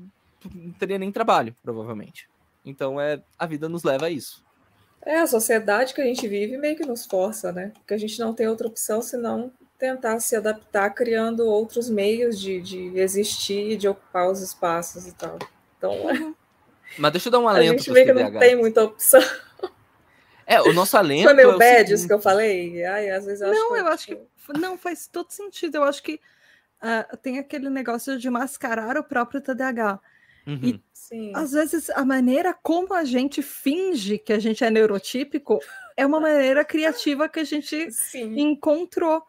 não 0.54 0.72
teria 0.72 0.98
nem 0.98 1.10
trabalho, 1.10 1.56
provavelmente. 1.62 2.28
Então, 2.62 3.00
é 3.00 3.22
a 3.38 3.46
vida 3.46 3.66
nos 3.66 3.82
leva 3.82 4.04
a 4.04 4.10
isso. 4.10 4.44
É, 5.00 5.20
a 5.20 5.26
sociedade 5.26 5.94
que 5.94 6.02
a 6.02 6.04
gente 6.04 6.28
vive 6.28 6.58
meio 6.58 6.76
que 6.76 6.84
nos 6.84 7.06
força, 7.06 7.50
né? 7.50 7.72
Porque 7.76 7.94
a 7.94 7.98
gente 7.98 8.20
não 8.20 8.34
tem 8.34 8.46
outra 8.46 8.68
opção 8.68 9.00
senão 9.00 9.50
tentar 9.78 10.20
se 10.20 10.36
adaptar 10.36 10.90
criando 10.90 11.46
outros 11.46 11.88
meios 11.88 12.38
de, 12.38 12.60
de 12.60 12.98
existir, 12.98 13.78
de 13.78 13.88
ocupar 13.88 14.30
os 14.30 14.42
espaços 14.42 15.06
e 15.06 15.12
tal. 15.14 15.38
Então, 15.78 15.92
uhum. 16.02 16.34
Mas 16.98 17.10
deixa 17.10 17.28
eu 17.28 17.32
dar 17.32 17.38
um 17.38 17.48
alento. 17.48 17.72
A 17.72 17.76
gente 17.78 17.90
vê 17.90 18.04
que 18.04 18.12
não 18.12 18.38
tem 18.38 18.54
muita 18.54 18.84
opção. 18.84 19.22
É, 20.46 20.60
o 20.60 20.74
nosso 20.74 20.94
alento. 20.94 21.24
Foi 21.24 21.32
meio 21.32 21.52
é 21.52 21.56
bad 21.56 21.94
isso 21.94 22.06
que 22.06 22.12
eu 22.12 22.20
falei? 22.20 22.84
Ai, 22.84 23.08
às 23.08 23.24
vezes 23.24 23.40
eu 23.40 23.50
não, 23.50 23.72
acho 23.72 23.76
eu 23.76 23.86
acho 23.86 24.06
que. 24.08 24.18
Não, 24.58 24.76
faz 24.76 25.06
todo 25.06 25.30
sentido. 25.30 25.76
Eu 25.76 25.84
acho 25.84 26.02
que 26.02 26.20
uh, 26.84 27.16
tem 27.16 27.38
aquele 27.38 27.70
negócio 27.70 28.18
de 28.18 28.28
mascarar 28.28 28.96
o 28.98 29.04
próprio 29.04 29.40
TDAH. 29.40 30.00
Uhum. 30.46 30.60
E 30.62 30.84
Sim. 30.92 31.32
às 31.34 31.52
vezes 31.52 31.88
a 31.90 32.04
maneira 32.04 32.52
como 32.52 32.92
a 32.92 33.04
gente 33.04 33.40
finge 33.40 34.18
que 34.18 34.32
a 34.32 34.38
gente 34.38 34.62
é 34.62 34.70
neurotípico 34.70 35.58
é 35.96 36.04
uma 36.04 36.20
maneira 36.20 36.64
criativa 36.64 37.28
que 37.28 37.40
a 37.40 37.44
gente 37.44 37.90
Sim. 37.90 38.38
encontrou 38.38 39.22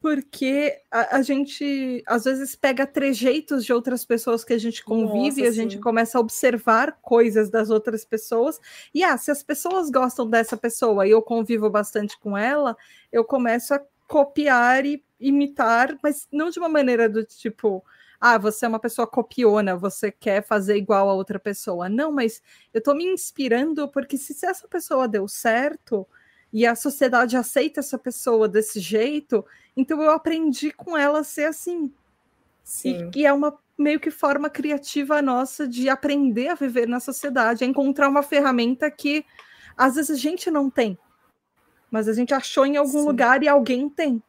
porque 0.00 0.74
a, 0.90 1.18
a, 1.18 1.22
gente 1.22 2.02
às 2.06 2.24
vezes 2.24 2.56
pega 2.56 2.86
trejeitos 2.86 3.64
de 3.64 3.72
outras 3.72 4.04
pessoas 4.04 4.42
que 4.42 4.54
a 4.54 4.58
gente 4.58 4.82
convive 4.82 5.28
Nossa, 5.28 5.40
e 5.42 5.46
a 5.46 5.50
sim. 5.50 5.56
gente 5.56 5.78
começa 5.78 6.16
a 6.16 6.20
observar 6.20 6.98
coisas 7.02 7.50
das 7.50 7.68
outras 7.68 8.02
pessoas. 8.02 8.58
E 8.94 9.04
ah, 9.04 9.18
se 9.18 9.30
as 9.30 9.42
pessoas 9.42 9.90
gostam 9.90 10.28
dessa 10.28 10.56
pessoa 10.56 11.06
e 11.06 11.10
eu 11.10 11.20
convivo 11.20 11.68
bastante 11.68 12.18
com 12.18 12.36
ela, 12.36 12.74
eu 13.12 13.24
começo 13.24 13.74
a 13.74 13.82
copiar 14.08 14.86
e 14.86 15.04
imitar, 15.20 15.96
mas 16.02 16.26
não 16.32 16.50
de 16.50 16.58
uma 16.58 16.68
maneira 16.68 17.08
do 17.08 17.24
tipo, 17.24 17.84
ah, 18.20 18.38
você 18.38 18.64
é 18.64 18.68
uma 18.68 18.80
pessoa 18.80 19.06
copiona, 19.06 19.76
você 19.76 20.10
quer 20.10 20.42
fazer 20.42 20.76
igual 20.76 21.08
a 21.08 21.14
outra 21.14 21.38
pessoa. 21.38 21.88
Não, 21.88 22.10
mas 22.10 22.42
eu 22.72 22.78
estou 22.78 22.94
me 22.94 23.04
inspirando 23.04 23.88
porque 23.88 24.16
se 24.16 24.44
essa 24.44 24.66
pessoa 24.66 25.06
deu 25.06 25.28
certo, 25.28 26.06
e 26.52 26.66
a 26.66 26.74
sociedade 26.74 27.36
aceita 27.36 27.80
essa 27.80 27.96
pessoa 27.96 28.48
desse 28.48 28.80
jeito, 28.80 29.44
então 29.76 30.02
eu 30.02 30.10
aprendi 30.10 30.72
com 30.72 30.96
ela 30.96 31.20
a 31.20 31.24
ser 31.24 31.44
assim. 31.44 31.92
Sim. 32.64 33.10
E, 33.14 33.20
e 33.20 33.26
é 33.26 33.32
uma 33.32 33.56
meio 33.78 33.98
que 33.98 34.10
forma 34.10 34.50
criativa 34.50 35.22
nossa 35.22 35.66
de 35.66 35.88
aprender 35.88 36.48
a 36.48 36.54
viver 36.54 36.86
na 36.86 37.00
sociedade, 37.00 37.64
a 37.64 37.66
encontrar 37.66 38.08
uma 38.08 38.22
ferramenta 38.22 38.90
que 38.90 39.24
às 39.76 39.94
vezes 39.94 40.10
a 40.10 40.20
gente 40.20 40.50
não 40.50 40.68
tem, 40.68 40.98
mas 41.90 42.06
a 42.06 42.12
gente 42.12 42.34
achou 42.34 42.66
em 42.66 42.76
algum 42.76 43.00
Sim. 43.00 43.06
lugar 43.06 43.42
e 43.42 43.48
alguém 43.48 43.88
tem. 43.88 44.22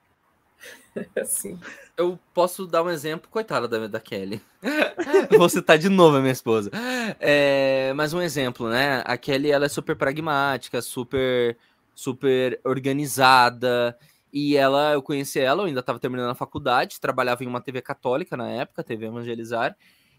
Sim. 1.26 1.60
Eu 1.98 2.20
posso 2.34 2.66
dar 2.66 2.84
um 2.84 2.90
exemplo, 2.90 3.30
coitada 3.30 3.68
da, 3.68 3.88
da 3.88 4.00
Kelly. 4.00 4.42
Vou 5.38 5.50
citar 5.50 5.78
de 5.78 5.90
novo 5.90 6.18
a 6.18 6.20
minha 6.20 6.32
esposa. 6.32 6.72
É, 7.20 7.94
mas 7.96 8.14
um 8.14 8.22
exemplo, 8.22 8.70
né? 8.70 9.04
A 9.06 9.18
Kelly 9.18 9.52
ela 9.52 9.66
é 9.66 9.70
super 9.70 9.96
pragmática, 9.96 10.82
super 10.82 11.58
super 11.94 12.60
organizada. 12.64 13.98
E 14.34 14.56
ela, 14.56 14.94
eu 14.94 15.02
conheci 15.02 15.40
ela, 15.40 15.62
eu 15.62 15.68
ainda 15.68 15.82
estava 15.82 16.00
terminando 16.00 16.30
a 16.30 16.36
faculdade, 16.36 17.02
trabalhava 17.02 17.44
em 17.44 17.48
uma 17.48 17.62
TV 17.62 17.82
católica 17.82 18.38
na 18.38 18.50
época, 18.50 18.84
TV 18.84 19.08
Evangelizar. 19.08 19.76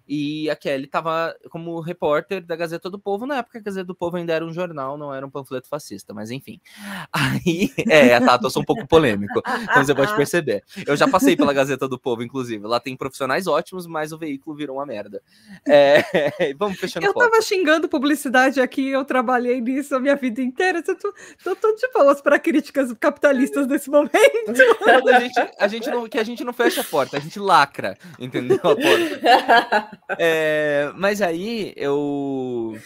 E 0.07 0.51
a 0.51 0.57
Kelly 0.57 0.85
estava 0.85 1.35
como 1.51 1.81
repórter 1.81 2.45
da 2.45 2.57
Gazeta 2.57 2.91
do 2.91 2.99
Povo. 2.99 3.27
Na 3.27 3.39
época, 3.39 3.59
a 3.59 3.63
Gazeta 3.63 3.87
do 3.87 3.95
Povo 3.95 4.17
ainda 4.17 4.33
era 4.33 4.45
um 4.45 4.53
jornal, 4.53 4.99
não 4.99 5.15
era 5.15 5.27
um 5.27 5.31
panfleto 5.31 5.69
fascista, 5.69 6.13
mas 6.13 6.31
enfim. 6.31 6.61
Aí, 7.13 7.73
é, 7.89 8.19
tá, 8.21 8.39
eu 8.43 8.51
sou 8.51 8.63
um 8.63 8.65
pouco 8.65 8.87
polêmico, 8.87 9.43
como 9.43 9.85
você 9.85 9.95
pode 9.95 10.15
perceber. 10.17 10.63
Eu 10.87 10.97
já 10.97 11.09
passei 11.09 11.37
pela 11.37 11.53
Gazeta 11.53 11.89
do 11.89 11.99
Povo, 11.99 12.23
inclusive. 12.23 12.67
Lá 12.67 12.81
tem 12.81 12.97
profissionais 12.97 13.47
ótimos, 13.47 13.87
mas 13.87 14.13
o 14.13 14.19
veículo 14.19 14.57
virou 14.57 14.77
uma 14.77 14.87
merda. 14.87 15.23
É, 15.67 16.03
vamos 16.59 16.79
fechando 16.79 17.07
Eu 17.07 17.15
tava 17.15 17.41
xingando 17.41 17.89
publicidade 17.89 18.61
aqui, 18.61 18.89
eu 18.89 19.05
trabalhei 19.05 19.61
nisso 19.61 19.95
a 19.95 20.01
minha 20.01 20.17
vida 20.17 20.41
inteira. 20.41 20.83
Eu 20.87 20.97
tô, 20.97 21.15
tô, 21.45 21.57
tô 21.57 21.75
de 21.75 21.89
boas 21.93 22.21
para 22.21 22.39
críticas 22.39 22.93
capitalistas 22.99 23.67
nesse 23.67 23.91
momento. 23.91 24.13
a 25.09 25.21
gente, 25.21 25.51
a 25.59 25.69
gente 25.69 25.91
não, 25.91 26.09
que 26.09 26.19
a 26.19 26.25
gente 26.25 26.45
não 26.45 26.53
fecha 26.53 26.81
a 26.81 26.85
porta, 26.85 27.17
a 27.17 27.21
gente 27.21 27.39
lacra, 27.39 27.97
entendeu? 28.19 28.59
A 28.59 28.77
porta. 28.77 29.92
É, 30.19 30.93
mas 30.97 31.23
aí 31.23 31.73
eu. 31.77 32.79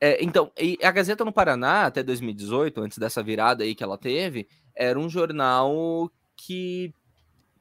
É, 0.00 0.22
então, 0.22 0.50
a 0.82 0.90
Gazeta 0.90 1.24
no 1.24 1.32
Paraná, 1.32 1.86
até 1.86 2.02
2018, 2.02 2.80
antes 2.80 2.98
dessa 2.98 3.22
virada 3.22 3.64
aí 3.64 3.74
que 3.74 3.84
ela 3.84 3.96
teve, 3.96 4.48
era 4.74 4.98
um 4.98 5.08
jornal 5.08 6.10
que, 6.36 6.92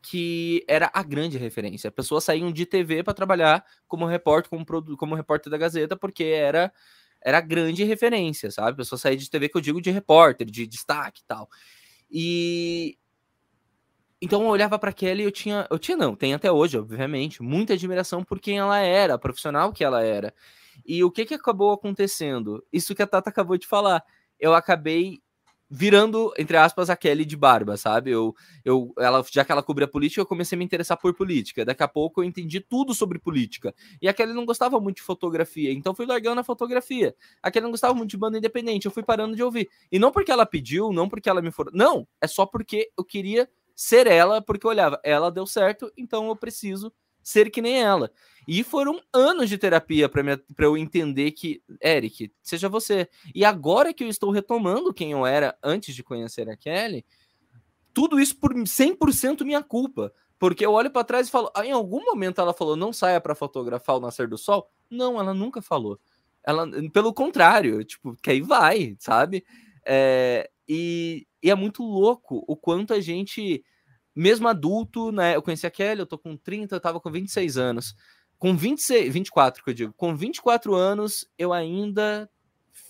que 0.02 0.64
era 0.68 0.90
a 0.94 1.04
grande 1.04 1.38
referência. 1.38 1.92
Pessoas 1.92 2.24
saíam 2.24 2.52
de 2.52 2.66
TV 2.66 3.04
para 3.04 3.14
trabalhar 3.14 3.64
como 3.88 4.06
repórter, 4.06 4.50
como, 4.50 4.66
como 4.98 5.16
repórter 5.16 5.52
da 5.52 5.58
Gazeta, 5.58 5.96
porque 5.96 6.24
era 6.24 6.72
era 7.22 7.42
grande 7.42 7.84
referência, 7.84 8.52
sabe? 8.52 8.78
Pessoas 8.78 9.02
saíam 9.02 9.18
de 9.18 9.28
TV 9.28 9.50
que 9.50 9.58
eu 9.58 9.62
digo 9.62 9.82
de 9.82 9.90
repórter, 9.90 10.46
de 10.46 10.68
destaque 10.68 11.22
e 11.22 11.26
tal. 11.26 11.50
E, 12.12 13.00
então 14.22 14.42
eu 14.42 14.48
olhava 14.48 14.80
para 14.80 14.94
Kelly 14.94 15.24
e 15.24 15.26
eu 15.26 15.32
tinha, 15.32 15.68
eu 15.70 15.78
tinha 15.78 15.98
não, 15.98 16.16
tem 16.16 16.34
até 16.34 16.52
hoje, 16.52 16.78
obviamente, 16.78 17.42
muita 17.42 17.74
admiração 17.74 18.24
por 18.24 18.40
quem 18.40 18.58
ela 18.60 18.80
era, 18.80 19.16
a 19.16 19.20
profissional 19.20 19.72
que 19.74 19.84
ela 19.84 20.04
era. 20.04 20.34
E 20.86 21.04
o 21.04 21.12
que 21.12 21.26
que 21.26 21.34
acabou 21.34 21.72
acontecendo? 21.72 22.66
Isso 22.72 22.96
que 22.96 23.02
a 23.02 23.08
Tata 23.08 23.30
acabou 23.30 23.58
de 23.58 23.68
falar. 23.68 24.04
Eu 24.40 24.54
acabei 24.54 25.20
virando, 25.70 26.32
entre 26.38 26.58
aspas, 26.58 26.90
a 26.90 26.96
Kelly 26.96 27.26
de 27.26 27.36
barba, 27.36 27.76
sabe? 27.76 28.12
Eu, 28.12 28.36
eu, 28.64 28.94
ela, 29.00 29.24
já 29.32 29.44
que 29.44 29.52
ela 29.52 29.64
cobria 29.64 29.88
política, 29.88 30.22
eu 30.22 30.26
comecei 30.26 30.56
a 30.56 30.60
me 30.60 30.66
interessar 30.66 30.98
por 30.98 31.14
política. 31.14 31.66
Daqui 31.66 31.84
a 31.84 31.88
pouco 31.88 32.22
eu 32.22 32.26
entendi 32.26 32.60
tudo 32.60 32.94
sobre 32.94 33.20
política. 33.20 33.74
E 34.02 34.08
a 34.08 34.14
Kelly 34.14 34.34
não 34.34 34.46
gostava 34.46 34.80
muito 34.80 34.98
de 34.98 35.02
fotografia, 35.02 35.72
então 35.72 35.96
fui 35.96 36.06
largando 36.06 36.40
a 36.42 36.44
fotografia. 36.44 37.16
A 37.42 37.50
Kelly 37.50 37.64
não 37.64 37.72
gostava 37.72 37.94
muito 37.94 38.12
de 38.12 38.18
banda 38.18 38.38
independente, 38.38 38.86
eu 38.86 38.92
fui 38.92 39.04
parando 39.04 39.36
de 39.36 39.44
ouvir. 39.44 39.68
E 39.92 39.98
não 39.98 40.12
porque 40.12 40.32
ela 40.32 40.46
pediu, 40.46 40.92
não 40.92 41.10
porque 41.10 41.30
ela 41.30 41.42
me 41.42 41.52
for... 41.52 41.72
Não, 41.74 42.08
é 42.22 42.28
só 42.28 42.46
porque 42.46 42.92
eu 42.98 43.04
queria 43.04 43.50
ser 43.76 44.08
ela, 44.08 44.42
porque 44.42 44.66
eu 44.66 44.72
olhava, 44.72 45.00
ela 45.04 45.30
deu 45.30 45.46
certo, 45.46 45.92
então 45.98 46.28
eu 46.30 46.36
preciso 46.36 46.94
ser 47.22 47.50
que 47.50 47.62
nem 47.62 47.82
ela. 47.82 48.12
E 48.48 48.64
foram 48.64 49.02
anos 49.12 49.50
de 49.50 49.58
terapia 49.58 50.08
para 50.08 50.24
eu 50.60 50.78
entender 50.78 51.32
que, 51.32 51.62
Eric, 51.84 52.32
seja 52.44 52.70
você. 52.70 53.10
E 53.34 53.44
agora 53.44 53.94
que 53.94 54.04
eu 54.04 54.08
estou 54.08 54.30
retomando 54.30 54.94
quem 54.94 55.12
eu 55.12 55.26
era 55.26 55.58
antes 55.64 55.96
de 55.96 56.04
conhecer 56.04 56.48
a 56.48 56.56
Kelly, 56.56 57.04
tudo 57.94 58.20
isso 58.20 58.38
por 58.38 58.54
100% 58.54 59.44
minha 59.44 59.64
culpa. 59.64 60.14
Porque 60.38 60.66
eu 60.66 60.74
olho 60.74 60.92
para 60.92 61.04
trás 61.04 61.28
e 61.28 61.32
falo, 61.32 61.50
ah, 61.56 61.66
em 61.66 61.72
algum 61.72 62.04
momento 62.04 62.40
ela 62.40 62.54
falou, 62.54 62.76
não 62.76 62.94
saia 62.94 63.20
para 63.20 63.34
fotografar 63.34 63.96
o 63.96 64.00
nascer 64.02 64.28
do 64.28 64.38
sol? 64.38 64.70
Não, 64.90 65.20
ela 65.20 65.34
nunca 65.34 65.62
falou. 65.62 66.00
Ela, 66.44 66.68
pelo 66.92 67.14
contrário, 67.14 67.84
tipo, 67.84 68.16
que 68.22 68.30
aí 68.30 68.42
vai, 68.42 68.96
sabe? 69.00 69.44
É, 69.84 70.52
e, 70.68 71.28
e 71.42 71.50
é 71.50 71.56
muito 71.56 71.84
louco 71.84 72.44
o 72.48 72.56
quanto 72.56 72.94
a 72.94 73.00
gente, 73.00 73.64
mesmo 74.16 74.48
adulto, 74.48 75.12
né? 75.12 75.36
Eu 75.36 75.42
conheci 75.42 75.66
a 75.66 75.72
Kelly, 75.72 76.00
eu 76.00 76.06
tô 76.06 76.18
com 76.18 76.36
30, 76.36 76.76
eu 76.76 76.80
tava 76.80 77.00
com 77.00 77.12
26 77.12 77.58
anos. 77.58 77.96
Com 78.38 78.56
26, 78.56 79.14
24, 79.14 79.64
que 79.64 79.70
eu 79.70 79.74
digo, 79.74 79.94
com 79.94 80.16
24 80.16 80.76
anos, 80.76 81.28
eu 81.38 81.54
ainda 81.54 82.30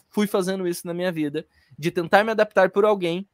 fui 0.10 0.28
fazendo 0.28 0.68
isso 0.68 0.88
na 0.88 0.94
minha 0.94 1.12
vida, 1.12 1.46
de 1.78 1.92
tentar 1.92 2.24
me 2.24 2.32
adaptar 2.32 2.72
por 2.72 2.86
alguém. 2.86 3.28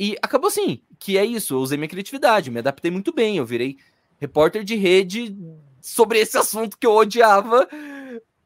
E 0.00 0.16
acabou 0.22 0.48
assim, 0.48 0.82
que 0.98 1.18
é 1.18 1.24
isso, 1.24 1.54
eu 1.54 1.58
usei 1.58 1.76
minha 1.76 1.88
criatividade, 1.88 2.50
me 2.50 2.58
adaptei 2.58 2.90
muito 2.90 3.12
bem, 3.12 3.36
eu 3.36 3.46
virei 3.46 3.76
repórter 4.18 4.64
de 4.64 4.74
rede 4.74 5.36
sobre 5.80 6.18
esse 6.18 6.38
assunto 6.38 6.78
que 6.78 6.86
eu 6.86 6.92
odiava 6.92 7.68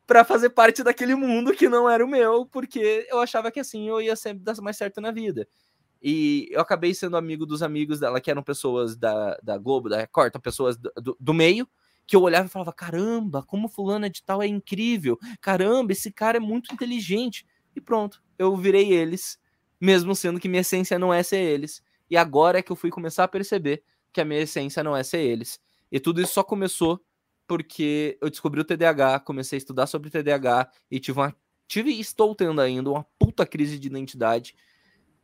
para 0.06 0.24
fazer 0.24 0.50
parte 0.50 0.82
daquele 0.82 1.14
mundo 1.14 1.52
que 1.52 1.68
não 1.68 1.90
era 1.90 2.04
o 2.04 2.08
meu, 2.08 2.46
porque 2.46 3.06
eu 3.10 3.18
achava 3.18 3.50
que 3.50 3.58
assim 3.58 3.88
eu 3.88 4.00
ia 4.00 4.14
sempre 4.14 4.44
dar 4.44 4.54
mais 4.62 4.76
certo 4.76 5.00
na 5.00 5.10
vida. 5.10 5.46
E 6.00 6.48
eu 6.50 6.60
acabei 6.60 6.94
sendo 6.94 7.16
amigo 7.16 7.44
dos 7.44 7.62
amigos 7.62 7.98
dela, 7.98 8.20
que 8.20 8.30
eram 8.30 8.42
pessoas 8.42 8.96
da, 8.96 9.36
da 9.42 9.58
Globo, 9.58 9.88
da 9.88 9.96
Record, 9.96 10.28
então 10.28 10.40
pessoas 10.40 10.76
do, 10.76 11.16
do, 11.18 11.34
meio, 11.34 11.68
que 12.06 12.14
eu 12.14 12.22
olhava 12.22 12.46
e 12.46 12.50
falava: 12.50 12.72
caramba, 12.72 13.42
como 13.42 13.68
fulano 13.68 14.08
de 14.08 14.22
tal 14.22 14.42
é 14.42 14.46
incrível, 14.46 15.18
caramba, 15.40 15.92
esse 15.92 16.12
cara 16.12 16.36
é 16.36 16.40
muito 16.40 16.72
inteligente. 16.72 17.44
E 17.74 17.80
pronto, 17.80 18.22
eu 18.38 18.56
virei 18.56 18.92
eles, 18.92 19.38
mesmo 19.80 20.14
sendo 20.14 20.38
que 20.38 20.48
minha 20.48 20.60
essência 20.60 20.98
não 20.98 21.12
é 21.12 21.22
ser 21.22 21.40
eles. 21.40 21.82
E 22.08 22.16
agora 22.16 22.58
é 22.58 22.62
que 22.62 22.70
eu 22.70 22.76
fui 22.76 22.90
começar 22.90 23.24
a 23.24 23.28
perceber 23.28 23.82
que 24.12 24.20
a 24.20 24.24
minha 24.24 24.40
essência 24.40 24.84
não 24.84 24.96
é 24.96 25.02
ser 25.02 25.18
eles. 25.18 25.58
E 25.90 25.98
tudo 25.98 26.20
isso 26.20 26.34
só 26.34 26.44
começou 26.44 27.00
porque 27.46 28.18
eu 28.20 28.28
descobri 28.28 28.60
o 28.60 28.64
TDAH, 28.64 29.20
comecei 29.20 29.56
a 29.56 29.58
estudar 29.58 29.86
sobre 29.86 30.10
TDAH 30.10 30.70
e 30.90 31.00
tive 31.00 31.18
uma 31.18 31.34
tive 31.68 31.90
e 31.90 32.00
estou 32.00 32.34
tendo 32.34 32.60
ainda 32.60 32.90
uma 32.90 33.04
puta 33.18 33.44
crise 33.44 33.78
de 33.78 33.88
identidade 33.88 34.54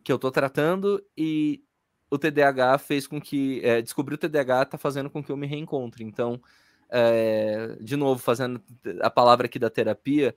que 0.02 0.10
eu 0.12 0.18
tô 0.18 0.30
tratando 0.30 1.02
e 1.16 1.62
o 2.10 2.18
TDAH 2.18 2.78
fez 2.78 3.06
com 3.06 3.20
que 3.20 3.60
é, 3.64 3.80
descobrir 3.80 4.16
o 4.16 4.18
TDAH 4.18 4.66
tá 4.66 4.78
fazendo 4.78 5.08
com 5.08 5.22
que 5.22 5.32
eu 5.32 5.36
me 5.36 5.46
reencontre. 5.46 6.04
Então, 6.04 6.40
é, 6.90 7.76
de 7.80 7.96
novo, 7.96 8.20
fazendo 8.20 8.62
a 9.00 9.08
palavra 9.08 9.46
aqui 9.46 9.58
da 9.58 9.70
terapia, 9.70 10.36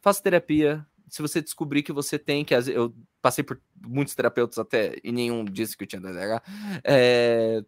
faça 0.00 0.22
terapia. 0.22 0.86
Se 1.08 1.20
você 1.20 1.42
descobrir 1.42 1.82
que 1.82 1.92
você 1.92 2.18
tem, 2.18 2.44
que 2.44 2.54
eu 2.54 2.94
passei 3.20 3.44
por 3.44 3.60
muitos 3.86 4.14
terapeutas 4.14 4.58
até 4.58 4.96
e 5.04 5.12
nenhum 5.12 5.44
disse 5.44 5.76
que 5.76 5.84
eu 5.84 5.88
tinha 5.88 6.00
TDAH, 6.00 6.42
é, 6.84 7.62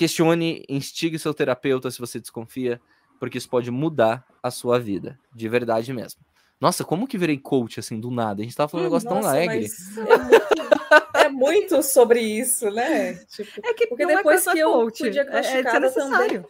questione, 0.00 0.64
instigue 0.66 1.18
seu 1.18 1.34
terapeuta 1.34 1.90
se 1.90 1.98
você 1.98 2.18
desconfia, 2.18 2.80
porque 3.18 3.36
isso 3.36 3.50
pode 3.50 3.70
mudar 3.70 4.26
a 4.42 4.50
sua 4.50 4.80
vida, 4.80 5.18
de 5.34 5.46
verdade 5.46 5.92
mesmo. 5.92 6.22
Nossa, 6.58 6.82
como 6.82 7.06
que 7.06 7.18
virei 7.18 7.36
coach 7.36 7.78
assim 7.78 8.00
do 8.00 8.10
nada? 8.10 8.40
A 8.40 8.44
gente 8.44 8.56
tava 8.56 8.70
falando 8.70 8.86
um 8.86 8.88
negócio 8.88 9.10
Nossa, 9.10 9.20
tão 9.20 9.30
alegre. 9.30 9.66
É 9.66 10.08
muito, 10.16 11.16
é 11.16 11.28
muito, 11.28 11.82
sobre 11.82 12.18
isso, 12.18 12.70
né? 12.70 13.12
Tipo, 13.26 13.60
é 13.62 13.74
que 13.74 13.86
porque 13.88 14.04
é 14.04 14.06
depois 14.06 14.46
é 14.46 14.52
que 14.52 14.58
eu 14.58 14.72
coach, 14.72 14.98
fui 15.00 15.10
diagnosticada 15.10 15.86
é, 15.86 15.90
é 15.90 15.92
também. 15.92 16.44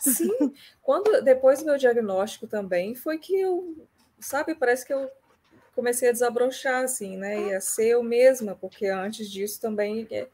Sim, 0.00 0.52
quando 0.82 1.22
depois 1.22 1.60
do 1.60 1.66
meu 1.66 1.78
diagnóstico 1.78 2.48
também 2.48 2.96
foi 2.96 3.18
que 3.18 3.40
eu, 3.40 3.86
sabe, 4.18 4.56
parece 4.56 4.84
que 4.84 4.92
eu 4.92 5.08
comecei 5.76 6.08
a 6.08 6.12
desabrochar 6.12 6.82
assim, 6.82 7.16
né? 7.16 7.40
E 7.40 7.54
a 7.54 7.60
ser 7.60 7.90
eu 7.90 8.02
mesma, 8.02 8.56
porque 8.56 8.86
antes 8.86 9.30
disso 9.30 9.60
também 9.60 10.08
é, 10.10 10.26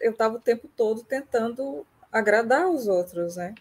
eu 0.00 0.10
estava 0.10 0.34
o 0.34 0.40
tempo 0.40 0.68
todo 0.76 1.04
tentando 1.04 1.86
agradar 2.12 2.68
os 2.68 2.88
outros, 2.88 3.36
né? 3.36 3.54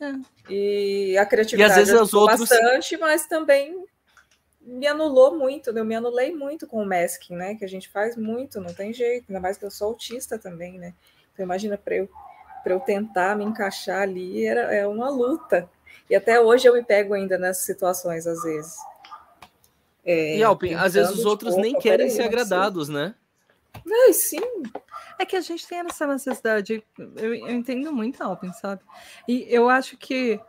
É. 0.00 0.12
E 0.52 1.16
a 1.16 1.24
criatividade 1.24 1.70
e 1.70 1.72
às 1.72 1.88
vezes 1.88 2.00
os 2.00 2.12
outros... 2.12 2.40
bastante, 2.40 2.96
mas 2.96 3.26
também 3.26 3.84
me 4.60 4.86
anulou 4.86 5.36
muito, 5.36 5.72
né? 5.72 5.80
eu 5.80 5.84
me 5.84 5.94
anulei 5.94 6.34
muito 6.34 6.66
com 6.66 6.82
o 6.82 6.86
masking, 6.86 7.34
né? 7.34 7.54
Que 7.54 7.64
a 7.64 7.68
gente 7.68 7.88
faz 7.88 8.16
muito, 8.16 8.60
não 8.60 8.72
tem 8.72 8.92
jeito, 8.92 9.26
ainda 9.28 9.40
mais 9.40 9.56
que 9.56 9.64
eu 9.64 9.70
sou 9.70 9.88
autista 9.88 10.38
também, 10.38 10.78
né? 10.78 10.94
Então 11.32 11.44
imagina 11.44 11.76
para 11.76 11.96
eu 11.96 12.08
para 12.62 12.74
eu 12.74 12.80
tentar 12.80 13.36
me 13.36 13.44
encaixar 13.44 14.02
ali 14.02 14.46
era 14.46 14.72
é 14.72 14.86
uma 14.86 15.10
luta. 15.10 15.68
E 16.08 16.14
até 16.14 16.40
hoje 16.40 16.68
eu 16.68 16.74
me 16.74 16.84
pego 16.84 17.12
ainda 17.12 17.36
nessas 17.36 17.64
situações 17.64 18.24
às 18.26 18.42
vezes. 18.42 18.76
É, 20.04 20.36
e 20.36 20.42
Alpin, 20.42 20.74
às 20.74 20.94
vezes 20.94 21.12
os 21.12 21.24
outros 21.24 21.56
nem 21.56 21.74
querem 21.74 22.08
ser 22.08 22.22
agradados, 22.22 22.88
né? 22.88 23.14
Não, 23.84 24.12
sim. 24.12 24.40
É 25.18 25.24
que 25.24 25.36
a 25.36 25.40
gente 25.40 25.66
tem 25.66 25.78
essa 25.78 26.06
necessidade. 26.06 26.82
Eu, 27.16 27.34
eu 27.34 27.50
entendo 27.50 27.92
muito, 27.92 28.22
Alpin, 28.22 28.52
sabe? 28.52 28.82
E 29.28 29.46
eu 29.48 29.68
acho 29.68 29.96
que 29.96 30.40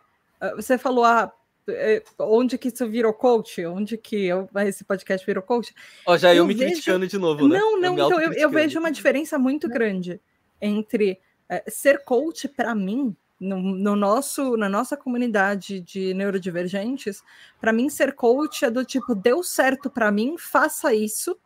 uh, 0.41 0.56
você 0.56 0.78
falou, 0.78 1.06
ah, 1.06 1.32
é, 1.68 2.04
onde 2.20 2.58
que 2.58 2.68
isso 2.68 2.88
virou 2.88 3.14
coach? 3.14 3.66
Onde 3.66 3.98
que 3.98 4.26
eu, 4.26 4.50
esse 4.66 4.84
podcast 4.84 5.26
virou 5.26 5.41
coach? 5.41 5.74
Ó, 6.06 6.18
já 6.18 6.34
eu, 6.34 6.38
eu 6.38 6.45
me 6.45 6.54
vejo... 6.54 6.72
criticando 6.72 7.08
de 7.08 7.18
novo, 7.18 7.48
né? 7.48 7.58
Não, 7.58 7.80
não, 7.80 7.98
eu 7.98 8.06
então 8.06 8.22
eu, 8.22 8.34
eu, 8.34 8.50
vejo 8.50 8.80
uma 8.80 8.91
diferença 8.91 9.40
muito 9.40 9.70
grande 9.70 10.20
entre 10.62 11.20
é, 11.48 11.64
ser 11.68 12.04
coach 12.04 12.48
para 12.48 12.76
mim. 12.76 13.16
No, 13.40 13.60
no, 13.60 13.94
nosso, 13.94 14.56
na 14.56 14.70
nossa 14.70 14.95
comunidade 14.95 15.82
de 15.82 16.14
neurodivergentes, 16.14 17.22
para 17.60 17.74
mim 17.74 17.90
ser 17.90 18.14
coach 18.14 18.64
é 18.64 18.72
do 18.72 18.86
tipo 18.86 19.14
deu 19.14 19.44
certo 19.44 19.90
para 19.90 20.10
mim, 20.10 20.38
faça 20.38 20.94
isso, 20.94 21.38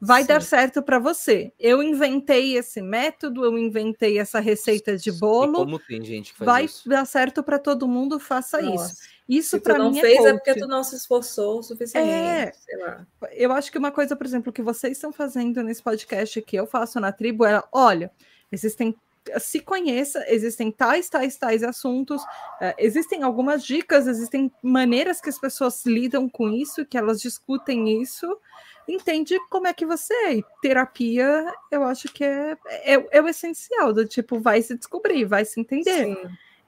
vai 0.00 0.22
Sim. 0.22 0.28
dar 0.28 0.42
certo 0.42 0.82
para 0.82 0.98
você. 0.98 1.52
Eu 1.58 1.82
inventei 1.82 2.56
esse 2.56 2.80
método, 2.80 3.44
eu 3.44 3.58
inventei 3.58 4.18
essa 4.18 4.40
receita 4.40 4.96
de 4.96 5.12
bolo. 5.12 5.52
E 5.52 5.56
como 5.56 5.78
tem 5.78 6.02
gente 6.02 6.32
que 6.32 6.38
faz 6.38 6.46
vai 6.46 6.64
isso. 6.64 6.88
dar 6.88 7.04
certo 7.04 7.42
para 7.42 7.58
todo 7.58 7.86
mundo, 7.86 8.18
faça 8.18 8.62
Nossa. 8.62 8.92
isso. 8.92 9.20
Isso 9.28 9.60
para 9.60 9.78
mim 9.78 9.96
é 9.96 10.00
fez 10.00 10.24
é, 10.24 10.28
é 10.30 10.32
porque 10.32 10.54
tu 10.54 10.66
não 10.66 10.82
se 10.82 10.96
esforçou 10.96 11.60
o 11.60 11.62
suficiente, 11.62 12.08
é, 12.08 12.52
Eu 13.32 13.52
acho 13.52 13.70
que 13.70 13.78
uma 13.78 13.92
coisa, 13.92 14.16
por 14.16 14.26
exemplo, 14.26 14.52
que 14.52 14.62
vocês 14.62 14.96
estão 14.96 15.12
fazendo 15.12 15.62
nesse 15.62 15.82
podcast 15.82 16.42
que 16.42 16.56
eu 16.56 16.66
faço 16.66 16.98
na 16.98 17.12
tribo 17.12 17.44
é, 17.44 17.62
olha, 17.70 18.10
existem 18.50 18.96
se 19.38 19.60
conheça, 19.60 20.24
existem 20.28 20.72
tais, 20.72 21.08
tais, 21.08 21.36
tais 21.36 21.62
assuntos, 21.62 22.22
uh, 22.22 22.74
existem 22.78 23.22
algumas 23.22 23.62
dicas, 23.62 24.06
existem 24.06 24.50
maneiras 24.62 25.20
que 25.20 25.28
as 25.28 25.38
pessoas 25.38 25.84
lidam 25.84 26.28
com 26.28 26.48
isso, 26.50 26.86
que 26.86 26.96
elas 26.96 27.20
discutem 27.20 28.00
isso, 28.00 28.26
entende 28.92 29.38
como 29.48 29.66
é 29.66 29.72
que 29.72 29.86
você 29.86 30.12
é. 30.14 30.34
E 30.36 30.44
terapia, 30.60 31.52
eu 31.70 31.84
acho 31.84 32.08
que 32.12 32.24
é, 32.24 32.56
é, 32.66 33.06
é, 33.10 33.22
o 33.22 33.28
essencial, 33.28 33.92
do 33.92 34.06
tipo, 34.06 34.38
vai 34.38 34.62
se 34.62 34.76
descobrir, 34.76 35.24
vai 35.24 35.44
se 35.44 35.60
entender. 35.60 36.16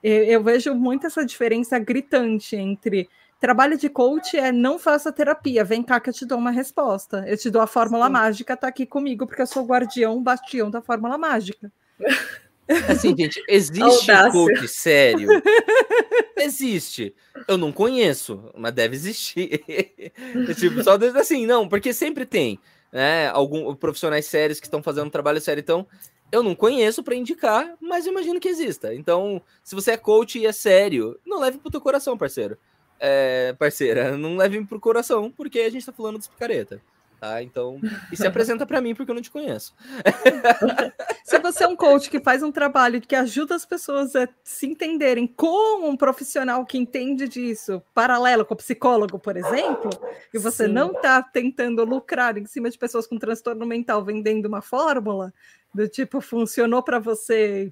Eu, 0.01 0.23
eu 0.23 0.43
vejo 0.43 0.73
muito 0.73 1.07
essa 1.07 1.25
diferença 1.25 1.79
gritante 1.79 2.55
entre 2.55 3.09
trabalho 3.43 3.77
de 3.77 3.89
coach 3.89 4.37
é 4.37 4.53
não 4.53 4.79
faça 4.79 5.11
terapia, 5.11 5.65
vem 5.65 5.83
cá 5.83 5.99
que 5.99 6.09
eu 6.09 6.13
te 6.13 6.25
dou 6.25 6.37
uma 6.37 6.49
resposta. 6.49 7.25
Eu 7.27 7.37
te 7.37 7.49
dou 7.49 7.61
a 7.61 7.67
fórmula 7.67 8.05
Sim. 8.05 8.11
mágica, 8.13 8.55
tá 8.55 8.69
aqui 8.69 8.85
comigo, 8.85 9.27
porque 9.27 9.41
eu 9.41 9.47
sou 9.47 9.63
o 9.63 9.65
guardião, 9.65 10.23
bastião 10.23 10.71
da 10.71 10.81
fórmula 10.81 11.17
mágica. 11.17 11.69
Assim, 12.87 13.15
gente, 13.17 13.43
existe 13.47 14.11
coach 14.31 14.67
sério? 14.67 15.29
Existe. 16.37 17.13
Eu 17.47 17.57
não 17.57 17.71
conheço, 17.71 18.51
mas 18.55 18.73
deve 18.73 18.95
existir. 18.95 19.63
tipo, 20.57 20.83
só 20.83 20.97
assim, 21.19 21.45
não, 21.45 21.67
porque 21.67 21.93
sempre 21.93 22.25
tem, 22.25 22.59
né? 22.91 23.27
Alguns 23.29 23.75
profissionais 23.77 24.25
sérios 24.25 24.59
que 24.59 24.65
estão 24.65 24.81
fazendo 24.81 25.07
um 25.07 25.11
trabalho 25.11 25.41
sério. 25.41 25.61
Então, 25.61 25.87
eu 26.31 26.41
não 26.41 26.55
conheço 26.55 27.03
para 27.03 27.15
indicar, 27.15 27.75
mas 27.79 28.05
imagino 28.05 28.39
que 28.39 28.49
exista. 28.49 28.93
Então, 28.93 29.41
se 29.63 29.75
você 29.75 29.91
é 29.91 29.97
coach 29.97 30.39
e 30.39 30.45
é 30.45 30.51
sério, 30.51 31.19
não 31.25 31.39
leve 31.39 31.57
pro 31.57 31.71
teu 31.71 31.81
coração, 31.81 32.17
parceiro. 32.17 32.57
É, 32.99 33.53
parceira, 33.53 34.17
não 34.17 34.37
leve 34.37 34.63
pro 34.65 34.79
coração, 34.79 35.29
porque 35.29 35.59
a 35.59 35.69
gente 35.69 35.85
tá 35.85 35.91
falando 35.91 36.19
de 36.19 36.29
picareta 36.29 36.81
tá? 37.23 37.41
Então, 37.41 37.79
e 38.11 38.17
se 38.17 38.27
apresenta 38.27 38.65
para 38.65 38.81
mim 38.81 38.93
porque 38.93 39.09
eu 39.09 39.15
não 39.15 39.21
te 39.21 39.31
conheço. 39.31 39.73
se 41.23 41.39
você 41.39 41.63
é 41.63 41.67
um 41.67 41.75
coach 41.75 42.09
que 42.09 42.19
faz 42.19 42.43
um 42.43 42.51
trabalho 42.51 42.99
que 42.99 43.15
ajuda 43.15 43.55
as 43.55 43.65
pessoas 43.65 44.13
a 44.13 44.27
se 44.43 44.67
entenderem 44.67 45.25
como 45.25 45.87
um 45.87 45.95
profissional 45.95 46.65
que 46.65 46.77
entende 46.77 47.29
disso, 47.29 47.81
paralelo 47.93 48.45
com 48.45 48.53
o 48.53 48.57
psicólogo, 48.57 49.17
por 49.17 49.37
exemplo, 49.37 49.89
e 50.33 50.37
você 50.37 50.65
Sim. 50.65 50.73
não 50.73 50.91
está 50.91 51.21
tentando 51.21 51.85
lucrar 51.85 52.37
em 52.37 52.45
cima 52.45 52.69
de 52.69 52.77
pessoas 52.77 53.07
com 53.07 53.17
transtorno 53.17 53.65
mental 53.65 54.03
vendendo 54.03 54.47
uma 54.47 54.61
fórmula 54.61 55.33
do 55.73 55.87
tipo 55.87 56.19
funcionou 56.19 56.83
para 56.83 56.99
você, 56.99 57.71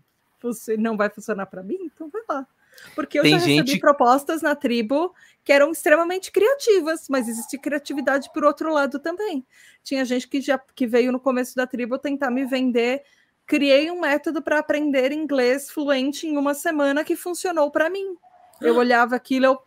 não 0.79 0.95
vai 0.95 1.09
funcionar 1.09 1.45
para 1.47 1.61
mim, 1.61 1.77
então 1.93 2.09
vai 2.09 2.21
lá. 2.29 2.47
Porque 2.95 3.19
eu 3.19 3.23
Tem 3.23 3.31
já 3.31 3.37
recebi 3.37 3.71
gente... 3.71 3.79
propostas 3.79 4.41
na 4.41 4.55
tribo 4.55 5.13
que 5.43 5.51
eram 5.51 5.71
extremamente 5.71 6.31
criativas, 6.31 7.07
mas 7.09 7.27
existe 7.27 7.57
criatividade 7.57 8.29
por 8.33 8.43
outro 8.43 8.71
lado 8.71 8.99
também. 8.99 9.45
Tinha 9.83 10.05
gente 10.05 10.27
que 10.27 10.39
já 10.41 10.57
que 10.57 10.85
veio 10.85 11.11
no 11.11 11.19
começo 11.19 11.55
da 11.55 11.65
tribo 11.65 11.97
tentar 11.97 12.29
me 12.29 12.45
vender. 12.45 13.03
Criei 13.47 13.89
um 13.89 13.99
método 13.99 14.41
para 14.41 14.59
aprender 14.59 15.11
inglês 15.11 15.69
fluente 15.69 16.27
em 16.27 16.37
uma 16.37 16.53
semana 16.53 17.03
que 17.03 17.15
funcionou 17.15 17.71
para 17.71 17.89
mim. 17.89 18.15
Eu 18.61 18.75
olhava 18.75 19.15
aquilo, 19.15 19.45
eu 19.45 19.59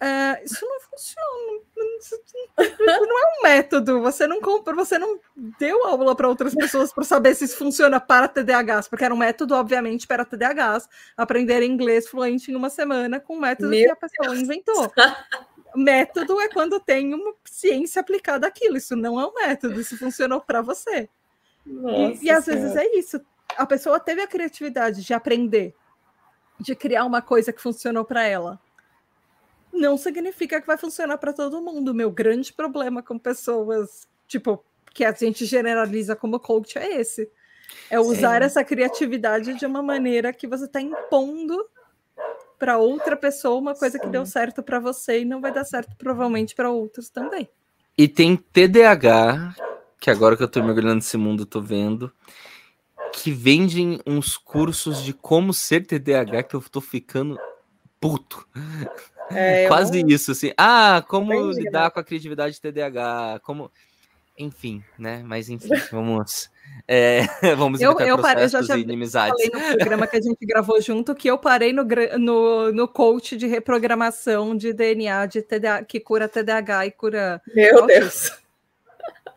é, 0.00 0.44
isso 0.44 0.64
não 0.64 0.80
funciona. 0.80 1.62
Isso 1.98 2.18
não 2.80 3.18
é 3.18 3.38
um 3.38 3.42
método. 3.42 4.00
Você 4.02 4.26
não 4.26 4.40
compra, 4.40 4.74
você 4.74 4.98
não 4.98 5.18
deu 5.58 5.84
aula 5.86 6.14
para 6.14 6.28
outras 6.28 6.54
pessoas 6.54 6.92
para 6.92 7.04
saber 7.04 7.34
se 7.34 7.44
isso 7.44 7.56
funciona 7.56 8.00
para 8.00 8.28
TDAHs, 8.28 8.88
porque 8.88 9.04
era 9.04 9.14
um 9.14 9.18
método, 9.18 9.54
obviamente, 9.54 10.06
para 10.06 10.24
TDAHs. 10.24 10.88
Aprender 11.16 11.62
inglês 11.62 12.08
fluente 12.08 12.50
em 12.50 12.54
uma 12.54 12.70
semana 12.70 13.20
com 13.20 13.36
um 13.36 13.40
método 13.40 13.70
Meu 13.70 13.84
que 13.84 13.90
a 13.90 13.96
pessoa 13.96 14.28
Deus. 14.28 14.40
inventou. 14.40 14.92
método 15.74 16.40
é 16.40 16.48
quando 16.48 16.80
tem 16.80 17.12
uma 17.14 17.34
ciência 17.44 18.00
aplicada 18.00 18.46
àquilo. 18.46 18.76
Isso 18.76 18.96
não 18.96 19.20
é 19.20 19.26
um 19.26 19.34
método, 19.34 19.80
isso 19.80 19.98
funcionou 19.98 20.40
para 20.40 20.62
você. 20.62 21.08
Nossa, 21.66 22.22
e, 22.22 22.26
e 22.26 22.30
às 22.30 22.46
vezes 22.46 22.76
é 22.76 22.96
isso. 22.96 23.20
A 23.56 23.66
pessoa 23.66 23.98
teve 23.98 24.22
a 24.22 24.26
criatividade 24.26 25.02
de 25.02 25.12
aprender, 25.12 25.74
de 26.60 26.74
criar 26.74 27.04
uma 27.04 27.20
coisa 27.20 27.52
que 27.52 27.60
funcionou 27.60 28.04
para 28.04 28.22
ela 28.24 28.60
não 29.72 29.96
significa 29.96 30.60
que 30.60 30.66
vai 30.66 30.78
funcionar 30.78 31.18
para 31.18 31.32
todo 31.32 31.60
mundo. 31.60 31.94
Meu 31.94 32.10
grande 32.10 32.52
problema 32.52 33.02
com 33.02 33.18
pessoas, 33.18 34.08
tipo, 34.26 34.64
que 34.92 35.04
a 35.04 35.12
gente 35.12 35.44
generaliza 35.44 36.16
como 36.16 36.40
coach 36.40 36.78
é 36.78 37.00
esse. 37.00 37.30
É 37.90 38.00
usar 38.00 38.40
Sim. 38.40 38.46
essa 38.46 38.64
criatividade 38.64 39.54
de 39.54 39.66
uma 39.66 39.82
maneira 39.82 40.32
que 40.32 40.46
você 40.46 40.64
está 40.64 40.80
impondo 40.80 41.66
para 42.58 42.78
outra 42.78 43.16
pessoa 43.16 43.60
uma 43.60 43.74
coisa 43.74 43.98
Sim. 43.98 44.04
que 44.04 44.10
deu 44.10 44.26
certo 44.26 44.62
para 44.62 44.80
você 44.80 45.20
e 45.20 45.24
não 45.24 45.40
vai 45.40 45.52
dar 45.52 45.64
certo 45.64 45.94
provavelmente 45.96 46.54
para 46.54 46.70
outros 46.70 47.08
também. 47.08 47.48
E 47.96 48.08
tem 48.08 48.36
TDAH, 48.36 49.54
que 50.00 50.10
agora 50.10 50.36
que 50.36 50.42
eu 50.42 50.46
estou 50.46 50.62
mergulhando 50.62 50.96
nesse 50.96 51.16
mundo, 51.16 51.42
estou 51.42 51.62
vendo, 51.62 52.12
que 53.12 53.30
vendem 53.32 54.00
uns 54.06 54.36
cursos 54.36 55.02
de 55.02 55.12
como 55.12 55.52
ser 55.52 55.86
TDAH 55.86 56.44
que 56.44 56.56
eu 56.56 56.60
estou 56.60 56.82
ficando 56.82 57.38
puto. 58.00 58.46
É, 59.30 59.66
Quase 59.68 60.04
isso, 60.06 60.32
assim. 60.32 60.52
Ah, 60.56 61.04
como 61.06 61.50
lidar 61.50 61.90
com 61.90 62.00
a 62.00 62.04
criatividade 62.04 62.60
TDAH, 62.60 63.40
como... 63.42 63.70
enfim, 64.38 64.82
né? 64.98 65.22
Mas 65.24 65.48
enfim, 65.48 65.68
vamos. 65.92 66.50
É, 66.86 67.22
vamos 67.56 67.80
eu, 67.80 67.98
eu 67.98 68.18
parei, 68.18 68.44
eu 68.44 68.48
já, 68.48 68.62
já 68.62 68.68
falei 68.68 68.86
no 68.86 69.76
programa 69.76 70.06
que 70.06 70.16
a 70.16 70.20
gente 70.20 70.44
gravou 70.46 70.80
junto 70.80 71.14
que 71.14 71.28
eu 71.28 71.38
parei 71.38 71.72
no, 71.72 71.84
no, 72.18 72.72
no 72.72 72.88
coach 72.88 73.36
de 73.36 73.46
reprogramação 73.46 74.56
de 74.56 74.72
DNA 74.72 75.26
de 75.26 75.42
TDA, 75.42 75.84
que 75.84 75.98
cura 75.98 76.28
TDAH 76.28 76.86
e 76.86 76.90
cura. 76.90 77.42
Meu 77.54 77.86
Deus! 77.86 78.32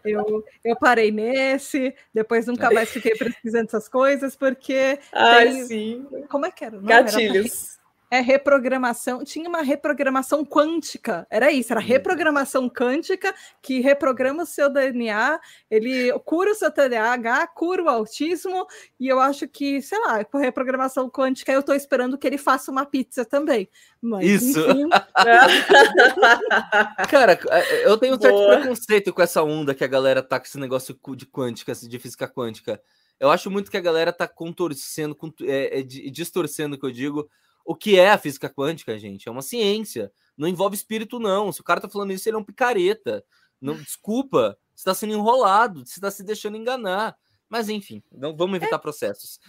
Eu, 0.03 0.43
eu 0.63 0.75
parei 0.75 1.11
nesse, 1.11 1.93
depois 2.13 2.47
nunca 2.47 2.71
mais 2.71 2.89
fiquei 2.89 3.15
pesquisando 3.15 3.65
essas 3.65 3.87
coisas, 3.87 4.35
porque. 4.35 4.97
Ai, 5.13 5.49
tem... 5.49 5.65
sim. 5.65 6.07
Como 6.29 6.45
é 6.45 6.51
que 6.51 6.65
era? 6.65 6.77
Não, 6.77 6.87
Gatilhos. 6.87 7.75
Era 7.75 7.80
é 8.11 8.19
reprogramação, 8.19 9.23
tinha 9.23 9.47
uma 9.47 9.61
reprogramação 9.61 10.43
quântica, 10.43 11.25
era 11.29 11.49
isso, 11.49 11.71
era 11.71 11.79
reprogramação 11.79 12.69
quântica 12.69 13.33
que 13.61 13.79
reprograma 13.79 14.43
o 14.43 14.45
seu 14.45 14.69
DNA, 14.69 15.39
ele 15.69 16.11
cura 16.25 16.51
o 16.51 16.55
seu 16.55 16.69
TDAH, 16.69 17.47
cura 17.47 17.83
o 17.83 17.87
autismo, 17.87 18.67
e 18.99 19.07
eu 19.07 19.21
acho 19.21 19.47
que, 19.47 19.81
sei 19.81 19.97
lá, 19.99 20.25
com 20.25 20.37
reprogramação 20.37 21.09
quântica 21.09 21.53
eu 21.53 21.61
estou 21.61 21.73
esperando 21.73 22.17
que 22.17 22.27
ele 22.27 22.37
faça 22.37 22.69
uma 22.69 22.85
pizza 22.85 23.23
também. 23.23 23.69
Mas, 24.01 24.25
isso! 24.25 24.59
Enfim... 24.59 24.89
Cara, 27.09 27.39
é, 27.49 27.87
eu 27.87 27.97
tenho 27.97 28.15
um 28.15 28.19
certo 28.19 28.35
Boa. 28.35 28.57
preconceito 28.57 29.13
com 29.13 29.21
essa 29.21 29.41
onda 29.41 29.73
que 29.73 29.85
a 29.85 29.87
galera 29.87 30.21
tá 30.21 30.37
com 30.37 30.45
esse 30.45 30.59
negócio 30.59 30.99
de 31.15 31.25
quântica, 31.25 31.73
de 31.73 31.99
física 31.99 32.27
quântica. 32.27 32.81
Eu 33.17 33.29
acho 33.29 33.49
muito 33.49 33.71
que 33.71 33.77
a 33.77 33.81
galera 33.81 34.11
tá 34.11 34.27
contorcendo, 34.27 35.17
é, 35.43 35.79
é, 35.79 35.83
distorcendo 35.83 36.75
o 36.75 36.79
que 36.79 36.85
eu 36.85 36.91
digo, 36.91 37.29
o 37.65 37.75
que 37.75 37.99
é 37.99 38.11
a 38.11 38.17
física 38.17 38.49
quântica, 38.49 38.97
gente? 38.97 39.27
É 39.27 39.31
uma 39.31 39.41
ciência. 39.41 40.11
Não 40.37 40.47
envolve 40.47 40.75
espírito, 40.75 41.19
não. 41.19 41.51
Se 41.51 41.61
o 41.61 41.63
cara 41.63 41.81
tá 41.81 41.89
falando 41.89 42.11
isso, 42.11 42.27
ele 42.27 42.35
é 42.35 42.39
um 42.39 42.43
picareta. 42.43 43.23
Não, 43.59 43.75
desculpa, 43.81 44.57
você 44.75 44.81
está 44.81 44.93
sendo 44.93 45.13
enrolado, 45.13 45.85
você 45.85 45.99
está 45.99 46.09
se 46.09 46.23
deixando 46.23 46.57
enganar. 46.57 47.15
Mas 47.47 47.67
enfim, 47.69 48.01
não 48.11 48.35
vamos 48.35 48.55
evitar 48.55 48.77
é... 48.77 48.79
processos. 48.79 49.39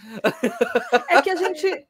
É 1.09 1.23
que 1.23 1.31
a 1.31 1.37
gente 1.37 1.87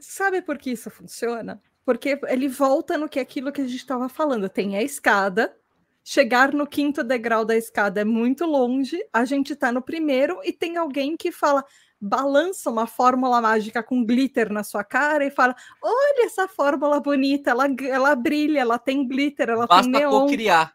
sabe 0.00 0.42
por 0.42 0.58
que 0.58 0.72
isso 0.72 0.90
funciona? 0.90 1.62
Porque 1.84 2.18
ele 2.28 2.48
volta 2.48 2.98
no 2.98 3.08
que 3.08 3.18
é 3.18 3.22
aquilo 3.22 3.52
que 3.52 3.60
a 3.60 3.66
gente 3.66 3.76
estava 3.76 4.08
falando. 4.08 4.48
Tem 4.48 4.76
a 4.76 4.82
escada, 4.82 5.56
chegar 6.04 6.52
no 6.52 6.66
quinto 6.66 7.04
degrau 7.04 7.44
da 7.44 7.56
escada 7.56 8.00
é 8.00 8.04
muito 8.04 8.44
longe, 8.44 8.98
a 9.12 9.24
gente 9.24 9.52
está 9.52 9.70
no 9.70 9.80
primeiro 9.80 10.40
e 10.44 10.52
tem 10.52 10.76
alguém 10.76 11.16
que 11.16 11.30
fala: 11.30 11.64
balança 12.04 12.68
uma 12.68 12.88
fórmula 12.88 13.40
mágica 13.40 13.80
com 13.80 14.04
glitter 14.04 14.52
na 14.52 14.64
sua 14.64 14.82
cara 14.82 15.24
e 15.24 15.30
fala: 15.30 15.54
Olha 15.80 16.26
essa 16.26 16.48
fórmula 16.48 16.98
bonita, 16.98 17.50
ela, 17.50 17.66
ela 17.88 18.16
brilha, 18.16 18.58
ela 18.58 18.76
tem 18.76 19.06
glitter, 19.06 19.48
ela 19.48 19.68
basta 19.68 19.84
tem 19.84 20.00
neon. 20.00 20.26
criar. 20.26 20.74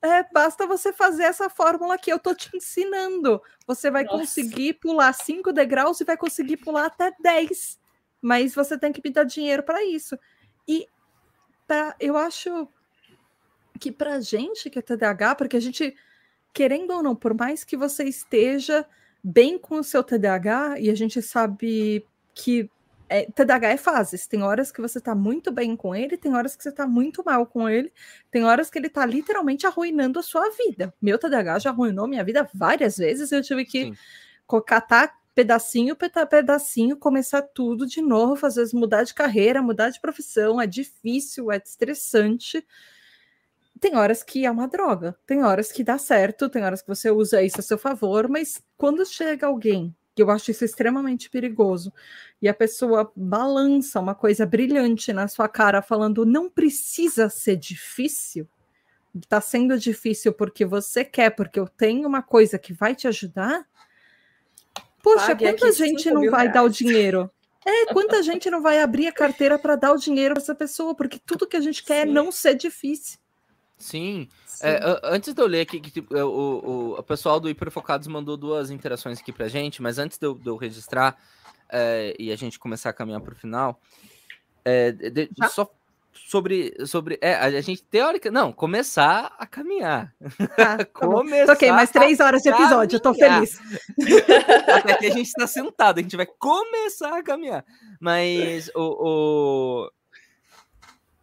É, 0.00 0.22
basta 0.32 0.66
você 0.66 0.92
fazer 0.92 1.24
essa 1.24 1.50
fórmula 1.50 1.98
que 1.98 2.10
eu 2.10 2.18
tô 2.18 2.34
te 2.34 2.56
ensinando. 2.56 3.42
Você 3.66 3.90
vai 3.90 4.04
Nossa. 4.04 4.18
conseguir 4.18 4.74
pular 4.74 5.12
cinco 5.12 5.52
degraus 5.52 6.00
e 6.00 6.04
vai 6.04 6.16
conseguir 6.16 6.56
pular 6.56 6.86
até 6.86 7.12
10. 7.20 7.78
Mas 8.22 8.54
você 8.54 8.78
tem 8.78 8.92
que 8.92 9.02
me 9.04 9.12
dar 9.12 9.24
dinheiro 9.24 9.62
para 9.62 9.84
isso. 9.84 10.18
E 10.66 10.86
pra, 11.66 11.94
eu 12.00 12.16
acho 12.16 12.66
que 13.78 13.92
pra 13.92 14.20
gente 14.20 14.70
que 14.70 14.78
é 14.78 14.82
TDAH, 14.82 15.34
porque 15.34 15.58
a 15.58 15.60
gente, 15.60 15.94
querendo 16.54 16.92
ou 16.92 17.02
não, 17.02 17.14
por 17.14 17.34
mais 17.34 17.62
que 17.62 17.76
você 17.76 18.04
esteja 18.04 18.86
bem 19.22 19.58
com 19.58 19.76
o 19.76 19.84
seu 19.84 20.02
TDAH, 20.02 20.80
e 20.80 20.90
a 20.90 20.94
gente 20.94 21.20
sabe 21.20 22.06
que 22.34 22.70
é, 23.08 23.26
TDAH 23.32 23.68
é 23.70 23.76
fases. 23.76 24.26
Tem 24.26 24.42
horas 24.42 24.70
que 24.70 24.80
você 24.80 24.98
está 24.98 25.14
muito 25.14 25.50
bem 25.50 25.76
com 25.76 25.94
ele, 25.94 26.16
tem 26.16 26.34
horas 26.34 26.54
que 26.54 26.62
você 26.62 26.68
está 26.68 26.86
muito 26.86 27.24
mal 27.24 27.44
com 27.44 27.68
ele, 27.68 27.92
tem 28.30 28.44
horas 28.44 28.70
que 28.70 28.78
ele 28.78 28.86
está 28.86 29.04
literalmente 29.04 29.66
arruinando 29.66 30.18
a 30.18 30.22
sua 30.22 30.48
vida. 30.50 30.94
Meu 31.02 31.18
TDAH 31.18 31.58
já 31.58 31.70
arruinou 31.70 32.06
minha 32.06 32.24
vida 32.24 32.48
várias 32.54 32.96
vezes, 32.96 33.32
eu 33.32 33.42
tive 33.42 33.64
que 33.64 33.86
Sim. 33.86 33.94
catar 34.64 35.18
pedacinho 35.34 35.96
pedacinho, 35.96 36.96
começar 36.96 37.42
tudo 37.42 37.86
de 37.86 38.02
novo, 38.02 38.44
às 38.46 38.56
vezes 38.56 38.74
mudar 38.74 39.04
de 39.04 39.14
carreira, 39.14 39.62
mudar 39.62 39.90
de 39.90 40.00
profissão, 40.00 40.60
é 40.60 40.66
difícil, 40.66 41.50
é 41.50 41.56
estressante 41.56 42.64
tem 43.80 43.96
horas 43.96 44.22
que 44.22 44.44
é 44.44 44.50
uma 44.50 44.68
droga, 44.68 45.16
tem 45.26 45.42
horas 45.42 45.72
que 45.72 45.82
dá 45.82 45.96
certo, 45.96 46.48
tem 46.50 46.62
horas 46.62 46.82
que 46.82 46.88
você 46.88 47.10
usa 47.10 47.42
isso 47.42 47.60
a 47.60 47.62
seu 47.62 47.78
favor, 47.78 48.28
mas 48.28 48.62
quando 48.76 49.04
chega 49.06 49.46
alguém, 49.46 49.94
que 50.14 50.22
eu 50.22 50.30
acho 50.30 50.50
isso 50.50 50.64
extremamente 50.64 51.30
perigoso, 51.30 51.92
e 52.42 52.48
a 52.48 52.54
pessoa 52.54 53.10
balança 53.16 53.98
uma 53.98 54.14
coisa 54.14 54.44
brilhante 54.44 55.12
na 55.12 55.26
sua 55.26 55.48
cara, 55.48 55.80
falando 55.80 56.26
não 56.26 56.50
precisa 56.50 57.30
ser 57.30 57.56
difícil, 57.56 58.46
está 59.14 59.40
sendo 59.40 59.78
difícil 59.78 60.32
porque 60.32 60.66
você 60.66 61.02
quer, 61.02 61.30
porque 61.30 61.58
eu 61.58 61.66
tenho 61.66 62.06
uma 62.06 62.22
coisa 62.22 62.58
que 62.58 62.74
vai 62.74 62.94
te 62.94 63.08
ajudar. 63.08 63.66
Poxa, 65.02 65.28
Pague 65.28 65.46
quanta 65.46 65.72
gente 65.72 66.10
não 66.10 66.30
vai 66.30 66.42
reais. 66.42 66.52
dar 66.52 66.62
o 66.62 66.68
dinheiro? 66.68 67.30
É, 67.64 67.86
quanta 67.94 68.22
gente 68.22 68.50
não 68.50 68.60
vai 68.60 68.80
abrir 68.80 69.06
a 69.06 69.12
carteira 69.12 69.58
para 69.58 69.74
dar 69.74 69.92
o 69.92 69.96
dinheiro 69.96 70.34
para 70.34 70.42
essa 70.42 70.54
pessoa, 70.54 70.94
porque 70.94 71.18
tudo 71.18 71.46
que 71.46 71.56
a 71.56 71.60
gente 71.60 71.82
quer 71.82 72.04
Sim. 72.04 72.10
é 72.10 72.12
não 72.12 72.30
ser 72.30 72.54
difícil. 72.54 73.18
Sim. 73.80 74.28
É, 74.62 74.78
antes 75.02 75.32
de 75.32 75.40
eu 75.40 75.46
ler 75.46 75.62
aqui, 75.62 75.80
que, 75.80 75.90
tipo, 75.90 76.14
o, 76.14 76.20
o, 76.28 76.98
o, 76.98 77.02
pessoal 77.02 77.40
do 77.40 77.48
Hiperfocados 77.48 78.06
mandou 78.06 78.36
duas 78.36 78.70
interações 78.70 79.18
aqui 79.18 79.32
pra 79.32 79.48
gente, 79.48 79.80
mas 79.80 79.98
antes 79.98 80.18
de 80.18 80.26
eu, 80.26 80.34
de 80.34 80.46
eu 80.46 80.56
registrar 80.56 81.18
é, 81.68 82.14
e 82.18 82.30
a 82.30 82.36
gente 82.36 82.58
começar 82.58 82.90
a 82.90 82.92
caminhar 82.92 83.22
pro 83.22 83.34
final, 83.34 83.80
é, 84.62 84.92
de, 84.92 85.30
só 85.48 85.68
sobre. 86.12 86.74
sobre 86.86 87.18
é, 87.22 87.34
a 87.34 87.60
gente, 87.62 87.82
teórica. 87.82 88.30
Não, 88.30 88.52
começar 88.52 89.34
a 89.38 89.46
caminhar. 89.46 90.14
Ah, 90.58 90.76
tá 90.76 90.84
começar 90.92 91.54
ok, 91.54 91.72
mais 91.72 91.90
três 91.90 92.20
horas 92.20 92.42
de 92.42 92.50
episódio, 92.50 92.96
eu 92.96 93.00
tô 93.00 93.14
feliz. 93.14 93.58
Até 94.68 94.94
que 94.98 95.06
a 95.06 95.10
gente 95.10 95.28
está 95.28 95.46
sentado, 95.46 95.98
a 95.98 96.02
gente 96.02 96.16
vai 96.16 96.26
começar 96.26 97.16
a 97.16 97.22
caminhar. 97.22 97.64
Mas 97.98 98.70
o, 98.74 99.86
o 99.86 99.90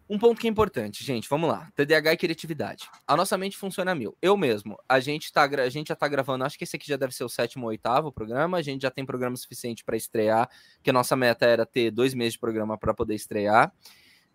um 0.09 0.17
ponto 0.17 0.39
que 0.39 0.47
é 0.47 0.49
importante, 0.49 1.03
gente, 1.03 1.27
vamos 1.29 1.49
lá. 1.49 1.69
TDAH 1.75 2.13
e 2.13 2.17
criatividade. 2.17 2.89
A 3.05 3.17
nossa 3.17 3.37
mente 3.37 3.57
funciona 3.57 3.93
mil. 3.93 4.17
Eu 4.21 4.37
mesmo, 4.37 4.77
a 4.87 4.99
gente, 4.99 5.31
tá, 5.33 5.43
a 5.43 5.69
gente 5.69 5.89
já 5.89 5.95
tá 5.95 6.07
gravando, 6.07 6.45
acho 6.45 6.57
que 6.57 6.63
esse 6.63 6.77
aqui 6.77 6.87
já 6.87 6.95
deve 6.95 7.13
ser 7.13 7.25
o 7.25 7.29
sétimo 7.29 7.65
ou 7.65 7.69
oitavo 7.69 8.11
programa. 8.11 8.57
A 8.57 8.61
gente 8.61 8.83
já 8.83 8.91
tem 8.91 9.05
programa 9.05 9.35
suficiente 9.35 9.83
para 9.83 9.97
estrear, 9.97 10.49
que 10.81 10.89
a 10.89 10.93
nossa 10.93 11.15
meta 11.15 11.45
era 11.45 11.65
ter 11.65 11.91
dois 11.91 12.13
meses 12.13 12.33
de 12.33 12.39
programa 12.39 12.77
para 12.77 12.93
poder 12.93 13.15
estrear 13.15 13.73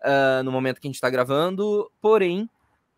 uh, 0.01 0.43
no 0.43 0.51
momento 0.51 0.79
que 0.79 0.87
a 0.87 0.91
gente 0.91 1.01
tá 1.01 1.09
gravando. 1.09 1.91
Porém, 1.99 2.47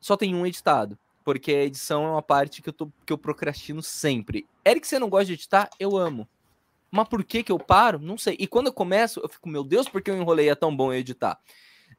só 0.01 0.17
tem 0.17 0.35
um 0.35 0.45
editado, 0.45 0.99
porque 1.23 1.51
a 1.53 1.63
edição 1.63 2.05
é 2.05 2.09
uma 2.09 2.21
parte 2.21 2.61
que 2.61 2.69
eu, 2.69 2.73
tô, 2.73 2.91
que 3.05 3.13
eu 3.13 3.17
procrastino 3.17 3.81
sempre. 3.81 4.45
Eric, 4.67 4.85
você 4.85 4.99
não 4.99 5.09
gosta 5.09 5.27
de 5.27 5.33
editar? 5.33 5.69
Eu 5.79 5.95
amo. 5.95 6.27
Mas 6.91 7.07
por 7.07 7.23
que 7.23 7.41
que 7.41 7.51
eu 7.51 7.59
paro? 7.59 7.99
Não 7.99 8.17
sei. 8.17 8.35
E 8.39 8.47
quando 8.47 8.67
eu 8.67 8.73
começo, 8.73 9.19
eu 9.19 9.29
fico, 9.29 9.49
meu 9.49 9.63
Deus, 9.63 9.87
por 9.87 10.01
que 10.01 10.11
eu 10.11 10.17
enrolei 10.17 10.49
é 10.49 10.55
tão 10.55 10.75
bom 10.75 10.93
eu 10.93 10.99
editar? 10.99 11.39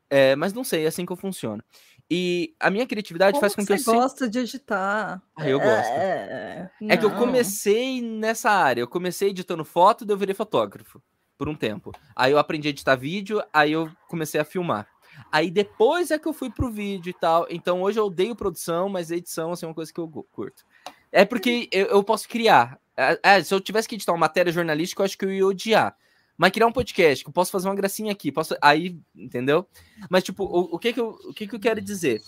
É, 0.09 0.37
mas 0.37 0.53
não 0.53 0.65
sei, 0.65 0.85
é 0.85 0.89
assim 0.89 1.05
que 1.05 1.13
eu 1.13 1.17
funciono. 1.17 1.63
E 2.09 2.55
a 2.61 2.71
minha 2.71 2.87
criatividade 2.87 3.33
Como 3.33 3.41
faz 3.41 3.55
com 3.55 3.63
que, 3.63 3.67
que 3.67 3.73
eu. 3.73 3.79
Você 3.79 3.93
gosta 3.93 4.29
de 4.29 4.39
editar. 4.39 5.21
Ah, 5.37 5.49
eu 5.49 5.59
gosto. 5.59 5.91
É... 5.91 6.71
é 6.89 6.97
que 6.97 7.05
eu 7.05 7.11
comecei 7.11 8.01
nessa 8.01 8.51
área. 8.51 8.81
Eu 8.81 8.89
comecei 8.89 9.31
editando 9.31 9.65
foto, 9.65 10.05
daí 10.05 10.15
eu 10.15 10.19
virei 10.19 10.35
fotógrafo 10.35 11.03
por 11.37 11.49
um 11.49 11.55
tempo. 11.55 11.93
Aí 12.15 12.33
eu 12.33 12.39
aprendi 12.39 12.69
a 12.69 12.71
editar 12.71 12.95
vídeo, 12.95 13.43
aí 13.53 13.73
eu 13.73 13.91
comecei 14.09 14.41
a 14.41 14.45
filmar. 14.45 14.87
Aí 15.33 15.51
depois 15.51 16.11
é 16.11 16.19
que 16.19 16.29
eu 16.29 16.33
fui 16.33 16.51
pro 16.51 16.71
vídeo 16.71 17.11
e 17.11 17.15
tal. 17.15 17.47
Então 17.51 17.83
hoje 17.83 17.99
eu 17.99 18.07
odeio 18.07 18.37
produção, 18.37 18.89
mas 18.89 19.11
edição 19.11 19.53
assim, 19.53 19.67
é 19.67 19.69
uma 19.69 19.75
coisa 19.75 19.93
que 19.93 20.01
eu 20.01 20.09
curto. 20.31 20.65
É 21.11 21.25
porque 21.25 21.69
eu, 21.73 21.87
eu 21.87 22.05
posso 22.05 22.29
criar. 22.29 22.79
É, 22.97 23.19
é, 23.23 23.43
se 23.43 23.53
eu 23.53 23.61
tivesse 23.61 23.89
que 23.89 23.97
editar 23.97 24.13
uma 24.13 24.19
matéria 24.19 24.53
jornalística, 24.53 25.03
eu 25.03 25.05
acho 25.05 25.19
que 25.19 25.25
eu 25.25 25.33
ia 25.33 25.47
odiar. 25.47 25.97
Mas 26.37 26.51
criar 26.53 26.67
um 26.67 26.73
podcast, 26.73 27.25
que 27.25 27.29
eu 27.29 27.35
posso 27.35 27.51
fazer 27.51 27.69
uma 27.69 27.75
gracinha 27.75 28.13
aqui, 28.13 28.31
posso. 28.31 28.57
Aí, 28.61 28.99
entendeu? 29.15 29.67
Mas, 30.11 30.23
tipo, 30.23 30.45
o, 30.45 30.75
o 30.75 30.79
que, 30.79 30.93
que, 30.93 31.01
eu, 31.01 31.19
o 31.25 31.33
que, 31.33 31.47
que 31.47 31.55
eu 31.55 31.61
quero 31.61 31.81
dizer? 31.81 32.21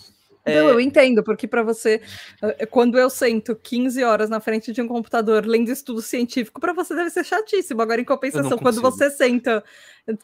É... 0.45 0.55
Não, 0.55 0.69
eu 0.69 0.79
entendo, 0.79 1.23
porque 1.23 1.47
para 1.47 1.63
você, 1.63 2.01
eh, 2.41 2.65
quando 2.65 2.97
eu 2.97 3.09
sento 3.09 3.55
15 3.55 4.03
horas 4.03 4.29
na 4.29 4.39
frente 4.39 4.71
de 4.71 4.81
um 4.81 4.87
computador 4.87 5.45
lendo 5.45 5.69
estudo 5.69 6.01
científico, 6.01 6.59
para 6.59 6.73
você 6.73 6.95
deve 6.95 7.09
ser 7.09 7.25
chatíssimo. 7.25 7.81
Agora, 7.81 7.99
em 8.01 8.05
compensação, 8.05 8.57
quando 8.57 8.81
você 8.81 9.09
senta 9.11 9.63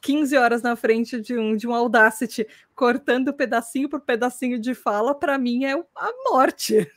15 0.01 0.37
horas 0.37 0.61
na 0.61 0.75
frente 0.75 1.19
de 1.19 1.37
um, 1.37 1.55
de 1.55 1.67
um 1.67 1.73
Audacity, 1.73 2.47
cortando 2.73 3.33
pedacinho 3.33 3.89
por 3.89 4.01
pedacinho 4.01 4.59
de 4.59 4.73
fala, 4.73 5.13
para 5.13 5.37
mim 5.37 5.65
é 5.65 5.73
a 5.73 6.11
morte. 6.29 6.89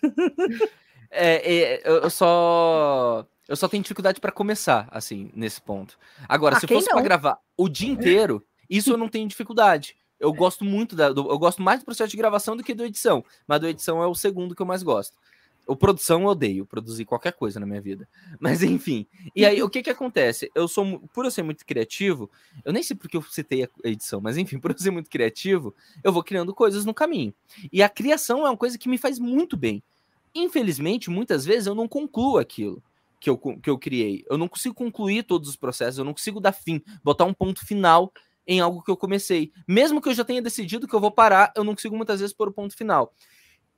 É, 1.11 1.81
é, 1.81 1.83
eu 1.89 2.11
só 2.11 3.27
eu 3.49 3.57
só 3.57 3.67
tenho 3.67 3.83
dificuldade 3.83 4.21
para 4.21 4.31
começar, 4.31 4.87
assim, 4.91 5.31
nesse 5.35 5.61
ponto. 5.61 5.99
Agora, 6.29 6.59
ah, 6.59 6.61
se 6.61 6.67
fosse 6.67 6.91
para 6.91 7.01
gravar 7.01 7.39
o 7.57 7.67
dia 7.67 7.89
inteiro, 7.89 8.45
isso 8.69 8.91
eu 8.91 8.99
não 8.99 9.09
tenho 9.09 9.27
dificuldade. 9.27 9.97
Eu 10.21 10.31
gosto 10.35 10.67
muito 10.67 10.95
da, 10.95 11.11
do, 11.11 11.31
eu 11.31 11.39
gosto 11.39 11.63
mais 11.63 11.81
do 11.81 11.87
processo 11.87 12.11
de 12.11 12.17
gravação 12.19 12.55
do 12.55 12.63
que 12.63 12.75
do 12.75 12.85
edição, 12.85 13.25
mas 13.47 13.59
do 13.59 13.67
edição 13.67 14.03
é 14.03 14.07
o 14.07 14.15
segundo 14.15 14.55
que 14.55 14.61
eu 14.61 14.67
mais 14.67 14.83
gosto. 14.83 15.17
O 15.67 15.75
produção 15.77 16.23
eu 16.23 16.29
odeio, 16.29 16.67
produzir 16.67 17.07
qualquer 17.07 17.33
coisa 17.33 17.59
na 17.59 17.67
minha 17.67 17.81
vida. 17.81 18.09
Mas 18.41 18.63
enfim. 18.63 19.07
E 19.37 19.45
aí, 19.45 19.63
o 19.63 19.69
que 19.69 19.83
que 19.83 19.91
acontece? 19.91 20.51
Eu 20.55 20.67
sou, 20.67 20.99
por 21.13 21.27
eu 21.27 21.31
ser 21.31 21.43
muito 21.43 21.67
criativo, 21.67 22.31
eu 22.65 22.73
nem 22.73 22.83
sei 22.83 22.97
porque 22.97 23.19
eu 23.19 23.23
citei 23.23 23.65
a 23.65 23.69
edição, 23.85 24.19
mas 24.19 24.39
enfim, 24.39 24.57
por 24.61 24.71
eu 24.71 24.79
ser 24.79 24.91
muito 24.91 25.11
criativo, 25.11 25.75
eu 26.03 26.11
vou 26.11 26.23
criando 26.23 26.55
coisas 26.55 26.87
no 26.87 26.95
caminho. 26.95 27.35
E 27.71 27.83
a 27.83 27.89
criação 27.89 28.47
é 28.47 28.49
uma 28.49 28.57
coisa 28.57 28.79
que 28.79 28.89
me 28.89 28.97
faz 28.97 29.19
muito 29.19 29.59
bem. 29.59 29.83
infelizmente, 30.35 31.11
muitas 31.11 31.45
vezes 31.45 31.67
eu 31.67 31.75
não 31.75 31.87
concluo 31.87 32.39
aquilo 32.39 32.83
que 33.21 33.29
eu, 33.29 33.39
que 33.39 33.69
eu 33.69 33.79
criei. 33.79 34.25
Eu 34.29 34.39
não 34.39 34.49
consigo 34.49 34.75
concluir 34.75 35.23
todos 35.25 35.49
os 35.49 35.57
processos, 35.57 35.99
eu 35.99 36.05
não 36.05 36.13
consigo 36.13 36.41
dar 36.41 36.53
fim, 36.53 36.83
botar 37.03 37.25
um 37.25 37.35
ponto 37.35 37.65
final 37.67 38.13
em 38.47 38.61
algo 38.61 38.83
que 38.83 38.91
eu 38.91 38.97
comecei. 38.97 39.53
Mesmo 39.67 40.01
que 40.01 40.09
eu 40.09 40.15
já 40.15 40.25
tenha 40.25 40.41
decidido 40.41 40.89
que 40.89 40.95
eu 40.95 41.01
vou 41.01 41.11
parar, 41.11 41.53
eu 41.55 41.65
não 41.65 41.75
consigo 41.75 41.97
muitas 41.97 42.21
vezes 42.21 42.35
pôr 42.35 42.49
o 42.49 42.53
ponto 42.53 42.77
final. 42.77 43.13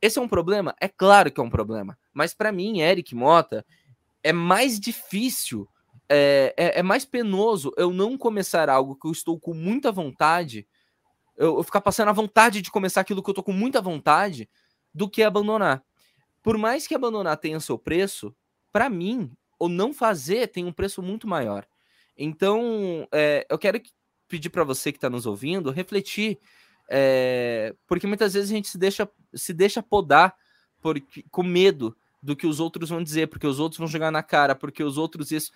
Esse 0.00 0.18
é 0.18 0.22
um 0.22 0.28
problema? 0.28 0.74
É 0.80 0.88
claro 0.88 1.30
que 1.30 1.40
é 1.40 1.42
um 1.42 1.50
problema. 1.50 1.98
Mas 2.12 2.32
para 2.32 2.52
mim, 2.52 2.80
Eric 2.80 3.14
Mota, 3.14 3.66
é 4.22 4.32
mais 4.32 4.78
difícil, 4.78 5.68
é, 6.08 6.54
é, 6.56 6.80
é, 6.80 6.82
mais 6.82 7.04
penoso 7.04 7.72
eu 7.76 7.92
não 7.92 8.16
começar 8.16 8.68
algo 8.70 8.94
que 8.94 9.06
eu 9.06 9.12
estou 9.12 9.38
com 9.38 9.54
muita 9.54 9.90
vontade, 9.90 10.66
eu, 11.36 11.56
eu 11.56 11.62
ficar 11.62 11.80
passando 11.80 12.08
a 12.08 12.12
vontade 12.12 12.62
de 12.62 12.70
começar 12.70 13.00
aquilo 13.00 13.22
que 13.22 13.30
eu 13.30 13.32
estou 13.32 13.44
com 13.44 13.52
muita 13.52 13.80
vontade, 13.80 14.48
do 14.92 15.08
que 15.08 15.22
abandonar. 15.22 15.82
Por 16.42 16.56
mais 16.58 16.86
que 16.86 16.94
abandonar 16.94 17.36
tenha 17.36 17.60
seu 17.60 17.78
preço, 17.78 18.34
para 18.72 18.88
mim, 18.88 19.30
o 19.58 19.68
não 19.68 19.92
fazer 19.92 20.48
tem 20.48 20.64
um 20.64 20.72
preço 20.72 21.02
muito 21.02 21.28
maior. 21.28 21.66
Então, 22.16 23.06
é, 23.12 23.46
eu 23.48 23.58
quero 23.58 23.80
pedir 24.28 24.50
para 24.50 24.64
você 24.64 24.92
que 24.92 24.98
está 24.98 25.10
nos 25.10 25.26
ouvindo 25.26 25.70
refletir, 25.70 26.38
é, 26.88 27.74
porque 27.86 28.06
muitas 28.06 28.34
vezes 28.34 28.50
a 28.50 28.54
gente 28.54 28.68
se 28.68 28.78
deixa, 28.78 29.08
se 29.34 29.52
deixa 29.52 29.82
podar 29.82 30.34
por, 30.80 31.00
com 31.30 31.42
medo 31.42 31.96
do 32.22 32.36
que 32.36 32.46
os 32.46 32.60
outros 32.60 32.90
vão 32.90 33.02
dizer, 33.02 33.28
porque 33.28 33.46
os 33.46 33.58
outros 33.58 33.78
vão 33.78 33.88
jogar 33.88 34.10
na 34.10 34.22
cara, 34.22 34.54
porque 34.54 34.82
os 34.82 34.98
outros 34.98 35.30
isso. 35.30 35.50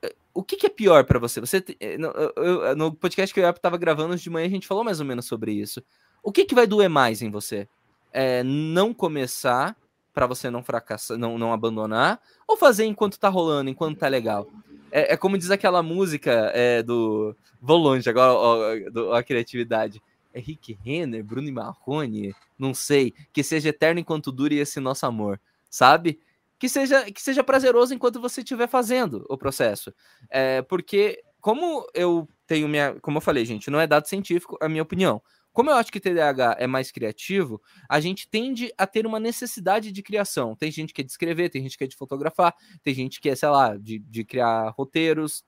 É, 0.00 0.14
o 0.32 0.42
que, 0.42 0.56
que 0.56 0.66
é 0.66 0.70
pior 0.70 1.04
para 1.04 1.18
você? 1.18 1.40
Você 1.40 1.64
no, 1.98 2.74
no, 2.74 2.94
podcast 2.94 3.34
que 3.34 3.40
eu 3.40 3.50
estava 3.50 3.76
gravando 3.76 4.16
de 4.16 4.30
manhã 4.30 4.46
a 4.46 4.50
gente 4.50 4.66
falou 4.66 4.84
mais 4.84 5.00
ou 5.00 5.06
menos 5.06 5.26
sobre 5.26 5.52
isso. 5.52 5.82
O 6.22 6.32
que, 6.32 6.44
que 6.44 6.54
vai 6.54 6.66
doer 6.66 6.88
mais 6.88 7.22
em 7.22 7.30
você? 7.30 7.68
É, 8.12 8.42
não 8.42 8.94
começar 8.94 9.76
para 10.18 10.26
você 10.26 10.50
não 10.50 10.64
fracassar, 10.64 11.16
não, 11.16 11.38
não 11.38 11.52
abandonar, 11.52 12.20
ou 12.44 12.56
fazer 12.56 12.84
enquanto 12.84 13.20
tá 13.20 13.28
rolando, 13.28 13.70
enquanto 13.70 14.00
tá 14.00 14.08
legal. 14.08 14.48
É, 14.90 15.12
é 15.12 15.16
como 15.16 15.38
diz 15.38 15.48
aquela 15.48 15.80
música 15.80 16.50
é, 16.52 16.82
do. 16.82 17.36
Vou 17.60 17.78
longe 17.78 18.10
agora, 18.10 18.32
ó, 18.32 18.90
do, 18.90 19.12
a 19.12 19.22
criatividade. 19.22 20.02
É 20.34 20.40
Rick 20.40 20.76
Renner, 20.84 21.22
Bruno 21.22 21.52
Marrone, 21.52 22.34
não 22.58 22.74
sei. 22.74 23.14
Que 23.32 23.44
seja 23.44 23.68
eterno 23.68 24.00
enquanto 24.00 24.32
dure 24.32 24.56
esse 24.56 24.80
nosso 24.80 25.06
amor, 25.06 25.40
sabe? 25.70 26.18
Que 26.58 26.68
seja, 26.68 27.04
que 27.12 27.22
seja 27.22 27.44
prazeroso 27.44 27.94
enquanto 27.94 28.20
você 28.20 28.40
estiver 28.40 28.66
fazendo 28.66 29.24
o 29.28 29.38
processo. 29.38 29.94
É, 30.28 30.62
porque, 30.62 31.22
como 31.40 31.86
eu 31.94 32.28
tenho 32.44 32.66
minha. 32.66 32.96
Como 33.00 33.18
eu 33.18 33.22
falei, 33.22 33.44
gente, 33.44 33.70
não 33.70 33.78
é 33.78 33.86
dado 33.86 34.08
científico, 34.08 34.58
a 34.60 34.68
minha 34.68 34.82
opinião. 34.82 35.22
Como 35.58 35.70
eu 35.70 35.74
acho 35.74 35.90
que 35.90 35.98
TDAH 35.98 36.54
é 36.60 36.68
mais 36.68 36.92
criativo, 36.92 37.60
a 37.88 37.98
gente 37.98 38.28
tende 38.28 38.72
a 38.78 38.86
ter 38.86 39.04
uma 39.04 39.18
necessidade 39.18 39.90
de 39.90 40.02
criação. 40.04 40.54
Tem 40.54 40.70
gente 40.70 40.94
que 40.94 41.00
é 41.00 41.04
de 41.04 41.10
escrever, 41.10 41.48
tem 41.48 41.60
gente 41.60 41.76
que 41.76 41.82
é 41.82 41.86
de 41.88 41.96
fotografar, 41.96 42.54
tem 42.80 42.94
gente 42.94 43.20
que 43.20 43.28
é, 43.28 43.34
sei 43.34 43.48
lá, 43.48 43.76
de, 43.76 43.98
de 43.98 44.22
criar 44.22 44.68
roteiros. 44.68 45.44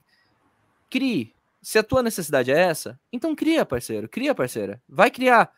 Crie. 0.91 1.33
Se 1.63 1.79
a 1.79 1.85
tua 1.85 2.03
necessidade 2.03 2.51
é 2.51 2.59
essa, 2.59 2.99
então 3.13 3.37
cria, 3.37 3.65
parceiro. 3.65 4.09
Cria, 4.09 4.35
parceira. 4.35 4.83
Vai 4.89 5.13
criar. 5.13 5.53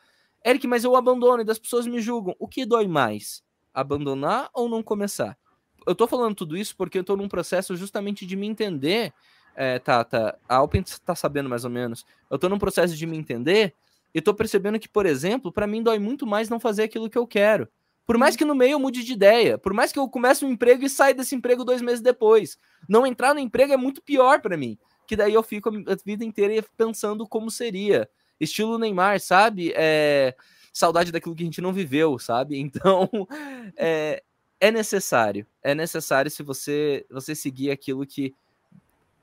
Eric, 0.45 0.67
mas 0.67 0.85
eu 0.85 0.97
abandono 0.97 1.41
e 1.41 1.47
das 1.47 1.59
pessoas 1.59 1.87
me 1.87 1.99
julgam. 1.99 2.37
O 2.39 2.47
que 2.47 2.67
dói 2.67 2.87
mais? 2.87 3.43
Abandonar 3.73 4.51
ou 4.53 4.69
não 4.69 4.83
começar? 4.83 5.35
Eu 5.87 5.95
tô 5.95 6.07
falando 6.07 6.35
tudo 6.35 6.59
isso 6.59 6.77
porque 6.77 6.99
eu 6.99 7.05
tô 7.05 7.17
num 7.17 7.27
processo 7.27 7.75
justamente 7.75 8.27
de 8.27 8.37
me 8.37 8.47
entender. 8.49 9.15
É, 9.57 9.79
tá, 9.79 10.05
tá. 10.05 10.37
A 10.47 10.57
Alpen 10.57 10.85
tá 11.07 11.15
sabendo 11.15 11.49
mais 11.49 11.65
ou 11.65 11.71
menos. 11.71 12.05
Eu 12.31 12.39
tô 12.39 12.51
num 12.51 12.59
processo 12.59 12.95
de 12.95 13.07
me 13.07 13.17
entender 13.17 13.75
e 14.15 14.21
tô 14.21 14.35
percebendo 14.35 14.79
que, 14.79 14.89
por 14.89 15.07
exemplo, 15.07 15.53
para 15.53 15.67
mim 15.67 15.83
dói 15.83 15.99
muito 15.99 16.27
mais 16.27 16.49
não 16.49 16.61
fazer 16.61 16.85
aquilo 16.85 17.09
que 17.09 17.19
eu 17.19 17.27
quero. 17.27 17.69
Por 18.07 18.19
mais 18.19 18.37
que 18.37 18.45
no 18.45 18.55
meio 18.55 18.73
eu 18.73 18.81
mude 18.81 19.05
de 19.05 19.13
ideia, 19.13 19.57
por 19.57 19.73
mais 19.73 19.93
que 19.93 19.99
eu 19.99 20.09
comece 20.09 20.45
um 20.45 20.51
emprego 20.51 20.85
e 20.85 20.91
saia 20.91 21.15
desse 21.15 21.35
emprego 21.35 21.65
dois 21.65 21.81
meses 21.81 22.01
depois, 22.01 22.59
não 22.89 23.07
entrar 23.07 23.33
no 23.33 23.41
emprego 23.41 23.73
é 23.73 23.77
muito 23.77 24.03
pior 24.03 24.41
para 24.41 24.57
mim. 24.57 24.77
Que 25.07 25.17
daí 25.17 25.33
eu 25.33 25.43
fico 25.43 25.69
a 25.69 25.97
vida 26.05 26.25
inteira 26.25 26.65
pensando 26.77 27.27
como 27.27 27.51
seria. 27.51 28.09
Estilo 28.41 28.79
Neymar, 28.79 29.21
sabe? 29.21 29.73
É... 29.77 30.35
Saudade 30.73 31.13
daquilo 31.13 31.35
que 31.35 31.43
a 31.43 31.47
gente 31.47 31.61
não 31.61 31.73
viveu, 31.73 32.19
sabe? 32.19 32.59
Então, 32.61 33.09
é, 33.77 34.23
é 34.61 34.71
necessário. 34.71 35.47
É 35.63 35.75
necessário 35.75 36.31
se 36.31 36.43
você, 36.43 37.07
você 37.11 37.35
seguir 37.35 37.71
aquilo 37.71 38.07
que 38.07 38.35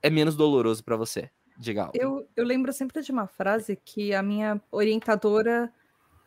é 0.01 0.09
menos 0.09 0.35
doloroso 0.35 0.83
para 0.83 0.95
você. 0.95 1.29
Diga 1.59 1.91
Eu, 1.93 2.25
eu 2.37 2.45
lembro 2.45 2.71
sempre 2.71 3.01
de 3.01 3.11
uma 3.11 3.27
frase 3.27 3.75
que 3.83 4.13
a 4.13 4.23
minha 4.23 4.61
orientadora 4.71 5.69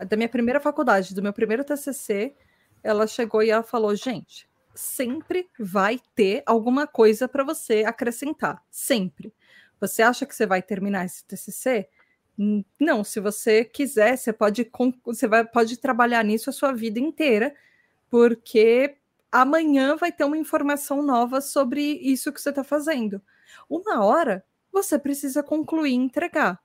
da 0.06 0.14
minha 0.14 0.28
primeira 0.28 0.60
faculdade, 0.60 1.14
do 1.14 1.22
meu 1.22 1.32
primeiro 1.32 1.64
TCC, 1.64 2.34
ela 2.82 3.06
chegou 3.06 3.42
e 3.42 3.48
ela 3.48 3.62
falou: 3.62 3.96
gente, 3.96 4.46
sempre 4.74 5.48
vai 5.58 5.98
ter 6.14 6.42
alguma 6.44 6.86
coisa 6.86 7.26
para 7.26 7.44
você 7.44 7.82
acrescentar, 7.84 8.62
sempre. 8.70 9.32
Você 9.80 10.02
acha 10.02 10.26
que 10.26 10.34
você 10.34 10.46
vai 10.46 10.60
terminar 10.60 11.06
esse 11.06 11.24
TCC? 11.24 11.88
Não, 12.78 13.02
se 13.02 13.18
você 13.18 13.64
quiser, 13.64 14.16
você 14.16 14.32
pode, 14.32 14.70
você 15.04 15.26
vai, 15.26 15.46
pode 15.46 15.78
trabalhar 15.78 16.22
nisso 16.24 16.50
a 16.50 16.52
sua 16.52 16.72
vida 16.72 17.00
inteira, 17.00 17.54
porque 18.10 18.96
amanhã 19.30 19.96
vai 19.96 20.12
ter 20.12 20.24
uma 20.24 20.36
informação 20.36 21.02
nova 21.02 21.40
sobre 21.40 21.80
isso 21.80 22.32
que 22.32 22.40
você 22.40 22.50
está 22.50 22.62
fazendo. 22.62 23.20
Uma 23.68 24.04
hora 24.04 24.44
você 24.72 24.98
precisa 24.98 25.42
concluir 25.42 25.92
e 25.92 25.94
entregar. 25.94 26.60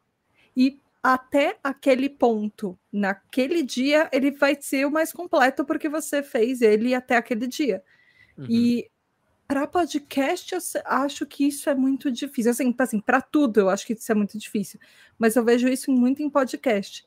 E 0.55 0.79
até 1.03 1.57
aquele 1.63 2.09
ponto, 2.09 2.77
naquele 2.91 3.63
dia, 3.63 4.09
ele 4.11 4.31
vai 4.31 4.57
ser 4.59 4.85
o 4.85 4.91
mais 4.91 5.13
completo 5.13 5.63
porque 5.63 5.88
você 5.88 6.23
fez 6.23 6.61
ele 6.61 6.93
até 6.93 7.15
aquele 7.15 7.47
dia. 7.47 7.84
Uhum. 8.38 8.45
E 8.49 8.89
para 9.47 9.65
podcast, 9.65 10.53
eu 10.53 10.59
acho 10.85 11.25
que 11.25 11.47
isso 11.47 11.69
é 11.69 11.75
muito 11.75 12.11
difícil. 12.11 12.51
Assim, 12.51 12.75
assim 12.77 12.99
para 12.99 13.21
tudo, 13.21 13.61
eu 13.61 13.69
acho 13.69 13.85
que 13.85 13.93
isso 13.93 14.11
é 14.11 14.15
muito 14.15 14.38
difícil. 14.38 14.79
Mas 15.17 15.35
eu 15.35 15.43
vejo 15.43 15.69
isso 15.69 15.91
muito 15.91 16.21
em 16.21 16.29
podcast. 16.29 17.06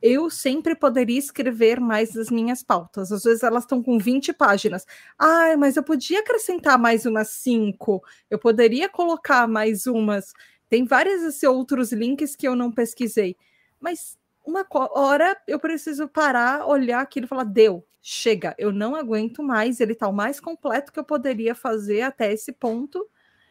Eu 0.00 0.30
sempre 0.30 0.74
poderia 0.76 1.18
escrever 1.18 1.80
mais 1.80 2.16
as 2.16 2.30
minhas 2.30 2.62
pautas. 2.62 3.10
Às 3.10 3.24
vezes 3.24 3.42
elas 3.42 3.64
estão 3.64 3.82
com 3.82 3.98
20 3.98 4.32
páginas. 4.32 4.86
Ah, 5.18 5.56
mas 5.58 5.76
eu 5.76 5.82
podia 5.82 6.20
acrescentar 6.20 6.78
mais 6.78 7.04
umas 7.04 7.28
5. 7.28 8.02
Eu 8.30 8.38
poderia 8.38 8.88
colocar 8.88 9.48
mais 9.48 9.86
umas. 9.86 10.32
Tem 10.68 10.84
vários 10.84 11.42
outros 11.42 11.92
links 11.92 12.36
que 12.36 12.46
eu 12.46 12.54
não 12.54 12.70
pesquisei. 12.70 13.36
Mas 13.80 14.16
uma 14.46 14.64
hora 14.70 15.36
eu 15.46 15.58
preciso 15.58 16.08
parar, 16.08 16.66
olhar 16.66 17.00
aquilo 17.00 17.26
e 17.26 17.28
falar: 17.28 17.44
deu, 17.44 17.84
chega, 18.00 18.54
eu 18.56 18.72
não 18.72 18.94
aguento 18.94 19.42
mais. 19.42 19.80
Ele 19.80 19.92
está 19.92 20.06
o 20.06 20.12
mais 20.12 20.38
completo 20.38 20.92
que 20.92 20.98
eu 20.98 21.04
poderia 21.04 21.54
fazer 21.54 22.02
até 22.02 22.32
esse 22.32 22.52
ponto. 22.52 23.08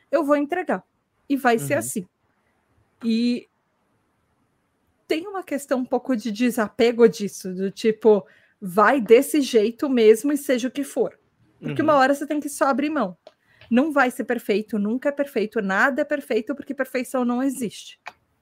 Eu 0.09 0.23
vou 0.23 0.37
entregar. 0.37 0.83
E 1.27 1.35
vai 1.35 1.57
uhum. 1.57 1.67
ser 1.67 1.73
assim. 1.73 2.07
E 3.03 3.47
tem 5.07 5.27
uma 5.27 5.43
questão 5.43 5.79
um 5.79 5.85
pouco 5.85 6.15
de 6.15 6.31
desapego 6.31 7.07
disso, 7.07 7.53
do 7.53 7.71
tipo, 7.71 8.25
vai 8.61 8.99
desse 8.99 9.41
jeito 9.41 9.89
mesmo 9.89 10.31
e 10.31 10.37
seja 10.37 10.67
o 10.67 10.71
que 10.71 10.83
for. 10.83 11.17
Porque 11.59 11.81
uhum. 11.81 11.87
uma 11.87 11.95
hora 11.95 12.13
você 12.13 12.27
tem 12.27 12.39
que 12.39 12.49
só 12.49 12.65
abrir 12.65 12.89
mão. 12.89 13.17
Não 13.69 13.91
vai 13.91 14.11
ser 14.11 14.23
perfeito, 14.23 14.77
nunca 14.77 15.09
é 15.09 15.11
perfeito, 15.11 15.61
nada 15.61 16.01
é 16.01 16.05
perfeito, 16.05 16.55
porque 16.55 16.73
perfeição 16.73 17.25
não 17.25 17.41
existe. 17.41 17.99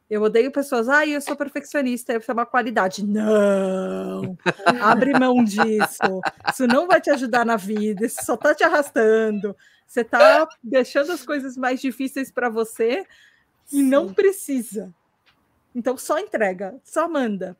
Eu 0.07 0.21
odeio 0.21 0.51
pessoas, 0.51 0.87
ah, 0.87 1.05
eu 1.05 1.19
sou 1.19 1.35
perfeccionista, 1.35 2.15
isso 2.15 2.29
é 2.29 2.33
uma 2.33 2.45
qualidade. 2.45 3.03
Não! 3.03 4.37
Abre 4.81 5.17
mão 5.17 5.43
disso. 5.43 6.21
Isso 6.47 6.67
não 6.67 6.87
vai 6.87 7.01
te 7.01 7.09
ajudar 7.09 7.43
na 7.43 7.55
vida, 7.55 8.05
isso 8.05 8.23
só 8.23 8.37
tá 8.37 8.53
te 8.53 8.63
arrastando. 8.63 9.55
Você 9.87 10.03
tá 10.03 10.47
deixando 10.63 11.11
as 11.11 11.23
coisas 11.23 11.57
mais 11.57 11.81
difíceis 11.81 12.31
para 12.31 12.49
você 12.49 13.03
e 13.71 13.77
Sim. 13.77 13.83
não 13.83 14.13
precisa. 14.13 14.93
Então 15.75 15.97
só 15.97 16.17
entrega, 16.17 16.79
só 16.85 17.09
manda. 17.09 17.57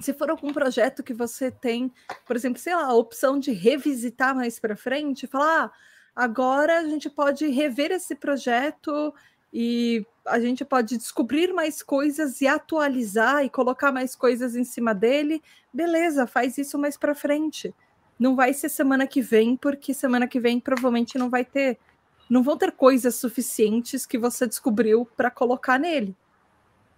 Se 0.00 0.14
for 0.14 0.30
algum 0.30 0.50
projeto 0.52 1.02
que 1.02 1.12
você 1.12 1.50
tem, 1.50 1.92
por 2.26 2.34
exemplo, 2.34 2.58
sei 2.58 2.74
lá, 2.74 2.86
a 2.86 2.94
opção 2.94 3.38
de 3.38 3.52
revisitar 3.52 4.34
mais 4.34 4.58
para 4.58 4.76
frente, 4.76 5.26
falar, 5.26 5.64
ah, 5.64 5.72
agora 6.16 6.78
a 6.78 6.84
gente 6.84 7.10
pode 7.10 7.46
rever 7.48 7.90
esse 7.90 8.14
projeto 8.14 9.12
e 9.52 10.06
a 10.24 10.40
gente 10.40 10.64
pode 10.64 10.96
descobrir 10.96 11.52
mais 11.52 11.82
coisas 11.82 12.40
e 12.40 12.46
atualizar 12.46 13.44
e 13.44 13.50
colocar 13.50 13.92
mais 13.92 14.14
coisas 14.14 14.56
em 14.56 14.64
cima 14.64 14.94
dele. 14.94 15.42
Beleza, 15.72 16.26
faz 16.26 16.56
isso 16.56 16.78
mais 16.78 16.96
para 16.96 17.14
frente. 17.14 17.74
Não 18.18 18.34
vai 18.34 18.54
ser 18.54 18.68
semana 18.68 19.06
que 19.06 19.20
vem, 19.20 19.56
porque 19.56 19.92
semana 19.92 20.26
que 20.26 20.40
vem 20.40 20.60
provavelmente 20.60 21.18
não 21.18 21.28
vai 21.28 21.44
ter, 21.44 21.78
não 22.30 22.42
vão 22.42 22.56
ter 22.56 22.72
coisas 22.72 23.16
suficientes 23.16 24.06
que 24.06 24.18
você 24.18 24.46
descobriu 24.46 25.06
para 25.16 25.30
colocar 25.30 25.78
nele 25.78 26.16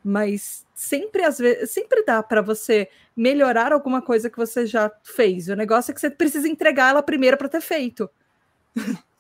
mas 0.05 0.67
sempre 0.75 1.23
às 1.23 1.39
vezes 1.39 1.71
sempre 1.71 2.05
dá 2.05 2.23
para 2.23 2.41
você 2.41 2.89
melhorar 3.17 3.73
alguma 3.73 4.01
coisa 4.01 4.31
que 4.31 4.37
você 4.37 4.67
já 4.67 4.91
fez. 5.03 5.49
O 5.49 5.55
negócio 5.55 5.91
é 5.91 5.95
que 5.95 6.01
você 6.01 6.11
precisa 6.11 6.49
entregar 6.49 6.91
ela 6.91 7.03
primeiro 7.03 7.37
para 7.37 7.49
ter 7.49 7.61
feito. 7.61 8.09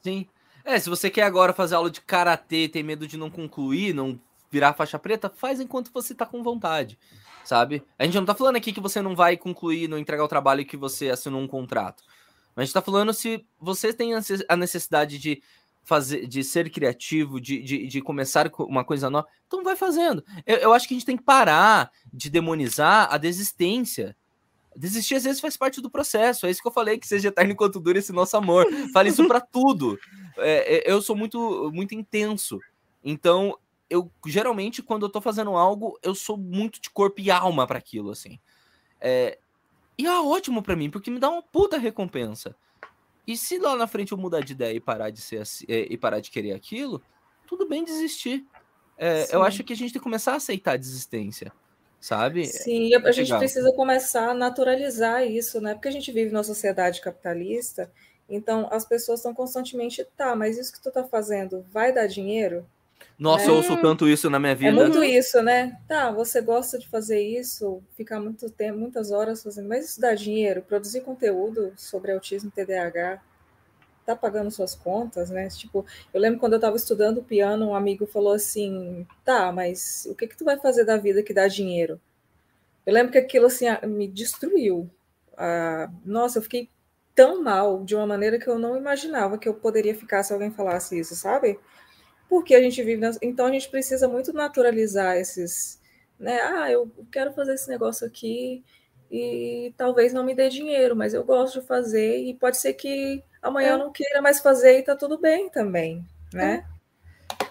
Sim. 0.03 0.27
É, 0.65 0.79
se 0.79 0.89
você 0.89 1.11
quer 1.11 1.23
agora 1.23 1.53
fazer 1.53 1.75
aula 1.75 1.91
de 1.91 2.01
karatê, 2.01 2.69
tem 2.69 2.83
medo 2.83 3.07
de 3.07 3.17
não 3.17 3.31
concluir, 3.31 3.95
não 3.95 4.19
virar 4.51 4.75
faixa 4.75 4.99
preta, 4.99 5.31
faz 5.31 5.61
enquanto 5.61 5.93
você 5.93 6.15
tá 6.15 6.27
com 6.27 6.43
vontade, 6.43 6.99
sabe? 7.45 7.83
A 7.99 8.05
gente 8.05 8.15
não 8.15 8.25
tá 8.25 8.35
falando 8.35 8.57
aqui 8.57 8.73
que 8.73 8.81
você 8.81 9.01
não 9.01 9.15
vai 9.15 9.37
concluir, 9.37 9.89
não 9.89 9.99
entregar 9.99 10.25
o 10.25 10.29
trabalho 10.29 10.67
que 10.67 10.77
você 10.77 11.09
assinou 11.09 11.41
um 11.41 11.47
contrato. 11.47 12.03
Mas 12.55 12.63
a 12.63 12.65
gente 12.67 12.75
tá 12.75 12.83
falando 12.83 13.13
se 13.13 13.45
você 13.59 13.93
tem 13.93 14.13
a 14.49 14.57
necessidade 14.57 15.19
de 15.19 15.43
fazer, 15.83 16.27
de 16.27 16.45
ser 16.45 16.71
criativo, 16.71 17.41
de, 17.41 17.63
de, 17.63 17.87
de 17.87 18.01
começar 18.01 18.51
uma 18.59 18.85
coisa 18.85 19.11
nova, 19.11 19.27
então 19.47 19.65
vai 19.65 19.77
fazendo. 19.77 20.25
Eu, 20.47 20.57
eu 20.59 20.73
acho 20.73 20.87
que 20.87 20.95
a 20.95 20.97
gente 20.97 21.07
tem 21.07 21.17
que 21.17 21.23
parar 21.23 21.91
de 22.13 22.31
demonizar 22.31 23.09
a 23.13 23.19
desistência. 23.19 24.17
Desistir 24.77 25.17
às 25.17 25.25
vezes 25.25 25.41
faz 25.41 25.57
parte 25.57 25.81
do 25.81 25.91
processo. 25.91 26.47
É 26.47 26.51
isso 26.51 26.63
que 26.63 26.69
eu 26.69 26.73
falei, 26.73 26.99
que 26.99 27.07
seja 27.07 27.29
eterno 27.29 27.53
enquanto 27.53 27.81
dura 27.81 27.99
esse 27.99 28.13
nosso 28.13 28.37
amor. 28.37 28.67
Fale 28.93 29.09
isso 29.09 29.27
para 29.27 29.41
tudo. 29.41 29.99
É, 30.43 30.89
é, 30.89 30.91
eu 30.91 31.03
sou 31.03 31.15
muito, 31.15 31.71
muito 31.75 31.95
intenso. 31.95 32.59
Então, 33.05 33.59
eu 33.91 34.11
geralmente, 34.25 34.83
quando 34.83 35.05
eu 35.05 35.11
tô 35.11 35.21
fazendo 35.21 35.51
algo, 35.51 35.99
eu 36.03 36.15
sou 36.15 36.35
muito 36.35 36.81
de 36.81 36.89
corpo 36.89 37.21
e 37.21 37.31
alma 37.31 37.67
para 37.67 37.77
aquilo, 37.77 38.11
assim. 38.11 38.39
É, 38.99 39.39
e 39.99 40.07
é 40.07 40.19
ótimo 40.19 40.63
para 40.63 40.77
mim, 40.77 40.89
porque 40.89 41.11
me 41.11 41.19
dá 41.19 41.29
uma 41.29 41.43
puta 41.43 41.77
recompensa. 41.77 42.57
E 43.31 43.37
se 43.37 43.59
lá 43.59 43.77
na 43.77 43.87
frente 43.87 44.11
eu 44.11 44.19
mudar 44.19 44.41
de 44.41 44.55
ideia 44.55 44.75
e 44.75 44.81
parar 44.81 45.11
de 45.11 45.21
ser 45.21 45.43
assim, 45.43 45.65
e 45.69 45.97
parar 45.97 46.19
de 46.19 46.33
querer 46.33 46.51
aquilo, 46.51 47.01
tudo 47.47 47.69
bem 47.69 47.85
desistir. 47.85 48.45
É, 48.99 49.25
eu 49.33 49.45
acho 49.45 49.63
que 49.63 49.73
a 49.73 49.77
gente 49.77 49.93
tem 49.93 50.01
que 50.01 50.05
começar 50.05 50.33
a 50.33 50.37
aceitar 50.37 50.73
a 50.73 50.77
desistência, 50.77 51.53
sabe? 52.01 52.45
Sim, 52.47 52.93
a, 52.93 52.99
a 52.99 53.13
gente 53.13 53.33
precisa 53.39 53.73
começar 53.73 54.31
a 54.31 54.35
naturalizar 54.35 55.25
isso, 55.25 55.61
né? 55.61 55.75
Porque 55.75 55.87
a 55.87 55.93
gente 55.93 56.11
vive 56.11 56.33
numa 56.33 56.43
sociedade 56.43 57.01
capitalista, 57.01 57.89
então 58.29 58.69
as 58.69 58.85
pessoas 58.85 59.21
estão 59.21 59.33
constantemente, 59.33 60.05
tá, 60.17 60.35
mas 60.35 60.59
isso 60.59 60.73
que 60.73 60.83
tu 60.83 60.91
tá 60.91 61.05
fazendo 61.05 61.65
vai 61.71 61.95
dar 61.95 62.09
dinheiro? 62.09 62.67
Nossa, 63.19 63.45
é, 63.45 63.49
eu 63.49 63.57
ouço 63.57 63.77
tanto 63.81 64.09
isso 64.09 64.31
na 64.31 64.39
minha 64.39 64.55
vida. 64.55 64.71
É 64.71 64.73
muito 64.73 65.03
isso, 65.05 65.43
né? 65.43 65.79
Tá, 65.87 66.11
você 66.11 66.41
gosta 66.41 66.79
de 66.79 66.89
fazer 66.89 67.21
isso, 67.21 67.83
ficar 67.97 68.21
muito 68.21 68.51
tempo, 68.51 68.79
muitas 68.79 69.11
horas 69.11 69.43
fazendo, 69.43 69.69
mas 69.69 69.91
isso 69.91 70.01
dá 70.01 70.15
dinheiro, 70.15 70.63
produzir 70.63 71.03
conteúdo 71.03 71.73
sobre 71.77 72.13
autismo 72.13 72.49
e 72.49 72.53
TDAH, 72.53 73.21
tá 74.07 74.17
pagando 74.17 74.51
suas 74.51 74.75
contas, 74.75 75.31
né? 75.31 75.49
Tipo, 75.49 75.85
eu 76.13 76.21
lembro 76.21 76.41
quando 76.41 76.55
eu 76.55 76.59
estava 76.59 76.77
estudando 76.77 77.23
piano, 77.23 77.69
um 77.69 77.75
amigo 77.75 78.07
falou 78.07 78.33
assim: 78.33 79.07
"Tá, 79.25 79.53
mas 79.53 80.07
o 80.11 80.15
que 80.15 80.27
que 80.27 80.37
tu 80.37 80.45
vai 80.45 80.59
fazer 80.59 80.85
da 80.85 80.97
vida 80.97 81.23
que 81.23 81.35
dá 81.35 81.47
dinheiro?" 81.49 82.01
Eu 82.87 82.95
lembro 82.95 83.13
que 83.13 83.19
aquilo 83.19 83.47
assim 83.47 83.67
me 83.87 84.09
destruiu. 84.09 84.91
Ah, 85.37 85.91
nossa, 86.05 86.39
eu 86.39 86.43
fiquei 86.43 86.69
tão 87.15 87.43
mal 87.43 87.85
de 87.85 87.95
uma 87.95 88.07
maneira 88.07 88.39
que 88.39 88.49
eu 88.49 88.59
não 88.59 88.77
imaginava 88.77 89.39
que 89.39 89.49
eu 89.49 89.55
poderia 89.55 89.95
ficar 89.95 90.23
se 90.23 90.33
alguém 90.33 90.51
falasse 90.51 90.99
isso, 90.99 91.15
sabe? 91.15 91.59
Porque 92.31 92.55
a 92.55 92.63
gente 92.63 92.81
vive. 92.81 93.05
Então 93.21 93.47
a 93.47 93.51
gente 93.51 93.69
precisa 93.69 94.07
muito 94.07 94.33
naturalizar 94.33 95.17
esses. 95.17 95.81
Né? 96.17 96.41
Ah, 96.41 96.71
eu 96.71 96.89
quero 97.11 97.33
fazer 97.33 97.55
esse 97.55 97.69
negócio 97.69 98.07
aqui 98.07 98.63
e 99.11 99.75
talvez 99.77 100.13
não 100.13 100.23
me 100.23 100.35
dê 100.35 100.49
dinheiro, 100.49 100.95
mas 100.95 101.13
eu 101.13 101.25
gosto 101.25 101.61
de 101.61 101.67
fazer 101.67 102.19
e 102.19 102.33
pode 102.33 102.57
ser 102.59 102.75
que 102.75 103.21
amanhã 103.43 103.71
é. 103.71 103.73
eu 103.73 103.79
não 103.79 103.91
queira 103.91 104.23
mais 104.23 104.39
fazer 104.39 104.79
e 104.79 104.83
tá 104.83 104.95
tudo 104.95 105.19
bem 105.19 105.51
também, 105.51 106.07
né? 106.33 106.65
É. 106.65 107.51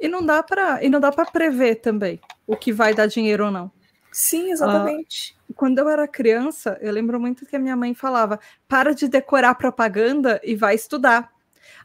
E 0.00 0.08
não 0.08 0.24
dá 0.24 0.42
para 0.42 0.82
e 0.82 0.88
não 0.88 1.00
dá 1.00 1.12
para 1.12 1.30
prever 1.30 1.76
também 1.76 2.18
o 2.46 2.56
que 2.56 2.72
vai 2.72 2.94
dar 2.94 3.06
dinheiro 3.06 3.44
ou 3.44 3.50
não. 3.50 3.70
Sim, 4.10 4.52
exatamente. 4.52 5.36
Uh, 5.50 5.54
quando 5.54 5.80
eu 5.80 5.88
era 5.88 6.08
criança, 6.08 6.78
eu 6.80 6.92
lembro 6.92 7.20
muito 7.20 7.44
que 7.44 7.56
a 7.56 7.58
minha 7.58 7.76
mãe 7.76 7.94
falava: 7.94 8.40
para 8.66 8.94
de 8.94 9.06
decorar 9.06 9.54
propaganda 9.56 10.40
e 10.42 10.54
vai 10.54 10.74
estudar. 10.74 11.33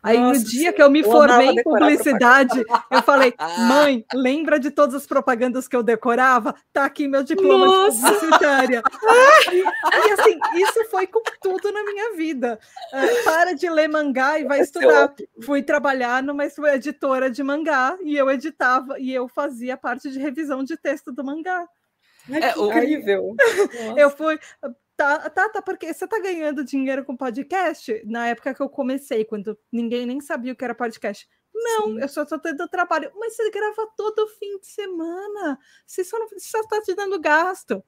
Aí 0.01 0.17
Nossa, 0.17 0.39
no 0.39 0.45
dia 0.45 0.71
que 0.71 0.81
eu 0.81 0.89
me 0.89 1.03
formei 1.03 1.49
em 1.49 1.63
publicidade, 1.63 2.63
eu 2.89 3.01
falei, 3.03 3.33
mãe, 3.67 4.05
lembra 4.13 4.59
de 4.59 4.71
todas 4.71 4.95
as 4.95 5.05
propagandas 5.05 5.67
que 5.67 5.75
eu 5.75 5.83
decorava? 5.83 6.55
Tá 6.71 6.85
aqui 6.85 7.07
meu 7.07 7.23
diploma 7.23 7.65
Nossa. 7.65 7.97
de 7.97 8.01
publicitária. 8.01 8.81
e, 9.51 10.11
assim, 10.13 10.39
isso 10.55 10.85
foi 10.89 11.07
com 11.07 11.21
tudo 11.41 11.71
na 11.71 11.83
minha 11.83 12.15
vida. 12.15 12.59
Uh, 12.93 13.23
para 13.25 13.53
de 13.53 13.69
ler 13.69 13.87
mangá 13.87 14.39
e 14.39 14.45
vai 14.45 14.61
estudar. 14.61 15.13
Fui 15.43 15.61
trabalhar 15.61 16.23
numa 16.23 16.45
editora 16.73 17.29
de 17.29 17.43
mangá 17.43 17.97
e 18.03 18.15
eu 18.15 18.29
editava 18.29 18.99
e 18.99 19.13
eu 19.13 19.27
fazia 19.27 19.75
parte 19.75 20.09
de 20.09 20.19
revisão 20.19 20.63
de 20.63 20.77
texto 20.77 21.11
do 21.11 21.23
mangá. 21.23 21.67
É, 22.29 22.51
incrível. 22.59 23.35
eu 23.97 24.09
fui 24.11 24.39
Tá, 24.99 25.29
tá, 25.29 25.47
tá, 25.47 25.61
porque 25.61 25.93
você 25.93 26.05
tá 26.05 26.19
ganhando 26.19 26.61
dinheiro 26.61 27.05
com 27.05 27.15
podcast? 27.15 28.03
Na 28.05 28.27
época 28.27 28.53
que 28.53 28.61
eu 28.61 28.67
comecei, 28.67 29.23
quando 29.23 29.57
ninguém 29.71 30.05
nem 30.05 30.19
sabia 30.19 30.51
o 30.51 30.55
que 30.57 30.65
era 30.65 30.75
podcast. 30.75 31.25
Não, 31.55 31.85
Sim. 31.85 32.01
eu 32.01 32.09
só 32.09 32.25
tô 32.25 32.37
tendo 32.37 32.67
trabalho. 32.67 33.09
Mas 33.15 33.33
você 33.33 33.49
grava 33.49 33.89
todo 33.95 34.27
fim 34.27 34.59
de 34.59 34.67
semana. 34.67 35.57
Você 35.87 36.03
só, 36.03 36.19
não, 36.19 36.27
você 36.27 36.41
só 36.41 36.61
tá 36.67 36.81
te 36.81 36.93
dando 36.93 37.17
gasto. 37.17 37.81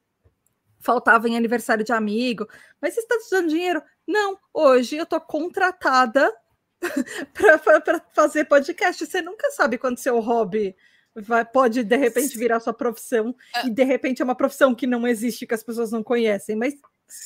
Faltava 0.80 1.28
em 1.28 1.36
aniversário 1.36 1.84
de 1.84 1.92
amigo. 1.92 2.48
Mas 2.80 2.94
você 2.94 3.00
está 3.00 3.18
te 3.18 3.30
dando 3.30 3.50
dinheiro? 3.50 3.82
Não, 4.08 4.38
hoje 4.50 4.96
eu 4.96 5.04
tô 5.04 5.20
contratada 5.20 6.34
para 7.34 7.60
fazer 8.14 8.46
podcast. 8.46 9.04
Você 9.04 9.20
nunca 9.20 9.50
sabe 9.50 9.76
quando 9.76 9.98
seu 9.98 10.18
hobby 10.18 10.74
vai, 11.14 11.44
pode 11.44 11.84
de 11.84 11.96
repente 11.96 12.38
virar 12.38 12.58
sua 12.58 12.72
profissão. 12.72 13.36
É. 13.56 13.66
E 13.66 13.70
de 13.70 13.84
repente 13.84 14.22
é 14.22 14.24
uma 14.24 14.34
profissão 14.34 14.74
que 14.74 14.86
não 14.86 15.06
existe, 15.06 15.46
que 15.46 15.52
as 15.52 15.62
pessoas 15.62 15.92
não 15.92 16.02
conhecem. 16.02 16.56
Mas 16.56 16.72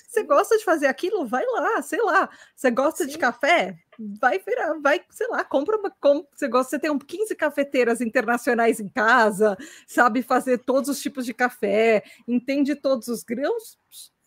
você 0.09 0.23
gosta 0.25 0.59
de 0.59 0.65
fazer 0.65 0.87
aquilo? 0.87 1.27
Vai 1.27 1.45
lá, 1.47 1.81
sei 1.81 2.01
lá. 2.03 2.29
Você 2.55 2.71
gosta 2.71 3.05
Sim. 3.05 3.11
de 3.11 3.19
café? 3.19 3.77
Vai 4.21 4.39
virar, 4.39 4.79
vai, 4.81 5.01
sei 5.11 5.29
lá, 5.29 5.45
compra 5.45 5.79
uma. 5.79 5.91
Com, 5.91 6.27
você 6.35 6.49
gosta, 6.49 6.71
você 6.71 6.79
tem 6.79 6.91
um 6.91 6.99
15 6.99 7.35
cafeteiras 7.35 8.01
internacionais 8.01 8.81
em 8.81 8.89
casa, 8.89 9.57
sabe 9.87 10.23
fazer 10.23 10.59
todos 10.59 10.91
os 10.91 11.01
tipos 11.01 11.25
de 11.25 11.33
café, 11.33 12.03
entende 12.27 12.75
todos 12.75 13.09
os 13.09 13.23
grãos. 13.23 13.79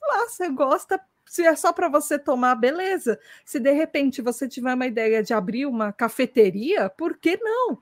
Lá, 0.02 0.28
você 0.28 0.50
gosta, 0.50 1.00
se 1.26 1.44
é 1.46 1.56
só 1.56 1.72
para 1.74 1.90
você 1.90 2.18
tomar, 2.18 2.56
beleza. 2.56 3.20
Se 3.46 3.60
de 3.60 3.72
repente 3.72 4.22
você 4.22 4.48
tiver 4.48 4.74
uma 4.74 4.88
ideia 4.88 5.22
de 5.22 5.34
abrir 5.34 5.66
uma 5.66 5.92
cafeteria, 5.94 6.90
por 6.90 7.18
que 7.18 7.38
não? 7.38 7.80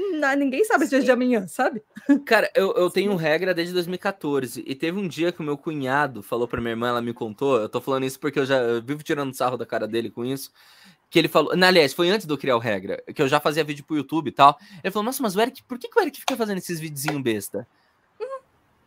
Não, 0.00 0.34
ninguém 0.34 0.64
sabe 0.64 0.86
o 0.86 0.88
dia 0.88 1.00
de 1.02 1.10
amanhã, 1.10 1.46
sabe? 1.46 1.82
Cara, 2.24 2.50
eu, 2.54 2.72
eu 2.72 2.90
tenho 2.90 3.14
regra 3.16 3.52
desde 3.52 3.74
2014. 3.74 4.64
E 4.66 4.74
teve 4.74 4.98
um 4.98 5.06
dia 5.06 5.30
que 5.30 5.40
o 5.40 5.44
meu 5.44 5.58
cunhado 5.58 6.22
falou 6.22 6.48
pra 6.48 6.60
minha 6.60 6.72
irmã, 6.72 6.88
ela 6.88 7.02
me 7.02 7.12
contou. 7.12 7.60
Eu 7.60 7.68
tô 7.68 7.80
falando 7.80 8.04
isso 8.04 8.18
porque 8.18 8.38
eu 8.38 8.46
já 8.46 8.56
eu 8.56 8.82
vivo 8.82 9.02
tirando 9.02 9.34
sarro 9.34 9.58
da 9.58 9.66
cara 9.66 9.86
dele 9.86 10.10
com 10.10 10.24
isso. 10.24 10.50
Que 11.10 11.18
ele 11.18 11.28
falou. 11.28 11.54
Na, 11.54 11.68
aliás, 11.68 11.92
foi 11.92 12.08
antes 12.08 12.26
de 12.26 12.32
eu 12.32 12.38
criar 12.38 12.56
o 12.56 12.60
regra, 12.60 13.02
que 13.14 13.20
eu 13.20 13.28
já 13.28 13.40
fazia 13.40 13.64
vídeo 13.64 13.84
pro 13.84 13.96
YouTube 13.96 14.28
e 14.28 14.32
tal. 14.32 14.58
Ele 14.82 14.90
falou: 14.90 15.04
Nossa, 15.04 15.22
mas 15.22 15.36
o 15.36 15.40
Eric, 15.40 15.62
por 15.64 15.78
que, 15.78 15.88
que 15.88 15.98
o 15.98 16.02
Eric 16.02 16.18
fica 16.18 16.36
fazendo 16.36 16.58
esses 16.58 16.80
videozinhos 16.80 17.22
besta? 17.22 17.66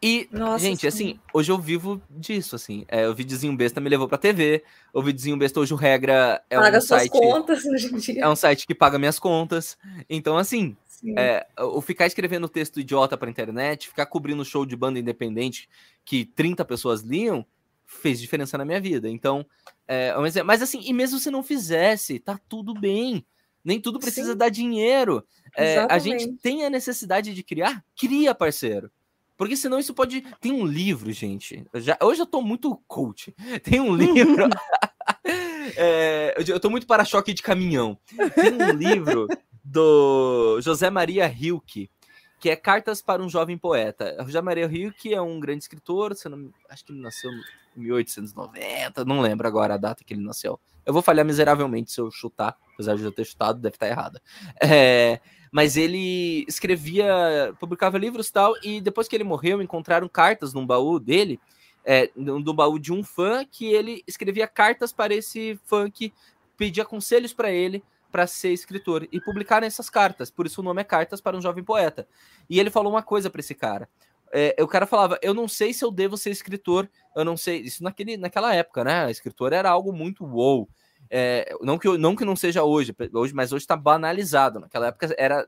E, 0.04 0.28
Nossa, 0.34 0.66
gente, 0.66 0.82
sim. 0.82 0.88
assim, 0.88 1.20
hoje 1.34 1.50
eu 1.50 1.58
vivo 1.58 2.02
disso, 2.10 2.58
assim. 2.58 2.84
É, 2.90 3.08
o 3.08 3.16
videozinho 3.16 3.56
besta 3.56 3.80
me 3.80 3.90
levou 3.90 4.06
pra 4.06 4.18
TV. 4.18 4.62
O 4.94 5.02
videozinho 5.02 5.38
besta 5.38 5.62
hoje 5.62 5.74
o 5.74 5.78
regra 5.78 6.44
é 6.50 6.58
paga 6.58 6.78
um 6.78 6.82
site. 6.82 7.10
contas 7.10 7.64
hoje 7.66 7.88
em 7.88 7.98
dia. 7.98 8.22
É 8.22 8.28
um 8.28 8.36
site 8.36 8.68
que 8.68 8.76
paga 8.76 9.00
minhas 9.00 9.18
contas. 9.18 9.78
Então, 10.10 10.38
assim, 10.38 10.76
é, 11.16 11.48
o 11.58 11.80
ficar 11.80 12.06
escrevendo 12.06 12.50
texto 12.50 12.82
idiota 12.82 13.18
pra 13.18 13.30
internet, 13.30 13.88
ficar 13.88 14.06
cobrindo 14.06 14.44
show 14.44 14.66
de 14.66 14.76
banda 14.76 15.00
independente 15.00 15.70
que 16.04 16.26
30 16.26 16.66
pessoas 16.66 17.00
liam, 17.00 17.46
fez 17.86 18.20
diferença 18.20 18.58
na 18.58 18.66
minha 18.66 18.82
vida. 18.82 19.10
Então, 19.10 19.46
é, 19.88 20.14
mas 20.44 20.62
assim, 20.62 20.82
e 20.84 20.92
mesmo 20.92 21.18
se 21.18 21.32
não 21.32 21.42
fizesse, 21.42 22.20
tá 22.20 22.38
tudo 22.50 22.74
bem. 22.74 23.26
Nem 23.64 23.80
tudo 23.80 24.02
precisa 24.02 24.34
Sim. 24.34 24.38
dar 24.38 24.50
dinheiro. 24.50 25.26
É, 25.56 25.88
a 25.90 25.98
gente 25.98 26.34
tem 26.42 26.66
a 26.66 26.70
necessidade 26.70 27.34
de 27.34 27.42
criar, 27.42 27.82
cria, 27.96 28.36
parceiro. 28.36 28.92
Porque 29.38 29.58
senão 29.58 29.80
isso 29.80 29.94
pode. 29.94 30.22
Tem 30.40 30.52
um 30.52 30.66
livro, 30.66 31.12
gente. 31.12 31.66
Eu 31.74 31.82
já... 31.82 31.98
Hoje 32.02 32.22
eu 32.22 32.26
tô 32.26 32.42
muito 32.42 32.76
coach. 32.88 33.34
Tem 33.64 33.80
um 33.80 33.96
livro. 33.96 34.48
é... 35.76 36.36
Eu 36.48 36.60
tô 36.60 36.70
muito 36.70 36.88
para-choque 36.88 37.34
de 37.34 37.42
caminhão. 37.42 37.98
Tem 38.36 38.54
um 38.54 38.72
livro 38.72 39.28
do 39.64 40.60
José 40.62 40.90
Maria 40.90 41.28
Hilke, 41.28 41.90
que 42.40 42.50
é 42.50 42.56
Cartas 42.56 43.02
para 43.02 43.24
um 43.24 43.30
Jovem 43.30 43.58
Poeta. 43.58 44.16
José 44.26 44.42
Maria 44.42 44.66
Hilke 44.66 45.14
é 45.14 45.22
um 45.22 45.40
grande 45.40 45.64
escritor, 45.64 46.14
não... 46.26 46.52
acho 46.70 46.86
que 46.86 46.92
ele 46.92 47.02
nasceu 47.02 47.32
em 47.76 47.82
1890, 47.82 49.06
não 49.06 49.22
lembro 49.22 49.48
agora 49.48 49.74
a 49.74 49.78
data 49.78 50.04
que 50.04 50.14
ele 50.14 50.24
nasceu. 50.24 50.60
Eu 50.86 50.94
vou 50.94 51.02
falhar 51.02 51.26
miseravelmente 51.26 51.92
se 51.92 52.02
eu 52.02 52.12
chutar, 52.12 52.58
apesar 52.74 52.96
de 52.96 53.04
eu 53.04 53.12
ter 53.12 53.26
chutado, 53.26 53.60
deve 53.60 53.76
estar 53.76 53.88
errada. 53.88 54.22
É... 54.62 55.22
Mas 55.54 55.78
ele 55.78 56.44
escrevia, 56.48 57.54
publicava 57.60 58.00
livros 58.00 58.28
e 58.28 58.34
tal, 58.34 58.56
e 58.64 58.82
depois 58.82 59.08
que 59.08 59.16
ele 59.16 59.24
morreu, 59.24 59.62
encontraram 59.62 60.10
cartas 60.10 60.52
num 60.52 60.66
baú 60.66 61.00
dele, 61.00 61.40
é, 61.86 62.10
baú 62.56 62.80
de 62.80 62.92
um 62.92 63.04
fã, 63.04 63.46
que 63.46 63.68
ele 63.68 64.04
escrevia 64.08 64.48
cartas 64.48 64.92
para 64.92 65.14
esse 65.14 65.60
fã 65.66 65.92
que 65.92 66.12
pedia 66.58 66.84
conselhos 66.84 67.34
para 67.34 67.52
ele 67.52 67.84
para 68.12 68.26
ser 68.26 68.52
escritor 68.52 69.08
e 69.12 69.22
publicaram 69.22 69.68
essas 69.68 69.92
cartas. 69.92 70.32
Por 70.32 70.48
isso 70.48 70.62
o 70.62 70.64
nome 70.64 70.82
é 70.82 70.84
Cartas 70.84 71.22
para 71.22 71.38
um 71.38 71.42
Jovem 71.42 71.64
Poeta. 71.64 72.08
E 72.50 72.60
ele 72.60 72.72
falou 72.72 72.92
uma 72.92 73.04
coisa 73.04 73.30
para 73.30 73.40
esse 73.40 73.54
cara. 73.54 73.88
É, 74.32 74.56
o 74.60 74.68
cara 74.68 74.88
falava: 74.88 75.20
Eu 75.22 75.36
não 75.36 75.48
sei 75.48 75.72
se 75.72 75.86
eu 75.86 75.92
devo 75.92 76.18
ser 76.18 76.32
escritor, 76.32 76.90
eu 77.16 77.24
não 77.24 77.38
sei. 77.38 77.62
Isso 77.62 77.84
naquele, 77.84 78.18
naquela 78.18 78.56
época, 78.56 78.84
né? 78.84 79.10
Escritor 79.12 79.54
era 79.54 79.70
algo 79.70 79.94
muito 79.94 80.26
wow. 80.26 80.68
É, 81.16 81.56
não, 81.62 81.78
que, 81.78 81.96
não 81.96 82.16
que 82.16 82.26
não 82.26 82.36
seja 82.36 82.64
hoje, 82.64 82.92
hoje 83.14 83.36
mas 83.36 83.52
hoje 83.52 83.64
está 83.64 83.78
banalizado. 83.78 84.60
Naquela 84.60 84.88
época 84.88 85.14
era 85.16 85.48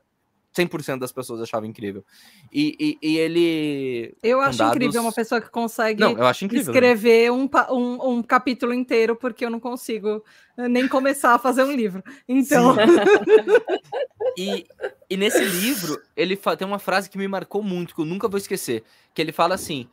100% 0.56 1.00
das 1.00 1.10
pessoas 1.10 1.40
achavam 1.40 1.68
incrível. 1.68 2.04
E, 2.52 2.98
e, 3.02 3.08
e 3.10 3.18
ele. 3.18 4.16
Eu 4.22 4.40
acho 4.40 4.58
dados... 4.58 4.76
incrível 4.76 5.02
uma 5.02 5.12
pessoa 5.12 5.40
que 5.40 5.50
consegue 5.50 6.00
não, 6.00 6.12
eu 6.12 6.24
acho 6.24 6.44
incrível, 6.44 6.72
escrever 6.72 7.32
um, 7.32 7.50
um, 7.70 8.10
um, 8.10 8.22
capítulo 8.22 8.72
inteiro, 8.72 9.16
porque 9.16 9.44
eu 9.44 9.50
não 9.50 9.58
consigo 9.58 10.22
eh, 10.56 10.68
nem 10.68 10.86
começar 10.86 11.34
a 11.34 11.38
fazer 11.38 11.64
um 11.64 11.72
livro. 11.72 12.00
Então. 12.28 12.76
e, 14.38 14.68
e 15.10 15.16
nesse 15.16 15.44
livro, 15.44 16.00
ele 16.16 16.36
tem 16.36 16.64
uma 16.64 16.78
frase 16.78 17.10
que 17.10 17.18
me 17.18 17.26
marcou 17.26 17.60
muito, 17.60 17.92
que 17.92 18.00
eu 18.00 18.06
nunca 18.06 18.28
vou 18.28 18.38
esquecer. 18.38 18.84
Que 19.12 19.20
ele 19.20 19.32
fala 19.32 19.56
assim: 19.56 19.88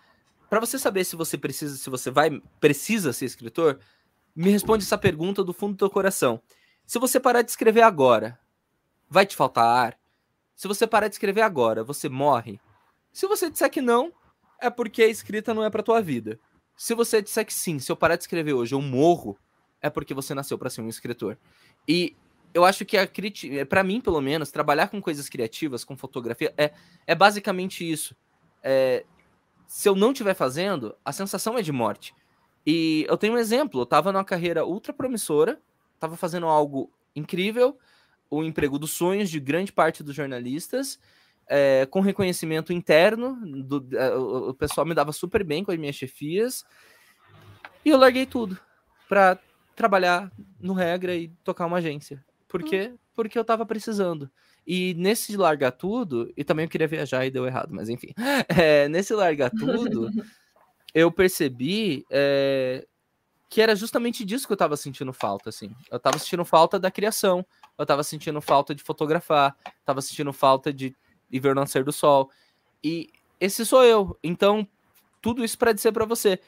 para 0.52 0.60
você 0.60 0.78
saber 0.78 1.04
se 1.04 1.16
você 1.16 1.36
precisa, 1.36 1.76
se 1.76 1.90
você 1.90 2.12
vai, 2.12 2.40
precisa 2.60 3.12
ser 3.12 3.26
escritor, 3.26 3.80
me 4.36 4.50
responde 4.50 4.84
essa 4.84 4.98
pergunta 4.98 5.44
do 5.44 5.54
fundo 5.54 5.74
do 5.74 5.78
teu 5.78 5.90
coração. 5.90 6.42
Se 6.86 7.00
você 7.00 7.20
parar 7.20 7.42
de 7.42 7.52
escrever 7.52 7.82
agora, 7.82 8.40
vai 9.10 9.26
te 9.26 9.36
faltar 9.36 9.66
ar? 9.66 9.98
Se 10.56 10.68
você 10.68 10.86
parar 10.88 11.08
de 11.08 11.16
escrever 11.16 11.42
agora, 11.42 11.84
você 11.84 12.10
morre? 12.10 12.60
Se 13.12 13.28
você 13.28 13.50
disser 13.50 13.70
que 13.70 13.82
não, 13.82 14.12
é 14.60 14.70
porque 14.70 15.04
a 15.04 15.08
escrita 15.08 15.54
não 15.54 15.64
é 15.64 15.70
para 15.70 15.84
tua 15.84 16.02
vida. 16.02 16.40
Se 16.76 16.96
você 16.96 17.22
disser 17.22 17.46
que 17.46 17.54
sim, 17.54 17.80
se 17.80 17.92
eu 17.92 17.96
parar 17.96 18.16
de 18.16 18.24
escrever 18.24 18.54
hoje 18.54 18.74
eu 18.74 18.82
morro, 18.82 19.38
é 19.82 19.90
porque 19.90 20.14
você 20.14 20.34
nasceu 20.34 20.58
para 20.58 20.70
ser 20.70 20.82
um 20.82 20.90
escritor. 20.90 21.38
E 21.88 22.16
eu 22.54 22.64
acho 22.64 22.86
que 22.86 22.98
a 22.98 23.06
crítica, 23.06 23.56
é, 23.56 23.66
para 23.66 23.84
mim 23.84 24.00
pelo 24.00 24.22
menos, 24.22 24.52
trabalhar 24.52 24.88
com 24.88 25.02
coisas 25.02 25.30
criativas, 25.30 25.84
com 25.84 25.98
fotografia, 25.98 26.54
é, 26.58 26.72
é 27.06 27.14
basicamente 27.14 27.90
isso. 27.90 28.16
É, 28.64 29.06
se 29.68 29.90
eu 29.90 29.96
não 29.96 30.12
estiver 30.12 30.34
fazendo, 30.34 30.96
a 31.04 31.12
sensação 31.12 31.58
é 31.58 31.62
de 31.62 31.72
morte. 31.72 32.14
E 32.66 33.06
eu 33.10 33.18
tenho 33.18 33.34
um 33.34 33.38
exemplo, 33.38 33.82
eu 33.82 33.84
estava 33.84 34.12
numa 34.12 34.24
carreira 34.24 34.66
ultra 34.66 34.94
promissora, 34.94 35.60
estava 35.96 36.16
fazendo 36.16 36.48
algo 36.48 36.92
incrível, 37.16 37.78
o 38.30 38.44
emprego 38.44 38.80
dos 38.80 38.92
sonhos 38.92 39.30
de 39.30 39.40
grande 39.40 39.72
parte 39.72 40.04
dos 40.04 40.16
jornalistas, 40.16 41.00
é, 41.48 41.86
com 41.86 42.00
reconhecimento 42.00 42.72
interno, 42.72 43.38
do, 43.64 43.86
é, 43.98 44.16
o 44.16 44.54
pessoal 44.54 44.88
me 44.88 44.94
dava 44.94 45.12
super 45.12 45.44
bem 45.44 45.64
com 45.64 45.72
as 45.72 45.78
minhas 45.78 45.96
chefias, 45.96 46.66
e 47.84 47.90
eu 47.90 47.98
larguei 47.98 48.26
tudo 48.26 48.58
para 49.10 49.38
trabalhar 49.76 50.32
no 50.60 50.74
regra 50.74 51.16
e 51.16 51.28
tocar 51.44 51.66
uma 51.66 51.78
agência. 51.78 52.24
Por 52.48 52.64
quê? 52.64 52.92
Hum. 52.94 52.98
Porque 53.14 53.38
eu 53.38 53.42
estava 53.42 53.66
precisando. 53.66 54.30
E 54.66 54.94
nesse 54.94 55.36
largar 55.36 55.72
tudo, 55.72 56.32
e 56.38 56.44
também 56.44 56.66
eu 56.66 56.70
queria 56.70 56.88
viajar 56.88 57.26
e 57.26 57.32
deu 57.32 57.46
errado, 57.46 57.70
mas 57.74 57.90
enfim. 57.90 58.14
É, 58.48 58.88
nesse 58.90 59.14
largar 59.14 59.52
tudo, 59.52 60.10
eu 60.94 61.12
percebi 61.12 62.06
é, 62.10 62.86
que 63.50 63.62
era 63.62 63.76
justamente 63.76 64.26
disso 64.26 64.48
que 64.48 64.54
eu 64.54 64.58
tava 64.58 64.76
sentindo 64.76 65.14
falta, 65.14 65.50
assim. 65.50 65.76
Eu 65.92 66.00
tava 66.00 66.18
sentindo 66.18 66.44
falta 66.44 66.80
da 66.80 66.90
criação, 66.90 67.46
eu 67.78 67.86
tava 67.86 68.04
sentindo 68.04 68.42
falta 68.42 68.74
de 68.74 68.82
fotografar, 68.82 69.56
tava 69.86 70.02
sentindo 70.02 70.34
falta 70.34 70.74
de, 70.74 70.96
ver 71.32 71.52
o 71.52 71.56
nascer 71.56 71.84
do 71.84 71.92
sol. 71.92 72.32
E 72.84 73.12
esse 73.40 73.66
sou 73.66 73.84
eu. 73.84 74.18
Então, 74.24 74.68
tudo 75.22 75.44
isso 75.44 75.58
para 75.58 75.72
dizer 75.72 75.92
para 75.92 76.04
você. 76.04 76.40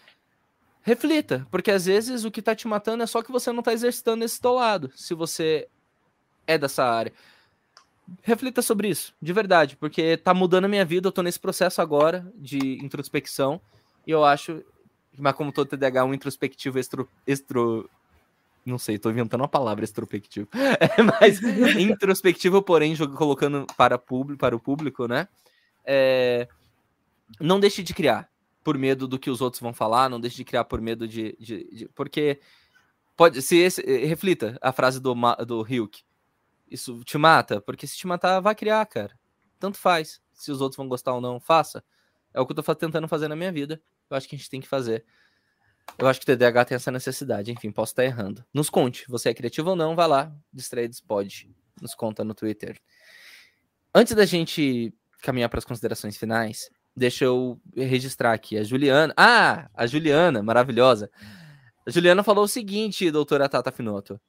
Reflita, 0.82 1.48
porque 1.50 1.72
às 1.72 1.86
vezes 1.86 2.26
o 2.26 2.32
que 2.32 2.42
tá 2.42 2.56
te 2.56 2.68
matando 2.68 3.02
é 3.02 3.08
só 3.08 3.24
que 3.24 3.32
você 3.32 3.52
não 3.52 3.64
tá 3.64 3.74
exercitando 3.74 4.24
esse 4.24 4.40
teu 4.40 4.54
lado, 4.54 4.92
se 4.96 5.16
você 5.16 5.68
é 6.46 6.60
dessa 6.60 6.84
área. 6.84 7.12
Reflita 8.22 8.62
sobre 8.62 8.88
isso, 8.90 9.14
de 9.20 9.34
verdade, 9.34 9.76
porque 9.78 10.18
tá 10.18 10.32
mudando 10.32 10.66
a 10.66 10.68
minha 10.68 10.86
vida, 10.86 11.08
eu 11.08 11.12
tô 11.12 11.24
nesse 11.24 11.40
processo 11.40 11.82
agora 11.82 12.32
de 12.36 12.84
introspecção, 12.84 13.60
e 14.06 14.12
eu 14.12 14.24
acho 14.24 14.64
mas 15.18 15.34
como 15.34 15.52
todo 15.52 15.70
TDAH, 15.70 16.06
um 16.06 16.14
introspectivo 16.14 16.78
estro, 16.78 17.10
estro 17.26 17.90
não 18.66 18.78
sei, 18.78 18.98
tô 18.98 19.10
inventando 19.12 19.42
uma 19.42 19.48
palavra 19.48 19.84
extrospectivo. 19.86 20.48
É, 20.80 21.02
mas 21.02 21.42
introspectivo, 21.78 22.62
porém, 22.62 22.96
colocando 23.16 23.66
para, 23.78 23.98
público, 23.98 24.40
para 24.40 24.56
o 24.56 24.60
público, 24.60 25.08
né? 25.08 25.28
É, 25.86 26.48
não 27.40 27.60
deixe 27.60 27.84
de 27.84 27.94
criar 27.94 28.30
por 28.64 28.78
medo 28.78 29.08
do 29.08 29.20
que 29.20 29.30
os 29.30 29.42
outros 29.42 29.62
vão 29.62 29.74
falar, 29.74 30.10
não 30.10 30.20
deixe 30.20 30.38
de 30.38 30.44
criar 30.44 30.66
por 30.66 30.82
medo 30.82 31.08
de. 31.08 31.36
de, 31.40 31.64
de 31.72 31.90
porque 31.90 32.40
pode. 33.16 33.42
Se 33.42 33.58
esse, 33.58 33.82
reflita 34.06 34.58
a 34.62 34.72
frase 34.72 35.00
do, 35.00 35.14
do 35.46 35.66
Hilke. 35.68 36.04
Isso 36.70 37.04
te 37.04 37.18
mata? 37.18 37.62
Porque 37.62 37.86
se 37.86 37.96
te 37.96 38.08
matar, 38.08 38.40
vai 38.40 38.56
criar, 38.56 38.84
cara. 38.88 39.18
Tanto 39.60 39.78
faz. 39.78 40.20
Se 40.34 40.52
os 40.52 40.60
outros 40.62 40.78
vão 40.78 40.88
gostar 40.88 41.14
ou 41.14 41.22
não, 41.22 41.40
faça. 41.40 41.84
É 42.36 42.42
o 42.42 42.46
que 42.46 42.52
eu 42.52 42.62
tô 42.62 42.76
tentando 42.76 43.08
fazer 43.08 43.30
na 43.30 43.36
minha 43.36 43.52
vida 43.52 43.82
eu 44.10 44.18
acho 44.18 44.28
que 44.28 44.36
a 44.36 44.38
gente 44.38 44.50
tem 44.50 44.62
que 44.62 44.68
fazer. 44.68 45.06
Eu 45.98 46.08
acho 46.08 46.20
que 46.20 46.32
o 46.32 46.36
TDAH 46.36 46.66
tem 46.66 46.76
essa 46.76 46.92
necessidade. 46.92 47.52
Enfim, 47.52 47.72
posso 47.72 47.92
estar 47.92 48.04
errando. 48.04 48.44
Nos 48.54 48.70
conte. 48.70 49.06
Você 49.08 49.30
é 49.30 49.34
criativo 49.34 49.72
ou 49.72 49.76
não? 49.76 49.96
Vai 49.96 50.08
lá. 50.08 50.36
Distraídos 50.52 51.00
pode. 51.00 51.50
Nos 51.82 51.94
conta 51.96 52.24
no 52.24 52.34
Twitter. 52.34 52.80
Antes 53.94 54.14
da 54.14 54.26
gente 54.26 54.94
caminhar 55.22 55.50
para 55.50 55.60
as 55.60 55.66
considerações 55.66 56.18
finais, 56.18 56.70
deixa 56.96 57.26
eu 57.26 57.60
registrar 57.76 58.34
aqui 58.34 58.58
a 58.58 58.64
Juliana. 58.64 59.14
Ah, 59.16 59.70
a 59.74 59.88
Juliana, 59.88 60.44
maravilhosa. 60.44 61.10
A 61.86 61.90
Juliana 61.90 62.24
falou 62.24 62.44
o 62.44 62.48
seguinte, 62.48 63.10
doutora 63.10 63.48
Tata 63.48 63.72
Finoto. 63.72 64.20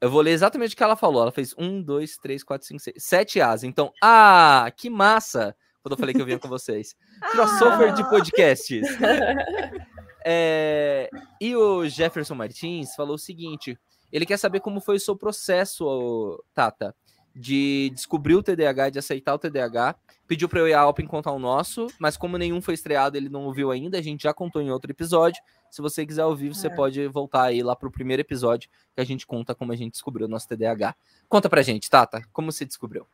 Eu 0.00 0.10
vou 0.10 0.22
ler 0.22 0.32
exatamente 0.32 0.74
o 0.74 0.76
que 0.76 0.82
ela 0.82 0.96
falou. 0.96 1.22
Ela 1.22 1.32
fez 1.32 1.54
um, 1.58 1.82
dois, 1.82 2.16
três, 2.16 2.42
quatro, 2.42 2.66
cinco, 2.66 2.82
seis, 2.82 2.96
sete 2.98 3.40
As. 3.40 3.62
Então, 3.62 3.92
ah, 4.02 4.70
que 4.76 4.88
massa! 4.88 5.54
Quando 5.82 5.92
eu 5.92 5.98
falei 5.98 6.14
que 6.14 6.20
eu 6.20 6.26
vinha 6.26 6.38
com 6.38 6.48
vocês. 6.48 6.94
Crossover 7.32 7.94
de 7.94 8.08
podcasts. 8.08 8.86
É, 10.22 11.08
e 11.40 11.56
o 11.56 11.88
Jefferson 11.88 12.34
Martins 12.34 12.94
falou 12.94 13.14
o 13.14 13.18
seguinte: 13.18 13.78
ele 14.12 14.26
quer 14.26 14.36
saber 14.36 14.60
como 14.60 14.80
foi 14.80 14.96
o 14.96 15.00
seu 15.00 15.16
processo, 15.16 16.42
Tata, 16.52 16.94
de 17.34 17.90
descobrir 17.94 18.34
o 18.34 18.42
TDAH, 18.42 18.90
de 18.90 18.98
aceitar 18.98 19.34
o 19.34 19.38
TDAH. 19.38 19.96
Pediu 20.26 20.48
para 20.48 20.60
eu 20.60 20.68
e 20.68 20.72
a 20.72 20.80
Alpin 20.80 21.06
contar 21.06 21.32
o 21.32 21.38
nosso, 21.38 21.88
mas 21.98 22.16
como 22.16 22.38
nenhum 22.38 22.60
foi 22.60 22.74
estreado, 22.74 23.16
ele 23.16 23.28
não 23.28 23.46
ouviu 23.46 23.70
ainda, 23.70 23.98
a 23.98 24.02
gente 24.02 24.22
já 24.22 24.32
contou 24.32 24.62
em 24.62 24.70
outro 24.70 24.90
episódio. 24.90 25.42
Se 25.70 25.82
você 25.82 26.06
quiser 26.06 26.24
ouvir, 26.24 26.50
você 26.50 26.68
é. 26.68 26.70
pode 26.70 27.06
voltar 27.08 27.44
aí 27.44 27.62
lá 27.62 27.74
pro 27.74 27.90
primeiro 27.90 28.20
episódio 28.20 28.70
que 28.94 29.00
a 29.00 29.04
gente 29.04 29.26
conta 29.26 29.54
como 29.54 29.72
a 29.72 29.76
gente 29.76 29.92
descobriu 29.92 30.26
o 30.26 30.30
nosso 30.30 30.46
TDAH. 30.48 30.94
Conta 31.28 31.48
pra 31.48 31.62
gente, 31.62 31.90
Tata, 31.90 32.22
como 32.32 32.52
você 32.52 32.64
descobriu? 32.64 33.06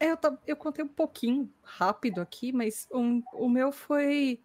É, 0.00 0.12
eu, 0.12 0.18
eu 0.46 0.56
contei 0.56 0.82
um 0.82 0.88
pouquinho 0.88 1.52
rápido 1.62 2.22
aqui, 2.22 2.52
mas 2.52 2.88
um, 2.90 3.22
o 3.34 3.50
meu 3.50 3.70
foi 3.70 4.42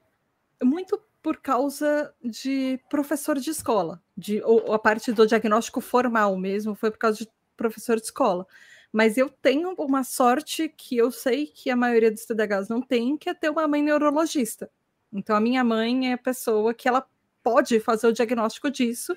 muito 0.61 1.01
por 1.23 1.37
causa 1.37 2.13
de 2.21 2.77
professor 2.89 3.39
de 3.39 3.49
escola, 3.49 4.03
de 4.17 4.43
ou, 4.43 4.73
a 4.73 4.77
parte 4.77 5.13
do 5.13 5.25
diagnóstico 5.25 5.79
formal 5.79 6.37
mesmo 6.37 6.75
foi 6.75 6.91
por 6.91 6.97
causa 6.99 7.19
de 7.19 7.29
professor 7.55 7.95
de 7.95 8.03
escola. 8.03 8.45
Mas 8.91 9.17
eu 9.17 9.29
tenho 9.29 9.73
uma 9.77 10.03
sorte 10.03 10.69
que 10.69 10.97
eu 10.97 11.09
sei 11.09 11.47
que 11.47 11.69
a 11.69 11.75
maioria 11.75 12.11
dos 12.11 12.25
TDAHs 12.25 12.67
não 12.67 12.81
tem, 12.81 13.17
que 13.17 13.29
é 13.29 13.33
ter 13.33 13.49
uma 13.49 13.67
mãe 13.67 13.81
neurologista. 13.81 14.69
Então 15.11 15.35
a 15.35 15.41
minha 15.41 15.63
mãe 15.63 16.11
é 16.11 16.13
a 16.13 16.17
pessoa 16.17 16.73
que 16.73 16.87
ela 16.87 17.05
pode 17.41 17.79
fazer 17.79 18.07
o 18.07 18.13
diagnóstico 18.13 18.69
disso. 18.69 19.15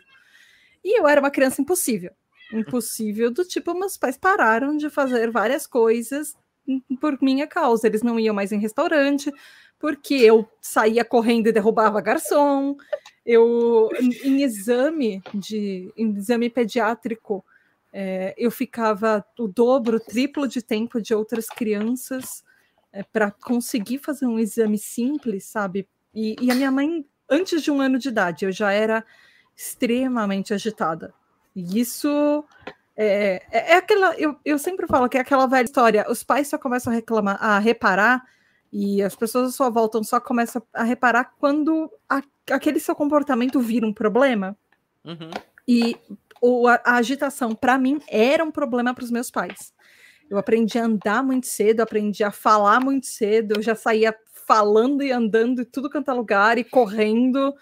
E 0.85 0.99
eu 1.01 1.09
era 1.09 1.21
uma 1.21 1.31
criança 1.31 1.61
impossível 1.61 2.15
impossível 2.53 3.31
do 3.31 3.45
tipo, 3.45 3.75
meus 3.75 3.97
pais 3.97 4.17
pararam 4.17 4.77
de 4.77 4.89
fazer 4.89 5.31
várias 5.31 5.67
coisas 5.67 6.35
por 7.01 7.19
minha 7.21 7.47
causa. 7.47 7.87
Eles 7.87 8.03
não 8.03 8.19
iam 8.19 8.35
mais 8.35 8.53
em 8.53 8.59
restaurante, 8.59 9.33
porque 9.79 10.15
eu 10.15 10.49
saía 10.61 11.05
correndo 11.05 11.49
e 11.49 11.53
derrubava 11.53 12.01
garçom. 12.01 12.77
Eu, 13.25 13.89
em, 14.01 14.43
exame 14.43 15.23
de 15.35 15.93
em 15.97 16.17
exame 16.17 16.49
pediátrico, 16.49 17.45
é, 17.93 18.35
eu 18.37 18.51
ficava 18.51 19.25
o 19.39 19.47
dobro, 19.47 19.97
o 19.97 20.01
triplo 20.01 20.49
de 20.49 20.63
tempo 20.63 21.01
de 21.01 21.15
outras 21.15 21.47
crianças 21.47 22.43
é, 22.93 23.03
para 23.03 23.31
conseguir 23.31 23.99
fazer 23.99 24.27
um 24.27 24.39
exame 24.39 24.79
simples, 24.79 25.45
sabe? 25.45 25.87
E, 26.15 26.37
e 26.41 26.51
a 26.51 26.55
minha 26.55 26.71
mãe, 26.71 27.05
antes 27.29 27.63
de 27.63 27.71
um 27.71 27.81
ano 27.81 27.99
de 27.99 28.09
idade, 28.09 28.45
eu 28.45 28.53
já 28.53 28.73
era 28.73 29.05
extremamente 29.55 30.55
agitada. 30.55 31.13
E 31.55 31.81
isso 31.81 32.45
é, 32.97 33.43
é, 33.51 33.73
é, 33.73 33.77
aquela. 33.77 34.15
Eu, 34.17 34.37
eu 34.45 34.59
sempre 34.59 34.87
falo 34.87 35.09
que 35.09 35.17
é 35.17 35.21
aquela 35.21 35.47
velha 35.47 35.65
história: 35.65 36.07
os 36.11 36.25
pais 36.25 36.49
só 36.49 36.59
começam 36.59 36.93
a 36.93 36.97
reclamar, 36.97 37.39
a 37.41 37.59
reparar, 37.59 38.25
e 38.73 39.01
as 39.03 39.15
pessoas 39.15 39.51
à 39.51 39.53
sua 39.53 39.71
volta 39.71 40.03
só 40.03 40.19
começam 40.19 40.61
a 40.73 40.83
reparar 40.83 41.33
quando 41.39 41.91
a, 42.09 42.23
aquele 42.51 42.81
seu 42.81 42.95
comportamento 42.95 43.61
vira 43.61 43.87
um 43.87 43.93
problema. 43.93 44.57
Uhum. 45.05 45.31
E 45.67 45.97
o, 46.41 46.67
a, 46.67 46.81
a 46.85 46.97
agitação, 46.97 47.55
para 47.55 47.79
mim, 47.79 48.01
era 48.09 48.45
um 48.45 48.51
problema 48.51 48.93
para 48.93 49.05
os 49.05 49.11
meus 49.11 49.31
pais. 49.31 49.73
Eu 50.29 50.37
aprendi 50.37 50.79
a 50.79 50.85
andar 50.85 51.23
muito 51.23 51.47
cedo, 51.47 51.81
aprendi 51.81 52.25
a 52.25 52.31
falar 52.31 52.81
muito 52.81 53.07
cedo, 53.07 53.55
eu 53.57 53.63
já 53.63 53.75
saía 53.75 54.15
falando 54.47 55.03
e 55.03 55.13
andando 55.13 55.63
em 55.63 55.65
tudo 55.65 55.91
quanto 55.91 56.11
é 56.11 56.15
lugar 56.15 56.59
e 56.59 56.65
correndo. 56.65 57.55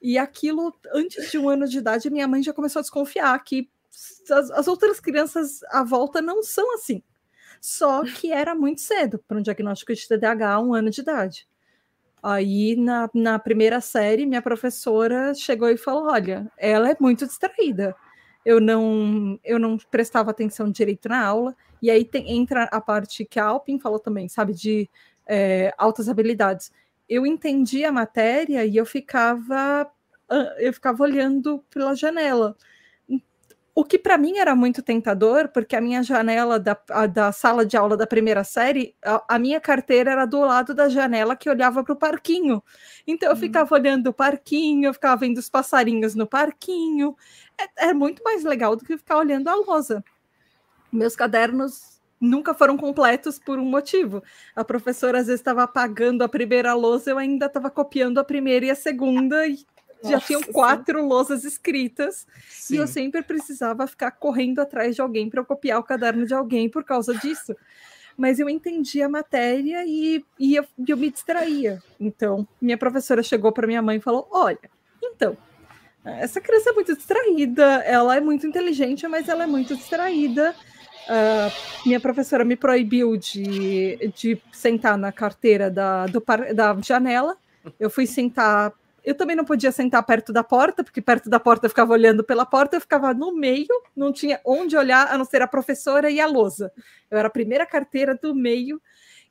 E 0.00 0.16
aquilo, 0.16 0.74
antes 0.94 1.30
de 1.30 1.38
um 1.38 1.48
ano 1.48 1.66
de 1.66 1.78
idade, 1.78 2.10
minha 2.10 2.28
mãe 2.28 2.42
já 2.42 2.52
começou 2.52 2.80
a 2.80 2.82
desconfiar 2.82 3.38
que 3.42 3.68
as, 4.30 4.50
as 4.50 4.68
outras 4.68 5.00
crianças 5.00 5.62
à 5.70 5.82
volta 5.82 6.22
não 6.22 6.42
são 6.42 6.74
assim. 6.74 7.02
Só 7.60 8.04
que 8.04 8.32
era 8.32 8.54
muito 8.54 8.80
cedo 8.80 9.18
para 9.26 9.38
um 9.38 9.42
diagnóstico 9.42 9.92
de 9.92 10.06
TDAH 10.06 10.60
um 10.60 10.74
ano 10.74 10.90
de 10.90 11.00
idade. 11.00 11.48
Aí, 12.22 12.76
na, 12.76 13.08
na 13.14 13.38
primeira 13.38 13.80
série, 13.80 14.26
minha 14.26 14.42
professora 14.42 15.34
chegou 15.34 15.68
e 15.68 15.76
falou: 15.76 16.10
Olha, 16.10 16.50
ela 16.56 16.90
é 16.90 16.96
muito 17.00 17.26
distraída. 17.26 17.94
eu 18.44 18.60
não, 18.60 19.38
eu 19.44 19.58
não 19.58 19.76
prestava 19.90 20.30
atenção 20.30 20.70
direito 20.70 21.08
na 21.08 21.24
aula. 21.24 21.56
E 21.80 21.90
aí 21.90 22.04
tem, 22.04 22.30
entra 22.36 22.64
a 22.64 22.80
parte 22.80 23.24
que 23.24 23.38
a 23.38 23.44
Alpin 23.46 23.78
falou 23.78 23.98
também, 24.00 24.28
sabe, 24.28 24.52
de 24.52 24.88
é, 25.26 25.72
altas 25.78 26.08
habilidades. 26.08 26.72
Eu 27.08 27.26
entendi 27.26 27.84
a 27.84 27.92
matéria 27.92 28.64
e 28.64 28.76
eu 28.76 28.84
ficava 28.84 29.90
eu 30.58 30.72
ficava 30.72 31.02
olhando 31.02 31.64
pela 31.70 31.94
janela. 31.94 32.56
O 33.74 33.84
que 33.84 33.96
para 33.96 34.18
mim 34.18 34.38
era 34.38 34.56
muito 34.56 34.82
tentador, 34.82 35.48
porque 35.48 35.76
a 35.76 35.80
minha 35.80 36.02
janela 36.02 36.58
da, 36.58 36.76
a, 36.90 37.06
da 37.06 37.30
sala 37.30 37.64
de 37.64 37.76
aula 37.76 37.96
da 37.96 38.08
primeira 38.08 38.42
série, 38.42 38.96
a, 39.04 39.36
a, 39.36 39.38
minha 39.38 39.60
carteira 39.60 40.10
era 40.10 40.26
do 40.26 40.40
lado 40.40 40.74
da 40.74 40.88
janela 40.88 41.36
que 41.36 41.48
olhava 41.48 41.84
para 41.84 41.92
o 41.92 41.96
parquinho. 41.96 42.60
Então 43.06 43.28
eu 43.28 43.36
hum. 43.36 43.38
ficava 43.38 43.72
olhando 43.72 44.08
o 44.08 44.12
parquinho, 44.12 44.88
eu 44.88 44.92
ficava 44.92 45.16
vendo 45.20 45.38
os 45.38 45.48
passarinhos 45.48 46.16
no 46.16 46.26
parquinho. 46.26 47.16
É, 47.56 47.90
é 47.90 47.94
muito 47.94 48.20
mais 48.24 48.42
legal 48.42 48.74
do 48.74 48.84
que 48.84 48.98
ficar 48.98 49.18
olhando 49.18 49.46
a 49.46 49.54
lousa. 49.54 50.04
Meus 50.90 51.14
cadernos 51.14 51.97
nunca 52.20 52.54
foram 52.54 52.76
completos 52.76 53.38
por 53.38 53.58
um 53.58 53.64
motivo. 53.64 54.22
A 54.54 54.64
professora 54.64 55.20
às 55.20 55.26
vezes 55.26 55.40
estava 55.40 55.62
apagando 55.62 56.22
a 56.22 56.28
primeira 56.28 56.74
lousa, 56.74 57.10
eu 57.10 57.18
ainda 57.18 57.46
estava 57.46 57.70
copiando 57.70 58.18
a 58.18 58.24
primeira 58.24 58.66
e 58.66 58.70
a 58.70 58.74
segunda, 58.74 59.46
e 59.46 59.64
nossa, 60.02 60.10
já 60.10 60.20
tinham 60.20 60.42
quatro 60.42 61.00
sim. 61.00 61.06
lousas 61.06 61.44
escritas 61.44 62.26
sim. 62.48 62.74
e 62.74 62.76
eu 62.78 62.86
sempre 62.86 63.22
precisava 63.22 63.86
ficar 63.86 64.12
correndo 64.12 64.60
atrás 64.60 64.94
de 64.94 65.00
alguém 65.00 65.28
para 65.28 65.44
copiar 65.44 65.78
o 65.78 65.84
caderno 65.84 66.26
de 66.26 66.34
alguém 66.34 66.68
por 66.68 66.84
causa 66.84 67.14
disso. 67.14 67.56
Mas 68.16 68.40
eu 68.40 68.48
entendi 68.48 69.00
a 69.00 69.08
matéria 69.08 69.84
e, 69.86 70.24
e 70.38 70.56
eu, 70.56 70.64
eu 70.88 70.96
me 70.96 71.08
distraía. 71.08 71.80
Então, 72.00 72.46
minha 72.60 72.76
professora 72.76 73.22
chegou 73.22 73.52
para 73.52 73.66
minha 73.66 73.80
mãe 73.80 73.98
e 73.98 74.00
falou: 74.00 74.26
Olha, 74.32 74.58
então, 75.00 75.36
essa 76.04 76.40
criança 76.40 76.70
é 76.70 76.72
muito 76.72 76.96
distraída, 76.96 77.62
ela 77.84 78.16
é 78.16 78.20
muito 78.20 78.46
inteligente, 78.46 79.06
mas 79.06 79.28
ela 79.28 79.44
é 79.44 79.46
muito 79.46 79.76
distraída. 79.76 80.54
Uh, 81.08 81.86
minha 81.86 81.98
professora 81.98 82.44
me 82.44 82.54
proibiu 82.54 83.16
de, 83.16 84.12
de 84.14 84.38
sentar 84.52 84.98
na 84.98 85.10
carteira 85.10 85.70
da, 85.70 86.06
do, 86.06 86.22
da 86.54 86.76
janela. 86.82 87.36
Eu 87.80 87.88
fui 87.88 88.06
sentar 88.06 88.72
eu 89.08 89.14
também 89.14 89.34
não 89.34 89.44
podia 89.44 89.72
sentar 89.72 90.02
perto 90.02 90.34
da 90.34 90.44
porta, 90.44 90.84
porque 90.84 91.00
perto 91.00 91.30
da 91.30 91.40
porta 91.40 91.64
eu 91.64 91.70
ficava 91.70 91.94
olhando 91.94 92.22
pela 92.22 92.44
porta, 92.44 92.76
eu 92.76 92.80
ficava 92.80 93.14
no 93.14 93.34
meio, 93.34 93.68
não 93.96 94.12
tinha 94.12 94.38
onde 94.44 94.76
olhar 94.76 95.06
a 95.10 95.16
não 95.16 95.24
ser 95.24 95.40
a 95.40 95.46
professora 95.46 96.10
e 96.10 96.20
a 96.20 96.26
lousa. 96.26 96.70
Eu 97.10 97.16
era 97.16 97.28
a 97.28 97.30
primeira 97.30 97.64
carteira 97.64 98.14
do 98.14 98.34
meio, 98.34 98.78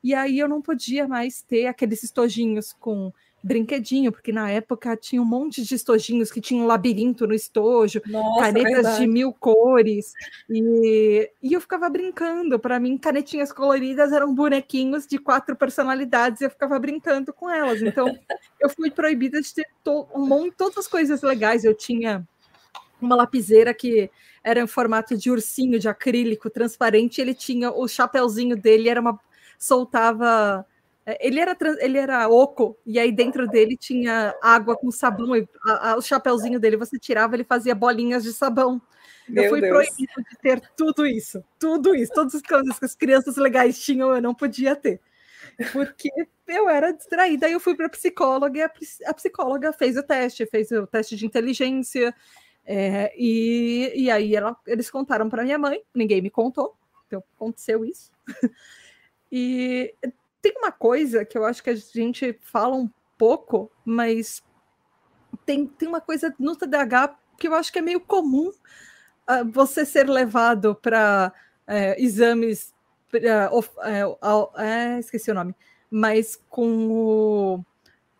e 0.04 0.16
aí 0.16 0.40
eu 0.40 0.48
não 0.48 0.64
podia 0.64 1.08
mais 1.08 1.44
ter 1.44 1.68
aqueles 1.68 2.02
estojinhos 2.02 2.74
com 2.74 3.14
brinquedinho, 3.48 4.12
porque 4.12 4.32
na 4.32 4.52
época 4.52 4.96
tinha 4.98 5.22
um 5.22 5.26
monte 5.26 5.64
de 5.64 5.74
estojinhos 5.74 6.30
que 6.30 6.42
tinha 6.42 6.62
um 6.62 6.68
labirinto 6.68 7.26
no 7.26 7.34
estojo, 7.34 8.02
Nossa, 8.06 8.42
canetas 8.42 8.74
verdade. 8.74 9.00
de 9.00 9.08
mil 9.08 9.34
cores, 9.34 10.12
e, 10.50 11.32
e 11.42 11.54
eu 11.54 11.62
ficava 11.62 11.90
brincando. 11.90 12.60
Para 12.60 12.80
mim, 12.80 12.98
canetinhas 12.98 13.52
coloridas 13.52 14.12
eram 14.12 14.36
bonequinhos 14.36 15.08
de 15.08 15.18
quatro 15.18 15.56
personalidades, 15.56 16.42
e 16.42 16.44
eu 16.44 16.50
ficava 16.50 16.78
brincando 16.78 17.34
com 17.34 17.50
elas. 17.50 17.82
Então, 17.82 18.08
eu 18.60 18.70
fui 18.70 18.92
proibida 18.92 19.42
de 19.42 19.54
ter 19.54 19.68
to, 19.84 20.08
um 20.14 20.28
monte, 20.28 20.56
todas 20.58 20.78
as 20.78 20.88
coisas 20.88 21.22
legais. 21.22 21.64
Eu 21.64 21.74
tinha 21.74 22.28
uma 23.02 23.16
lapiseira 23.16 23.74
que 23.74 24.10
era 24.44 24.60
em 24.60 24.68
formato 24.68 25.18
de 25.18 25.32
ursinho 25.32 25.80
de 25.80 25.88
acrílico 25.88 26.50
transparente, 26.50 27.22
ele 27.22 27.34
tinha 27.34 27.72
o 27.72 27.88
chapéuzinho 27.88 28.56
dele, 28.56 28.90
era 28.90 29.02
uma 29.02 29.20
soltava 29.58 30.66
ele 31.20 31.40
era, 31.40 31.58
ele 31.80 31.98
era 31.98 32.28
oco, 32.28 32.78
e 32.86 33.00
aí 33.00 33.12
dentro 33.12 33.48
dele 33.48 33.78
tinha 33.78 34.36
água 34.42 34.76
com 34.76 34.92
sabão, 34.92 35.36
e 35.36 35.48
a, 35.66 35.92
a, 35.92 35.98
o 35.98 36.02
chapeuzinho 36.02 36.60
dele 36.60 36.76
você 36.76 37.00
tirava, 37.00 37.36
ele 37.36 37.46
fazia 37.46 37.74
bolinhas 37.74 38.24
de 38.24 38.34
sabão. 38.34 38.82
Meu 39.28 39.44
eu 39.44 39.50
fui 39.50 39.62
Deus. 39.62 39.74
proibido 39.74 40.30
de 40.30 40.38
ter 40.42 40.62
tudo 40.76 41.06
isso, 41.06 41.44
tudo 41.60 41.96
isso, 41.96 42.12
todas 42.14 42.36
as 42.36 42.42
coisas 42.42 42.80
que 42.80 42.86
as 42.86 42.96
crianças 42.96 43.38
legais 43.38 43.80
tinham, 43.80 44.14
eu 44.14 44.22
não 44.22 44.34
podia 44.34 44.76
ter. 44.76 45.02
Porque 45.72 46.10
eu 46.48 46.70
era 46.70 46.92
distraída. 46.92 47.48
Aí 47.48 47.54
eu 47.54 47.60
fui 47.60 47.76
para 47.76 47.90
psicóloga 47.90 48.60
e 48.60 48.62
a, 48.62 48.72
a, 49.06 49.14
psicóloga 49.14 49.74
fez 49.74 49.98
o 49.98 50.04
teste, 50.04 50.46
fez 50.46 50.72
o 50.72 50.86
teste 50.86 51.16
de 51.16 51.26
inteligência. 51.26 52.14
É, 52.66 53.14
e, 53.18 53.94
e 53.96 54.12
aí 54.12 54.36
ela, 54.36 54.56
eles 54.66 54.90
contaram 54.92 55.30
para 55.30 55.44
minha 55.44 55.58
mãe, 55.58 55.82
ninguém 55.96 56.22
me 56.22 56.30
contou, 56.30 56.76
então 57.06 57.24
aconteceu 57.36 57.86
isso. 57.86 58.12
E 59.30 59.94
tem 60.42 60.54
uma 60.58 60.72
coisa 60.72 61.26
que 61.26 61.38
eu 61.38 61.46
acho 61.46 61.64
que 61.64 61.70
a 61.70 61.76
gente 61.76 62.38
fala 62.42 62.76
um 62.76 62.90
pouco, 63.18 63.72
mas 63.84 64.44
tem, 65.46 65.66
tem 65.66 65.88
uma 65.88 66.02
coisa 66.02 66.34
no 66.40 66.56
TDAH 66.56 67.18
que 67.38 67.48
eu 67.48 67.54
acho 67.54 67.72
que 67.72 67.80
é 67.80 67.82
meio 67.82 68.00
comum 68.00 68.50
uh, 68.50 69.52
você 69.52 69.86
ser 69.86 70.10
levado 70.10 70.76
para 70.76 71.32
uh, 71.34 71.72
é, 71.72 72.02
exames. 72.02 72.74
Uh, 73.14 75.00
esqueci 75.00 75.32
o 75.32 75.34
nome, 75.34 75.56
mas 75.90 76.36
com 76.50 76.90
o 76.92 77.66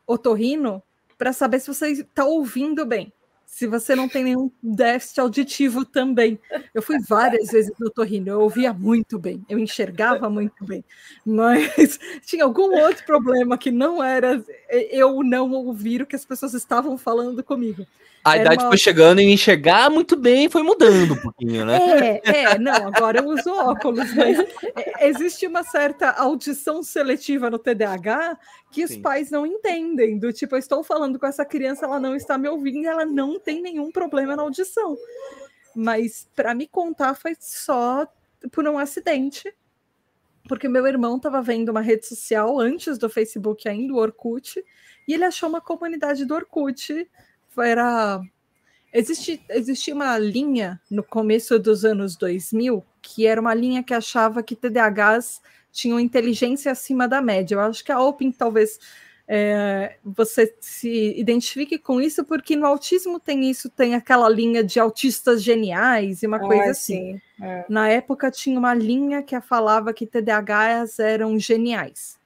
otorrino 0.06 0.82
para 1.18 1.34
saber 1.34 1.60
se 1.60 1.68
você 1.68 1.92
está 1.92 2.24
ouvindo 2.24 2.86
bem 2.86 3.12
se 3.48 3.66
você 3.66 3.96
não 3.96 4.10
tem 4.10 4.26
nenhum 4.26 4.52
déficit 4.62 5.22
auditivo 5.22 5.86
também. 5.86 6.38
Eu 6.76 6.82
fui 6.82 7.00
várias 7.00 7.50
vezes 7.50 7.72
no 7.80 7.90
Torrino, 7.90 8.30
eu 8.30 8.42
ouvia 8.42 8.74
muito 8.74 9.18
bem, 9.18 9.44
eu 9.50 9.58
enxergava 9.58 10.30
muito 10.30 10.64
bem, 10.66 10.84
mas 11.26 11.98
tinha 12.24 12.44
algum 12.44 12.78
outro 12.78 13.06
problema 13.06 13.58
que 13.58 13.72
não 13.72 14.04
era 14.04 14.44
eu 14.70 15.24
não 15.24 15.52
ouvir 15.54 16.02
o 16.02 16.06
que 16.06 16.16
as 16.16 16.26
pessoas 16.26 16.54
estavam 16.54 16.98
falando 16.98 17.44
comigo. 17.44 17.88
A 18.24 18.36
Era 18.36 18.42
idade 18.42 18.64
uma... 18.64 18.70
foi 18.70 18.78
chegando 18.78 19.22
e 19.22 19.32
enxergar 19.32 19.90
muito 19.90 20.18
bem 20.18 20.50
foi 20.50 20.62
mudando 20.62 21.14
um 21.14 21.22
pouquinho, 21.22 21.66
né? 21.66 22.20
É, 22.26 22.42
é, 22.42 22.60
não, 22.60 22.88
agora 22.88 23.20
eu 23.20 23.26
uso 23.28 23.50
óculos, 23.54 24.14
mas 24.14 24.40
é, 24.76 25.08
existe 25.08 25.48
uma 25.48 25.64
certa 25.64 26.12
audição 26.12 26.84
seletiva 26.84 27.50
no 27.50 27.58
TDAH 27.58 28.38
que 28.72 28.86
Sim. 28.86 28.96
os 28.96 29.02
pais 29.02 29.32
não 29.32 29.46
entendem. 29.46 30.20
Do 30.20 30.34
tipo, 30.34 30.56
eu 30.56 30.60
estou 30.60 30.84
falando 30.84 31.18
com 31.18 31.26
essa 31.26 31.46
criança, 31.46 31.86
ela 31.86 32.00
não 32.00 32.16
está 32.16 32.38
me 32.38 32.50
ouvindo, 32.50 32.88
ela 32.88 33.06
não 33.06 33.40
tem 33.40 33.62
nenhum 33.62 33.92
problema 33.92 34.36
na 34.36 34.44
audição. 34.44 34.98
Mas 35.76 36.28
para 36.36 36.54
me 36.54 36.68
contar 36.68 37.14
foi 37.16 37.36
só 37.40 38.08
por 38.52 38.68
um 38.68 38.78
acidente, 38.78 39.54
porque 40.48 40.68
meu 40.68 40.86
irmão 40.86 41.18
estava 41.18 41.42
vendo 41.42 41.70
uma 41.70 41.82
rede 41.82 42.06
social 42.06 42.60
antes 42.60 42.98
do 42.98 43.10
Facebook 43.10 43.68
ainda, 43.70 43.94
o 43.94 43.98
Orkut, 43.98 44.64
e 45.08 45.14
ele 45.14 45.24
achou 45.24 45.48
uma 45.48 45.62
comunidade 45.62 46.26
do 46.26 46.34
Orkut 46.34 47.08
era. 47.62 48.22
Existe, 48.94 49.42
existia 49.50 49.94
uma 49.94 50.18
linha 50.18 50.82
no 50.90 51.04
começo 51.04 51.60
dos 51.60 51.84
anos 51.84 52.16
2000 52.16 52.84
que 53.08 53.26
era 53.26 53.40
uma 53.40 53.54
linha 53.54 53.82
que 53.82 53.94
achava 53.94 54.44
que 54.44 54.56
TDAHs 54.56 55.42
tinham 55.72 56.00
inteligência 56.00 56.72
acima 56.72 57.08
da 57.08 57.22
média. 57.22 57.56
Eu 57.56 57.62
acho 57.62 57.84
que 57.84 57.92
a 57.92 58.02
Open 58.02 58.32
talvez 58.32 58.80
é, 59.28 59.96
você 60.04 60.54
se 60.60 61.14
identifique 61.18 61.78
com 61.78 62.02
isso, 62.02 62.26
porque 62.26 62.56
no 62.56 62.66
autismo 62.66 63.20
tem 63.20 63.50
isso, 63.50 63.70
tem 63.70 63.96
aquela 63.96 64.28
linha 64.28 64.64
de 64.64 64.80
autistas 64.80 65.42
geniais 65.42 66.22
e 66.22 66.28
uma 66.28 66.38
ah, 66.38 66.42
coisa 66.42 66.72
assim. 66.72 67.22
É. 67.42 67.66
Na 67.70 67.88
época 67.90 68.30
tinha 68.30 68.60
uma 68.60 68.74
linha 68.74 69.24
que 69.24 69.40
falava 69.40 69.94
que 69.94 70.06
TDAHs 70.06 71.00
eram 71.00 71.40
geniais. 71.40 72.18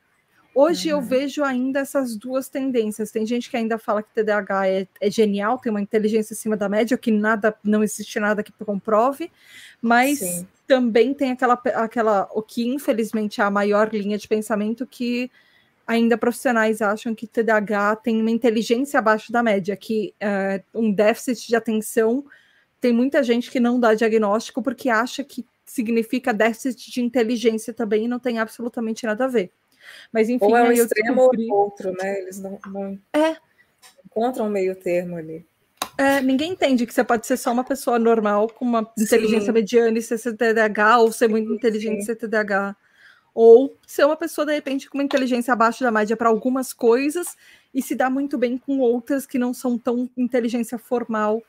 Hoje 0.53 0.91
uhum. 0.91 0.99
eu 0.99 1.01
vejo 1.01 1.43
ainda 1.43 1.79
essas 1.79 2.15
duas 2.15 2.49
tendências. 2.49 3.09
Tem 3.09 3.25
gente 3.25 3.49
que 3.49 3.55
ainda 3.55 3.77
fala 3.77 4.03
que 4.03 4.13
TDAH 4.13 4.67
é, 4.67 4.87
é, 4.99 5.09
genial, 5.09 5.57
tem 5.57 5.69
uma 5.69 5.81
inteligência 5.81 6.33
acima 6.33 6.57
da 6.57 6.67
média, 6.67 6.97
que 6.97 7.11
nada, 7.11 7.55
não 7.63 7.83
existe 7.83 8.19
nada 8.19 8.43
que 8.43 8.51
comprove, 8.51 9.31
mas 9.81 10.19
Sim. 10.19 10.47
também 10.67 11.13
tem 11.13 11.31
aquela, 11.31 11.53
aquela, 11.75 12.29
o 12.33 12.41
que 12.41 12.67
infelizmente 12.67 13.39
é 13.39 13.43
a 13.43 13.49
maior 13.49 13.93
linha 13.93 14.17
de 14.17 14.27
pensamento 14.27 14.85
que 14.85 15.31
ainda 15.87 16.17
profissionais 16.17 16.81
acham 16.81 17.15
que 17.15 17.27
TDAH 17.27 17.97
tem 17.97 18.21
uma 18.21 18.31
inteligência 18.31 18.99
abaixo 18.99 19.31
da 19.31 19.41
média, 19.41 19.75
que 19.75 20.13
uh, 20.21 20.79
um 20.79 20.91
déficit 20.91 21.47
de 21.47 21.55
atenção 21.55 22.25
tem 22.79 22.93
muita 22.93 23.23
gente 23.23 23.49
que 23.51 23.59
não 23.59 23.79
dá 23.79 23.93
diagnóstico 23.93 24.61
porque 24.61 24.89
acha 24.89 25.23
que 25.23 25.45
significa 25.65 26.33
déficit 26.33 26.91
de 26.91 27.01
inteligência 27.01 27.73
também 27.73 28.05
e 28.05 28.07
não 28.07 28.19
tem 28.19 28.39
absolutamente 28.39 29.05
nada 29.05 29.25
a 29.25 29.27
ver. 29.27 29.51
Mas 30.11 30.29
enfim, 30.29 30.45
ou 30.45 30.57
é 30.57 30.63
um 30.63 30.71
extremo 30.71 31.15
descobri... 31.15 31.47
ou 31.51 31.57
outro, 31.57 31.91
né? 31.93 32.19
Eles 32.19 32.39
não, 32.39 32.59
não 32.67 32.99
é. 33.13 33.37
encontram 34.05 34.47
um 34.47 34.49
meio 34.49 34.75
termo 34.75 35.17
ali. 35.17 35.45
É, 35.97 36.21
ninguém 36.21 36.53
entende 36.53 36.85
que 36.85 36.93
você 36.93 37.03
pode 37.03 37.27
ser 37.27 37.37
só 37.37 37.51
uma 37.51 37.63
pessoa 37.63 37.99
normal 37.99 38.47
com 38.49 38.65
uma 38.65 38.81
Sim. 38.97 39.03
inteligência 39.03 39.53
mediana 39.53 39.97
e 39.97 40.01
ser 40.01 40.17
TDAH, 40.35 40.99
ou 40.99 41.11
ser 41.11 41.27
muito 41.27 41.53
inteligente 41.53 42.01
e 42.01 42.05
ser 42.05 42.15
TDAH. 42.15 42.75
Ou 43.33 43.75
ser 43.85 44.05
uma 44.05 44.17
pessoa, 44.17 44.45
de 44.45 44.53
repente, 44.53 44.89
com 44.89 44.97
uma 44.97 45.03
inteligência 45.03 45.53
abaixo 45.53 45.83
da 45.83 45.91
média 45.91 46.17
para 46.17 46.29
algumas 46.29 46.73
coisas 46.73 47.37
e 47.73 47.81
se 47.81 47.95
dá 47.95 48.09
muito 48.09 48.37
bem 48.37 48.57
com 48.57 48.79
outras 48.79 49.25
que 49.25 49.37
não 49.39 49.53
são 49.53 49.77
tão 49.77 50.09
inteligência 50.17 50.77
formal. 50.77 51.41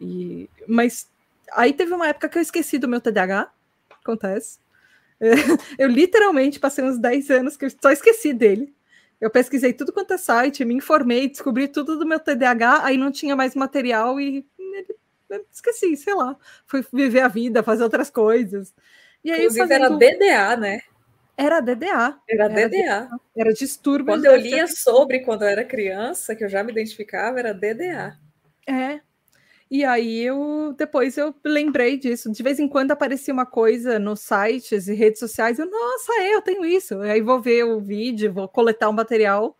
E... 0.00 0.48
Mas 0.68 1.08
aí 1.52 1.72
teve 1.72 1.92
uma 1.92 2.08
época 2.08 2.28
que 2.28 2.38
eu 2.38 2.42
esqueci 2.42 2.78
do 2.78 2.88
meu 2.88 3.00
TDAH, 3.00 3.50
acontece. 4.00 4.58
Eu 5.78 5.88
literalmente 5.88 6.58
passei 6.58 6.84
uns 6.84 6.98
10 6.98 7.30
anos 7.30 7.56
que 7.56 7.66
eu 7.66 7.70
só 7.70 7.90
esqueci 7.90 8.32
dele. 8.32 8.74
Eu 9.20 9.30
pesquisei 9.30 9.72
tudo 9.74 9.92
quanto 9.92 10.14
é 10.14 10.18
site, 10.18 10.64
me 10.64 10.74
informei, 10.74 11.28
descobri 11.28 11.68
tudo 11.68 11.98
do 11.98 12.06
meu 12.06 12.18
TDAH, 12.18 12.84
aí 12.84 12.96
não 12.96 13.12
tinha 13.12 13.36
mais 13.36 13.54
material 13.54 14.18
e 14.18 14.46
esqueci, 15.52 15.94
sei 15.96 16.14
lá. 16.14 16.34
Fui 16.66 16.84
viver 16.90 17.20
a 17.20 17.28
vida, 17.28 17.62
fazer 17.62 17.82
outras 17.82 18.08
coisas. 18.10 18.74
E 19.22 19.30
aí, 19.30 19.40
Inclusive 19.40 19.68
fazendo... 19.68 20.02
era 20.02 20.16
DDA, 20.16 20.56
né? 20.56 20.80
Era 21.36 21.60
DDA. 21.60 22.18
Era, 22.28 22.44
era 22.44 22.48
DDA. 22.48 23.08
Era 23.36 23.52
distúrbio. 23.52 24.06
Quando 24.06 24.24
eu 24.24 24.36
lia 24.36 24.66
sobre 24.66 25.20
quando 25.20 25.42
eu 25.42 25.48
era 25.48 25.64
criança, 25.64 26.34
que 26.34 26.44
eu 26.44 26.48
já 26.48 26.62
me 26.62 26.72
identificava, 26.72 27.38
era 27.38 27.52
DDA. 27.52 28.18
É. 28.66 29.00
E 29.70 29.84
aí 29.84 30.20
eu 30.20 30.74
depois 30.76 31.16
eu 31.16 31.34
lembrei 31.44 31.96
disso. 31.96 32.30
De 32.32 32.42
vez 32.42 32.58
em 32.58 32.68
quando 32.68 32.90
aparecia 32.90 33.32
uma 33.32 33.46
coisa 33.46 33.98
nos 33.98 34.20
sites 34.20 34.88
e 34.88 34.94
redes 34.94 35.20
sociais, 35.20 35.58
eu, 35.58 35.70
nossa, 35.70 36.12
é, 36.14 36.34
eu 36.34 36.42
tenho 36.42 36.64
isso. 36.64 36.98
Aí 37.00 37.20
vou 37.20 37.40
ver 37.40 37.64
o 37.64 37.80
vídeo, 37.80 38.32
vou 38.32 38.48
coletar 38.48 38.88
o 38.88 38.92
um 38.92 38.94
material. 38.94 39.56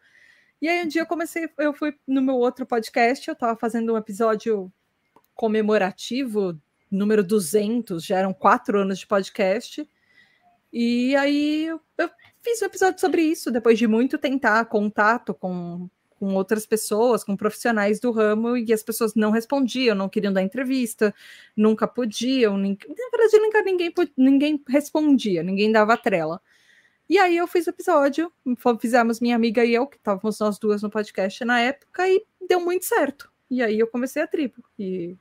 E 0.61 0.69
aí 0.69 0.85
um 0.85 0.89
dia 0.89 1.03
eu 1.03 1.07
comecei, 1.07 1.49
eu 1.59 1.73
fui 1.73 1.95
no 2.07 2.21
meu 2.21 2.37
outro 2.37 2.67
podcast, 2.67 3.27
eu 3.29 3.35
estava 3.35 3.57
fazendo 3.59 3.95
um 3.95 3.97
episódio 3.97 4.71
comemorativo, 5.35 6.61
número 6.91 7.25
200, 7.25 8.05
já 8.05 8.19
eram 8.19 8.35
quatro 8.35 8.81
anos 8.81 8.99
de 8.99 9.07
podcast. 9.07 9.89
E 10.73 11.17
aí 11.17 11.67
eu, 11.67 11.81
eu 11.99 12.11
fiz 12.43 12.61
um 12.63 12.67
episódio 12.67 13.01
sobre 13.01 13.23
isso, 13.23 13.51
depois 13.51 13.79
de 13.79 13.87
muito 13.87 14.19
tentar 14.19 14.65
contato 14.67 15.33
com, 15.35 15.89
com 16.21 16.35
outras 16.35 16.67
pessoas, 16.67 17.25
com 17.25 17.35
profissionais 17.35 17.99
do 17.99 18.13
ramo, 18.13 18.59
e 18.59 18.71
as 18.75 18.83
pessoas 18.83 19.15
não 19.15 19.31
respondiam, 19.31 19.97
não 19.97 20.07
queriam 20.07 20.33
dar 20.33 20.43
entrevista, 20.43 21.15
nunca 21.57 21.89
podiam, 21.89 22.59
nem, 22.59 22.77
na 22.87 23.11
verdade 23.11 23.39
nunca 23.39 23.63
ninguém, 23.63 23.93
ninguém 24.17 24.63
respondia, 24.69 25.43
ninguém 25.43 25.73
dava 25.73 25.97
trela. 25.97 26.39
E 27.09 27.19
aí 27.19 27.39
eu 27.39 27.47
fiz 27.49 27.67
o 27.67 27.71
episódio, 27.71 28.31
fizemos 28.79 29.19
minha 29.19 29.35
amiga 29.35 29.65
e 29.65 29.75
eu, 29.75 29.87
que 29.87 29.97
estávamos 29.97 30.39
nós 30.39 30.59
duas 30.59 30.83
no 30.83 30.91
podcast 30.91 31.43
na 31.45 31.59
época, 31.59 32.07
e 32.07 32.23
deu 32.47 32.61
muito 32.61 32.85
certo. 32.85 33.33
E 33.51 33.63
aí 33.63 33.79
eu 33.79 33.87
comecei 33.87 34.23
a 34.23 34.27
tribo. 34.27 34.63
E 34.79 35.17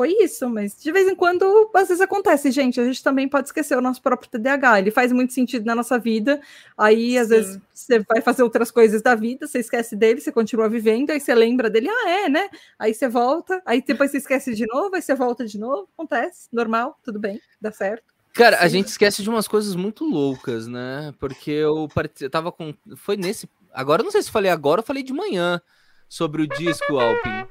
foi 0.00 0.16
isso, 0.18 0.48
mas 0.48 0.74
de 0.82 0.90
vez 0.90 1.06
em 1.06 1.14
quando, 1.14 1.70
às 1.74 1.88
vezes 1.88 2.00
acontece, 2.00 2.50
gente. 2.50 2.80
A 2.80 2.84
gente 2.86 3.04
também 3.04 3.28
pode 3.28 3.48
esquecer 3.48 3.76
o 3.76 3.82
nosso 3.82 4.00
próprio 4.00 4.30
TDAH. 4.30 4.78
Ele 4.78 4.90
faz 4.90 5.12
muito 5.12 5.34
sentido 5.34 5.66
na 5.66 5.74
nossa 5.74 5.98
vida. 5.98 6.40
Aí, 6.74 7.18
às 7.18 7.28
Sim. 7.28 7.34
vezes, 7.34 7.60
você 7.74 7.98
vai 7.98 8.22
fazer 8.22 8.42
outras 8.42 8.70
coisas 8.70 9.02
da 9.02 9.14
vida, 9.14 9.46
você 9.46 9.58
esquece 9.58 9.94
dele, 9.94 10.18
você 10.18 10.32
continua 10.32 10.70
vivendo, 10.70 11.10
aí 11.10 11.20
você 11.20 11.34
lembra 11.34 11.68
dele, 11.68 11.90
ah, 11.90 12.08
é, 12.08 12.28
né? 12.30 12.48
Aí 12.78 12.94
você 12.94 13.10
volta, 13.10 13.60
aí 13.66 13.84
depois 13.86 14.10
você 14.10 14.16
esquece 14.16 14.54
de 14.54 14.66
novo, 14.66 14.96
aí 14.96 15.02
você 15.02 15.14
volta 15.14 15.44
de 15.44 15.58
novo. 15.58 15.86
Acontece, 15.92 16.48
normal, 16.50 16.98
tudo 17.04 17.20
bem, 17.20 17.38
dá 17.60 17.70
certo. 17.70 18.04
Cara, 18.32 18.56
Sim. 18.56 18.64
a 18.64 18.68
gente 18.68 18.86
esquece 18.86 19.22
de 19.22 19.28
umas 19.28 19.46
coisas 19.46 19.76
muito 19.76 20.06
loucas, 20.06 20.66
né? 20.66 21.12
Porque 21.20 21.50
eu, 21.50 21.90
eu 22.22 22.30
tava 22.30 22.50
com. 22.50 22.72
Foi 22.96 23.18
nesse. 23.18 23.46
Agora, 23.70 24.02
não 24.02 24.10
sei 24.10 24.22
se 24.22 24.30
falei 24.30 24.50
agora 24.50 24.80
ou 24.80 24.86
falei 24.86 25.02
de 25.02 25.12
manhã 25.12 25.60
sobre 26.08 26.40
o 26.40 26.46
disco 26.46 26.98
Alpin. 26.98 27.49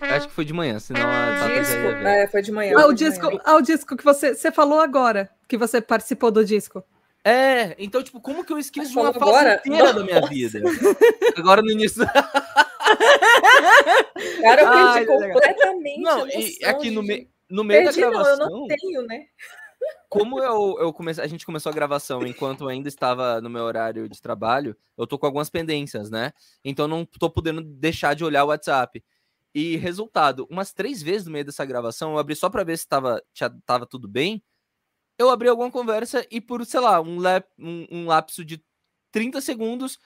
Acho 0.00 0.28
que 0.28 0.34
foi 0.34 0.44
de 0.44 0.52
manhã, 0.52 0.78
senão 0.78 1.02
a 1.02 1.38
Tata 1.38 1.54
disco, 1.60 1.74
já 1.74 1.80
ia 1.80 1.94
ver. 1.96 2.06
É, 2.06 2.26
foi 2.26 2.42
de 2.42 2.52
manhã. 2.52 2.74
Ah, 2.78 2.86
o 2.86 2.92
disco, 2.92 3.26
manhã. 3.26 3.40
ah, 3.44 3.56
o 3.56 3.60
disco 3.60 3.96
que 3.96 4.04
você, 4.04 4.34
você 4.34 4.52
falou 4.52 4.80
agora, 4.80 5.30
que 5.48 5.56
você 5.56 5.80
participou 5.80 6.30
do 6.30 6.44
disco. 6.44 6.84
É, 7.24 7.74
então, 7.76 8.02
tipo, 8.04 8.20
como 8.20 8.44
que 8.44 8.52
eu 8.52 8.58
esqueço 8.58 8.92
de 8.92 8.98
uma 8.98 9.12
fase 9.12 9.24
agora? 9.24 9.60
inteira 9.66 9.92
da 9.92 10.04
minha 10.04 10.20
vida? 10.28 10.60
Agora 11.36 11.60
no 11.60 11.72
início. 11.72 12.06
Cara, 14.42 14.62
eu 14.62 14.70
perdi 14.70 14.98
Ai, 14.98 15.04
completamente. 15.06 16.00
Não, 16.00 16.28
e 16.28 16.58
aqui 16.64 16.88
no, 16.92 17.02
me, 17.02 17.28
no 17.50 17.64
meio 17.64 17.82
perdi, 17.82 18.00
da 18.00 18.10
gravação. 18.10 18.36
Não, 18.38 18.46
eu 18.46 18.50
não 18.56 18.68
tenho, 18.68 19.02
né? 19.02 19.24
Como 20.08 20.40
eu, 20.40 20.76
eu 20.78 20.92
comecei, 20.92 21.24
a 21.24 21.26
gente 21.26 21.44
começou 21.44 21.70
a 21.70 21.74
gravação 21.74 22.24
enquanto 22.24 22.68
ainda 22.68 22.88
estava 22.88 23.40
no 23.40 23.50
meu 23.50 23.64
horário 23.64 24.08
de 24.08 24.22
trabalho, 24.22 24.76
eu 24.96 25.04
tô 25.04 25.18
com 25.18 25.26
algumas 25.26 25.50
pendências, 25.50 26.08
né? 26.08 26.32
Então 26.64 26.86
não 26.86 27.04
tô 27.04 27.28
podendo 27.28 27.60
deixar 27.60 28.14
de 28.14 28.24
olhar 28.24 28.44
o 28.44 28.48
WhatsApp. 28.48 29.02
E 29.58 29.74
resultado, 29.78 30.46
umas 30.50 30.70
três 30.70 31.02
vezes 31.02 31.24
no 31.24 31.32
meio 31.32 31.46
dessa 31.46 31.64
gravação, 31.64 32.12
eu 32.12 32.18
abri 32.18 32.36
só 32.36 32.50
para 32.50 32.62
ver 32.62 32.76
se 32.76 32.86
tava, 32.86 33.22
tava 33.64 33.86
tudo 33.86 34.06
bem. 34.06 34.44
Eu 35.18 35.30
abri 35.30 35.48
alguma 35.48 35.70
conversa 35.70 36.26
e 36.30 36.42
por, 36.42 36.66
sei 36.66 36.78
lá, 36.78 37.00
um, 37.00 37.18
lap, 37.18 37.48
um, 37.58 37.86
um 37.90 38.06
lapso 38.06 38.44
de 38.44 38.62
30 39.10 39.40
segundos, 39.40 39.98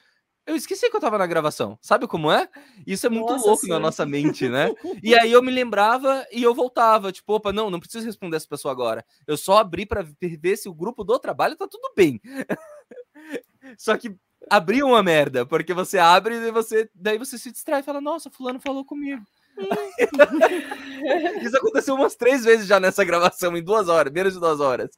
eu 0.45 0.55
esqueci 0.55 0.89
que 0.89 0.95
eu 0.95 1.01
tava 1.01 1.17
na 1.17 1.27
gravação. 1.27 1.77
Sabe 1.81 2.07
como 2.07 2.31
é? 2.31 2.47
Isso 2.87 3.05
é 3.05 3.09
muito 3.09 3.29
nossa, 3.29 3.45
louco 3.45 3.63
sim. 3.63 3.69
na 3.69 3.77
nossa 3.77 4.05
mente, 4.05 4.47
né? 4.47 4.73
e 5.03 5.13
aí 5.13 5.33
eu 5.33 5.43
me 5.43 5.51
lembrava 5.51 6.25
e 6.31 6.41
eu 6.41 6.55
voltava, 6.55 7.11
tipo, 7.11 7.33
opa, 7.33 7.51
não, 7.51 7.69
não 7.69 7.81
preciso 7.81 8.05
responder 8.05 8.37
essa 8.37 8.47
pessoa 8.47 8.71
agora. 8.71 9.03
Eu 9.27 9.35
só 9.35 9.57
abri 9.57 9.85
para 9.85 10.01
ver 10.01 10.55
se 10.55 10.69
o 10.69 10.73
grupo 10.73 11.03
do 11.03 11.19
trabalho 11.19 11.57
tá 11.57 11.67
tudo 11.67 11.91
bem. 11.93 12.21
só 13.77 13.97
que 13.97 14.15
abriu 14.49 14.87
uma 14.87 15.03
merda, 15.03 15.45
porque 15.45 15.73
você 15.73 15.97
abre 15.97 16.35
e 16.35 16.51
você, 16.51 16.89
daí 16.95 17.17
você 17.17 17.37
se 17.37 17.51
distrai 17.51 17.81
e 17.81 17.83
fala, 17.83 17.99
nossa, 17.99 18.29
fulano 18.29 18.57
falou 18.57 18.85
comigo. 18.85 19.21
Isso 21.41 21.57
aconteceu 21.57 21.95
umas 21.95 22.15
três 22.15 22.43
vezes 22.43 22.67
já 22.67 22.79
nessa 22.79 23.03
gravação, 23.03 23.55
em 23.57 23.63
duas 23.63 23.87
horas, 23.89 24.11
menos 24.13 24.33
de 24.33 24.39
duas 24.39 24.59
horas. 24.59 24.91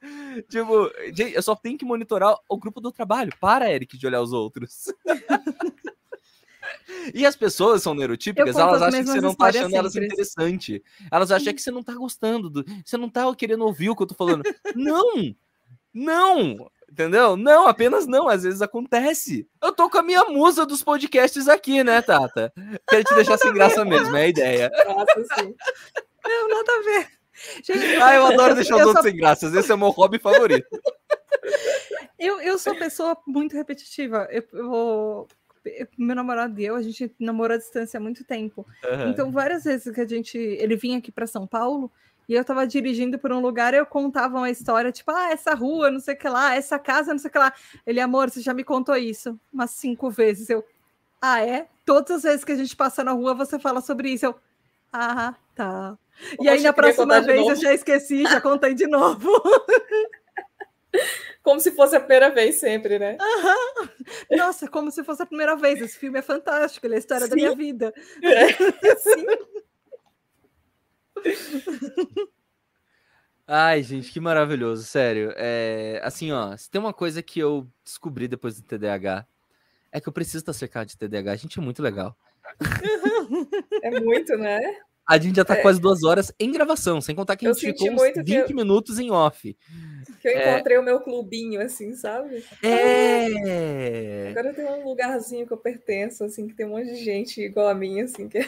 Tipo, 0.50 0.92
gente, 1.14 1.34
eu 1.34 1.42
só 1.42 1.56
tenho 1.56 1.78
que 1.78 1.86
monitorar 1.86 2.36
o 2.48 2.58
grupo 2.58 2.82
do 2.82 2.92
trabalho. 2.92 3.34
Para, 3.40 3.72
Eric, 3.72 3.98
de 3.98 4.08
olhar 4.08 4.22
os 4.22 4.34
outros. 4.34 4.86
E 7.14 7.26
as 7.26 7.36
pessoas 7.36 7.84
são 7.84 7.94
neurotípicas, 7.94 8.56
elas 8.56 8.82
acham 8.82 9.02
que 9.02 9.10
você 9.10 9.22
não 9.22 9.36
tá 9.36 9.48
achando 9.48 9.76
elas 9.76 9.96
interessante. 9.96 10.84
Elas 11.12 11.32
acham 11.32 11.54
que 11.54 11.62
você 11.62 11.72
não 11.72 11.84
tá 11.84 11.94
gostando, 11.94 12.50
do... 12.50 12.66
você 12.86 12.98
não 12.98 13.10
tá 13.10 13.24
querendo 13.36 13.66
ouvir 13.66 13.90
o 13.90 13.96
que 13.96 14.04
eu 14.04 14.08
tô 14.08 14.16
falando. 14.16 14.44
não! 14.76 15.36
Não! 15.94 16.72
Entendeu? 16.94 17.36
Não, 17.36 17.68
apenas 17.68 18.06
não. 18.06 18.30
Às 18.30 18.44
vezes 18.44 18.62
acontece. 18.62 19.48
Eu 19.60 19.74
tô 19.74 19.90
com 19.90 19.98
a 19.98 20.04
minha 20.04 20.26
musa 20.26 20.64
dos 20.64 20.84
podcasts 20.84 21.48
aqui, 21.48 21.84
né, 21.84 22.04
Tata? 22.04 22.54
Quero 22.88 23.04
te 23.04 23.16
deixar 23.16 23.36
sem 23.40 23.52
graça 23.52 23.84
mesmo, 23.84 24.16
é 24.16 24.22
a 24.22 24.28
ideia. 24.28 24.72
Nossa, 24.86 25.24
sim. 25.36 25.56
Não, 26.24 26.50
nada 26.50 26.72
a 26.72 26.82
ver. 26.84 27.08
Gente, 27.64 27.96
ah, 28.00 28.14
eu 28.14 28.28
adoro 28.28 28.54
deixar 28.54 28.76
os 28.76 28.86
outros 28.86 29.04
sem 29.04 29.18
graças. 29.18 29.56
Esse 29.56 29.72
é 29.72 29.76
o 29.76 29.78
meu 29.78 29.90
hobby 29.90 30.20
favorito. 30.20 30.68
Eu, 32.20 32.40
eu 32.42 32.60
sou 32.60 32.76
pessoa 32.76 33.18
muito 33.26 33.56
repetitiva. 33.56 34.28
Eu, 34.30 34.46
eu, 34.54 35.28
meu 35.98 36.16
namorado 36.16 36.62
e 36.62 36.66
eu, 36.66 36.76
a 36.76 36.82
gente 36.84 37.12
namorou 37.20 37.56
à 37.56 37.58
distância 37.58 37.98
há 37.98 38.02
muito 38.02 38.24
tempo. 38.24 38.68
Uhum. 38.84 39.10
Então, 39.10 39.32
várias 39.32 39.64
vezes 39.64 39.92
que 39.92 40.00
a 40.00 40.08
gente. 40.08 40.38
Ele 40.38 40.76
vinha 40.76 41.00
aqui 41.00 41.12
para 41.12 41.26
São 41.26 41.48
Paulo, 41.48 41.92
e 42.28 42.34
eu 42.34 42.44
tava 42.44 42.66
dirigindo 42.66 43.20
por 43.20 43.32
um 43.32 43.40
lugar 43.40 43.74
eu 43.74 43.86
contava 43.86 44.38
uma 44.38 44.50
história, 44.50 44.92
tipo, 44.92 45.12
ah, 45.12 45.30
essa 45.32 45.54
rua, 45.54 45.92
não 45.92 46.00
sei 46.00 46.14
o 46.16 46.18
que 46.18 46.30
lá, 46.30 46.56
essa 46.56 46.80
casa, 46.80 47.12
não 47.12 47.20
sei 47.20 47.30
o 47.30 47.32
que 47.32 47.38
lá. 47.38 47.54
Ele, 47.86 48.00
amor, 48.00 48.30
você 48.30 48.42
já 48.42 48.54
me 48.54 48.64
contou 48.64 48.96
isso 48.96 49.40
umas 49.52 49.72
cinco 49.72 50.10
vezes. 50.10 50.50
Eu, 50.50 50.64
ah, 51.22 51.42
é? 51.42 51.68
Todas 51.86 52.18
as 52.18 52.24
vezes 52.24 52.46
que 52.46 52.52
a 52.52 52.56
gente 52.56 52.76
passa 52.76 53.04
na 53.04 53.12
rua, 53.12 53.34
você 53.34 53.60
fala 53.60 53.82
sobre 53.82 54.10
isso. 54.10 54.26
Eu, 54.26 54.36
ah, 54.92 55.34
tá. 55.56 55.98
E 56.40 56.48
aí, 56.48 56.62
na 56.62 56.72
próxima 56.72 57.20
vez, 57.22 57.48
eu 57.48 57.56
já 57.56 57.74
esqueci, 57.74 58.24
já 58.24 58.40
contei 58.40 58.74
de 58.74 58.88
novo. 58.88 59.30
Como 61.42 61.60
se 61.60 61.72
fosse 61.72 61.96
a 61.96 62.00
primeira 62.00 62.30
vez 62.30 62.56
sempre, 62.56 63.00
né? 63.00 63.18
Uhum. 63.20 64.38
Nossa, 64.38 64.68
como 64.68 64.92
se 64.92 65.04
fosse 65.04 65.24
a 65.24 65.26
primeira 65.26 65.56
vez. 65.56 65.82
Esse 65.82 65.98
filme 65.98 66.20
é 66.20 66.22
fantástico, 66.22 66.86
ele 66.86 66.94
é 66.94 66.98
a 66.98 67.00
história 67.00 67.26
Sim. 67.26 67.30
da 67.32 67.36
minha 67.36 67.56
vida. 67.56 67.94
É. 68.22 68.48
Sim. 68.96 69.26
Ai, 73.46 73.84
gente, 73.84 74.12
que 74.12 74.20
maravilhoso, 74.20 74.84
sério. 74.84 75.34
É, 75.36 76.00
assim, 76.04 76.32
ó, 76.32 76.56
se 76.56 76.70
tem 76.70 76.80
uma 76.80 76.94
coisa 76.94 77.22
que 77.22 77.40
eu 77.40 77.68
descobri 77.84 78.28
depois 78.28 78.56
do 78.56 78.64
TDAH, 78.64 79.28
é 79.92 80.00
que 80.00 80.08
eu 80.08 80.14
preciso 80.14 80.40
estar 80.40 80.54
cercado 80.54 80.88
de 80.88 80.98
TDAH. 80.98 81.32
A 81.32 81.36
gente 81.36 81.60
é 81.60 81.62
muito 81.62 81.82
legal. 81.82 82.18
É 83.82 84.00
muito, 84.00 84.38
né? 84.38 84.60
A 85.08 85.18
gente 85.18 85.36
já 85.36 85.44
tá 85.44 85.58
é. 85.58 85.62
quase 85.62 85.82
duas 85.82 86.04
horas 86.04 86.32
em 86.40 86.52
gravação, 86.52 87.02
sem 87.02 87.14
contar 87.14 87.36
que 87.36 87.46
a 87.46 87.52
gente 87.52 87.74
ficou 87.74 87.92
uns 87.92 88.14
20 88.16 88.30
eu... 88.32 88.56
minutos 88.56 89.00
em 89.00 89.12
off. 89.12 89.56
Que 90.22 90.28
eu 90.30 90.32
é. 90.32 90.54
encontrei 90.54 90.78
é... 90.78 90.80
o 90.80 90.84
meu 90.84 91.02
clubinho, 91.02 91.62
assim, 91.62 91.94
sabe? 91.96 92.44
É. 92.62 94.30
Agora 94.30 94.48
eu 94.48 94.56
tenho 94.56 94.72
um 94.72 94.86
lugarzinho 94.86 95.46
que 95.46 95.52
eu 95.52 95.58
pertenço, 95.58 96.24
assim, 96.24 96.48
que 96.48 96.54
tem 96.54 96.66
um 96.66 96.70
monte 96.70 96.86
de 96.86 97.04
gente 97.04 97.42
igual 97.42 97.68
a 97.68 97.76
mim, 97.76 98.00
assim. 98.00 98.30
Que... 98.30 98.48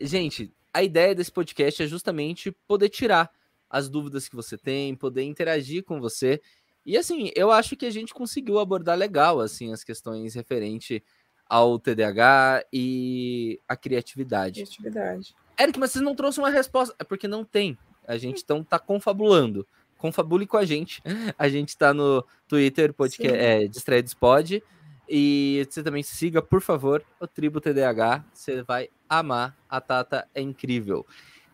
Gente, 0.00 0.50
a 0.74 0.82
ideia 0.82 1.14
desse 1.14 1.30
podcast 1.30 1.84
é 1.84 1.86
justamente 1.86 2.50
poder 2.66 2.88
tirar 2.88 3.30
as 3.70 3.88
dúvidas 3.88 4.28
que 4.28 4.34
você 4.34 4.58
tem, 4.58 4.94
poder 4.94 5.22
interagir 5.22 5.84
com 5.84 6.00
você. 6.00 6.42
E 6.84 6.98
assim, 6.98 7.30
eu 7.36 7.52
acho 7.52 7.76
que 7.76 7.86
a 7.86 7.90
gente 7.90 8.12
conseguiu 8.12 8.58
abordar 8.58 8.98
legal 8.98 9.40
assim 9.40 9.72
as 9.72 9.84
questões 9.84 10.34
referente 10.34 11.02
ao 11.48 11.78
TDAH 11.78 12.64
e 12.72 13.60
a 13.68 13.76
criatividade. 13.76 14.62
Criatividade. 14.62 15.34
Eric, 15.58 15.78
mas 15.78 15.92
você 15.92 16.00
não 16.00 16.16
trouxe 16.16 16.40
uma 16.40 16.50
resposta. 16.50 16.94
É 16.98 17.04
porque 17.04 17.28
não 17.28 17.44
tem. 17.44 17.78
A 18.06 18.16
gente 18.16 18.42
então 18.42 18.64
tá 18.64 18.78
confabulando. 18.78 19.66
Confabule 19.96 20.46
com 20.46 20.56
a 20.56 20.64
gente. 20.64 21.00
A 21.38 21.48
gente 21.48 21.76
tá 21.78 21.94
no 21.94 22.22
Twitter, 22.46 22.92
podcast, 22.92 23.38
é, 23.38 23.66
Distraídos 23.66 24.12
Pod. 24.12 24.62
E 25.08 25.66
você 25.68 25.82
também 25.82 26.02
siga, 26.02 26.40
por 26.40 26.60
favor, 26.60 27.04
o 27.20 27.26
Tribo 27.26 27.60
TDAH. 27.60 28.24
Você 28.32 28.62
vai 28.62 28.88
amar. 29.08 29.56
A 29.68 29.80
Tata 29.80 30.26
é 30.34 30.40
incrível. 30.40 31.06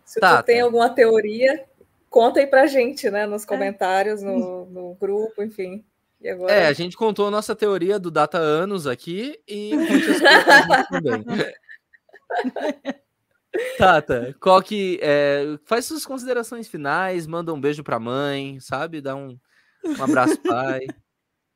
Se 0.05 0.21
Tata, 0.21 0.43
tem 0.43 0.61
alguma 0.61 0.91
teoria, 0.91 1.65
conta 2.09 2.41
aí 2.41 2.47
pra 2.47 2.67
gente, 2.67 3.11
né? 3.11 3.27
Nos 3.27 3.45
é. 3.45 3.47
comentários, 3.47 4.23
é. 4.23 4.27
no, 4.27 4.67
no 4.71 4.95
grupo, 4.95 5.43
enfim. 5.43 5.85
Agora... 6.25 6.53
É, 6.53 6.67
a 6.67 6.73
gente 6.73 6.97
contou 6.97 7.29
a 7.29 7.31
nossa 7.31 7.57
teoria 7.57 7.99
do 7.99 8.11
Data 8.11 8.37
Anos 8.37 8.87
aqui 8.87 9.41
e 9.49 9.71
também. 10.91 11.25
Tata, 13.79 14.37
qual 14.41 14.63
que 14.63 15.01
é, 15.03 15.59
faz 15.65 15.87
suas 15.87 16.07
considerações 16.07 16.69
finais, 16.69 17.27
manda 17.27 17.53
um 17.53 17.61
beijo 17.61 17.83
pra 17.83 17.99
mãe, 17.99 18.61
sabe? 18.61 19.01
Dá 19.01 19.17
um, 19.17 19.37
um 19.85 20.03
abraço, 20.03 20.39
pai. 20.43 20.87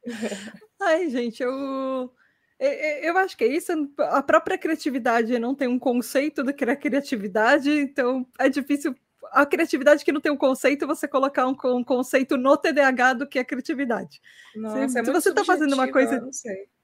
Ai, 0.80 1.08
gente, 1.08 1.42
eu 1.42 2.12
eu 2.58 3.16
acho 3.18 3.36
que 3.36 3.44
é 3.44 3.48
isso. 3.48 3.72
A 3.98 4.22
própria 4.22 4.56
criatividade 4.56 5.38
não 5.38 5.54
tem 5.54 5.68
um 5.68 5.78
conceito 5.78 6.42
do 6.42 6.52
que 6.52 6.64
é 6.64 6.76
criatividade, 6.76 7.70
então 7.70 8.26
é 8.38 8.48
difícil. 8.48 8.94
A 9.32 9.44
criatividade 9.44 10.04
que 10.04 10.12
não 10.12 10.20
tem 10.20 10.30
um 10.30 10.36
conceito, 10.36 10.86
você 10.86 11.08
colocar 11.08 11.46
um, 11.46 11.56
um 11.64 11.82
conceito 11.82 12.36
no 12.36 12.56
TDAH 12.56 13.14
do 13.14 13.26
que 13.26 13.38
é 13.38 13.44
criatividade. 13.44 14.20
Nossa, 14.54 14.88
se, 14.88 14.98
é 14.98 15.04
se 15.04 15.12
você 15.12 15.30
está 15.30 15.44
fazendo 15.44 15.72
uma 15.72 15.90
coisa. 15.90 16.24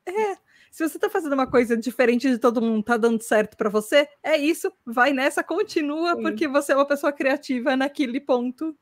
É, 0.07 0.35
se 0.71 0.89
você 0.89 0.97
está 0.97 1.09
fazendo 1.09 1.33
uma 1.35 1.47
coisa 1.47 1.77
diferente 1.77 2.29
de 2.29 2.39
todo 2.39 2.61
mundo, 2.63 2.83
tá 2.83 2.97
dando 2.97 3.23
certo 3.23 3.57
para 3.57 3.69
você, 3.69 4.09
é 4.23 4.37
isso, 4.37 4.73
vai 4.85 5.13
nessa, 5.13 5.45
continua, 5.45 6.17
Sim. 6.17 6.23
porque 6.23 6.49
você 6.49 6.73
é 6.73 6.77
uma 6.77 6.87
pessoa 6.87 7.13
criativa 7.13 7.77
naquele 7.77 8.21
ponto. 8.21 8.77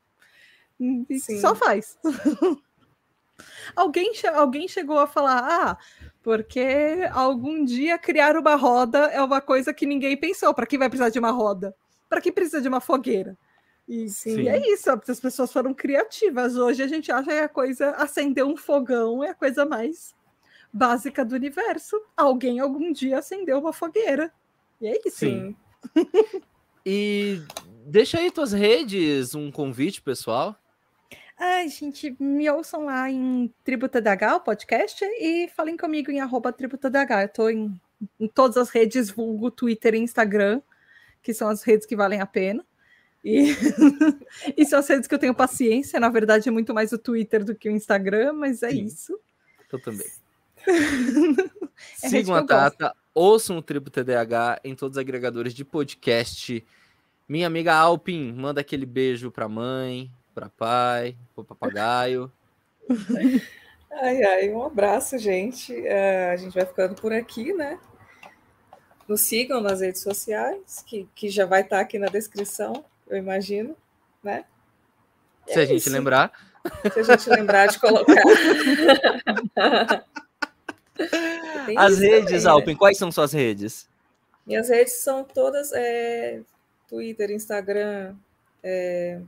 E 0.79 1.19
Sim. 1.19 1.39
só 1.39 1.53
faz. 1.53 1.97
alguém, 3.75 4.11
alguém 4.33 4.67
chegou 4.67 4.99
a 4.99 5.07
falar: 5.07 5.43
ah, 5.43 5.77
porque 6.21 7.07
algum 7.11 7.63
dia 7.63 7.97
criar 7.97 8.37
uma 8.37 8.55
roda 8.55 8.99
é 9.07 9.21
uma 9.21 9.41
coisa 9.41 9.73
que 9.73 9.85
ninguém 9.85 10.17
pensou. 10.17 10.53
Para 10.53 10.65
que 10.65 10.77
vai 10.77 10.89
precisar 10.89 11.09
de 11.09 11.19
uma 11.19 11.31
roda? 11.31 11.75
Para 12.09 12.21
que 12.21 12.31
precisa 12.31 12.61
de 12.61 12.67
uma 12.67 12.81
fogueira? 12.81 13.37
E, 13.87 14.07
Sim. 14.07 14.41
e 14.41 14.47
é 14.47 14.71
isso, 14.71 14.91
as 14.91 15.19
pessoas 15.19 15.51
foram 15.51 15.73
criativas. 15.73 16.55
Hoje 16.55 16.83
a 16.83 16.87
gente 16.87 17.11
acha 17.11 17.31
que 17.31 17.39
a 17.39 17.49
coisa 17.49 17.89
acender 17.91 18.45
um 18.45 18.55
fogão 18.55 19.23
é 19.23 19.29
a 19.29 19.33
coisa 19.33 19.65
mais 19.65 20.13
básica 20.71 21.25
do 21.25 21.33
universo. 21.33 21.99
Alguém 22.15 22.59
algum 22.59 22.91
dia 22.91 23.17
acendeu 23.17 23.57
uma 23.57 23.73
fogueira. 23.73 24.31
E 24.79 24.87
é 24.87 24.99
isso. 25.03 25.17
Sim. 25.17 25.55
e 26.85 27.41
deixa 27.85 28.19
aí 28.19 28.29
tuas 28.29 28.53
redes, 28.53 29.33
um 29.33 29.51
convite, 29.51 30.01
pessoal. 30.01 30.55
Ai, 31.39 31.69
gente, 31.69 32.13
me 32.19 32.49
ouçam 32.49 32.83
lá 32.83 33.09
em 33.09 33.49
Tributa 33.63 34.01
DH, 34.01 34.35
o 34.35 34.39
podcast, 34.41 35.05
e 35.05 35.47
falem 35.55 35.77
comigo 35.77 36.11
em 36.11 36.19
arroba 36.19 36.51
Tributa 36.51 36.89
DH. 36.89 37.11
Eu 37.11 37.25
estou 37.27 37.49
em, 37.49 37.79
em 38.19 38.27
todas 38.27 38.57
as 38.57 38.69
redes, 38.69 39.09
vulgo 39.09 39.49
Twitter 39.49 39.95
e 39.95 39.99
Instagram, 39.99 40.61
que 41.23 41.33
são 41.33 41.47
as 41.47 41.63
redes 41.63 41.87
que 41.87 41.95
valem 41.95 42.19
a 42.19 42.25
pena. 42.25 42.65
E, 43.23 43.55
e 44.57 44.65
são 44.65 44.79
as 44.79 44.87
redes 44.89 45.07
que 45.07 45.15
eu 45.15 45.19
tenho 45.19 45.33
paciência. 45.33 45.97
Na 45.97 46.09
verdade, 46.09 46.49
é 46.49 46.51
muito 46.51 46.73
mais 46.73 46.91
o 46.91 46.97
Twitter 46.97 47.45
do 47.45 47.55
que 47.55 47.69
o 47.69 47.71
Instagram, 47.71 48.33
mas 48.33 48.61
é 48.61 48.71
Sim. 48.71 48.83
isso. 48.83 49.17
Eu 49.71 49.81
também. 49.81 50.07
é 52.03 52.09
Sigam 52.09 52.35
a 52.35 52.43
Tata, 52.45 52.93
ouçam 53.13 53.57
o 53.57 53.61
Tribo 53.61 53.89
TDAH 53.89 54.59
em 54.61 54.75
todos 54.75 54.97
os 54.97 55.01
agregadores 55.01 55.53
de 55.53 55.63
podcast. 55.63 56.65
Minha 57.29 57.47
amiga 57.47 57.75
Alpin, 57.75 58.33
manda 58.33 58.59
aquele 58.59 58.85
beijo 58.85 59.31
pra 59.31 59.47
mãe, 59.47 60.11
pra 60.39 60.49
pai, 60.49 61.17
pro 61.35 61.43
papagaio. 61.43 62.31
ai, 63.91 64.23
ai, 64.23 64.49
um 64.49 64.63
abraço, 64.63 65.17
gente. 65.17 65.73
Uh, 65.73 66.31
a 66.31 66.37
gente 66.37 66.53
vai 66.53 66.65
ficando 66.65 66.95
por 66.95 67.11
aqui, 67.11 67.51
né? 67.53 67.77
Nos 69.05 69.19
sigam 69.21 69.59
nas 69.59 69.81
redes 69.81 70.01
sociais, 70.01 70.81
que, 70.87 71.09
que 71.13 71.29
já 71.29 71.45
vai 71.45 71.61
estar 71.61 71.77
tá 71.77 71.81
aqui 71.81 71.99
na 71.99 72.07
descrição, 72.07 72.85
eu 73.07 73.17
imagino, 73.17 73.75
né? 74.23 74.45
Se 75.45 75.59
é 75.59 75.63
a 75.63 75.65
gente 75.65 75.79
isso. 75.79 75.89
lembrar. 75.89 76.31
Se 76.93 76.99
a 76.99 77.03
gente 77.03 77.29
lembrar 77.29 77.67
de 77.67 77.79
colocar. 77.79 78.23
As 81.77 81.99
redes, 81.99 82.25
também, 82.25 82.43
né? 82.43 82.49
Alpen, 82.49 82.73
né? 82.73 82.79
quais 82.79 82.97
são 82.97 83.11
suas 83.11 83.33
redes? 83.33 83.89
Minhas 84.45 84.69
redes 84.69 85.01
são 85.01 85.23
todas 85.23 85.71
é, 85.73 86.41
Twitter, 86.87 87.31
Instagram, 87.31 88.15
é, 88.63 89.21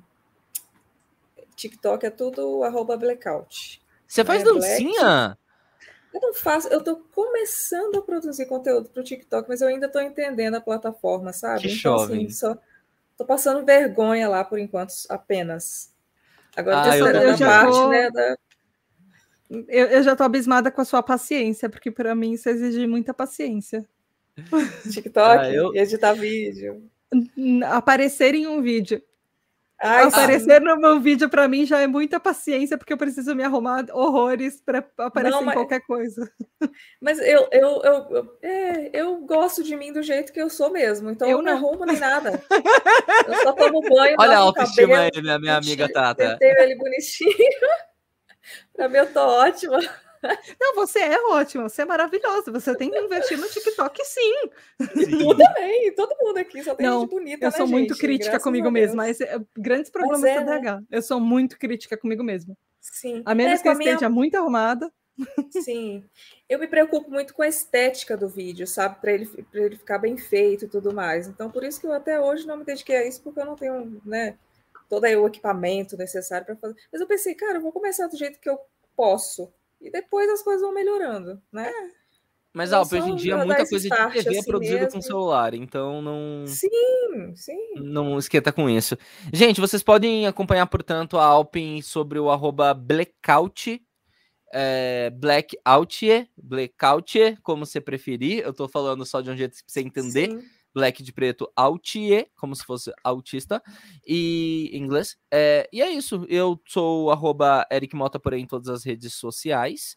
TikTok, 1.61 2.05
é 2.05 2.09
tudo 2.09 2.63
arroba 2.63 2.97
blackout. 2.97 3.81
Você 4.07 4.25
faz 4.25 4.41
é, 4.41 4.45
dancinha? 4.45 5.01
Black. 5.01 5.41
Eu 6.13 6.19
não 6.19 6.33
faço, 6.33 6.67
eu 6.67 6.83
tô 6.83 6.97
começando 7.13 7.97
a 7.97 8.01
produzir 8.01 8.45
conteúdo 8.45 8.89
para 8.89 8.99
o 8.99 9.03
TikTok, 9.03 9.47
mas 9.47 9.61
eu 9.61 9.69
ainda 9.69 9.87
tô 9.87 9.99
entendendo 9.99 10.55
a 10.55 10.61
plataforma, 10.61 11.31
sabe? 11.31 11.61
Que 11.61 11.73
então, 11.73 11.95
assim, 11.95 12.29
só 12.29 12.57
tô 13.17 13.25
passando 13.25 13.65
vergonha 13.65 14.27
lá 14.27 14.43
por 14.43 14.59
enquanto 14.59 14.91
apenas. 15.07 15.93
Agora 16.55 16.91
ah, 16.91 16.97
eu, 16.97 17.07
eu 17.07 17.33
a 17.33 17.37
parte, 17.37 17.71
vou... 17.71 17.89
né, 17.89 18.09
da 18.11 18.35
eu, 19.67 19.87
eu 19.87 20.03
já 20.03 20.15
tô 20.15 20.23
abismada 20.23 20.71
com 20.71 20.81
a 20.81 20.85
sua 20.85 21.03
paciência, 21.03 21.69
porque 21.69 21.91
para 21.91 22.15
mim 22.15 22.33
isso 22.33 22.49
exige 22.49 22.87
muita 22.87 23.13
paciência. 23.13 23.85
TikTok, 24.89 25.39
ah, 25.39 25.51
eu... 25.51 25.75
editar 25.75 26.13
vídeo. 26.13 26.89
Aparecer 27.65 28.33
em 28.33 28.47
um 28.47 28.61
vídeo. 28.61 29.01
Ai, 29.83 30.03
aparecer 30.05 30.61
no 30.61 30.77
meu 30.77 30.99
vídeo 30.99 31.27
para 31.27 31.47
mim 31.47 31.65
já 31.65 31.79
é 31.81 31.87
muita 31.87 32.19
paciência, 32.19 32.77
porque 32.77 32.93
eu 32.93 32.97
preciso 32.97 33.33
me 33.33 33.43
arrumar 33.43 33.85
horrores 33.91 34.61
para 34.61 34.85
aparecer 34.99 35.31
Não, 35.31 35.41
mas... 35.41 35.55
em 35.55 35.57
qualquer 35.57 35.81
coisa. 35.81 36.31
Mas 37.01 37.17
eu, 37.19 37.47
eu, 37.51 37.81
eu, 37.83 38.07
eu, 38.11 38.37
é, 38.43 38.89
eu 38.93 39.17
gosto 39.21 39.63
de 39.63 39.75
mim 39.75 39.91
do 39.91 40.03
jeito 40.03 40.31
que 40.31 40.39
eu 40.39 40.51
sou 40.51 40.69
mesmo, 40.69 41.09
então 41.09 41.27
eu, 41.27 41.39
eu 41.39 41.43
não 41.43 41.53
arrumo 41.53 41.83
nem 41.83 41.97
nada. 41.97 42.43
eu 43.27 43.33
só 43.37 43.53
tomo 43.53 43.81
banho. 43.81 44.15
Olha 44.19 44.37
a 44.37 44.41
autoestima 44.41 44.99
aí, 44.99 45.11
minha, 45.19 45.39
minha 45.39 45.57
amiga 45.57 45.91
Tata. 45.91 46.37
Tenho 46.39 46.59
ele 46.59 46.75
bonitinho. 46.75 47.31
Pra 48.75 48.87
mim, 48.87 48.97
eu 48.97 49.11
tô 49.11 49.19
ótima. 49.19 49.79
Não, 50.59 50.75
você 50.75 50.99
é 50.99 51.21
ótima, 51.27 51.67
você 51.67 51.81
é 51.81 51.85
maravilhosa. 51.85 52.51
Você 52.51 52.75
tem 52.75 52.89
que 52.91 52.99
investir 52.99 53.37
no 53.37 53.47
TikTok, 53.47 54.05
sim. 54.05 54.35
Tu 54.77 55.37
também, 55.37 55.93
todo 55.95 56.15
mundo 56.19 56.37
aqui 56.37 56.63
só 56.63 56.75
tem 56.75 56.85
Não, 56.85 57.01
gente 57.01 57.09
bonita. 57.09 57.45
Eu 57.45 57.51
sou 57.51 57.65
né, 57.65 57.71
muito 57.71 57.93
gente? 57.93 58.01
crítica 58.01 58.31
Graças 58.31 58.43
comigo 58.43 58.71
mesma, 58.71 58.95
mas 58.97 59.21
é, 59.21 59.39
grandes 59.57 59.89
problemas 59.89 60.23
é, 60.23 60.39
do 60.39 60.45
né? 60.45 60.83
Eu 60.89 61.01
sou 61.01 61.19
muito 61.19 61.57
crítica 61.57 61.97
comigo 61.97 62.23
mesma. 62.23 62.55
Sim. 62.79 63.21
A 63.25 63.35
menos 63.35 63.59
é, 63.59 63.63
que 63.63 63.69
eu 63.69 63.73
esteja 63.73 63.97
minha... 63.97 64.09
muito 64.09 64.35
arrumada. 64.35 64.91
Sim. 65.51 66.03
Eu 66.49 66.59
me 66.59 66.67
preocupo 66.67 67.09
muito 67.09 67.33
com 67.33 67.43
a 67.43 67.47
estética 67.47 68.15
do 68.17 68.27
vídeo, 68.27 68.65
sabe? 68.65 68.99
Para 68.99 69.11
ele, 69.11 69.29
ele 69.53 69.75
ficar 69.75 69.97
bem 69.97 70.17
feito 70.17 70.65
e 70.65 70.67
tudo 70.67 70.93
mais. 70.93 71.27
Então, 71.27 71.49
por 71.49 71.63
isso 71.63 71.79
que 71.79 71.85
eu 71.85 71.93
até 71.93 72.19
hoje 72.19 72.47
não 72.47 72.57
me 72.57 72.63
dediquei 72.63 72.95
a 72.95 73.07
isso, 73.07 73.21
porque 73.21 73.39
eu 73.39 73.45
não 73.45 73.55
tenho, 73.55 74.01
né? 74.05 74.37
todo 74.91 75.05
o 75.05 75.27
equipamento 75.27 75.95
necessário 75.95 76.45
para 76.45 76.57
fazer. 76.57 76.75
Mas 76.91 76.99
eu 76.99 77.07
pensei, 77.07 77.33
cara, 77.33 77.57
eu 77.57 77.61
vou 77.61 77.71
começar 77.71 78.07
do 78.07 78.17
jeito 78.17 78.41
que 78.41 78.49
eu 78.49 78.59
posso. 78.93 79.49
E 79.81 79.89
depois 79.89 80.29
as 80.29 80.43
coisas 80.43 80.61
vão 80.61 80.73
melhorando, 80.73 81.41
né? 81.51 81.69
É. 81.69 82.01
Mas, 82.53 82.73
Alpe, 82.73 82.95
hoje 82.95 83.09
em 83.11 83.15
dia 83.15 83.37
muita 83.37 83.65
coisa 83.65 83.79
de 83.79 83.89
TV 83.89 84.17
é 84.17 84.19
assim 84.19 84.39
é 84.39 84.43
produzida 84.43 84.79
mesmo. 84.81 84.91
com 84.91 85.01
celular, 85.01 85.53
então 85.53 86.01
não. 86.01 86.45
Sim, 86.45 87.33
sim. 87.33 87.75
Não 87.75 88.17
esquenta 88.17 88.51
com 88.51 88.69
isso. 88.69 88.97
Gente, 89.31 89.61
vocês 89.61 89.81
podem 89.81 90.27
acompanhar, 90.27 90.67
portanto, 90.67 91.17
a 91.17 91.23
Alpin 91.23 91.81
sobre 91.81 92.19
o 92.19 92.29
arroba 92.29 92.73
blackout, 92.73 93.81
é, 94.53 95.09
blackout, 95.11 96.29
blackout, 96.35 97.37
como 97.41 97.65
você 97.65 97.79
preferir. 97.79 98.43
Eu 98.43 98.53
tô 98.53 98.67
falando 98.67 99.05
só 99.05 99.21
de 99.21 99.29
um 99.29 99.37
jeito 99.37 99.53
pra 99.53 99.63
você 99.65 99.79
entender. 99.79 100.29
Sim. 100.29 100.60
Black 100.73 101.03
de 101.03 101.11
preto, 101.11 101.51
Altie, 101.55 102.27
como 102.37 102.55
se 102.55 102.63
fosse 102.63 102.91
autista, 103.03 103.61
e 104.05 104.69
inglês. 104.73 105.17
É, 105.29 105.67
e 105.71 105.81
é 105.81 105.89
isso. 105.89 106.25
Eu 106.29 106.59
sou 106.67 107.11
arroba 107.11 107.65
Eric 107.71 107.95
Mota 107.95 108.19
por 108.19 108.33
aí 108.33 108.41
em 108.41 108.47
todas 108.47 108.69
as 108.69 108.83
redes 108.83 109.13
sociais, 109.13 109.95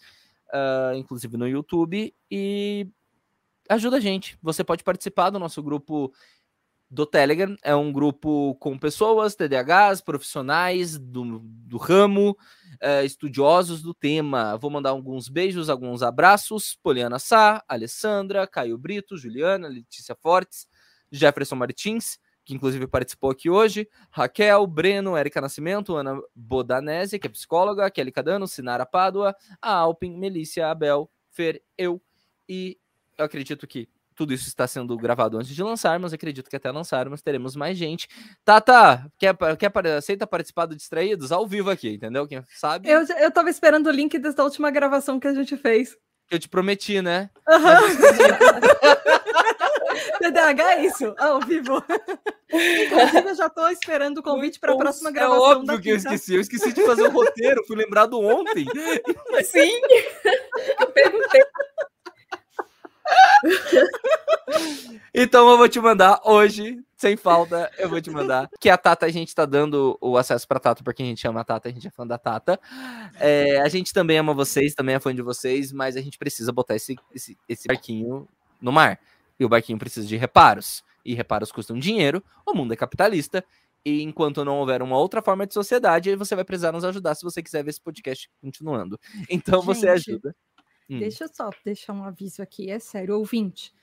uh, 0.48 0.96
inclusive 0.96 1.36
no 1.36 1.48
YouTube. 1.48 2.14
E 2.30 2.88
ajuda 3.68 3.98
a 3.98 4.00
gente. 4.00 4.38
Você 4.42 4.64
pode 4.64 4.82
participar 4.82 5.30
do 5.30 5.38
nosso 5.38 5.62
grupo 5.62 6.12
do 6.90 7.06
Telegram. 7.06 7.56
É 7.62 7.74
um 7.74 7.92
grupo 7.92 8.54
com 8.56 8.78
pessoas, 8.78 9.34
TDAHs, 9.34 10.00
profissionais 10.00 10.98
do, 10.98 11.40
do 11.42 11.76
ramo, 11.76 12.36
uh, 12.74 13.04
estudiosos 13.04 13.82
do 13.82 13.94
tema. 13.94 14.56
Vou 14.56 14.70
mandar 14.70 14.90
alguns 14.90 15.28
beijos, 15.28 15.68
alguns 15.68 16.02
abraços. 16.02 16.78
Poliana 16.82 17.18
Sá, 17.18 17.62
Alessandra, 17.68 18.46
Caio 18.46 18.78
Brito, 18.78 19.16
Juliana, 19.16 19.68
Letícia 19.68 20.14
Fortes, 20.14 20.66
Jefferson 21.10 21.56
Martins, 21.56 22.18
que 22.44 22.54
inclusive 22.54 22.86
participou 22.86 23.30
aqui 23.30 23.48
hoje, 23.48 23.88
Raquel, 24.10 24.66
Breno, 24.66 25.16
Érica 25.16 25.40
Nascimento, 25.40 25.96
Ana 25.96 26.20
Bodanese, 26.34 27.18
que 27.18 27.26
é 27.26 27.30
psicóloga, 27.30 27.90
Kelly 27.90 28.12
Cadano, 28.12 28.46
Sinara 28.46 28.84
Pádua, 28.84 29.34
a 29.62 29.72
Alpin, 29.72 30.16
Melícia, 30.16 30.70
Abel, 30.70 31.10
Fer, 31.30 31.62
eu 31.78 32.00
e 32.48 32.78
eu 33.16 33.24
acredito 33.24 33.66
que 33.66 33.88
tudo 34.14 34.32
isso 34.32 34.48
está 34.48 34.66
sendo 34.66 34.96
gravado 34.96 35.36
antes 35.36 35.54
de 35.54 35.62
lançar, 35.62 35.98
mas 35.98 36.12
acredito 36.12 36.48
que 36.48 36.56
até 36.56 36.70
lançarmos 36.70 37.20
teremos 37.22 37.56
mais 37.56 37.76
gente. 37.76 38.08
Tata, 38.44 39.10
quer, 39.18 39.36
quer, 39.58 39.72
aceita 39.96 40.26
participar 40.26 40.66
do 40.66 40.76
Distraídos? 40.76 41.32
Ao 41.32 41.46
vivo 41.46 41.70
aqui, 41.70 41.90
entendeu? 41.94 42.26
Quem 42.26 42.42
sabe? 42.54 42.88
Eu, 42.88 43.02
eu 43.02 43.30
tava 43.30 43.50
esperando 43.50 43.88
o 43.88 43.92
link 43.92 44.18
dessa 44.18 44.42
última 44.42 44.70
gravação 44.70 45.18
que 45.18 45.26
a 45.26 45.34
gente 45.34 45.56
fez. 45.56 45.96
Que 46.28 46.36
eu 46.36 46.38
te 46.38 46.48
prometi, 46.48 47.02
né? 47.02 47.28
Uhum. 47.46 47.60
TDAH 50.20 50.72
é 50.72 50.86
isso, 50.86 51.14
ao 51.18 51.40
vivo. 51.40 51.84
Inclusive, 52.50 53.28
eu 53.30 53.34
já 53.34 53.46
estou 53.46 53.68
esperando 53.68 54.18
o 54.18 54.22
convite 54.22 54.58
para 54.58 54.72
a 54.72 54.76
próxima 54.76 55.10
gravação. 55.10 55.44
É 55.44 55.56
óbvio 55.56 55.80
que 55.80 55.90
eu 55.90 55.96
esqueci. 55.96 56.34
Eu 56.34 56.40
esqueci 56.40 56.72
de 56.72 56.86
fazer 56.86 57.02
o 57.02 57.10
roteiro, 57.10 57.64
fui 57.66 57.76
lembrado 57.76 58.18
ontem. 58.18 58.64
Sim, 59.44 59.80
eu 60.80 60.86
perguntei. 60.86 61.42
Então 65.16 65.48
eu 65.48 65.56
vou 65.56 65.68
te 65.68 65.78
mandar 65.78 66.20
hoje, 66.24 66.82
sem 66.96 67.16
falta, 67.16 67.70
eu 67.78 67.88
vou 67.88 68.00
te 68.00 68.10
mandar. 68.10 68.50
Que 68.58 68.68
a 68.68 68.76
Tata, 68.76 69.06
a 69.06 69.08
gente 69.08 69.32
tá 69.32 69.46
dando 69.46 69.96
o 70.00 70.16
acesso 70.16 70.46
pra 70.46 70.58
Tata, 70.58 70.82
porque 70.82 71.04
a 71.04 71.06
gente 71.06 71.24
ama 71.28 71.42
a 71.42 71.44
Tata, 71.44 71.68
a 71.68 71.72
gente 71.72 71.86
é 71.86 71.90
fã 71.90 72.04
da 72.04 72.18
Tata. 72.18 72.58
É, 73.20 73.60
a 73.60 73.68
gente 73.68 73.92
também 73.92 74.18
ama 74.18 74.34
vocês, 74.34 74.74
também 74.74 74.96
é 74.96 74.98
fã 74.98 75.14
de 75.14 75.22
vocês, 75.22 75.72
mas 75.72 75.96
a 75.96 76.00
gente 76.00 76.18
precisa 76.18 76.50
botar 76.50 76.74
esse, 76.74 76.96
esse, 77.14 77.38
esse 77.48 77.68
barquinho 77.68 78.26
no 78.60 78.72
mar. 78.72 78.98
E 79.38 79.44
o 79.44 79.48
barquinho 79.48 79.78
precisa 79.78 80.04
de 80.04 80.16
reparos. 80.16 80.82
E 81.04 81.14
reparos 81.14 81.52
custam 81.52 81.78
dinheiro, 81.78 82.20
o 82.44 82.52
mundo 82.52 82.72
é 82.72 82.76
capitalista. 82.76 83.44
E 83.84 84.02
enquanto 84.02 84.44
não 84.44 84.58
houver 84.58 84.82
uma 84.82 84.96
outra 84.96 85.22
forma 85.22 85.46
de 85.46 85.54
sociedade, 85.54 86.16
você 86.16 86.34
vai 86.34 86.44
precisar 86.44 86.72
nos 86.72 86.84
ajudar 86.84 87.14
se 87.14 87.22
você 87.22 87.40
quiser 87.40 87.62
ver 87.62 87.70
esse 87.70 87.80
podcast 87.80 88.28
continuando. 88.40 88.98
Então 89.28 89.60
gente, 89.60 89.66
você 89.66 89.88
ajuda. 89.88 90.34
Hum. 90.88 90.98
Deixa 90.98 91.24
eu 91.24 91.28
só 91.32 91.50
deixar 91.64 91.92
um 91.92 92.04
aviso 92.04 92.42
aqui, 92.42 92.70
é 92.70 92.78
sério, 92.78 93.18
ouvinte 93.18 93.74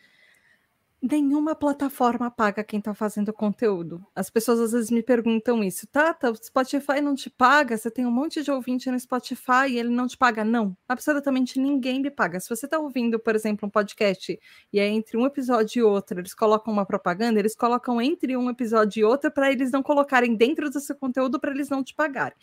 nenhuma 1.02 1.56
plataforma 1.56 2.30
paga 2.30 2.64
quem 2.64 2.78
está 2.78 2.94
fazendo 2.94 3.34
conteúdo. 3.34 4.06
As 4.16 4.30
pessoas 4.30 4.60
às 4.60 4.72
vezes 4.72 4.92
me 4.92 5.02
perguntam 5.02 5.64
isso. 5.64 5.88
Tata, 5.88 6.30
o 6.30 6.36
Spotify 6.36 7.02
não 7.02 7.16
te 7.16 7.28
paga? 7.28 7.76
Você 7.76 7.90
tem 7.90 8.06
um 8.06 8.12
monte 8.12 8.44
de 8.44 8.52
ouvinte 8.52 8.90
no 8.92 9.00
Spotify 9.00 9.68
e 9.70 9.80
ele 9.80 9.90
não 9.90 10.08
te 10.08 10.16
paga? 10.16 10.46
Não, 10.46 10.78
absolutamente 10.88 11.60
ninguém 11.60 12.00
me 12.02 12.12
paga. 12.12 12.40
Se 12.40 12.48
você 12.48 12.68
está 12.68 12.78
ouvindo, 12.78 13.20
por 13.20 13.36
exemplo, 13.36 13.68
um 13.68 13.72
podcast 13.72 14.40
e 14.72 14.80
é 14.80 14.88
entre 14.88 15.18
um 15.18 15.26
episódio 15.26 15.80
e 15.80 15.84
outro, 15.84 16.20
eles 16.20 16.36
colocam 16.36 16.72
uma 16.72 16.86
propaganda, 16.86 17.40
eles 17.40 17.56
colocam 17.56 18.00
entre 18.00 18.38
um 18.38 18.50
episódio 18.50 19.02
e 19.02 19.04
outro 19.04 19.32
para 19.32 19.52
eles 19.52 19.72
não 19.72 19.82
colocarem 19.82 20.36
dentro 20.36 20.70
do 20.70 20.80
seu 20.80 20.96
conteúdo 20.96 21.40
para 21.40 21.52
eles 21.52 21.68
não 21.68 21.84
te 21.84 21.96
pagarem. 21.96 22.38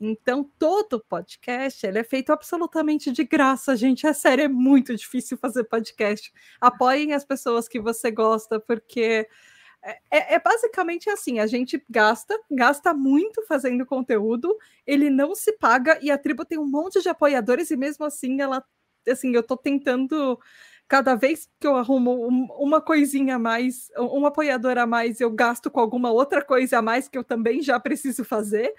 Então, 0.00 0.50
todo 0.58 1.04
podcast 1.06 1.86
ele 1.86 1.98
é 1.98 2.04
feito 2.04 2.32
absolutamente 2.32 3.12
de 3.12 3.22
graça, 3.22 3.76
gente. 3.76 4.06
É 4.06 4.12
sério, 4.14 4.44
é 4.44 4.48
muito 4.48 4.96
difícil 4.96 5.36
fazer 5.36 5.64
podcast. 5.64 6.32
Apoiem 6.58 7.12
as 7.12 7.24
pessoas 7.24 7.68
que 7.68 7.78
você 7.78 8.10
gosta, 8.10 8.58
porque 8.58 9.28
é, 9.82 9.98
é, 10.10 10.34
é, 10.34 10.38
basicamente 10.40 11.10
assim: 11.10 11.38
a 11.38 11.46
gente 11.46 11.82
gasta, 11.88 12.38
gasta 12.50 12.94
muito 12.94 13.42
fazendo 13.46 13.84
conteúdo, 13.84 14.56
ele 14.86 15.10
não 15.10 15.34
se 15.34 15.52
paga, 15.52 15.98
e 16.02 16.10
a 16.10 16.18
tribo 16.18 16.44
tem 16.44 16.58
um 16.58 16.66
monte 16.66 17.00
de 17.02 17.08
apoiadores, 17.08 17.70
e 17.70 17.76
mesmo 17.76 18.04
assim, 18.04 18.40
ela 18.40 18.64
assim, 19.08 19.34
eu 19.34 19.42
tô 19.42 19.56
tentando. 19.56 20.38
Cada 20.88 21.14
vez 21.14 21.48
que 21.60 21.66
eu 21.66 21.76
arrumo 21.76 22.26
uma 22.58 22.80
coisinha 22.80 23.36
a 23.36 23.38
mais, 23.38 23.88
um 23.96 24.26
apoiador 24.26 24.76
a 24.76 24.86
mais, 24.86 25.20
eu 25.20 25.30
gasto 25.30 25.70
com 25.70 25.78
alguma 25.78 26.10
outra 26.10 26.44
coisa 26.44 26.78
a 26.78 26.82
mais 26.82 27.06
que 27.08 27.16
eu 27.16 27.22
também 27.22 27.62
já 27.62 27.78
preciso 27.78 28.24
fazer. 28.24 28.74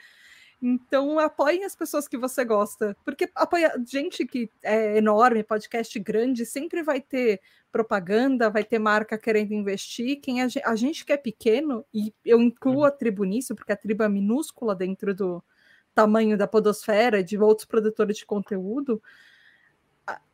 Então, 0.61 1.17
apoiem 1.17 1.65
as 1.65 1.75
pessoas 1.75 2.07
que 2.07 2.17
você 2.17 2.45
gosta. 2.45 2.95
Porque 3.03 3.29
apoia 3.33 3.73
gente 3.85 4.25
que 4.25 4.49
é 4.63 4.97
enorme, 4.97 5.43
podcast 5.43 5.97
grande, 5.99 6.45
sempre 6.45 6.83
vai 6.83 7.01
ter 7.01 7.41
propaganda, 7.71 8.49
vai 8.49 8.63
ter 8.63 8.77
marca 8.77 9.17
querendo 9.17 9.53
investir. 9.53 10.19
Quem 10.21 10.41
a, 10.43 10.47
a 10.65 10.75
gente 10.75 11.03
que 11.03 11.13
é 11.13 11.17
pequeno, 11.17 11.83
e 11.93 12.13
eu 12.23 12.39
incluo 12.41 12.79
uhum. 12.79 12.83
a 12.83 12.91
tribo 12.91 13.23
nisso, 13.23 13.55
porque 13.55 13.71
a 13.71 13.77
tribo 13.77 14.03
é 14.03 14.09
minúscula 14.09 14.75
dentro 14.75 15.15
do 15.15 15.43
tamanho 15.95 16.37
da 16.37 16.47
podosfera, 16.47 17.23
de 17.23 17.37
outros 17.37 17.65
produtores 17.65 18.17
de 18.17 18.25
conteúdo, 18.25 19.01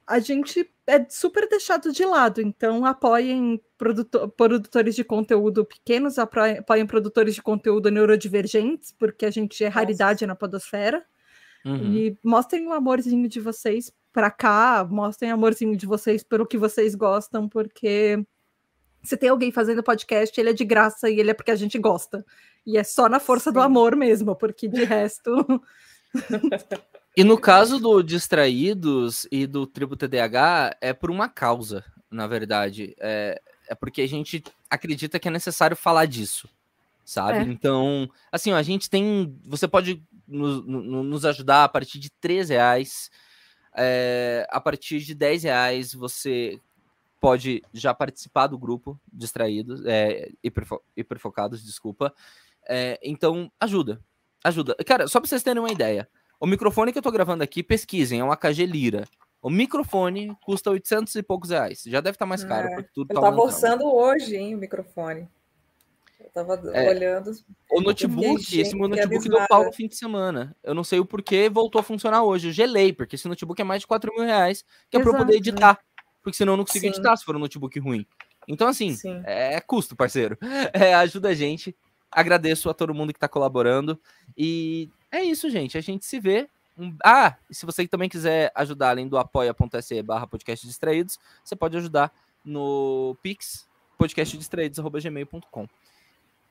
a 0.08 0.20
gente 0.20 0.72
é 0.88 1.06
super 1.10 1.50
deixado 1.50 1.92
de 1.92 2.06
lado. 2.06 2.42
Então, 2.42 2.86
apoiem 2.86 3.62
produtor, 3.78 4.30
produtores 4.30 4.96
de 4.96 5.04
conteúdo 5.04 5.66
pequenos, 5.66 6.18
apoiem 6.18 6.88
produtores 6.88 7.36
de 7.36 7.42
conteúdo 7.42 7.92
neurodivergentes, 7.92 8.94
porque 8.98 9.26
a 9.26 9.32
gente 9.32 9.64
é 9.64 9.68
raridade 9.68 10.22
Nossa. 10.22 10.28
na 10.28 10.36
podosfera. 10.36 11.06
Uhum. 11.66 11.94
E 11.94 12.18
mostrem 12.24 12.66
o 12.66 12.72
amorzinho 12.72 13.28
de 13.28 13.42
vocês 13.42 13.92
para 14.14 14.32
cá, 14.32 14.88
mostrem 14.90 15.30
o 15.32 15.34
amorzinho 15.34 15.76
de 15.76 15.86
vocês 15.86 16.24
pelo 16.24 16.48
que 16.48 16.58
vocês 16.58 16.96
gostam, 16.96 17.50
porque 17.50 18.26
se 19.04 19.18
tem 19.18 19.30
alguém 19.30 19.52
fazendo 19.52 19.84
podcast, 19.84 20.40
ele 20.40 20.52
é 20.52 20.54
de 20.54 20.64
graça 20.64 21.10
e 21.10 21.20
ele 21.20 21.32
é 21.32 21.34
porque 21.34 21.52
a 21.52 21.56
gente 21.56 21.78
gosta. 21.78 22.26
E 22.66 22.78
é 22.78 22.84
só 22.84 23.10
na 23.10 23.20
força 23.20 23.50
Sim. 23.50 23.56
do 23.56 23.60
amor 23.60 23.96
mesmo, 23.96 24.36
porque 24.36 24.70
de 24.70 24.86
resto. 24.86 25.62
E 27.18 27.24
no 27.24 27.36
caso 27.36 27.80
do 27.80 28.04
Distraídos 28.04 29.28
e 29.32 29.48
do 29.48 29.66
Tribo 29.66 29.96
TDAH, 29.96 30.78
é 30.80 30.94
por 30.94 31.10
uma 31.10 31.28
causa, 31.28 31.84
na 32.12 32.28
verdade. 32.28 32.96
É, 33.00 33.42
é 33.68 33.74
porque 33.74 34.04
a 34.04 34.08
gente 34.08 34.44
acredita 34.70 35.18
que 35.18 35.28
é 35.28 35.32
necessário 35.32 35.76
falar 35.76 36.06
disso, 36.06 36.48
sabe? 37.04 37.40
É. 37.40 37.42
Então, 37.42 38.08
assim, 38.32 38.52
ó, 38.52 38.56
a 38.56 38.62
gente 38.62 38.88
tem. 38.88 39.36
Você 39.46 39.68
pode 39.68 40.00
nos, 40.28 40.64
nos 40.64 41.26
ajudar 41.26 41.64
a 41.64 41.70
partir 41.70 41.98
de 41.98 42.12
3 42.12 42.50
reais. 42.50 43.10
É, 43.76 44.46
a 44.52 44.62
partir 44.62 45.00
de 45.00 45.16
10 45.16 45.42
reais 45.42 45.96
você 45.96 46.62
pode 47.20 47.64
já 47.74 47.96
participar 47.96 48.46
do 48.46 48.60
grupo 48.60 49.00
Distraídos, 49.12 49.84
é, 49.88 50.30
hiperfo, 50.44 50.84
hiperfocados, 50.96 51.66
desculpa. 51.66 52.14
É, 52.70 53.00
então, 53.02 53.52
ajuda. 53.60 54.00
Ajuda. 54.44 54.76
Cara, 54.86 55.08
só 55.08 55.20
pra 55.20 55.28
vocês 55.28 55.42
terem 55.42 55.60
uma 55.60 55.72
ideia. 55.72 56.08
O 56.40 56.46
microfone 56.46 56.92
que 56.92 56.98
eu 56.98 57.04
tô 57.04 57.12
gravando 57.12 57.44
aqui, 57.44 57.64
pesquisem, 57.64 58.20
é 58.20 58.24
um 58.24 58.32
AKG 58.32 58.66
Lira. 58.66 59.06
O 59.42 59.50
microfone 59.50 60.36
custa 60.44 60.70
800 60.72 61.16
e 61.16 61.24
poucos 61.24 61.50
reais. 61.50 61.84
Já 61.86 62.02
deve 62.02 62.16
estar 62.16 62.26
tá 62.26 62.30
mais 62.30 62.44
caro. 62.44 62.68
É, 62.68 62.76
porque 62.76 62.90
tudo 62.94 63.12
eu 63.12 63.16
tá 63.16 63.22
tava 63.22 63.42
orçando 63.42 63.86
hoje, 63.86 64.36
hein, 64.36 64.56
o 64.56 64.58
microfone. 64.58 65.28
Eu 66.20 66.30
tava 66.32 66.62
é, 66.74 66.90
olhando. 66.90 67.32
O 67.72 67.82
notebook, 67.82 68.60
esse 68.60 68.76
meu 68.76 68.88
notebook 68.88 69.30
deu 69.30 69.48
pau 69.48 69.66
no 69.66 69.74
fim 69.74 69.88
de 69.88 69.96
semana. 69.96 70.56
Eu 70.64 70.74
não 70.74 70.84
sei 70.84 71.00
o 71.00 71.06
porquê, 71.06 71.50
voltou 71.50 71.80
a 71.80 71.84
funcionar 71.84 72.24
hoje. 72.24 72.50
Eu 72.50 72.52
gelei, 72.52 72.92
porque 72.92 73.16
esse 73.16 73.28
notebook 73.28 73.62
é 73.62 73.66
mais 73.66 73.82
de 73.82 73.88
4 73.88 74.12
mil 74.14 74.26
reais, 74.26 74.66
que 74.90 74.98
é 74.98 75.00
pra 75.00 75.12
eu 75.12 75.18
poder 75.18 75.36
editar. 75.36 75.80
Porque 76.24 76.36
senão 76.36 76.54
eu 76.54 76.58
não 76.58 76.66
consigo 76.66 76.86
Sim. 76.86 76.92
editar 76.92 77.16
se 77.16 77.24
for 77.24 77.36
um 77.36 77.40
notebook 77.40 77.80
ruim. 77.80 78.06
Então, 78.48 78.68
assim, 78.68 78.94
Sim. 78.94 79.22
é 79.26 79.60
custo, 79.62 79.96
parceiro. 79.96 80.38
É, 80.74 80.94
ajuda 80.96 81.30
a 81.30 81.34
gente. 81.34 81.76
Agradeço 82.12 82.70
a 82.70 82.74
todo 82.74 82.94
mundo 82.94 83.14
que 83.14 83.18
está 83.18 83.28
colaborando. 83.28 84.00
E 84.36 84.90
é 85.12 85.24
isso, 85.24 85.50
gente. 85.50 85.78
A 85.78 85.82
gente 85.82 86.06
se 86.06 86.20
vê. 86.20 86.50
Ah, 87.04 87.36
e 87.50 87.56
se 87.56 87.66
você 87.66 87.88
também 87.88 88.08
quiser 88.08 88.52
ajudar, 88.54 88.90
além 88.92 89.08
do 89.08 89.18
apoia.se 89.18 90.02
barra 90.04 90.28
podcast 90.28 90.66
distraídos, 90.68 91.18
você 91.44 91.56
pode 91.56 91.76
ajudar 91.78 92.14
no 92.46 93.18
Pix, 93.22 93.68
podcastdistraídos.gmail.com. 93.98 95.68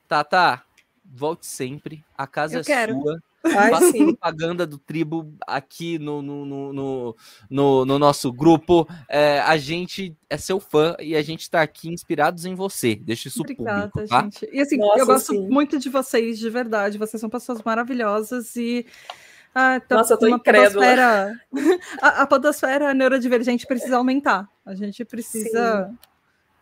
Tá, 0.07 0.23
tá. 0.23 0.63
Volte 1.05 1.45
sempre. 1.45 2.03
A 2.17 2.27
casa 2.27 2.57
Eu 2.57 2.61
é 2.61 2.63
quero. 2.63 3.01
sua. 3.01 3.23
Faça 3.49 3.91
propaganda 3.93 4.65
do 4.65 4.77
tribo 4.77 5.33
aqui 5.45 5.97
no, 5.99 6.21
no, 6.21 6.45
no, 6.45 7.15
no, 7.49 7.85
no 7.85 7.99
nosso 7.99 8.31
grupo. 8.31 8.87
É, 9.09 9.39
a 9.39 9.57
gente 9.57 10.15
é 10.29 10.37
seu 10.37 10.59
fã 10.59 10.95
e 10.99 11.15
a 11.15 11.21
gente 11.21 11.41
está 11.41 11.61
aqui 11.61 11.89
inspirados 11.89 12.45
em 12.45 12.55
você. 12.55 12.95
Deixa 12.95 13.27
isso 13.27 13.41
Obrigada, 13.41 13.89
público, 13.89 14.09
tá? 14.09 14.21
gente. 14.23 14.49
E 14.51 14.59
assim, 14.59 14.77
Nossa, 14.77 14.99
eu 14.99 15.05
gosto 15.05 15.33
sim. 15.33 15.47
muito 15.47 15.79
de 15.79 15.89
vocês, 15.89 16.39
de 16.39 16.49
verdade. 16.49 16.97
Vocês 16.97 17.19
são 17.19 17.29
pessoas 17.29 17.61
maravilhosas 17.63 18.55
e. 18.55 18.85
Ah, 19.53 19.79
tá 19.79 19.95
Nossa, 19.95 20.13
eu 20.13 20.19
tô 20.19 20.27
incrédula. 20.27 20.85
Podosfera... 20.85 21.41
a, 22.01 22.21
a 22.21 22.27
podosfera 22.27 22.93
neurodivergente 22.93 23.65
precisa 23.65 23.97
aumentar. 23.97 24.47
A 24.65 24.75
gente 24.75 25.03
precisa. 25.03 25.89
Sim. 25.89 25.97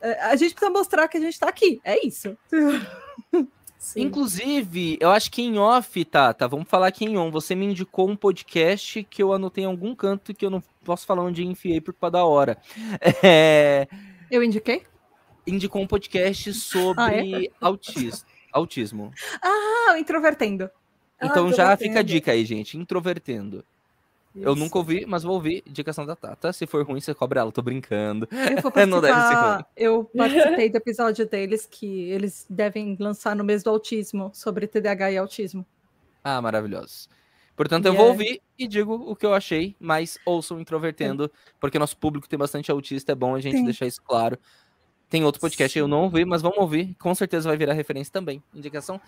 É, 0.01 0.21
a 0.25 0.35
gente 0.35 0.53
precisa 0.53 0.71
mostrar 0.71 1.07
que 1.07 1.17
a 1.17 1.19
gente 1.19 1.33
está 1.33 1.49
aqui. 1.49 1.81
É 1.83 2.05
isso. 2.05 2.37
Sim. 3.77 4.01
Inclusive, 4.01 4.97
eu 4.99 5.11
acho 5.11 5.31
que 5.31 5.41
em 5.41 5.57
off, 5.57 6.03
tá, 6.05 6.33
tá, 6.33 6.47
vamos 6.47 6.67
falar 6.67 6.87
aqui 6.87 7.05
em 7.05 7.17
on. 7.17 7.29
Você 7.29 7.53
me 7.53 7.65
indicou 7.65 8.09
um 8.09 8.15
podcast 8.15 9.03
que 9.03 9.21
eu 9.21 9.31
anotei 9.31 9.63
em 9.63 9.67
algum 9.67 9.93
canto 9.93 10.33
que 10.33 10.45
eu 10.45 10.49
não 10.49 10.61
posso 10.83 11.05
falar 11.05 11.23
onde 11.23 11.45
enfiei 11.45 11.79
por 11.79 11.93
culpa 11.93 12.11
da 12.11 12.25
hora. 12.25 12.57
É... 13.23 13.87
Eu 14.29 14.43
indiquei? 14.43 14.83
Indicou 15.45 15.81
um 15.81 15.87
podcast 15.87 16.51
sobre 16.53 17.03
ah, 17.03 17.13
é? 17.13 17.47
autismo. 17.61 18.25
autismo. 18.51 19.11
Ah, 19.41 19.99
Introvertendo. 19.99 20.69
Então 21.21 21.47
ah, 21.47 21.53
já 21.53 21.77
fica 21.77 21.99
a 21.99 22.03
dica 22.03 22.31
aí, 22.31 22.43
gente. 22.43 22.77
Introvertendo. 22.77 23.63
Isso. 24.35 24.43
Eu 24.43 24.55
nunca 24.55 24.77
ouvi, 24.77 25.05
mas 25.05 25.23
vou 25.23 25.35
ouvir 25.35 25.63
indicação 25.65 26.05
da 26.05 26.15
Tata. 26.15 26.51
Se 26.51 26.67
for 26.67 26.85
ruim, 26.85 26.99
você 26.99 27.13
cobra 27.13 27.39
ela. 27.39 27.51
Tô 27.51 27.61
brincando. 27.61 28.27
Eu, 28.31 28.85
Não 28.87 28.99
deve 28.99 29.21
ser 29.21 29.35
ruim. 29.35 29.63
eu 29.77 30.03
participei 30.15 30.69
do 30.69 30.75
episódio 30.75 31.25
deles 31.25 31.65
que 31.65 32.09
eles 32.09 32.45
devem 32.49 32.97
lançar 32.99 33.33
no 33.33 33.45
mês 33.45 33.63
do 33.63 33.69
autismo, 33.69 34.31
sobre 34.33 34.67
TDAH 34.67 35.11
e 35.11 35.17
autismo. 35.17 35.65
Ah, 36.21 36.41
maravilhoso. 36.41 37.07
Portanto, 37.55 37.85
eu 37.85 37.93
vou 37.93 38.07
ouvir 38.07 38.41
e 38.59 38.67
digo 38.67 38.93
o 38.93 39.15
que 39.15 39.25
eu 39.25 39.33
achei, 39.33 39.73
mas 39.79 40.17
ouçam 40.25 40.59
introvertendo, 40.59 41.31
porque 41.57 41.79
nosso 41.79 41.95
público 41.95 42.27
tem 42.27 42.37
bastante 42.37 42.69
autista, 42.69 43.13
é 43.13 43.15
bom 43.15 43.33
a 43.33 43.39
gente 43.39 43.57
Sim. 43.57 43.63
deixar 43.63 43.85
isso 43.85 44.01
claro. 44.01 44.37
Tem 45.09 45.23
outro 45.23 45.39
podcast 45.39 45.71
Sim. 45.71 45.79
eu 45.79 45.87
não 45.87 46.03
ouvi, 46.03 46.25
mas 46.25 46.41
vamos 46.41 46.57
ouvir. 46.57 46.93
Com 46.99 47.15
certeza 47.15 47.47
vai 47.47 47.55
virar 47.57 47.71
referência 47.71 48.11
também. 48.11 48.43
Indicação 48.53 48.99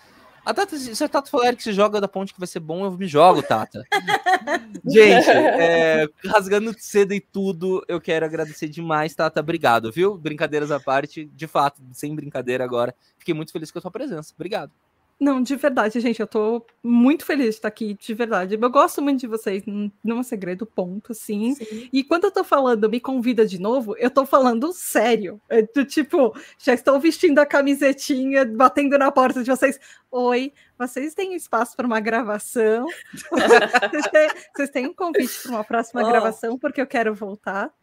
a 0.48 0.54
Tata, 0.54 0.78
se 0.78 1.04
a 1.04 1.10
Tata 1.10 1.30
falar 1.30 1.56
que 1.58 1.62
se 1.62 1.74
joga 1.74 2.00
da 2.00 2.08
ponte 2.08 2.34
que 2.34 2.40
vai 2.40 2.48
ser 2.48 2.62
bom, 2.62 2.86
eu 2.86 2.92
me 2.92 3.06
jogo, 3.06 3.44
Tata. 3.44 3.84
Gente, 4.88 5.30
é, 5.30 6.08
rasgando 6.26 6.74
cedo 6.80 7.14
e 7.14 7.20
tudo, 7.20 7.84
eu 7.86 8.00
quero 8.00 8.26
agradecer 8.26 8.70
demais, 8.70 9.14
Tata. 9.14 9.42
Obrigado, 9.42 9.92
viu? 9.92 10.18
Brincadeiras 10.18 10.72
à 10.72 10.80
parte, 10.80 11.26
de 11.26 11.48
fato, 11.48 11.82
sem 11.92 12.16
brincadeira 12.16 12.64
agora. 12.64 12.96
Fiquei 13.18 13.34
muito 13.34 13.52
feliz 13.52 13.70
com 13.72 13.80
a 13.80 13.82
sua 13.82 13.92
presença. 13.92 14.34
Obrigado. 14.38 14.72
Não, 15.20 15.42
de 15.42 15.56
verdade, 15.56 16.00
gente, 16.00 16.20
eu 16.20 16.28
tô 16.28 16.64
muito 16.84 17.26
feliz 17.26 17.46
de 17.46 17.56
estar 17.56 17.68
aqui, 17.68 17.96
de 17.96 18.14
verdade. 18.14 18.56
Eu 18.60 18.70
gosto 18.70 19.02
muito 19.02 19.20
de 19.20 19.26
vocês, 19.26 19.64
não 20.04 20.20
é 20.20 20.24
segredo, 20.24 20.64
ponto, 20.64 21.12
assim. 21.12 21.56
Sim. 21.56 21.90
E 21.92 22.04
quando 22.04 22.26
eu 22.26 22.32
tô 22.32 22.44
falando, 22.44 22.88
me 22.88 23.00
convida 23.00 23.44
de 23.44 23.60
novo, 23.60 23.96
eu 23.98 24.12
tô 24.12 24.28
falando 24.28 24.72
sério. 24.72 25.42
É 25.50 25.64
do 25.64 25.84
tipo, 25.84 26.38
já 26.60 26.72
estou 26.74 27.00
vestindo 27.00 27.40
a 27.40 27.48
camisetinha, 27.48 28.46
batendo 28.46 28.96
na 28.96 29.12
porta 29.12 29.44
de 29.44 29.50
vocês. 29.50 29.80
Oi, 30.12 30.54
vocês 30.78 31.16
têm 31.16 31.34
espaço 31.34 31.76
para 31.76 31.88
uma 31.88 32.00
gravação? 32.00 32.86
vocês, 33.92 34.08
têm, 34.12 34.30
vocês, 34.56 34.70
têm, 34.70 34.88
um 34.88 34.94
convite 34.94 35.42
para 35.42 35.52
uma 35.52 35.64
próxima 35.64 36.04
oh. 36.04 36.08
gravação, 36.08 36.60
porque 36.60 36.80
eu 36.80 36.88
quero 36.88 37.16
voltar. 37.16 37.74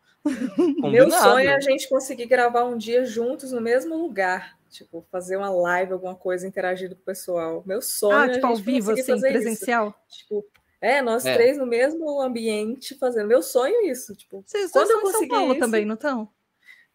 Meu 0.79 1.11
sonho 1.11 1.49
é 1.51 1.55
a 1.55 1.61
gente 1.61 1.89
conseguir 1.89 2.27
gravar 2.27 2.65
um 2.65 2.79
dia 2.79 3.05
juntos 3.05 3.51
no 3.51 3.61
mesmo 3.61 3.97
lugar. 3.97 4.57
Tipo, 4.75 5.07
fazer 5.09 5.37
uma 5.37 5.51
live, 5.51 5.93
alguma 5.93 6.17
coisa, 6.17 6.49
interagir 6.49 6.89
com 6.89 6.97
o 6.97 7.05
pessoal. 7.05 7.63
Meu 7.65 7.81
sonho 7.81 8.19
ah, 8.19 8.27
é 8.27 8.33
tipo, 8.33 8.47
ao 8.47 8.57
vivo, 8.57 8.91
assim, 8.91 9.21
presencial? 9.21 9.95
Isso. 10.09 10.19
Tipo, 10.19 10.45
é, 10.81 11.01
nós 11.01 11.25
é. 11.25 11.33
três 11.33 11.57
no 11.57 11.65
mesmo 11.65 12.21
ambiente 12.21 12.99
fazendo. 12.99 13.29
Meu 13.29 13.41
sonho 13.41 13.73
é 13.73 13.87
isso. 13.87 14.17
Tipo, 14.17 14.43
Vocês 14.45 14.73
quando 14.73 14.91
eu 14.91 15.01
conseguir 15.01 15.29
São 15.29 15.29
Paulo 15.29 15.53
isso... 15.53 15.61
também, 15.61 15.85
não 15.85 15.95
estão? 15.95 16.29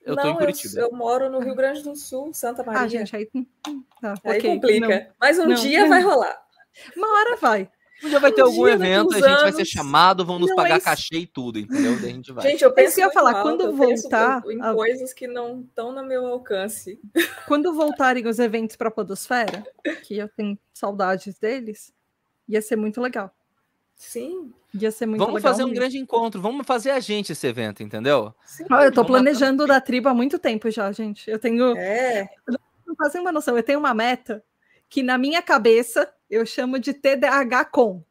Eu 0.02 0.14
não, 0.14 0.24
tô 0.24 0.30
em 0.30 0.36
Curitiba. 0.36 0.80
Eu, 0.80 0.88
eu, 0.88 0.92
moro 0.92 1.30
no 1.30 1.40
Rio 1.40 1.56
Grande 1.56 1.82
do 1.82 1.96
Sul, 1.96 2.34
Santa 2.34 2.62
ah, 2.64 2.66
Maria. 2.66 2.82
Ah, 2.82 2.88
gente, 2.88 3.16
aí, 3.16 3.30
hum, 3.34 3.46
tá, 4.02 4.16
aí 4.26 4.40
okay, 4.40 4.52
complica. 4.52 4.88
Não. 4.88 5.08
Mas 5.18 5.40
um 5.40 5.48
não, 5.48 5.56
dia 5.56 5.88
vai 5.88 6.02
rolar. 6.02 6.38
Uma 6.98 7.08
hora 7.08 7.38
vai. 7.38 7.70
Um 8.04 8.10
dia 8.10 8.20
vai 8.20 8.32
ter 8.32 8.44
um 8.44 8.48
algum 8.48 8.68
evento, 8.68 9.14
a 9.14 9.18
gente 9.18 9.28
anos... 9.28 9.42
vai 9.42 9.52
ser 9.52 9.66
chamado, 9.66 10.26
vão 10.26 10.40
nos 10.40 10.50
não, 10.50 10.56
pagar 10.56 10.78
é 10.78 10.80
cachê 10.80 11.18
e 11.18 11.28
tudo, 11.28 11.60
entendeu? 11.60 12.00
Daí 12.00 12.12
a 12.12 12.14
gente 12.14 12.32
vai. 12.32 12.50
Gente, 12.50 12.64
eu 12.64 12.72
penso 12.72 12.96
que 12.96 13.02
eu 13.02 13.08
ia 13.08 13.14
falar, 13.14 13.36
alto, 13.36 13.44
quando 13.44 13.76
voltar. 13.76 14.42
Em 14.50 14.62
a... 14.62 14.74
coisas 14.74 15.14
que 15.14 15.28
não 15.28 15.62
estão 15.62 15.92
no 15.92 16.04
meu 16.04 16.26
alcance. 16.28 17.00
Quando 17.48 17.74
voltarem 17.74 18.26
os 18.28 18.40
eventos 18.40 18.76
para 18.76 18.88
a 18.88 18.92
Podosfera, 18.92 19.64
que 20.04 20.18
eu 20.18 20.30
tenho 20.30 20.58
saudades 20.74 21.38
deles, 21.40 21.94
ia 22.48 22.62
ser 22.62 22.76
muito 22.76 23.02
legal. 23.02 23.34
Sim. 23.96 24.54
Ia 24.74 24.92
ser 24.92 25.06
muito 25.06 25.20
vamos 25.20 25.36
legal. 25.36 25.52
fazer 25.52 25.64
um 25.64 25.74
grande 25.74 25.98
encontro, 25.98 26.42
vamos 26.42 26.66
fazer 26.66 26.92
a 26.92 27.00
gente 27.00 27.32
esse 27.32 27.48
evento, 27.48 27.84
entendeu? 27.84 28.34
Sim. 28.46 28.66
Ah, 28.70 28.86
eu 28.86 28.92
tô 28.92 29.02
vamos 29.04 29.12
planejando 29.12 29.66
da 29.68 29.82
tribo 29.82 30.08
há 30.08 30.14
muito 30.14 30.40
tempo 30.40 30.70
já, 30.70 30.92
gente. 30.92 31.30
Eu 31.30 31.40
tenho. 31.40 31.76
É. 31.76 32.30
Não 32.48 32.96
fazer 32.96 33.20
uma 33.20 33.32
noção, 33.32 33.58
eu 33.58 33.64
tenho 33.64 33.80
uma 33.80 33.94
meta 33.94 34.44
que 34.90 35.04
na 35.04 35.18
minha 35.18 35.42
cabeça 35.42 36.12
eu 36.30 36.46
chamo 36.46 36.80
de 36.80 36.94
TDAH 36.94 37.66
com. 37.66 38.04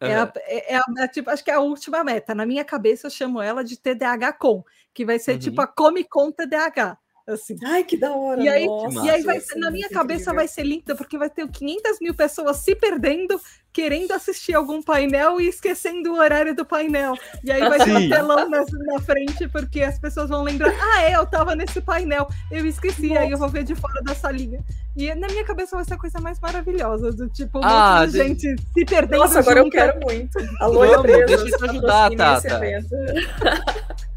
É, 0.00 0.14
a, 0.16 0.32
é, 0.38 0.74
é, 0.74 0.76
a, 0.76 0.84
é, 0.98 1.08
tipo, 1.08 1.30
acho 1.30 1.44
que 1.44 1.50
é 1.50 1.54
a 1.54 1.60
última 1.60 2.02
meta. 2.02 2.34
Na 2.34 2.44
minha 2.44 2.64
cabeça, 2.64 3.06
eu 3.06 3.10
chamo 3.10 3.40
ela 3.40 3.62
de 3.62 3.78
TDAH 3.78 4.32
com, 4.32 4.64
que 4.92 5.04
vai 5.04 5.18
ser 5.18 5.38
tipo, 5.38 5.44
uhum. 5.44 5.50
tipo 5.50 5.60
a 5.62 5.66
Come 5.66 6.04
Com 6.04 6.32
TDAH. 6.32 6.98
Assim. 7.26 7.56
Ai, 7.64 7.84
que 7.84 7.96
da 7.96 8.12
hora! 8.12 8.42
E 8.42 8.48
aí, 8.48 8.66
e 9.04 9.10
aí 9.10 9.22
vai 9.22 9.40
na 9.56 9.70
minha 9.70 9.88
cabeça 9.88 10.34
vai 10.34 10.48
ser 10.48 10.64
linda, 10.64 10.96
porque 10.96 11.16
vai 11.16 11.30
ter 11.30 11.48
500 11.48 12.00
mil 12.00 12.14
pessoas 12.14 12.56
se 12.56 12.74
perdendo, 12.74 13.40
querendo 13.72 14.10
assistir 14.10 14.54
algum 14.54 14.82
painel 14.82 15.40
e 15.40 15.46
esquecendo 15.46 16.12
o 16.12 16.18
horário 16.18 16.52
do 16.52 16.64
painel. 16.64 17.14
E 17.44 17.52
aí 17.52 17.60
vai 17.60 17.78
ter 17.84 17.96
um 17.96 18.08
telão 18.08 18.48
na, 18.48 18.64
na, 18.64 18.98
frente, 18.98 19.46
porque 19.48 19.82
as 19.82 20.00
pessoas 20.00 20.30
vão 20.30 20.42
lembrar: 20.42 20.74
ah, 20.76 21.02
é, 21.02 21.14
eu 21.14 21.24
tava 21.24 21.54
nesse 21.54 21.80
painel, 21.80 22.28
eu 22.50 22.66
esqueci, 22.66 23.10
Nossa. 23.10 23.20
aí 23.20 23.30
eu 23.30 23.38
vou 23.38 23.48
ver 23.48 23.62
de 23.62 23.76
fora 23.76 24.02
da 24.02 24.16
salinha. 24.16 24.60
E 24.96 25.14
na 25.14 25.28
minha 25.28 25.44
cabeça 25.44 25.76
vai 25.76 25.84
ser 25.84 25.94
a 25.94 25.98
coisa 25.98 26.20
mais 26.20 26.40
maravilhosa, 26.40 27.12
do 27.12 27.28
tipo, 27.28 27.58
um 27.58 27.62
ah, 27.62 28.00
monte 28.00 28.10
de 28.10 28.18
gente 28.18 28.56
se 28.74 28.84
perdendo. 28.84 29.20
Nossa, 29.20 29.38
agora 29.38 29.62
junto. 29.62 29.76
eu 29.76 29.80
quero 29.80 30.00
muito. 30.00 30.38
Alô, 30.58 30.80
Vamos, 30.80 31.02
deixa 31.02 31.34
eu 31.34 31.56
te 31.56 31.64
ajudar, 31.70 32.10
Tata. 32.16 32.60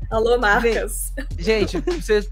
Alô, 0.10 0.38
marcas. 0.38 1.14
Gente, 1.38 1.80
vocês 1.80 2.28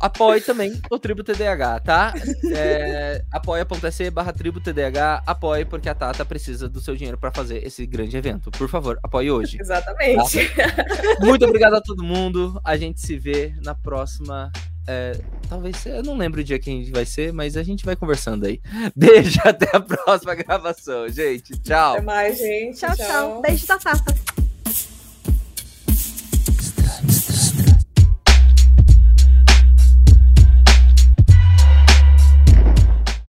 apoie 0.00 0.40
também 0.40 0.80
o 0.90 0.98
Tribo 0.98 1.22
TDAH, 1.22 1.80
tá? 1.80 2.14
É, 2.52 3.24
apoia.se 3.30 4.10
barra 4.10 4.32
Tribo 4.32 4.60
TDAH, 4.60 5.22
apoie 5.26 5.64
porque 5.64 5.88
a 5.88 5.94
Tata 5.94 6.24
precisa 6.24 6.68
do 6.68 6.80
seu 6.80 6.96
dinheiro 6.96 7.18
para 7.18 7.30
fazer 7.30 7.66
esse 7.66 7.86
grande 7.86 8.16
evento. 8.16 8.50
Por 8.50 8.68
favor, 8.68 8.98
apoie 9.02 9.30
hoje. 9.30 9.58
Exatamente. 9.60 10.48
Tá? 10.54 11.26
Muito 11.26 11.44
obrigado 11.44 11.74
a 11.74 11.80
todo 11.80 12.02
mundo. 12.02 12.60
A 12.64 12.76
gente 12.76 13.00
se 13.00 13.16
vê 13.16 13.54
na 13.62 13.74
próxima. 13.74 14.50
É, 14.86 15.12
talvez 15.48 15.84
eu 15.84 16.02
não 16.02 16.16
lembro 16.16 16.40
o 16.40 16.44
dia 16.44 16.58
que 16.58 16.70
a 16.70 16.72
gente 16.72 16.90
vai 16.90 17.04
ser, 17.04 17.30
mas 17.32 17.56
a 17.56 17.62
gente 17.62 17.84
vai 17.84 17.94
conversando 17.94 18.46
aí. 18.46 18.60
Beijo, 18.96 19.38
até 19.44 19.76
a 19.76 19.80
próxima 19.80 20.34
gravação, 20.34 21.08
gente. 21.08 21.58
Tchau. 21.60 21.94
Até 21.94 22.00
mais, 22.02 22.38
gente. 22.38 22.78
Tchau, 22.78 22.96
tchau. 22.96 23.06
tchau. 23.06 23.42
Beijo 23.42 23.66
da 23.66 23.78
Tata. 23.78 24.37